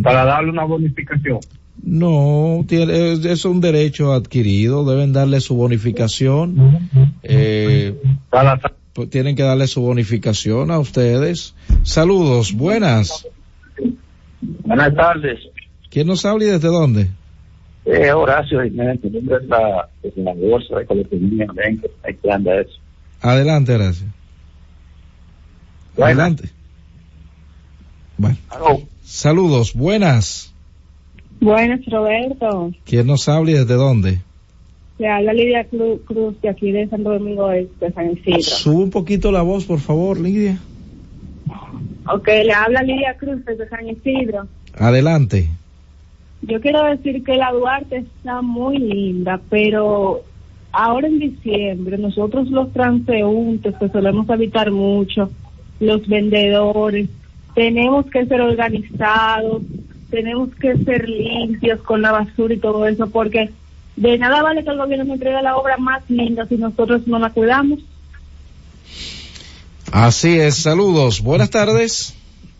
para 0.02 0.24
darle 0.24 0.51
una 0.51 0.64
bonificación? 0.64 1.40
No, 1.82 2.64
tiene, 2.68 3.12
es, 3.12 3.24
es 3.24 3.44
un 3.44 3.60
derecho 3.60 4.12
adquirido, 4.12 4.84
deben 4.84 5.12
darle 5.12 5.40
su 5.40 5.55
bonificación. 5.55 6.90
Eh, 7.22 7.94
pues 8.92 9.09
tienen 9.09 9.36
que 9.36 9.42
darle 9.42 9.66
su 9.66 9.80
bonificación 9.80 10.70
a 10.70 10.78
ustedes. 10.78 11.55
Saludos, 11.82 12.52
buenas. 12.52 13.26
Buenas 14.40 14.94
tardes. 14.94 15.40
¿Quién 15.90 16.06
nos 16.06 16.24
habla 16.24 16.44
y 16.44 16.48
desde 16.48 16.68
dónde? 16.68 17.09
Eh, 17.86 18.12
Horacio 18.12 18.62
Jiménez, 18.62 19.02
mi 19.02 19.10
nombre 19.10 19.38
es 19.42 19.48
la, 19.48 19.88
es 20.02 20.16
la 20.16 20.34
bolsa 20.34 20.78
de 20.78 20.86
colectividad, 20.86 21.47
que 22.05 22.60
eso. 22.60 22.80
Adelante, 23.22 23.72
gracias. 23.72 24.09
Adelante. 25.98 26.51
Bueno. 28.16 28.36
Saludos, 29.02 29.74
buenas. 29.74 30.49
Buenas, 31.40 31.80
Roberto. 31.86 32.72
¿Quién 32.84 33.06
nos 33.06 33.28
habla 33.28 33.50
y 33.50 33.54
desde 33.54 33.74
dónde? 33.74 34.20
Le 34.98 35.08
habla 35.08 35.32
Lidia 35.32 35.64
Cruz, 35.64 36.00
Cruz 36.04 36.40
de 36.42 36.50
aquí 36.50 36.70
de 36.72 36.86
Santo 36.88 37.10
Domingo 37.10 37.48
de 37.48 37.92
San 37.94 38.12
Isidro. 38.12 38.42
Sube 38.42 38.84
un 38.84 38.90
poquito 38.90 39.32
la 39.32 39.40
voz, 39.40 39.64
por 39.64 39.80
favor, 39.80 40.20
Lidia. 40.20 40.58
Ok, 42.06 42.26
le 42.26 42.52
habla 42.52 42.82
Lidia 42.82 43.16
Cruz 43.16 43.42
desde 43.46 43.68
San 43.68 43.88
Isidro. 43.88 44.46
Adelante. 44.78 45.48
Yo 46.42 46.60
quiero 46.60 46.84
decir 46.84 47.24
que 47.24 47.36
la 47.36 47.52
Duarte 47.52 47.98
está 47.98 48.42
muy 48.42 48.78
linda, 48.78 49.40
pero 49.48 50.22
ahora 50.72 51.06
en 51.06 51.18
diciembre 51.18 51.96
nosotros 51.98 52.50
los 52.50 52.72
transeúntes 52.72 53.74
que 53.76 53.88
solemos 53.88 54.28
habitar 54.28 54.70
mucho, 54.70 55.30
los 55.80 56.06
vendedores, 56.06 57.08
tenemos 57.54 58.06
que 58.06 58.26
ser 58.26 58.40
organizados, 58.40 59.62
tenemos 60.11 60.51
que 60.57 60.77
ser 60.78 61.09
limpios 61.09 61.81
con 61.82 62.03
la 62.03 62.12
basura 62.12 62.55
y 62.55 62.59
todo 62.59 62.87
eso, 62.87 63.09
porque 63.11 63.51
de 63.97 64.19
nada 64.19 64.43
vale 64.43 64.65
que 64.65 64.70
el 64.70 64.78
gobierno 64.78 65.05
nos 65.05 65.15
entregue 65.15 65.43
la 65.43 65.57
obra 65.57 65.77
más 65.77 66.09
linda 66.09 66.47
si 66.47 66.57
nosotros 66.57 67.07
no 67.07 67.19
la 67.19 67.31
cuidamos. 67.31 67.81
Así 69.93 70.39
es, 70.39 70.57
saludos, 70.57 71.20
buenas 71.20 71.51
tardes. 71.51 72.15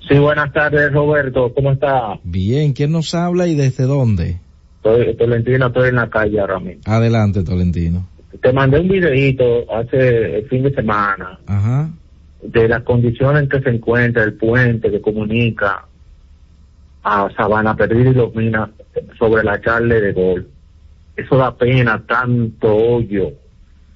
Sí, 0.09 0.19
buenas 0.19 0.53
tardes, 0.53 0.93
Roberto. 0.93 1.53
¿Cómo 1.55 1.73
está? 1.73 2.19
Bien, 2.25 2.73
¿quién 2.73 2.91
nos 2.91 3.15
habla 3.15 3.47
y 3.47 3.55
desde 3.55 3.85
dónde? 3.85 4.39
Estoy, 4.77 5.15
Tolentino, 5.15 5.67
estoy 5.69 5.91
en 5.91 5.97
la 5.97 6.11
calle 6.11 6.41
ahora 6.41 6.59
mismo. 6.59 6.83
Adelante, 6.87 7.45
Tolentino. 7.45 8.07
Te 8.43 8.53
mandé 8.53 8.81
un 8.81 8.89
videito 8.89 9.71
hace 9.73 10.39
el 10.39 10.49
fin 10.49 10.63
de 10.63 10.75
semana 10.75 11.39
Ajá. 11.47 11.91
de 12.43 12.69
las 12.69 12.83
condiciones 12.83 13.43
en 13.43 13.49
que 13.49 13.61
se 13.61 13.71
encuentra 13.71 14.25
el 14.25 14.35
puente 14.35 14.91
que 14.91 15.01
comunica 15.01 15.85
a 17.03 17.29
Sabana 17.37 17.77
Perdida 17.77 18.11
y 18.11 18.15
Los 18.15 18.35
Minas 18.35 18.71
sobre 19.19 19.43
la 19.45 19.61
charla 19.61 19.95
de 19.97 20.13
gol. 20.13 20.49
Eso 21.17 21.37
da 21.37 21.55
pena, 21.57 22.03
tanto 22.07 22.75
hoyo. 22.75 23.33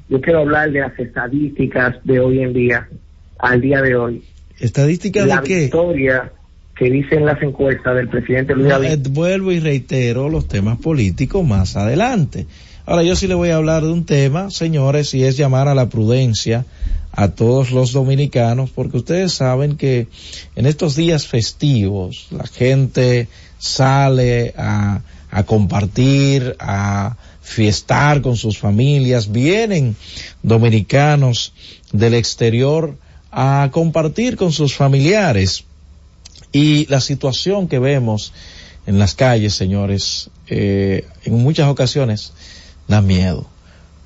yo 0.08 0.20
quiero 0.20 0.40
hablar 0.40 0.70
de 0.70 0.80
las 0.80 0.98
estadísticas 0.98 1.96
de 2.04 2.20
hoy 2.20 2.40
en 2.40 2.52
día, 2.52 2.88
al 3.38 3.60
día 3.60 3.80
de 3.80 3.96
hoy. 3.96 4.22
¿Estadísticas 4.58 5.26
la 5.26 5.40
de 5.40 5.46
qué? 5.48 5.60
victoria 5.62 6.32
que 6.76 6.90
dicen 6.90 7.24
las 7.24 7.42
encuestas 7.42 7.94
del 7.96 8.08
presidente 8.08 8.54
Luis 8.54 8.70
Abinader. 8.72 9.06
eh, 9.06 9.10
vuelvo 9.10 9.50
y 9.52 9.60
reitero 9.60 10.28
los 10.28 10.46
temas 10.46 10.78
políticos 10.78 11.44
más 11.46 11.76
adelante. 11.76 12.46
Ahora 12.86 13.02
yo 13.02 13.16
sí 13.16 13.26
le 13.26 13.34
voy 13.34 13.50
a 13.50 13.56
hablar 13.56 13.82
de 13.82 13.92
un 13.92 14.04
tema, 14.06 14.50
señores, 14.50 15.12
y 15.14 15.24
es 15.24 15.36
llamar 15.36 15.68
a 15.68 15.74
la 15.74 15.88
prudencia 15.88 16.64
a 17.18 17.26
todos 17.26 17.72
los 17.72 17.92
dominicanos, 17.92 18.70
porque 18.70 18.98
ustedes 18.98 19.32
saben 19.32 19.76
que 19.76 20.06
en 20.54 20.66
estos 20.66 20.94
días 20.94 21.26
festivos 21.26 22.28
la 22.30 22.46
gente 22.46 23.26
sale 23.58 24.54
a, 24.56 25.00
a 25.28 25.42
compartir, 25.42 26.54
a 26.60 27.16
fiestar 27.42 28.22
con 28.22 28.36
sus 28.36 28.58
familias, 28.58 29.32
vienen 29.32 29.96
dominicanos 30.44 31.52
del 31.90 32.14
exterior 32.14 32.96
a 33.32 33.68
compartir 33.72 34.36
con 34.36 34.52
sus 34.52 34.76
familiares. 34.76 35.64
Y 36.52 36.86
la 36.86 37.00
situación 37.00 37.66
que 37.66 37.80
vemos 37.80 38.32
en 38.86 39.00
las 39.00 39.16
calles, 39.16 39.54
señores, 39.54 40.30
eh, 40.46 41.04
en 41.24 41.34
muchas 41.34 41.68
ocasiones 41.68 42.32
da 42.86 43.02
miedo 43.02 43.57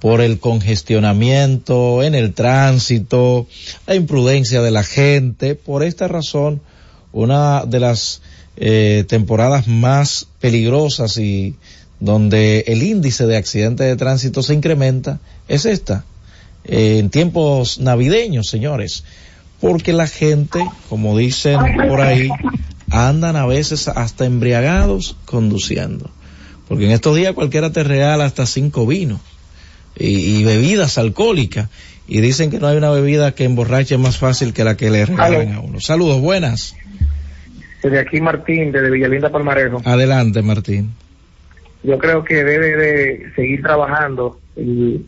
por 0.02 0.20
el 0.20 0.40
congestionamiento 0.40 2.02
en 2.02 2.16
el 2.16 2.34
tránsito, 2.34 3.46
la 3.86 3.94
imprudencia 3.94 4.60
de 4.60 4.72
la 4.72 4.82
gente. 4.82 5.54
Por 5.54 5.84
esta 5.84 6.08
razón, 6.08 6.60
una 7.12 7.64
de 7.66 7.78
las 7.78 8.20
eh, 8.56 9.04
temporadas 9.06 9.68
más 9.68 10.26
peligrosas 10.40 11.18
y 11.18 11.54
donde 12.00 12.64
el 12.66 12.82
índice 12.82 13.28
de 13.28 13.36
accidentes 13.36 13.86
de 13.86 13.94
tránsito 13.94 14.42
se 14.42 14.54
incrementa 14.54 15.20
es 15.46 15.66
esta, 15.66 16.04
eh, 16.64 16.98
en 16.98 17.08
tiempos 17.08 17.78
navideños, 17.78 18.48
señores, 18.48 19.04
porque 19.60 19.92
la 19.92 20.08
gente, 20.08 20.68
como 20.88 21.16
dicen 21.16 21.60
por 21.88 22.00
ahí, 22.00 22.28
andan 22.90 23.36
a 23.36 23.46
veces 23.46 23.86
hasta 23.86 24.24
embriagados 24.24 25.14
conduciendo. 25.26 26.10
Porque 26.66 26.86
en 26.86 26.90
estos 26.90 27.14
días 27.14 27.34
cualquiera 27.34 27.70
te 27.70 27.84
regala 27.84 28.24
hasta 28.24 28.46
cinco 28.46 28.84
vinos 28.84 29.20
y, 29.96 30.38
y 30.40 30.44
bebidas 30.44 30.98
alcohólicas. 30.98 31.68
Y 32.08 32.20
dicen 32.20 32.50
que 32.50 32.58
no 32.58 32.66
hay 32.66 32.76
una 32.76 32.90
bebida 32.90 33.34
que 33.34 33.44
emborrache 33.44 33.96
más 33.96 34.18
fácil 34.18 34.52
que 34.52 34.64
la 34.64 34.76
que 34.76 34.90
le 34.90 35.06
regalan 35.06 35.52
a 35.54 35.60
uno. 35.60 35.80
Saludos, 35.80 36.20
buenas. 36.20 36.74
Desde 37.82 37.98
aquí 37.98 38.20
Martín, 38.20 38.70
desde 38.72 38.90
Villalinda 38.90 39.30
Palmarejo. 39.30 39.80
Adelante, 39.84 40.42
Martín. 40.42 40.90
Yo 41.82 41.98
creo 41.98 42.22
que 42.24 42.44
debe 42.44 42.76
de 42.76 43.32
seguir 43.34 43.62
trabajando 43.62 44.38
el- 44.56 45.04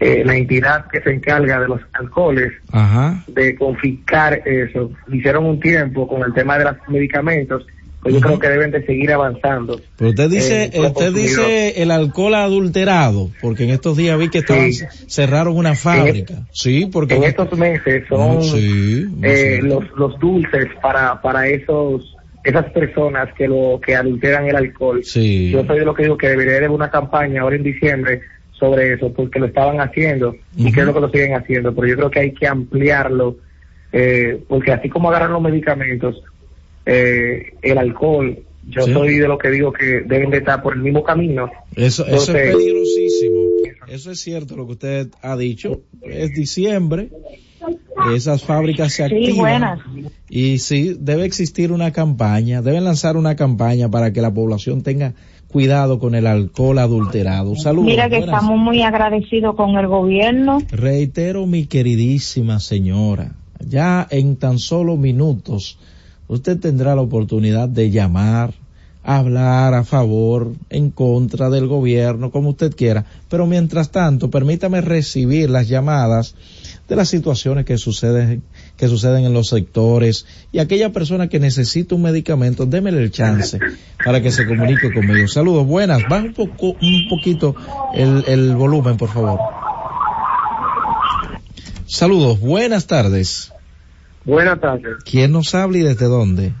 eh, 0.00 0.22
la 0.24 0.34
entidad 0.34 0.86
que 0.90 1.00
se 1.02 1.12
encarga 1.12 1.60
de 1.60 1.68
los 1.68 1.80
alcoholes 1.92 2.52
Ajá. 2.72 3.22
de 3.28 3.54
confiscar 3.54 4.42
eso. 4.46 4.90
Hicieron 5.12 5.44
un 5.44 5.60
tiempo 5.60 6.08
con 6.08 6.22
el 6.22 6.32
tema 6.32 6.56
de 6.58 6.64
los 6.64 6.76
medicamentos, 6.88 7.66
pues 8.02 8.14
yo 8.14 8.20
creo 8.20 8.38
que 8.38 8.48
deben 8.48 8.70
de 8.70 8.84
seguir 8.86 9.12
avanzando. 9.12 9.80
Pero 9.96 10.10
usted 10.10 10.30
dice, 10.30 10.70
Eh, 10.72 10.80
usted 10.80 11.12
dice 11.12 11.82
el 11.82 11.90
alcohol 11.90 12.34
adulterado, 12.34 13.30
porque 13.42 13.64
en 13.64 13.70
estos 13.70 13.96
días 13.96 14.18
vi 14.18 14.28
que 14.30 14.38
estaban, 14.38 14.72
Sí. 14.72 14.84
cerraron 15.06 15.56
una 15.56 15.74
fábrica. 15.74 16.34
Sí, 16.52 16.88
porque 16.92 17.16
en 17.16 17.24
estos 17.24 17.52
meses 17.58 18.04
son 18.08 18.38
Mm, 18.38 18.42
sí, 18.42 19.06
muy 19.10 19.28
eh, 19.28 19.60
los, 19.62 19.84
los 19.96 20.18
dulces 20.18 20.66
para 20.82 21.20
para 21.20 21.46
esos 21.48 22.16
esas 22.42 22.70
personas 22.72 23.28
que 23.36 23.46
lo 23.46 23.78
que 23.84 23.94
adulteran 23.94 24.46
el 24.48 24.56
alcohol. 24.56 25.02
Sí. 25.04 25.50
Yo 25.50 25.62
soy 25.66 25.80
de 25.80 25.84
lo 25.84 25.92
que 25.94 26.04
digo 26.04 26.16
que 26.16 26.28
debería 26.28 26.56
haber 26.56 26.70
una 26.70 26.90
campaña 26.90 27.42
ahora 27.42 27.56
en 27.56 27.62
diciembre 27.64 28.22
sobre 28.52 28.94
eso, 28.94 29.12
porque 29.12 29.38
lo 29.38 29.46
estaban 29.46 29.78
haciendo 29.80 30.34
y 30.56 30.72
creo 30.72 30.92
que 30.94 31.00
lo 31.00 31.10
siguen 31.10 31.34
haciendo, 31.34 31.74
pero 31.74 31.86
yo 31.86 31.96
creo 31.96 32.10
que 32.10 32.20
hay 32.20 32.32
que 32.32 32.46
ampliarlo, 32.46 33.36
eh, 33.92 34.38
porque 34.48 34.72
así 34.72 34.88
como 34.88 35.10
agarran 35.10 35.32
los 35.32 35.42
medicamentos, 35.42 36.22
eh, 36.86 37.54
el 37.62 37.78
alcohol, 37.78 38.38
yo 38.68 38.82
Sí. 38.82 38.92
soy 38.92 39.14
de 39.18 39.26
lo 39.28 39.38
que 39.38 39.50
digo 39.50 39.72
que 39.72 40.00
deben 40.06 40.30
de 40.30 40.38
estar 40.38 40.62
por 40.62 40.74
el 40.74 40.80
mismo 40.82 41.02
camino. 41.02 41.50
Eso, 41.74 42.04
eso 42.04 42.32
Entonces- 42.32 42.34
es 42.36 42.56
peligrosísimo. 42.56 43.40
Eso 43.88 44.10
es 44.12 44.20
cierto 44.20 44.56
lo 44.56 44.66
que 44.66 44.72
usted 44.72 45.08
ha 45.22 45.36
dicho. 45.36 45.80
Es 46.02 46.30
diciembre. 46.34 47.08
Esas 48.14 48.42
fábricas 48.44 48.92
se 48.92 49.08
Sí, 49.08 49.14
activan. 49.14 49.36
buenas. 49.36 49.80
Y 50.28 50.58
sí, 50.58 50.96
debe 50.98 51.24
existir 51.24 51.72
una 51.72 51.92
campaña. 51.92 52.62
Deben 52.62 52.84
lanzar 52.84 53.16
una 53.16 53.36
campaña 53.36 53.90
para 53.90 54.12
que 54.12 54.22
la 54.22 54.32
población 54.32 54.82
tenga 54.82 55.12
cuidado 55.48 55.98
con 55.98 56.14
el 56.14 56.26
alcohol 56.26 56.78
adulterado. 56.78 57.56
Saludos. 57.56 57.86
Mira 57.86 58.08
que 58.08 58.18
buenas. 58.20 58.34
estamos 58.36 58.58
muy 58.58 58.82
agradecidos 58.82 59.56
con 59.56 59.76
el 59.76 59.88
gobierno. 59.88 60.58
Reitero, 60.70 61.46
mi 61.46 61.66
queridísima 61.66 62.60
señora, 62.60 63.32
ya 63.58 64.06
en 64.10 64.36
tan 64.36 64.58
solo 64.58 64.96
minutos 64.96 65.78
usted 66.30 66.60
tendrá 66.60 66.94
la 66.94 67.02
oportunidad 67.02 67.68
de 67.68 67.90
llamar, 67.90 68.54
hablar 69.02 69.74
a 69.74 69.82
favor, 69.82 70.52
en 70.68 70.90
contra 70.90 71.50
del 71.50 71.66
gobierno, 71.66 72.30
como 72.30 72.50
usted 72.50 72.74
quiera. 72.74 73.04
Pero 73.28 73.46
mientras 73.46 73.90
tanto, 73.90 74.30
permítame 74.30 74.80
recibir 74.80 75.50
las 75.50 75.68
llamadas 75.68 76.36
de 76.88 76.94
las 76.94 77.08
situaciones 77.08 77.64
que 77.64 77.78
suceden, 77.78 78.44
que 78.76 78.86
suceden 78.86 79.24
en 79.24 79.32
los 79.32 79.48
sectores 79.48 80.24
y 80.52 80.60
aquella 80.60 80.92
persona 80.92 81.28
que 81.28 81.40
necesita 81.40 81.96
un 81.96 82.02
medicamento, 82.02 82.64
démele 82.64 83.02
el 83.02 83.10
chance 83.10 83.58
para 84.04 84.22
que 84.22 84.30
se 84.30 84.46
comunique 84.46 84.92
conmigo. 84.92 85.26
Saludos, 85.26 85.66
buenas. 85.66 86.02
Baja 86.08 86.26
un 86.26 86.34
poco, 86.34 86.76
un 86.80 87.08
poquito 87.08 87.56
el, 87.92 88.24
el 88.28 88.54
volumen, 88.54 88.96
por 88.96 89.08
favor. 89.08 89.40
Saludos, 91.86 92.38
buenas 92.38 92.86
tardes. 92.86 93.52
Buenas 94.30 94.60
tardes. 94.60 94.96
¿Quién 95.04 95.32
nos 95.32 95.54
habla 95.54 95.78
y 95.78 95.82
desde 95.82 96.06
dónde? 96.06 96.52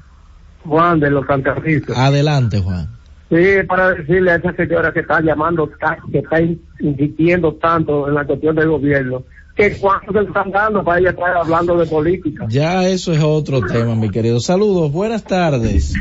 Juan 0.64 1.00
de 1.00 1.10
los 1.10 1.26
Santarrizos. 1.26 1.96
Adelante, 1.96 2.58
Juan. 2.60 2.88
Sí, 3.30 3.36
para 3.68 3.90
decirle 3.94 4.32
a 4.32 4.36
esa 4.36 4.52
señora 4.54 4.92
que 4.92 5.00
está 5.00 5.20
llamando, 5.20 5.70
que 6.10 6.18
está 6.18 6.40
in- 6.40 6.60
insistiendo 6.80 7.54
tanto 7.54 8.08
en 8.08 8.14
la 8.14 8.24
cuestión 8.24 8.56
del 8.56 8.68
gobierno, 8.70 9.22
que 9.54 9.76
cuánto 9.78 10.12
se 10.12 10.20
le 10.22 10.26
están 10.26 10.50
dando 10.50 10.82
para 10.82 10.98
ella 10.98 11.10
estar 11.10 11.36
hablando 11.36 11.76
de 11.78 11.86
política. 11.86 12.46
Ya 12.48 12.88
eso 12.88 13.12
es 13.12 13.22
otro 13.22 13.60
tema, 13.62 13.94
mi 13.94 14.10
querido. 14.10 14.40
Saludos, 14.40 14.90
buenas 14.90 15.22
tardes. 15.22 15.94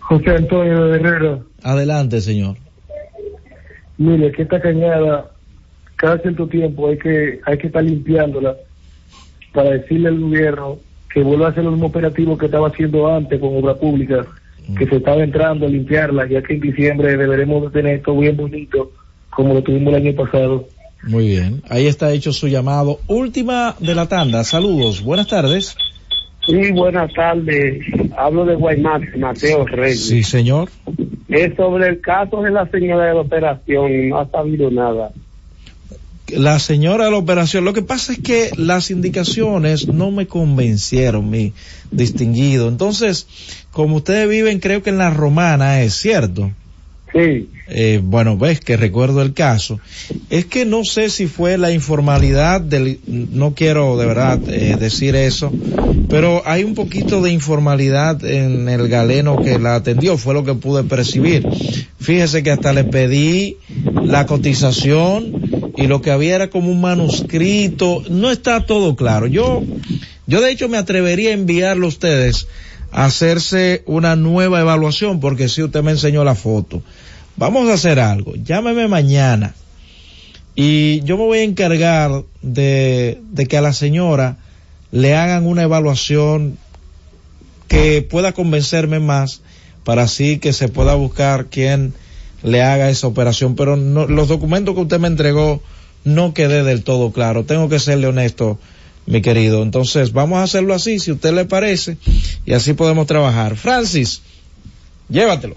José 0.00 0.30
Antonio 0.30 0.84
de 0.86 0.96
Herrera, 0.98 1.38
Adelante, 1.62 2.20
señor. 2.20 2.56
mire 3.96 4.32
que 4.32 4.42
esta 4.42 4.60
cañada, 4.60 5.30
cada 5.96 6.18
cierto 6.18 6.46
tiempo 6.48 6.88
hay 6.88 6.98
que, 6.98 7.40
hay 7.46 7.56
que 7.58 7.68
estar 7.68 7.82
limpiándola 7.84 8.54
para 9.54 9.70
decirle 9.70 10.08
al 10.08 10.20
gobierno 10.20 10.78
que 11.12 11.22
vuelva 11.22 11.46
a 11.46 11.50
hacer 11.50 11.64
el 11.64 11.70
mismo 11.70 11.86
operativo 11.86 12.36
que 12.36 12.46
estaba 12.46 12.68
haciendo 12.68 13.08
antes 13.08 13.40
con 13.40 13.56
obra 13.56 13.74
pública, 13.74 14.26
que 14.76 14.86
se 14.86 14.96
estaba 14.96 15.22
entrando 15.22 15.66
a 15.66 15.68
limpiarla, 15.68 16.26
ya 16.28 16.42
que 16.42 16.54
en 16.54 16.60
diciembre 16.60 17.16
deberemos 17.16 17.62
de 17.62 17.70
tener 17.70 17.96
esto 17.96 18.18
bien 18.18 18.36
bonito, 18.36 18.90
como 19.30 19.54
lo 19.54 19.62
tuvimos 19.62 19.94
el 19.94 20.06
año 20.06 20.14
pasado. 20.16 20.66
Muy 21.04 21.28
bien. 21.28 21.62
Ahí 21.68 21.86
está 21.86 22.12
hecho 22.12 22.32
su 22.32 22.48
llamado. 22.48 22.98
Última 23.06 23.76
de 23.78 23.94
la 23.94 24.08
tanda. 24.08 24.42
Saludos, 24.42 25.02
buenas 25.02 25.28
tardes. 25.28 25.76
Sí, 26.46 26.72
buenas 26.72 27.12
tardes. 27.14 27.84
Hablo 28.16 28.44
de 28.44 28.56
Guaymas, 28.56 29.02
Mateo 29.16 29.66
Reyes. 29.66 30.08
Sí, 30.08 30.22
señor. 30.22 30.68
Es 31.28 31.54
sobre 31.56 31.88
el 31.88 32.00
caso 32.00 32.42
de 32.42 32.50
la 32.50 32.66
señora 32.68 33.06
de 33.06 33.14
la 33.14 33.20
operación, 33.20 34.08
no 34.08 34.18
ha 34.18 34.28
sabido 34.30 34.70
nada. 34.70 35.10
La 36.36 36.58
señora 36.58 37.06
de 37.06 37.10
la 37.10 37.16
operación, 37.16 37.64
lo 37.64 37.72
que 37.72 37.82
pasa 37.82 38.12
es 38.12 38.18
que 38.18 38.50
las 38.56 38.90
indicaciones 38.90 39.88
no 39.88 40.10
me 40.10 40.26
convencieron, 40.26 41.30
mi 41.30 41.52
distinguido. 41.90 42.68
Entonces, 42.68 43.26
como 43.72 43.96
ustedes 43.96 44.28
viven, 44.28 44.60
creo 44.60 44.82
que 44.82 44.90
en 44.90 44.98
la 44.98 45.10
romana 45.10 45.82
es 45.82 45.94
cierto. 45.94 46.50
Eh, 47.68 48.00
bueno, 48.02 48.36
ves 48.36 48.60
que 48.60 48.76
recuerdo 48.76 49.22
el 49.22 49.32
caso. 49.32 49.80
Es 50.30 50.44
que 50.46 50.64
no 50.64 50.84
sé 50.84 51.08
si 51.08 51.26
fue 51.26 51.56
la 51.56 51.70
informalidad 51.70 52.60
del, 52.60 52.98
no 53.06 53.54
quiero 53.54 53.96
de 53.96 54.06
verdad 54.06 54.40
eh, 54.48 54.76
decir 54.78 55.14
eso, 55.14 55.52
pero 56.08 56.42
hay 56.44 56.64
un 56.64 56.74
poquito 56.74 57.22
de 57.22 57.32
informalidad 57.32 58.22
en 58.24 58.68
el 58.68 58.88
galeno 58.88 59.40
que 59.40 59.58
la 59.58 59.76
atendió, 59.76 60.18
fue 60.18 60.34
lo 60.34 60.44
que 60.44 60.54
pude 60.54 60.82
percibir. 60.82 61.46
Fíjese 62.00 62.42
que 62.42 62.50
hasta 62.50 62.72
le 62.72 62.84
pedí 62.84 63.56
la 64.02 64.26
cotización 64.26 65.72
y 65.76 65.86
lo 65.86 66.02
que 66.02 66.10
había 66.10 66.34
era 66.34 66.50
como 66.50 66.70
un 66.70 66.80
manuscrito, 66.80 68.02
no 68.10 68.30
está 68.30 68.66
todo 68.66 68.96
claro. 68.96 69.26
Yo, 69.26 69.62
yo 70.26 70.40
de 70.40 70.50
hecho 70.50 70.68
me 70.68 70.76
atrevería 70.76 71.30
a 71.30 71.34
enviarlo 71.34 71.86
a 71.86 71.88
ustedes 71.88 72.46
a 72.92 73.06
hacerse 73.06 73.82
una 73.86 74.14
nueva 74.14 74.60
evaluación 74.60 75.18
porque 75.18 75.48
si 75.48 75.62
usted 75.62 75.82
me 75.82 75.92
enseñó 75.92 76.22
la 76.24 76.34
foto. 76.34 76.82
Vamos 77.36 77.68
a 77.68 77.74
hacer 77.74 77.98
algo, 77.98 78.34
llámeme 78.36 78.86
mañana 78.88 79.54
y 80.54 81.00
yo 81.00 81.16
me 81.16 81.24
voy 81.24 81.38
a 81.38 81.42
encargar 81.42 82.22
de, 82.42 83.20
de 83.32 83.46
que 83.46 83.56
a 83.56 83.60
la 83.60 83.72
señora 83.72 84.36
le 84.92 85.16
hagan 85.16 85.46
una 85.46 85.64
evaluación 85.64 86.58
que 87.66 88.02
pueda 88.02 88.32
convencerme 88.32 89.00
más 89.00 89.40
para 89.82 90.04
así 90.04 90.38
que 90.38 90.52
se 90.52 90.68
pueda 90.68 90.94
buscar 90.94 91.46
quien 91.46 91.94
le 92.44 92.62
haga 92.62 92.90
esa 92.90 93.08
operación. 93.08 93.56
Pero 93.56 93.76
no, 93.76 94.06
los 94.06 94.28
documentos 94.28 94.74
que 94.74 94.82
usted 94.82 95.00
me 95.00 95.08
entregó 95.08 95.60
no 96.04 96.34
quedé 96.34 96.62
del 96.62 96.84
todo 96.84 97.10
claro. 97.10 97.44
Tengo 97.44 97.68
que 97.68 97.80
serle 97.80 98.06
honesto, 98.06 98.58
mi 99.06 99.22
querido. 99.22 99.62
Entonces, 99.62 100.12
vamos 100.12 100.38
a 100.38 100.44
hacerlo 100.44 100.74
así, 100.74 101.00
si 101.00 101.10
usted 101.10 101.32
le 101.32 101.44
parece, 101.46 101.96
y 102.46 102.52
así 102.52 102.74
podemos 102.74 103.06
trabajar. 103.06 103.56
Francis, 103.56 104.22
llévatelo. 105.08 105.56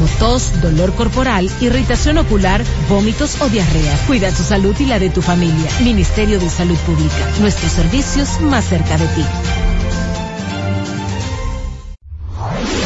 tos, 0.19 0.61
dolor 0.61 0.93
corporal, 0.95 1.49
irritación 1.59 2.17
ocular, 2.17 2.63
vómitos 2.89 3.41
o 3.41 3.49
diarrea. 3.49 3.97
Cuida 4.07 4.31
tu 4.31 4.43
salud 4.43 4.75
y 4.79 4.85
la 4.85 4.99
de 4.99 5.09
tu 5.09 5.21
familia. 5.21 5.69
Ministerio 5.81 6.39
de 6.39 6.49
Salud 6.49 6.77
Pública. 6.79 7.29
Nuestros 7.39 7.71
servicios 7.71 8.41
más 8.41 8.65
cerca 8.65 8.97
de 8.97 9.07
ti. 9.07 9.25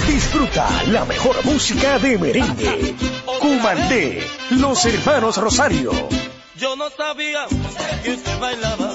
Disfruta 0.08 0.68
la 0.88 1.06
mejor 1.06 1.44
música 1.46 2.00
de 2.00 2.18
merengue. 2.18 2.96
Cumandé, 3.40 4.26
los 4.52 4.86
hermanos 4.86 5.38
Rosario. 5.38 5.92
Yo 6.58 6.76
no 6.76 6.90
sabía 6.90 7.46
que 8.04 8.14
usted 8.14 8.40
bailaba. 8.40 8.95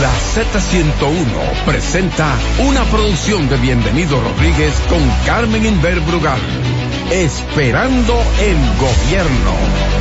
La 0.00 0.10
Z101 0.14 1.64
presenta 1.66 2.34
una 2.66 2.84
producción 2.84 3.50
de 3.50 3.58
Bienvenido 3.58 4.18
Rodríguez 4.18 4.72
con 4.88 4.98
Carmen 5.26 5.66
Inver 5.66 6.00
Brugal. 6.00 6.40
Esperando 7.12 8.14
el 8.40 8.56
gobierno. 8.78 10.00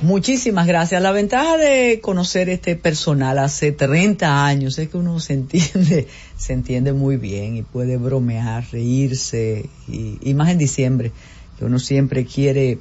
muchísimas 0.00 0.66
gracias. 0.66 1.02
La 1.02 1.12
ventaja 1.12 1.58
de 1.58 2.00
conocer 2.00 2.48
este 2.48 2.76
personal 2.76 3.40
hace 3.40 3.72
30 3.72 4.46
años 4.46 4.78
es 4.78 4.88
que 4.88 4.96
uno 4.96 5.20
se 5.20 5.34
entiende, 5.34 6.06
se 6.38 6.52
entiende 6.54 6.94
muy 6.94 7.18
bien 7.18 7.56
y 7.56 7.62
puede 7.62 7.98
bromear, 7.98 8.64
reírse 8.72 9.66
y, 9.86 10.18
y 10.22 10.32
más 10.32 10.48
en 10.48 10.56
diciembre, 10.56 11.12
que 11.58 11.66
uno 11.66 11.78
siempre 11.78 12.24
quiere 12.24 12.78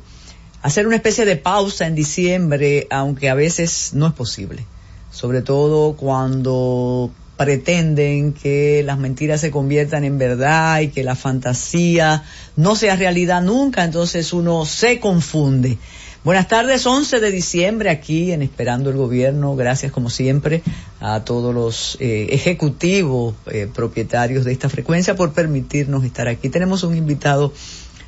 hacer 0.66 0.88
una 0.88 0.96
especie 0.96 1.26
de 1.26 1.36
pausa 1.36 1.86
en 1.86 1.94
diciembre, 1.94 2.88
aunque 2.90 3.30
a 3.30 3.36
veces 3.36 3.92
no 3.94 4.08
es 4.08 4.14
posible. 4.14 4.66
Sobre 5.12 5.44
todo 5.44 5.96
cuando 5.96 7.12
pretenden 7.38 8.34
que 8.34 8.82
las 8.84 8.98
mentiras 8.98 9.42
se 9.42 9.52
conviertan 9.52 10.04
en 10.06 10.18
verdad 10.18 10.80
y 10.80 10.88
que 10.88 11.04
la 11.04 11.16
fantasía 11.16 12.24
no 12.56 12.76
sea 12.76 12.96
realidad 12.96 13.44
nunca, 13.44 13.84
entonces 13.84 14.34
uno 14.34 14.66
se 14.66 15.00
confunde. 15.00 15.78
Buenas 16.24 16.48
tardes, 16.48 16.88
11 16.88 17.20
de 17.20 17.30
diciembre 17.30 17.92
aquí 17.92 18.32
en 18.32 18.42
Esperando 18.42 18.90
el 18.90 18.98
Gobierno. 18.98 19.56
Gracias 19.56 19.92
como 19.92 20.10
siempre 20.10 20.64
a 21.00 21.24
todos 21.24 21.54
los 21.54 21.96
eh, 22.00 22.30
ejecutivos 22.32 23.36
eh, 23.52 23.70
propietarios 23.72 24.44
de 24.46 24.52
esta 24.52 24.68
frecuencia 24.68 25.16
por 25.16 25.32
permitirnos 25.32 26.04
estar 26.04 26.28
aquí. 26.28 26.50
Tenemos 26.50 26.82
un 26.82 26.98
invitado 26.98 27.54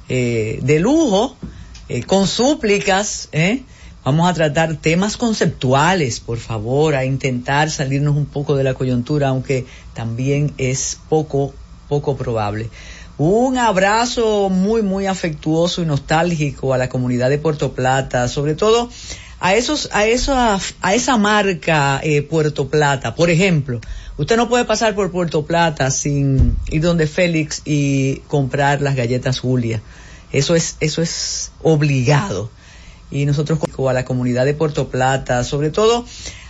eh, 0.10 0.58
de 0.64 0.80
lujo, 0.80 1.38
eh, 1.90 2.04
con 2.04 2.28
súplicas, 2.28 3.30
¿eh? 3.32 3.64
Vamos 4.04 4.30
a 4.30 4.34
tratar 4.34 4.78
temas 4.78 5.18
conceptuales, 5.18 6.22
por 6.22 6.38
favor, 6.38 6.96
a 6.96 7.04
intentar 7.04 7.70
salirnos 7.70 8.16
un 8.16 8.26
poco 8.26 8.56
de 8.56 8.64
la 8.64 8.74
coyuntura, 8.74 9.28
aunque 9.28 9.66
también 9.94 10.54
es 10.58 10.98
poco, 11.10 11.54
poco 11.90 12.16
probable. 12.16 12.70
Un 13.18 13.58
abrazo 13.58 14.50
muy, 14.50 14.82
muy 14.82 15.08
afectuoso 15.08 15.82
y 15.82 15.86
nostálgico 15.86 16.74
a 16.74 16.78
la 16.78 16.88
comunidad 16.88 17.30
de 17.30 17.38
Puerto 17.38 17.74
Plata, 17.74 18.28
sobre 18.28 18.54
todo 18.56 18.90
a 19.40 19.56
esos, 19.56 19.90
a 19.92 20.06
esa, 20.06 20.60
a 20.82 20.94
esa 20.94 21.18
marca 21.18 22.00
eh, 22.04 22.22
Puerto 22.22 22.70
Plata. 22.70 23.16
Por 23.16 23.30
ejemplo, 23.30 23.82
usted 24.18 24.38
no 24.38 24.48
puede 24.50 24.66
pasar 24.66 24.96
por 24.96 25.12
Puerto 25.12 25.46
Plata 25.46 25.92
sin 25.92 26.56
ir 26.70 26.82
donde 26.82 27.08
Félix 27.08 27.62
y 27.66 28.22
comprar 28.28 28.82
las 28.82 28.96
galletas 28.96 29.40
Julia. 29.40 29.82
Eso 30.32 30.56
es, 30.56 30.78
eso 30.80 31.02
es 31.02 31.52
obligado 31.62 32.50
y 33.10 33.26
nosotros 33.26 33.60
a 33.88 33.94
la 33.94 34.06
comunidad 34.06 34.46
de 34.46 34.54
Puerto 34.54 34.90
Plata, 34.90 35.44
sobre 35.44 35.70
todo 35.70 36.06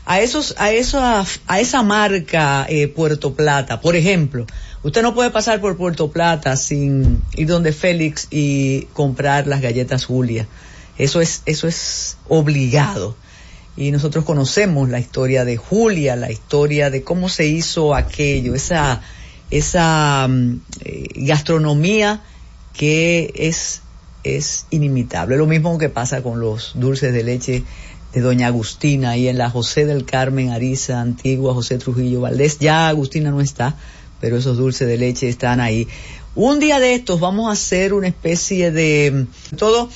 a 0.06 0.22
esos, 0.22 0.56
a 0.58 0.72
esa, 0.72 1.26
a 1.48 1.60
esa 1.60 1.84
marca 1.84 2.66
eh, 2.70 2.88
Puerto 2.88 3.34
Plata. 3.34 3.82
Por 3.82 3.96
ejemplo, 3.96 4.46
usted 4.84 5.02
no 5.02 5.14
puede 5.14 5.30
pasar 5.30 5.60
por 5.62 5.78
Puerto 5.78 6.10
Plata 6.12 6.56
sin 6.56 7.22
ir 7.36 7.48
donde 7.48 7.74
Félix 7.74 8.28
y 8.32 8.84
comprar 8.94 9.48
las 9.48 9.62
galletas 9.62 10.06
Julia. 10.06 10.48
Eso 10.98 11.22
es, 11.22 11.44
eso 11.46 11.68
es 11.68 12.18
obligado. 12.28 13.16
Y 13.76 13.92
nosotros 13.92 14.26
conocemos 14.26 14.90
la 14.90 15.00
historia 15.00 15.46
de 15.46 15.58
Julia, 15.58 16.16
la 16.16 16.32
historia 16.32 16.90
de 16.90 17.04
cómo 17.04 17.30
se 17.30 17.46
hizo 17.46 17.94
aquello, 17.94 18.56
esa, 18.56 19.02
esa 19.52 20.28
mm, 20.28 20.62
eh, 20.84 21.08
gastronomía 21.18 22.22
que 22.78 23.34
es 23.36 23.82
es 24.24 24.66
inimitable. 24.70 25.38
Lo 25.38 25.48
mismo 25.48 25.78
que 25.78 25.90
pasa 25.90 26.22
con 26.22 26.40
los 26.40 26.74
dulces 26.76 27.14
de 27.14 27.24
leche 27.24 27.64
de 28.14 28.22
Doña 28.22 28.48
Agustina 28.48 29.18
y 29.18 29.28
en 29.28 29.38
la 29.38 29.50
José 29.50 29.86
del 29.86 30.06
Carmen 30.06 30.50
Ariza 30.50 31.02
Antigua, 31.02 31.54
José 31.54 31.78
Trujillo 31.78 32.22
Valdés. 32.22 32.60
Ya 32.60 32.88
Agustina 32.88 33.32
no 33.32 33.42
está, 33.42 33.76
pero 34.20 34.38
esos 34.38 34.58
dulces 34.58 34.88
de 34.88 34.98
leche 34.98 35.30
están 35.30 35.60
ahí. 35.60 35.88
Un 36.36 36.60
día 36.60 36.80
de 36.80 36.94
estos 36.94 37.20
vamos 37.20 37.50
a 37.50 37.54
hacer 37.54 37.94
una 37.94 38.08
especie 38.08 38.72
de 38.72 39.28
todo 39.58 39.90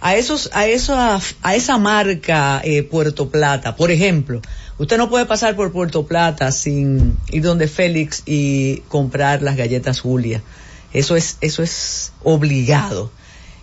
a 0.00 0.14
esos 0.14 0.50
a 0.52 0.66
esa 0.68 1.20
a 1.42 1.56
esa 1.56 1.76
marca 1.78 2.60
eh, 2.62 2.84
Puerto 2.84 3.30
Plata, 3.30 3.74
por 3.74 3.90
ejemplo. 3.90 4.40
Usted 4.78 4.96
no 4.96 5.08
puede 5.08 5.26
pasar 5.26 5.56
por 5.56 5.72
Puerto 5.72 6.06
Plata 6.06 6.52
sin 6.52 7.16
ir 7.32 7.42
donde 7.42 7.66
Félix 7.66 8.22
y 8.26 8.82
comprar 8.88 9.42
las 9.42 9.56
galletas 9.56 10.00
Julia. 10.00 10.40
Eso 10.92 11.16
es 11.16 11.38
eso 11.40 11.62
es 11.62 12.12
obligado 12.22 13.10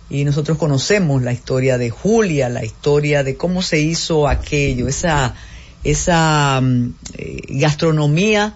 y 0.08 0.24
nosotros 0.24 0.58
conocemos 0.58 1.22
la 1.22 1.32
historia 1.32 1.78
de 1.78 1.90
Julia, 1.90 2.48
la 2.48 2.64
historia 2.64 3.24
de 3.24 3.36
cómo 3.36 3.62
se 3.62 3.80
hizo 3.80 4.28
aquello, 4.28 4.86
esa, 4.86 5.34
esa 5.82 6.60
mm, 6.62 6.94
eh, 7.14 7.40
gastronomía 7.48 8.54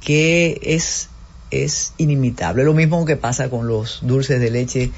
que 0.00 0.60
es, 0.62 1.08
es 1.50 1.94
inimitable. 1.96 2.64
Lo 2.64 2.74
mismo 2.74 3.04
que 3.06 3.16
pasa 3.16 3.48
con 3.48 3.66
los 3.66 4.00
dulces 4.02 4.40
de 4.40 4.50
leche 4.50 4.90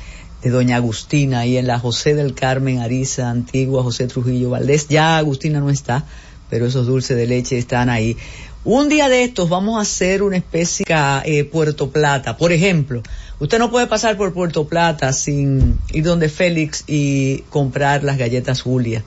de 0.43 0.51
Doña 0.51 0.77
Agustina 0.77 1.47
y 1.47 1.57
en 1.57 1.69
la 1.69 1.79
José 1.79 2.17
del 2.17 2.35
Carmen 2.35 2.81
Ariza 2.81 3.31
Antigua, 3.31 3.85
José 3.85 4.09
Trujillo 4.09 4.51
Valdés. 4.51 4.89
Ya 4.89 5.19
Agustina 5.19 5.61
no 5.61 5.71
está, 5.71 6.05
pero 6.51 6.67
esos 6.67 6.89
dulces 6.89 7.17
de 7.17 7.29
leche 7.29 7.59
están 7.59 7.89
ahí. 7.89 8.17
Un 8.65 8.89
día 8.89 9.09
de 9.09 9.25
estos 9.25 9.49
vamos 9.49 9.79
a 9.79 9.81
hacer 9.81 10.23
una 10.23 10.37
especie 10.37 10.87
de 10.87 11.39
eh, 11.41 11.45
Puerto 11.45 11.91
Plata, 11.91 12.37
por 12.37 12.53
ejemplo. 12.53 13.03
Usted 13.41 13.59
no 13.59 13.73
puede 13.73 13.89
pasar 13.89 14.17
por 14.17 14.33
Puerto 14.33 14.69
Plata 14.69 15.13
sin 15.13 15.81
ir 15.93 16.05
donde 16.05 16.29
Félix 16.29 16.85
y 16.87 17.39
comprar 17.51 18.05
las 18.05 18.19
galletas 18.19 18.63
Julia. 18.63 19.03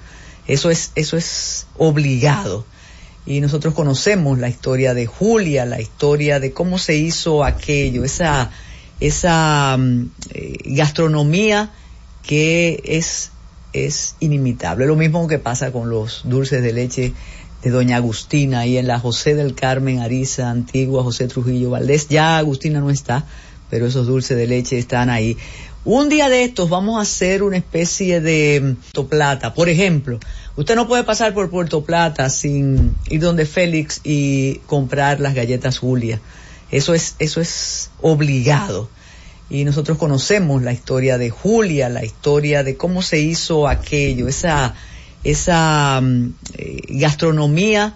Eso 0.45 0.69
es, 0.69 0.91
eso 0.95 1.15
es 1.15 1.68
obligado. 1.77 2.65
Y 3.26 3.40
nosotros 3.40 3.73
conocemos 3.73 4.38
la 4.40 4.49
historia 4.49 4.94
de 4.94 5.06
Julia, 5.06 5.65
la 5.65 5.80
historia 5.80 6.41
de 6.41 6.52
cómo 6.52 6.77
se 6.77 6.98
hizo 6.98 7.45
aquello, 7.45 8.03
esa, 8.03 8.52
esa 8.99 9.77
mm, 9.80 10.10
eh, 10.32 10.57
gastronomía 10.65 11.72
que 12.23 12.84
es, 12.84 13.32
es 13.72 14.15
inimitable. 14.19 14.86
Lo 14.86 14.98
mismo 14.98 15.30
que 15.30 15.40
pasa 15.40 15.72
con 15.72 15.90
los 15.90 16.23
dulces 16.26 16.61
de 16.61 16.73
leche 16.73 17.14
de 17.65 17.71
Doña 17.71 17.97
Agustina 17.97 18.67
y 18.67 18.77
en 18.77 18.85
la 18.85 18.99
José 18.99 19.33
del 19.33 19.55
Carmen 19.55 19.99
Ariza 19.99 20.51
Antigua, 20.51 21.01
José 21.01 21.27
Trujillo 21.27 21.71
Valdés. 21.71 22.07
Ya 22.09 22.37
Agustina 22.37 22.79
no 22.79 22.91
está, 22.91 23.25
pero 23.71 23.87
esos 23.87 24.05
dulces 24.05 24.37
de 24.37 24.45
leche 24.45 24.77
están 24.77 25.09
ahí. 25.09 25.35
Un 25.83 26.07
día 26.07 26.29
de 26.29 26.43
estos 26.43 26.69
vamos 26.69 26.99
a 26.99 27.01
hacer 27.01 27.41
una 27.41 27.57
especie 27.57 28.21
de 28.21 28.75
Puerto 28.93 29.07
Plata. 29.07 29.55
Por 29.55 29.67
ejemplo, 29.67 30.19
usted 30.55 30.75
no 30.75 30.87
puede 30.87 31.05
pasar 31.05 31.33
por 31.33 31.49
Puerto 31.49 31.83
Plata 31.83 32.29
sin 32.29 32.95
ir 33.09 33.21
donde 33.21 33.47
Félix 33.47 33.99
y 34.03 34.61
comprar 34.67 35.19
las 35.19 35.33
galletas 35.33 35.79
Julia. 35.79 36.21
Eso 36.69 36.93
es, 36.93 37.15
eso 37.17 37.41
es 37.41 37.89
obligado. 37.99 38.89
Y 39.49 39.63
nosotros 39.63 39.97
conocemos 39.97 40.61
la 40.61 40.71
historia 40.71 41.17
de 41.17 41.31
Julia, 41.31 41.89
la 41.89 42.05
historia 42.05 42.63
de 42.63 42.77
cómo 42.77 43.01
se 43.01 43.21
hizo 43.21 43.67
aquello, 43.67 44.27
esa, 44.27 44.75
esa 45.26 45.99
mm, 46.02 46.34
eh, 46.53 46.81
gastronomía 46.89 47.95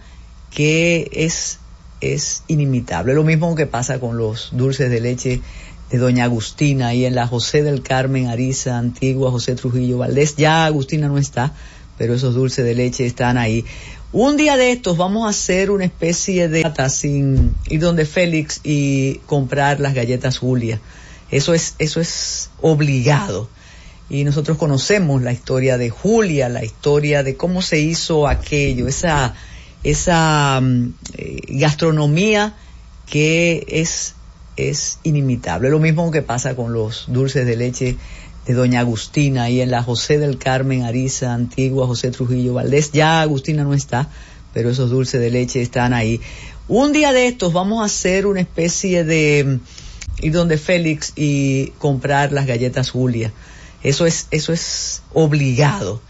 que 0.51 1.09
es, 1.13 1.59
es 2.01 2.43
inimitable. 2.47 3.13
Lo 3.13 3.23
mismo 3.23 3.55
que 3.55 3.67
pasa 3.67 3.99
con 3.99 4.17
los 4.17 4.49
dulces 4.51 4.89
de 4.89 4.99
leche 4.99 5.41
de 5.91 5.97
Doña 5.97 6.25
Agustina 6.25 6.93
y 6.93 7.05
en 7.05 7.15
la 7.15 7.27
José 7.27 7.63
del 7.63 7.81
Carmen 7.81 8.27
Ariza 8.27 8.77
Antigua, 8.77 9.31
José 9.31 9.55
Trujillo 9.55 9.99
Valdés. 9.99 10.35
Ya 10.35 10.65
Agustina 10.65 11.07
no 11.07 11.17
está, 11.17 11.53
pero 11.97 12.15
esos 12.15 12.35
dulces 12.35 12.65
de 12.65 12.75
leche 12.75 13.05
están 13.05 13.37
ahí. 13.37 13.63
Un 14.11 14.37
día 14.37 14.57
de 14.57 14.71
estos 14.71 14.97
vamos 14.97 15.27
a 15.27 15.29
hacer 15.29 15.69
una 15.69 15.85
especie 15.85 16.49
de 16.49 16.63
sin 16.89 17.53
ir 17.67 17.79
donde 17.79 18.05
Félix 18.05 18.59
y 18.63 19.15
comprar 19.27 19.79
las 19.79 19.93
galletas 19.93 20.39
Julia. 20.39 20.81
Eso 21.29 21.53
es, 21.53 21.75
eso 21.77 22.01
es 22.01 22.49
obligado. 22.59 23.49
Y 24.09 24.23
nosotros 24.23 24.57
conocemos 24.57 25.21
la 25.21 25.31
historia 25.31 25.77
de 25.77 25.89
Julia, 25.89 26.49
la 26.49 26.63
historia 26.63 27.23
de 27.23 27.35
cómo 27.35 27.61
se 27.61 27.79
hizo 27.79 28.27
aquello, 28.27 28.87
esa, 28.87 29.35
esa 29.83 30.59
mm, 30.61 30.93
eh, 31.17 31.39
gastronomía 31.49 32.55
que 33.05 33.65
es 33.67 34.15
es 34.59 34.99
inimitable. 35.03 35.69
Lo 35.69 35.79
mismo 35.79 36.11
que 36.11 36.21
pasa 36.21 36.55
con 36.55 36.73
los 36.73 37.05
dulces 37.07 37.45
de 37.45 37.55
leche 37.55 37.97
de 38.45 38.53
Doña 38.53 38.81
Agustina 38.81 39.49
y 39.49 39.61
en 39.61 39.71
la 39.71 39.83
José 39.83 40.17
del 40.19 40.37
Carmen 40.37 40.83
Ariza 40.83 41.33
Antigua, 41.33 41.87
José 41.87 42.11
Trujillo 42.11 42.53
Valdés. 42.53 42.91
Ya 42.91 43.21
Agustina 43.21 43.63
no 43.63 43.73
está, 43.73 44.09
pero 44.53 44.69
esos 44.69 44.89
dulces 44.89 45.21
de 45.21 45.29
leche 45.29 45.61
están 45.61 45.93
ahí. 45.93 46.19
Un 46.67 46.91
día 46.91 47.13
de 47.13 47.27
estos 47.27 47.53
vamos 47.53 47.81
a 47.81 47.85
hacer 47.85 48.25
una 48.25 48.41
especie 48.41 49.03
de 49.03 49.59
ir 50.21 50.31
donde 50.33 50.57
Félix 50.57 51.13
y 51.15 51.67
comprar 51.77 52.31
las 52.31 52.45
galletas 52.45 52.91
Julia. 52.91 53.31
Eso 53.83 54.05
es, 54.05 54.27
eso 54.31 54.53
es 54.53 55.01
obligado. 55.13 56.01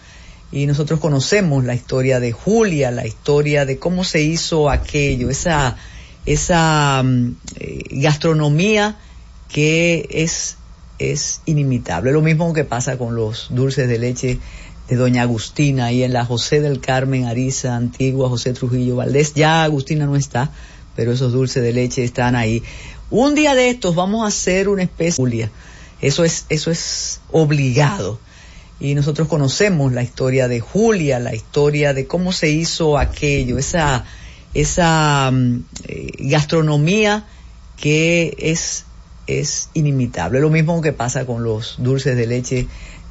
Y 0.52 0.66
nosotros 0.66 1.00
conocemos 1.00 1.64
la 1.64 1.76
historia 1.76 2.20
de 2.20 2.32
Julia, 2.32 2.90
la 2.92 3.06
historia 3.06 3.66
de 3.66 3.78
cómo 3.78 4.04
se 4.04 4.22
hizo 4.22 4.70
aquello, 4.70 5.30
esa 5.30 5.78
esa 6.26 7.02
mm, 7.04 7.36
eh, 7.56 7.84
gastronomía 7.92 8.98
que 9.52 10.08
es, 10.12 10.58
es 11.00 11.42
inimitable. 11.46 12.12
Lo 12.12 12.22
mismo 12.22 12.54
que 12.54 12.64
pasa 12.64 12.98
con 12.98 13.16
los 13.16 13.48
dulces 13.50 13.88
de 13.90 13.98
leche 13.98 14.40
de 14.88 14.96
Doña 14.96 15.24
Agustina 15.24 15.92
y 15.92 16.04
en 16.04 16.14
la 16.14 16.26
José 16.26 16.62
del 16.62 16.82
Carmen 16.82 17.26
Ariza 17.26 17.76
Antigua, 17.76 18.30
José 18.30 18.54
Trujillo 18.54 18.98
Valdés. 18.98 19.34
Ya 19.34 19.64
Agustina 19.64 20.06
no 20.06 20.16
está, 20.16 20.52
pero 20.96 21.12
esos 21.12 21.32
dulces 21.32 21.64
de 21.64 21.74
leche 21.74 22.04
están 22.04 22.36
ahí. 22.36 22.64
Un 23.10 23.34
día 23.34 23.56
de 23.56 23.70
estos 23.70 23.96
vamos 23.96 24.24
a 24.24 24.28
hacer 24.28 24.70
una 24.70 24.84
especie 24.84 25.24
de 25.24 25.30
Julia. 25.30 25.52
Eso 26.02 26.24
es, 26.24 26.46
eso 26.50 26.72
es 26.72 27.22
obligado. 27.32 28.20
y 28.80 28.96
nosotros 28.96 29.28
conocemos 29.28 29.92
la 29.92 30.04
historia 30.04 30.48
de 30.48 30.62
Julia, 30.62 31.20
la 31.20 31.36
historia 31.36 31.94
de 31.94 32.08
cómo 32.08 32.32
se 32.32 32.50
hizo 32.50 32.98
aquello, 32.98 33.58
esa, 33.58 34.06
esa 34.54 35.30
mm, 35.32 35.64
eh, 35.84 36.12
gastronomía 36.20 37.26
que 37.76 38.36
es, 38.40 38.86
es 39.28 39.70
inimitable. 39.74 40.40
Lo 40.40 40.50
mismo 40.50 40.82
que 40.82 40.94
pasa 40.94 41.26
con 41.26 41.44
los 41.44 41.76
dulces 41.80 42.16
de 42.16 42.28
leche 42.28 42.68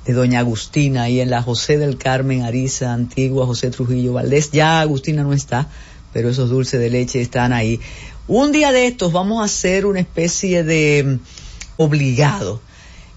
de 0.07 0.13
Doña 0.15 0.41
Agustina 0.41 1.11
y 1.11 1.21
en 1.21 1.29
la 1.29 1.43
José 1.43 1.77
del 1.77 1.99
Carmen, 1.99 2.43
Ariza, 2.43 2.95
Antigua, 2.95 3.45
José 3.45 3.71
Trujillo 3.71 4.15
Valdés. 4.15 4.51
Ya 4.53 4.81
Agustina 4.81 5.23
no 5.23 5.35
está, 5.35 5.69
pero 6.15 6.31
esos 6.31 6.49
dulces 6.49 6.81
de 6.81 6.89
leche 6.89 7.21
están 7.21 7.53
ahí. 7.53 7.79
Un 8.27 8.53
día 8.53 8.73
de 8.73 8.87
estos 8.87 9.13
vamos 9.13 9.43
a 9.43 9.45
hacer 9.45 9.85
una 9.85 10.01
especie 10.01 10.65
de 10.65 11.05
mm, 11.05 11.83
obligado 11.83 12.63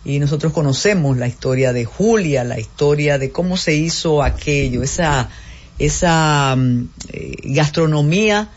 y 0.03 0.19
nosotros 0.19 0.51
conocemos 0.53 1.17
la 1.17 1.27
historia 1.27 1.73
de 1.73 1.85
Julia, 1.85 2.43
la 2.43 2.59
historia 2.59 3.17
de 3.17 3.31
cómo 3.31 3.57
se 3.57 3.75
hizo 3.75 4.23
aquello, 4.23 4.81
esa, 4.81 5.29
esa 5.77 6.55
mm, 6.57 6.89
eh, 7.09 7.35
gastronomía 7.43 8.49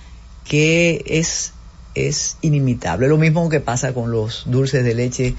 que 0.44 1.04
es, 1.06 1.52
es 1.94 2.38
inimitable. 2.40 3.08
Lo 3.08 3.18
mismo 3.18 3.48
que 3.48 3.60
pasa 3.60 3.92
con 3.92 4.10
los 4.10 4.44
dulces 4.46 4.84
de 4.84 4.94
leche 4.94 5.34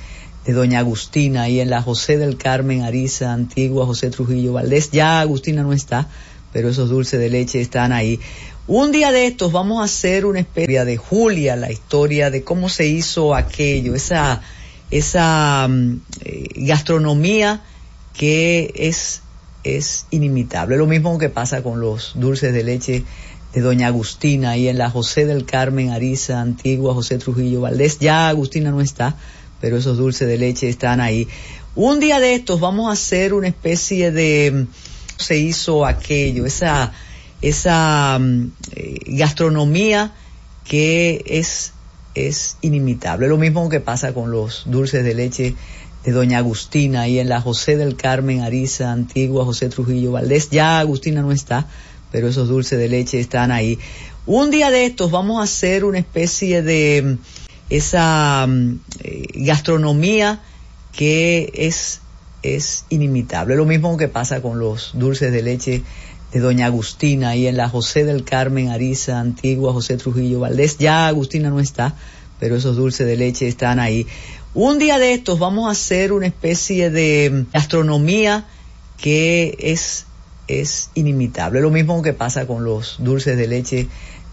de 0.46 0.54
Doña 0.54 0.80
Agustina 0.80 1.50
y 1.50 1.60
en 1.60 1.72
la 1.72 1.82
José 1.82 2.18
del 2.18 2.38
Carmen, 2.38 2.84
Ariza, 2.84 3.34
Antigua, 3.34 3.86
José 3.88 4.12
Trujillo 4.12 4.54
Valdés. 4.54 4.92
Ya 4.92 5.20
Agustina 5.22 5.64
no 5.64 5.74
está, 5.74 6.08
pero 6.54 6.70
esos 6.70 6.90
dulces 6.90 7.20
de 7.20 7.30
leche 7.30 7.62
están 7.62 7.92
ahí. 7.92 8.20
Un 8.68 8.92
día 8.92 9.12
de 9.12 9.26
estos 9.26 9.52
vamos 9.52 9.82
a 9.82 9.86
hacer 9.86 10.26
una 10.26 10.40
especie 10.40 10.86
de 10.86 10.98
Julia, 10.98 11.56
la 11.56 11.72
historia 11.72 12.30
de 12.30 12.44
cómo 12.44 12.70
se 12.70 12.88
hizo 12.88 13.36
aquello, 13.36 13.96
esa, 13.96 14.42
esa 14.92 15.68
mm, 15.68 16.02
eh, 16.22 16.48
gastronomía 16.58 17.62
que 18.14 18.74
es, 18.76 19.22
es 19.64 20.06
inimitable. 20.12 20.78
Lo 20.78 20.88
mismo 20.88 21.18
que 21.18 21.30
pasa 21.30 21.64
con 21.64 21.80
los 21.80 22.14
dulces 22.16 22.54
de 22.54 22.64
leche 22.64 23.04
de 23.54 23.62
Doña 23.62 23.88
Agustina 23.88 24.58
y 24.58 24.68
en 24.68 24.78
la 24.78 24.90
José 24.90 25.26
del 25.26 25.46
Carmen, 25.46 25.92
Ariza, 25.92 26.42
Antigua, 26.42 26.94
José 26.94 27.18
Trujillo 27.18 27.62
Valdés. 27.62 28.00
Ya 28.00 28.28
Agustina 28.28 28.72
no 28.72 28.82
está, 28.82 29.16
pero 29.62 29.78
esos 29.78 29.98
dulces 29.98 30.28
de 30.28 30.38
leche 30.38 30.70
están 30.70 31.02
ahí. 31.02 31.28
Un 31.76 32.00
día 32.00 32.20
de 32.20 32.36
estos 32.36 32.60
vamos 32.60 32.90
a 32.90 32.94
hacer 32.94 33.34
una 33.34 33.48
especie 33.48 34.12
de 34.12 34.52
mm, 34.52 34.68
se 35.18 35.38
hizo 35.38 35.86
aquello, 35.86 36.46
esa, 36.46 36.94
esa 37.42 38.18
mm, 38.20 38.52
eh, 38.72 39.00
gastronomía 39.08 40.14
que 40.66 41.24
es 41.26 41.74
es 42.16 42.58
inimitable. 42.62 43.28
Lo 43.28 43.38
mismo 43.38 43.70
que 43.70 43.80
pasa 43.80 44.14
con 44.14 44.32
los 44.32 44.64
dulces 44.66 45.04
de 45.04 45.14
leche 45.14 45.56
de 46.04 46.12
Doña 46.12 46.38
Agustina 46.38 47.08
y 47.08 47.20
en 47.20 47.30
la 47.30 47.42
José 47.42 47.78
del 47.78 47.96
Carmen, 47.96 48.42
Ariza, 48.42 48.92
Antigua, 48.92 49.44
José 49.44 49.70
Trujillo 49.70 50.12
Valdés. 50.12 50.50
Ya 50.50 50.80
Agustina 50.80 51.22
no 51.22 51.32
está, 51.32 51.68
pero 52.12 52.28
esos 52.28 52.48
dulces 52.48 52.80
de 52.80 52.88
leche 52.88 53.20
están 53.20 53.52
ahí. 53.52 53.80
Un 54.26 54.50
día 54.50 54.72
de 54.72 54.86
estos 54.86 55.12
vamos 55.12 55.40
a 55.40 55.44
hacer 55.44 55.84
una 55.84 56.00
especie 56.00 56.62
de 56.62 57.18
esa 57.70 58.46
mm, 58.48 58.80
eh, 59.04 59.28
gastronomía 59.36 60.42
que 60.92 61.52
es, 61.54 62.02
es 62.44 62.86
inimitable. 62.90 63.56
Lo 63.56 63.66
mismo 63.66 63.98
que 63.98 64.08
pasa 64.08 64.42
con 64.42 64.60
los 64.60 64.92
dulces 64.94 65.32
de 65.32 65.42
leche 65.42 65.84
de 66.36 66.42
Doña 66.42 66.66
Agustina 66.66 67.38
y 67.38 67.48
en 67.48 67.56
la 67.56 67.70
José 67.70 68.04
del 68.04 68.26
Carmen, 68.26 68.68
Ariza, 68.68 69.22
Antigua, 69.22 69.72
José 69.72 69.96
Trujillo 69.96 70.42
Valdés. 70.42 70.78
Ya 70.78 71.08
Agustina 71.08 71.50
no 71.50 71.62
está, 71.62 71.96
pero 72.42 72.58
esos 72.58 72.76
dulces 72.76 73.08
de 73.08 73.16
leche 73.16 73.48
están 73.48 73.80
ahí. 73.80 74.06
Un 74.54 74.78
día 74.78 75.00
de 75.00 75.14
estos 75.14 75.40
vamos 75.40 75.70
a 75.70 75.72
hacer 75.72 76.12
una 76.12 76.28
especie 76.28 76.90
de 76.90 77.30
mm, 77.32 77.54
gastronomía 77.54 78.44
que 78.98 79.56
es, 79.62 80.08
es 80.50 80.90
inimitable. 80.94 81.62
Lo 81.62 81.72
mismo 81.72 82.02
que 82.02 82.12
pasa 82.12 82.46
con 82.46 82.66
los 82.66 82.98
dulces 83.00 83.38
de 83.38 83.48
leche 83.48 83.88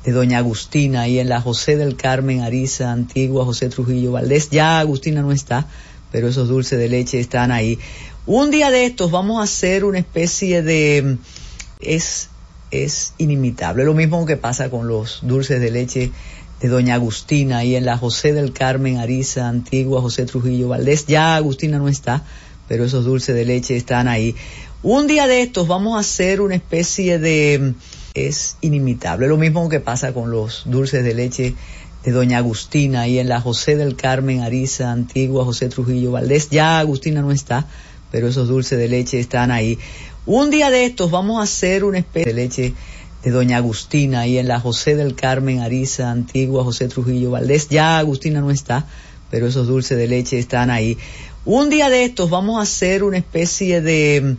de 0.04 0.10
Doña 0.10 0.38
Agustina 0.38 1.06
y 1.06 1.20
en 1.20 1.28
la 1.28 1.40
José 1.40 1.76
del 1.76 1.94
Carmen, 1.94 2.40
Ariza, 2.40 2.90
Antigua, 2.90 3.44
José 3.44 3.68
Trujillo 3.68 4.10
Valdés. 4.10 4.50
Ya 4.50 4.80
Agustina 4.80 5.22
no 5.22 5.30
está, 5.30 5.68
pero 6.10 6.26
esos 6.26 6.48
dulces 6.48 6.80
de 6.80 6.88
leche 6.88 7.20
están 7.20 7.52
ahí. 7.52 7.78
Un 8.26 8.50
día 8.50 8.72
de 8.72 8.86
estos 8.86 9.12
vamos 9.12 9.38
a 9.38 9.44
hacer 9.44 9.84
una 9.84 10.00
especie 10.00 10.62
de 10.62 11.02
mm, 11.04 11.41
es, 11.82 12.30
es 12.70 13.14
inimitable. 13.18 13.84
Lo 13.84 13.94
mismo 13.94 14.24
que 14.26 14.36
pasa 14.36 14.70
con 14.70 14.88
los 14.88 15.20
dulces 15.22 15.60
de 15.60 15.70
leche 15.70 16.12
de 16.60 16.68
Doña 16.68 16.94
Agustina 16.94 17.64
y 17.64 17.74
en 17.76 17.84
la 17.84 17.98
José 17.98 18.32
del 18.32 18.52
Carmen, 18.52 18.98
Ariza, 18.98 19.48
Antigua, 19.48 20.00
José 20.00 20.26
Trujillo 20.26 20.68
Valdés. 20.68 21.06
Ya 21.06 21.36
Agustina 21.36 21.78
no 21.78 21.88
está, 21.88 22.24
pero 22.68 22.84
esos 22.84 23.04
dulces 23.04 23.34
de 23.34 23.44
leche 23.44 23.76
están 23.76 24.09
ahí. 24.09 24.36
Un 24.82 25.06
día 25.06 25.26
de 25.26 25.42
estos 25.42 25.68
vamos 25.68 25.96
a 25.96 26.00
hacer 26.00 26.40
una 26.40 26.54
especie 26.54 27.18
de 27.18 27.74
es 28.14 28.56
inimitable. 28.60 29.28
Lo 29.28 29.36
mismo 29.36 29.68
que 29.68 29.80
pasa 29.80 30.12
con 30.12 30.30
los 30.30 30.62
dulces 30.66 31.04
de 31.04 31.14
leche 31.14 31.54
de 32.04 32.12
Doña 32.12 32.38
Agustina 32.38 33.09
y 33.09 33.18
en 33.18 33.28
la 33.28 33.40
José 33.40 33.76
del 33.76 33.96
Carmen, 33.96 34.40
Ariza, 34.40 34.90
Antigua, 34.90 35.44
José 35.44 35.68
Trujillo 35.68 36.12
Valdés. 36.12 36.50
Ya 36.50 36.78
Agustina 36.78 37.22
no 37.22 37.32
está, 37.32 37.66
pero 38.10 38.28
esos 38.28 38.48
dulces 38.48 38.78
de 38.78 38.88
leche 38.88 39.18
están 39.18 39.50
ahí. 39.50 39.78
Un 40.24 40.50
día 40.50 40.70
de 40.70 40.84
estos 40.84 41.10
vamos 41.10 41.40
a 41.40 41.42
hacer 41.42 41.82
una 41.82 41.98
especie 41.98 42.32
de 42.32 42.40
leche 42.40 42.74
de 43.24 43.30
Doña 43.32 43.56
Agustina 43.56 44.26
y 44.26 44.38
en 44.38 44.46
la 44.46 44.60
José 44.60 44.94
del 44.94 45.16
Carmen, 45.16 45.60
Ariza, 45.60 46.12
Antigua, 46.12 46.62
José 46.62 46.86
Trujillo 46.86 47.32
Valdés. 47.32 47.68
Ya 47.68 47.98
Agustina 47.98 48.40
no 48.40 48.52
está, 48.52 48.86
pero 49.32 49.48
esos 49.48 49.66
dulces 49.66 49.98
de 49.98 50.06
leche 50.06 50.38
están 50.38 50.70
ahí. 50.70 50.96
Un 51.44 51.70
día 51.70 51.90
de 51.90 52.04
estos 52.04 52.30
vamos 52.30 52.60
a 52.60 52.62
hacer 52.62 53.02
una 53.02 53.18
especie 53.18 53.80
de 53.80 54.36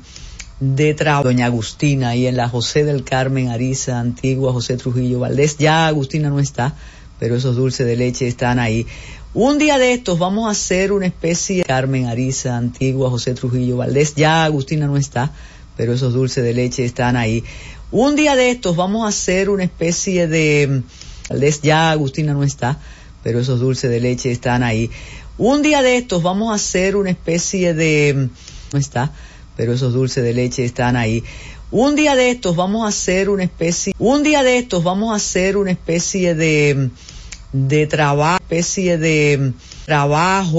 de 0.61 0.93
trabajo 0.93 1.26
Doña 1.26 1.47
Agustina 1.47 2.15
y 2.15 2.27
en 2.27 2.38
la 2.38 2.47
José 2.47 2.85
del 2.85 3.03
Carmen, 3.03 3.49
Ariza, 3.49 3.99
Antigua, 3.99 4.53
José 4.53 4.77
Trujillo 4.77 5.19
Valdés. 5.19 5.57
Ya 5.57 5.88
Agustina 5.88 6.30
no 6.30 6.39
está, 6.39 6.76
pero 7.19 7.35
esos 7.35 7.57
dulces 7.57 7.85
de 7.85 7.97
leche 7.97 8.27
están 8.27 8.60
ahí. 8.60 8.88
Un 9.34 9.57
día 9.57 9.77
de 9.77 9.91
estos 9.91 10.19
vamos 10.19 10.47
a 10.47 10.51
hacer 10.51 10.93
una 10.93 11.07
especie 11.07 11.57
de 11.57 11.64
Carmen, 11.64 12.05
Ariza, 12.05 12.55
Antigua, 12.55 13.10
José 13.10 13.34
Trujillo 13.34 13.77
Valdés. 13.77 14.15
Ya 14.15 14.45
Agustina 14.45 14.88
no 14.88 14.95
está, 14.95 15.34
pero 15.78 15.94
esos 15.94 16.14
dulces 16.14 16.44
de 16.44 16.54
leche 16.54 16.86
están 16.86 17.16
ahí. 17.16 17.44
Un 17.91 18.16
día 18.16 18.36
de 18.36 18.50
estos 18.50 18.76
vamos 18.76 19.06
a 19.06 19.10
hacer 19.10 19.50
una 19.50 19.64
especie 19.64 20.28
de. 20.28 20.84
Ya 21.62 21.91
Agustina 21.91 22.34
no 22.34 22.44
está, 22.44 22.80
pero 23.24 23.40
esos 23.40 23.60
dulces 23.60 23.90
de 23.90 24.00
leche 24.00 24.32
están 24.32 24.64
ahí. 24.64 24.90
Un 25.38 25.62
día 25.62 25.82
de 25.82 25.98
estos 25.98 26.22
vamos 26.22 26.52
a 26.52 26.56
hacer 26.56 26.95
una 26.95 27.10
especie 27.10 27.74
de 27.74 28.30
no 28.72 28.80
está, 28.80 29.12
pero 29.56 29.74
esos 29.74 29.94
dulces 29.94 30.24
de 30.24 30.34
leche 30.34 30.66
están 30.66 30.95
ahí. 30.95 31.24
Un 31.72 31.95
día 31.95 32.16
de 32.16 32.30
estos 32.30 32.56
vamos 32.56 32.86
a 32.86 32.90
hacer 32.90 33.30
una 33.30 33.44
especie, 33.44 33.94
un 33.98 34.22
día 34.22 34.44
de 34.44 34.58
estos 34.58 34.84
vamos 34.84 35.12
a 35.12 35.16
hacer 35.16 35.58
una 35.58 35.72
especie 35.72 36.36
de, 36.36 36.90
de 37.52 37.88
trabajo, 37.88 38.38
especie 38.41 38.98
de 38.98 39.54
trabajo 39.86 40.52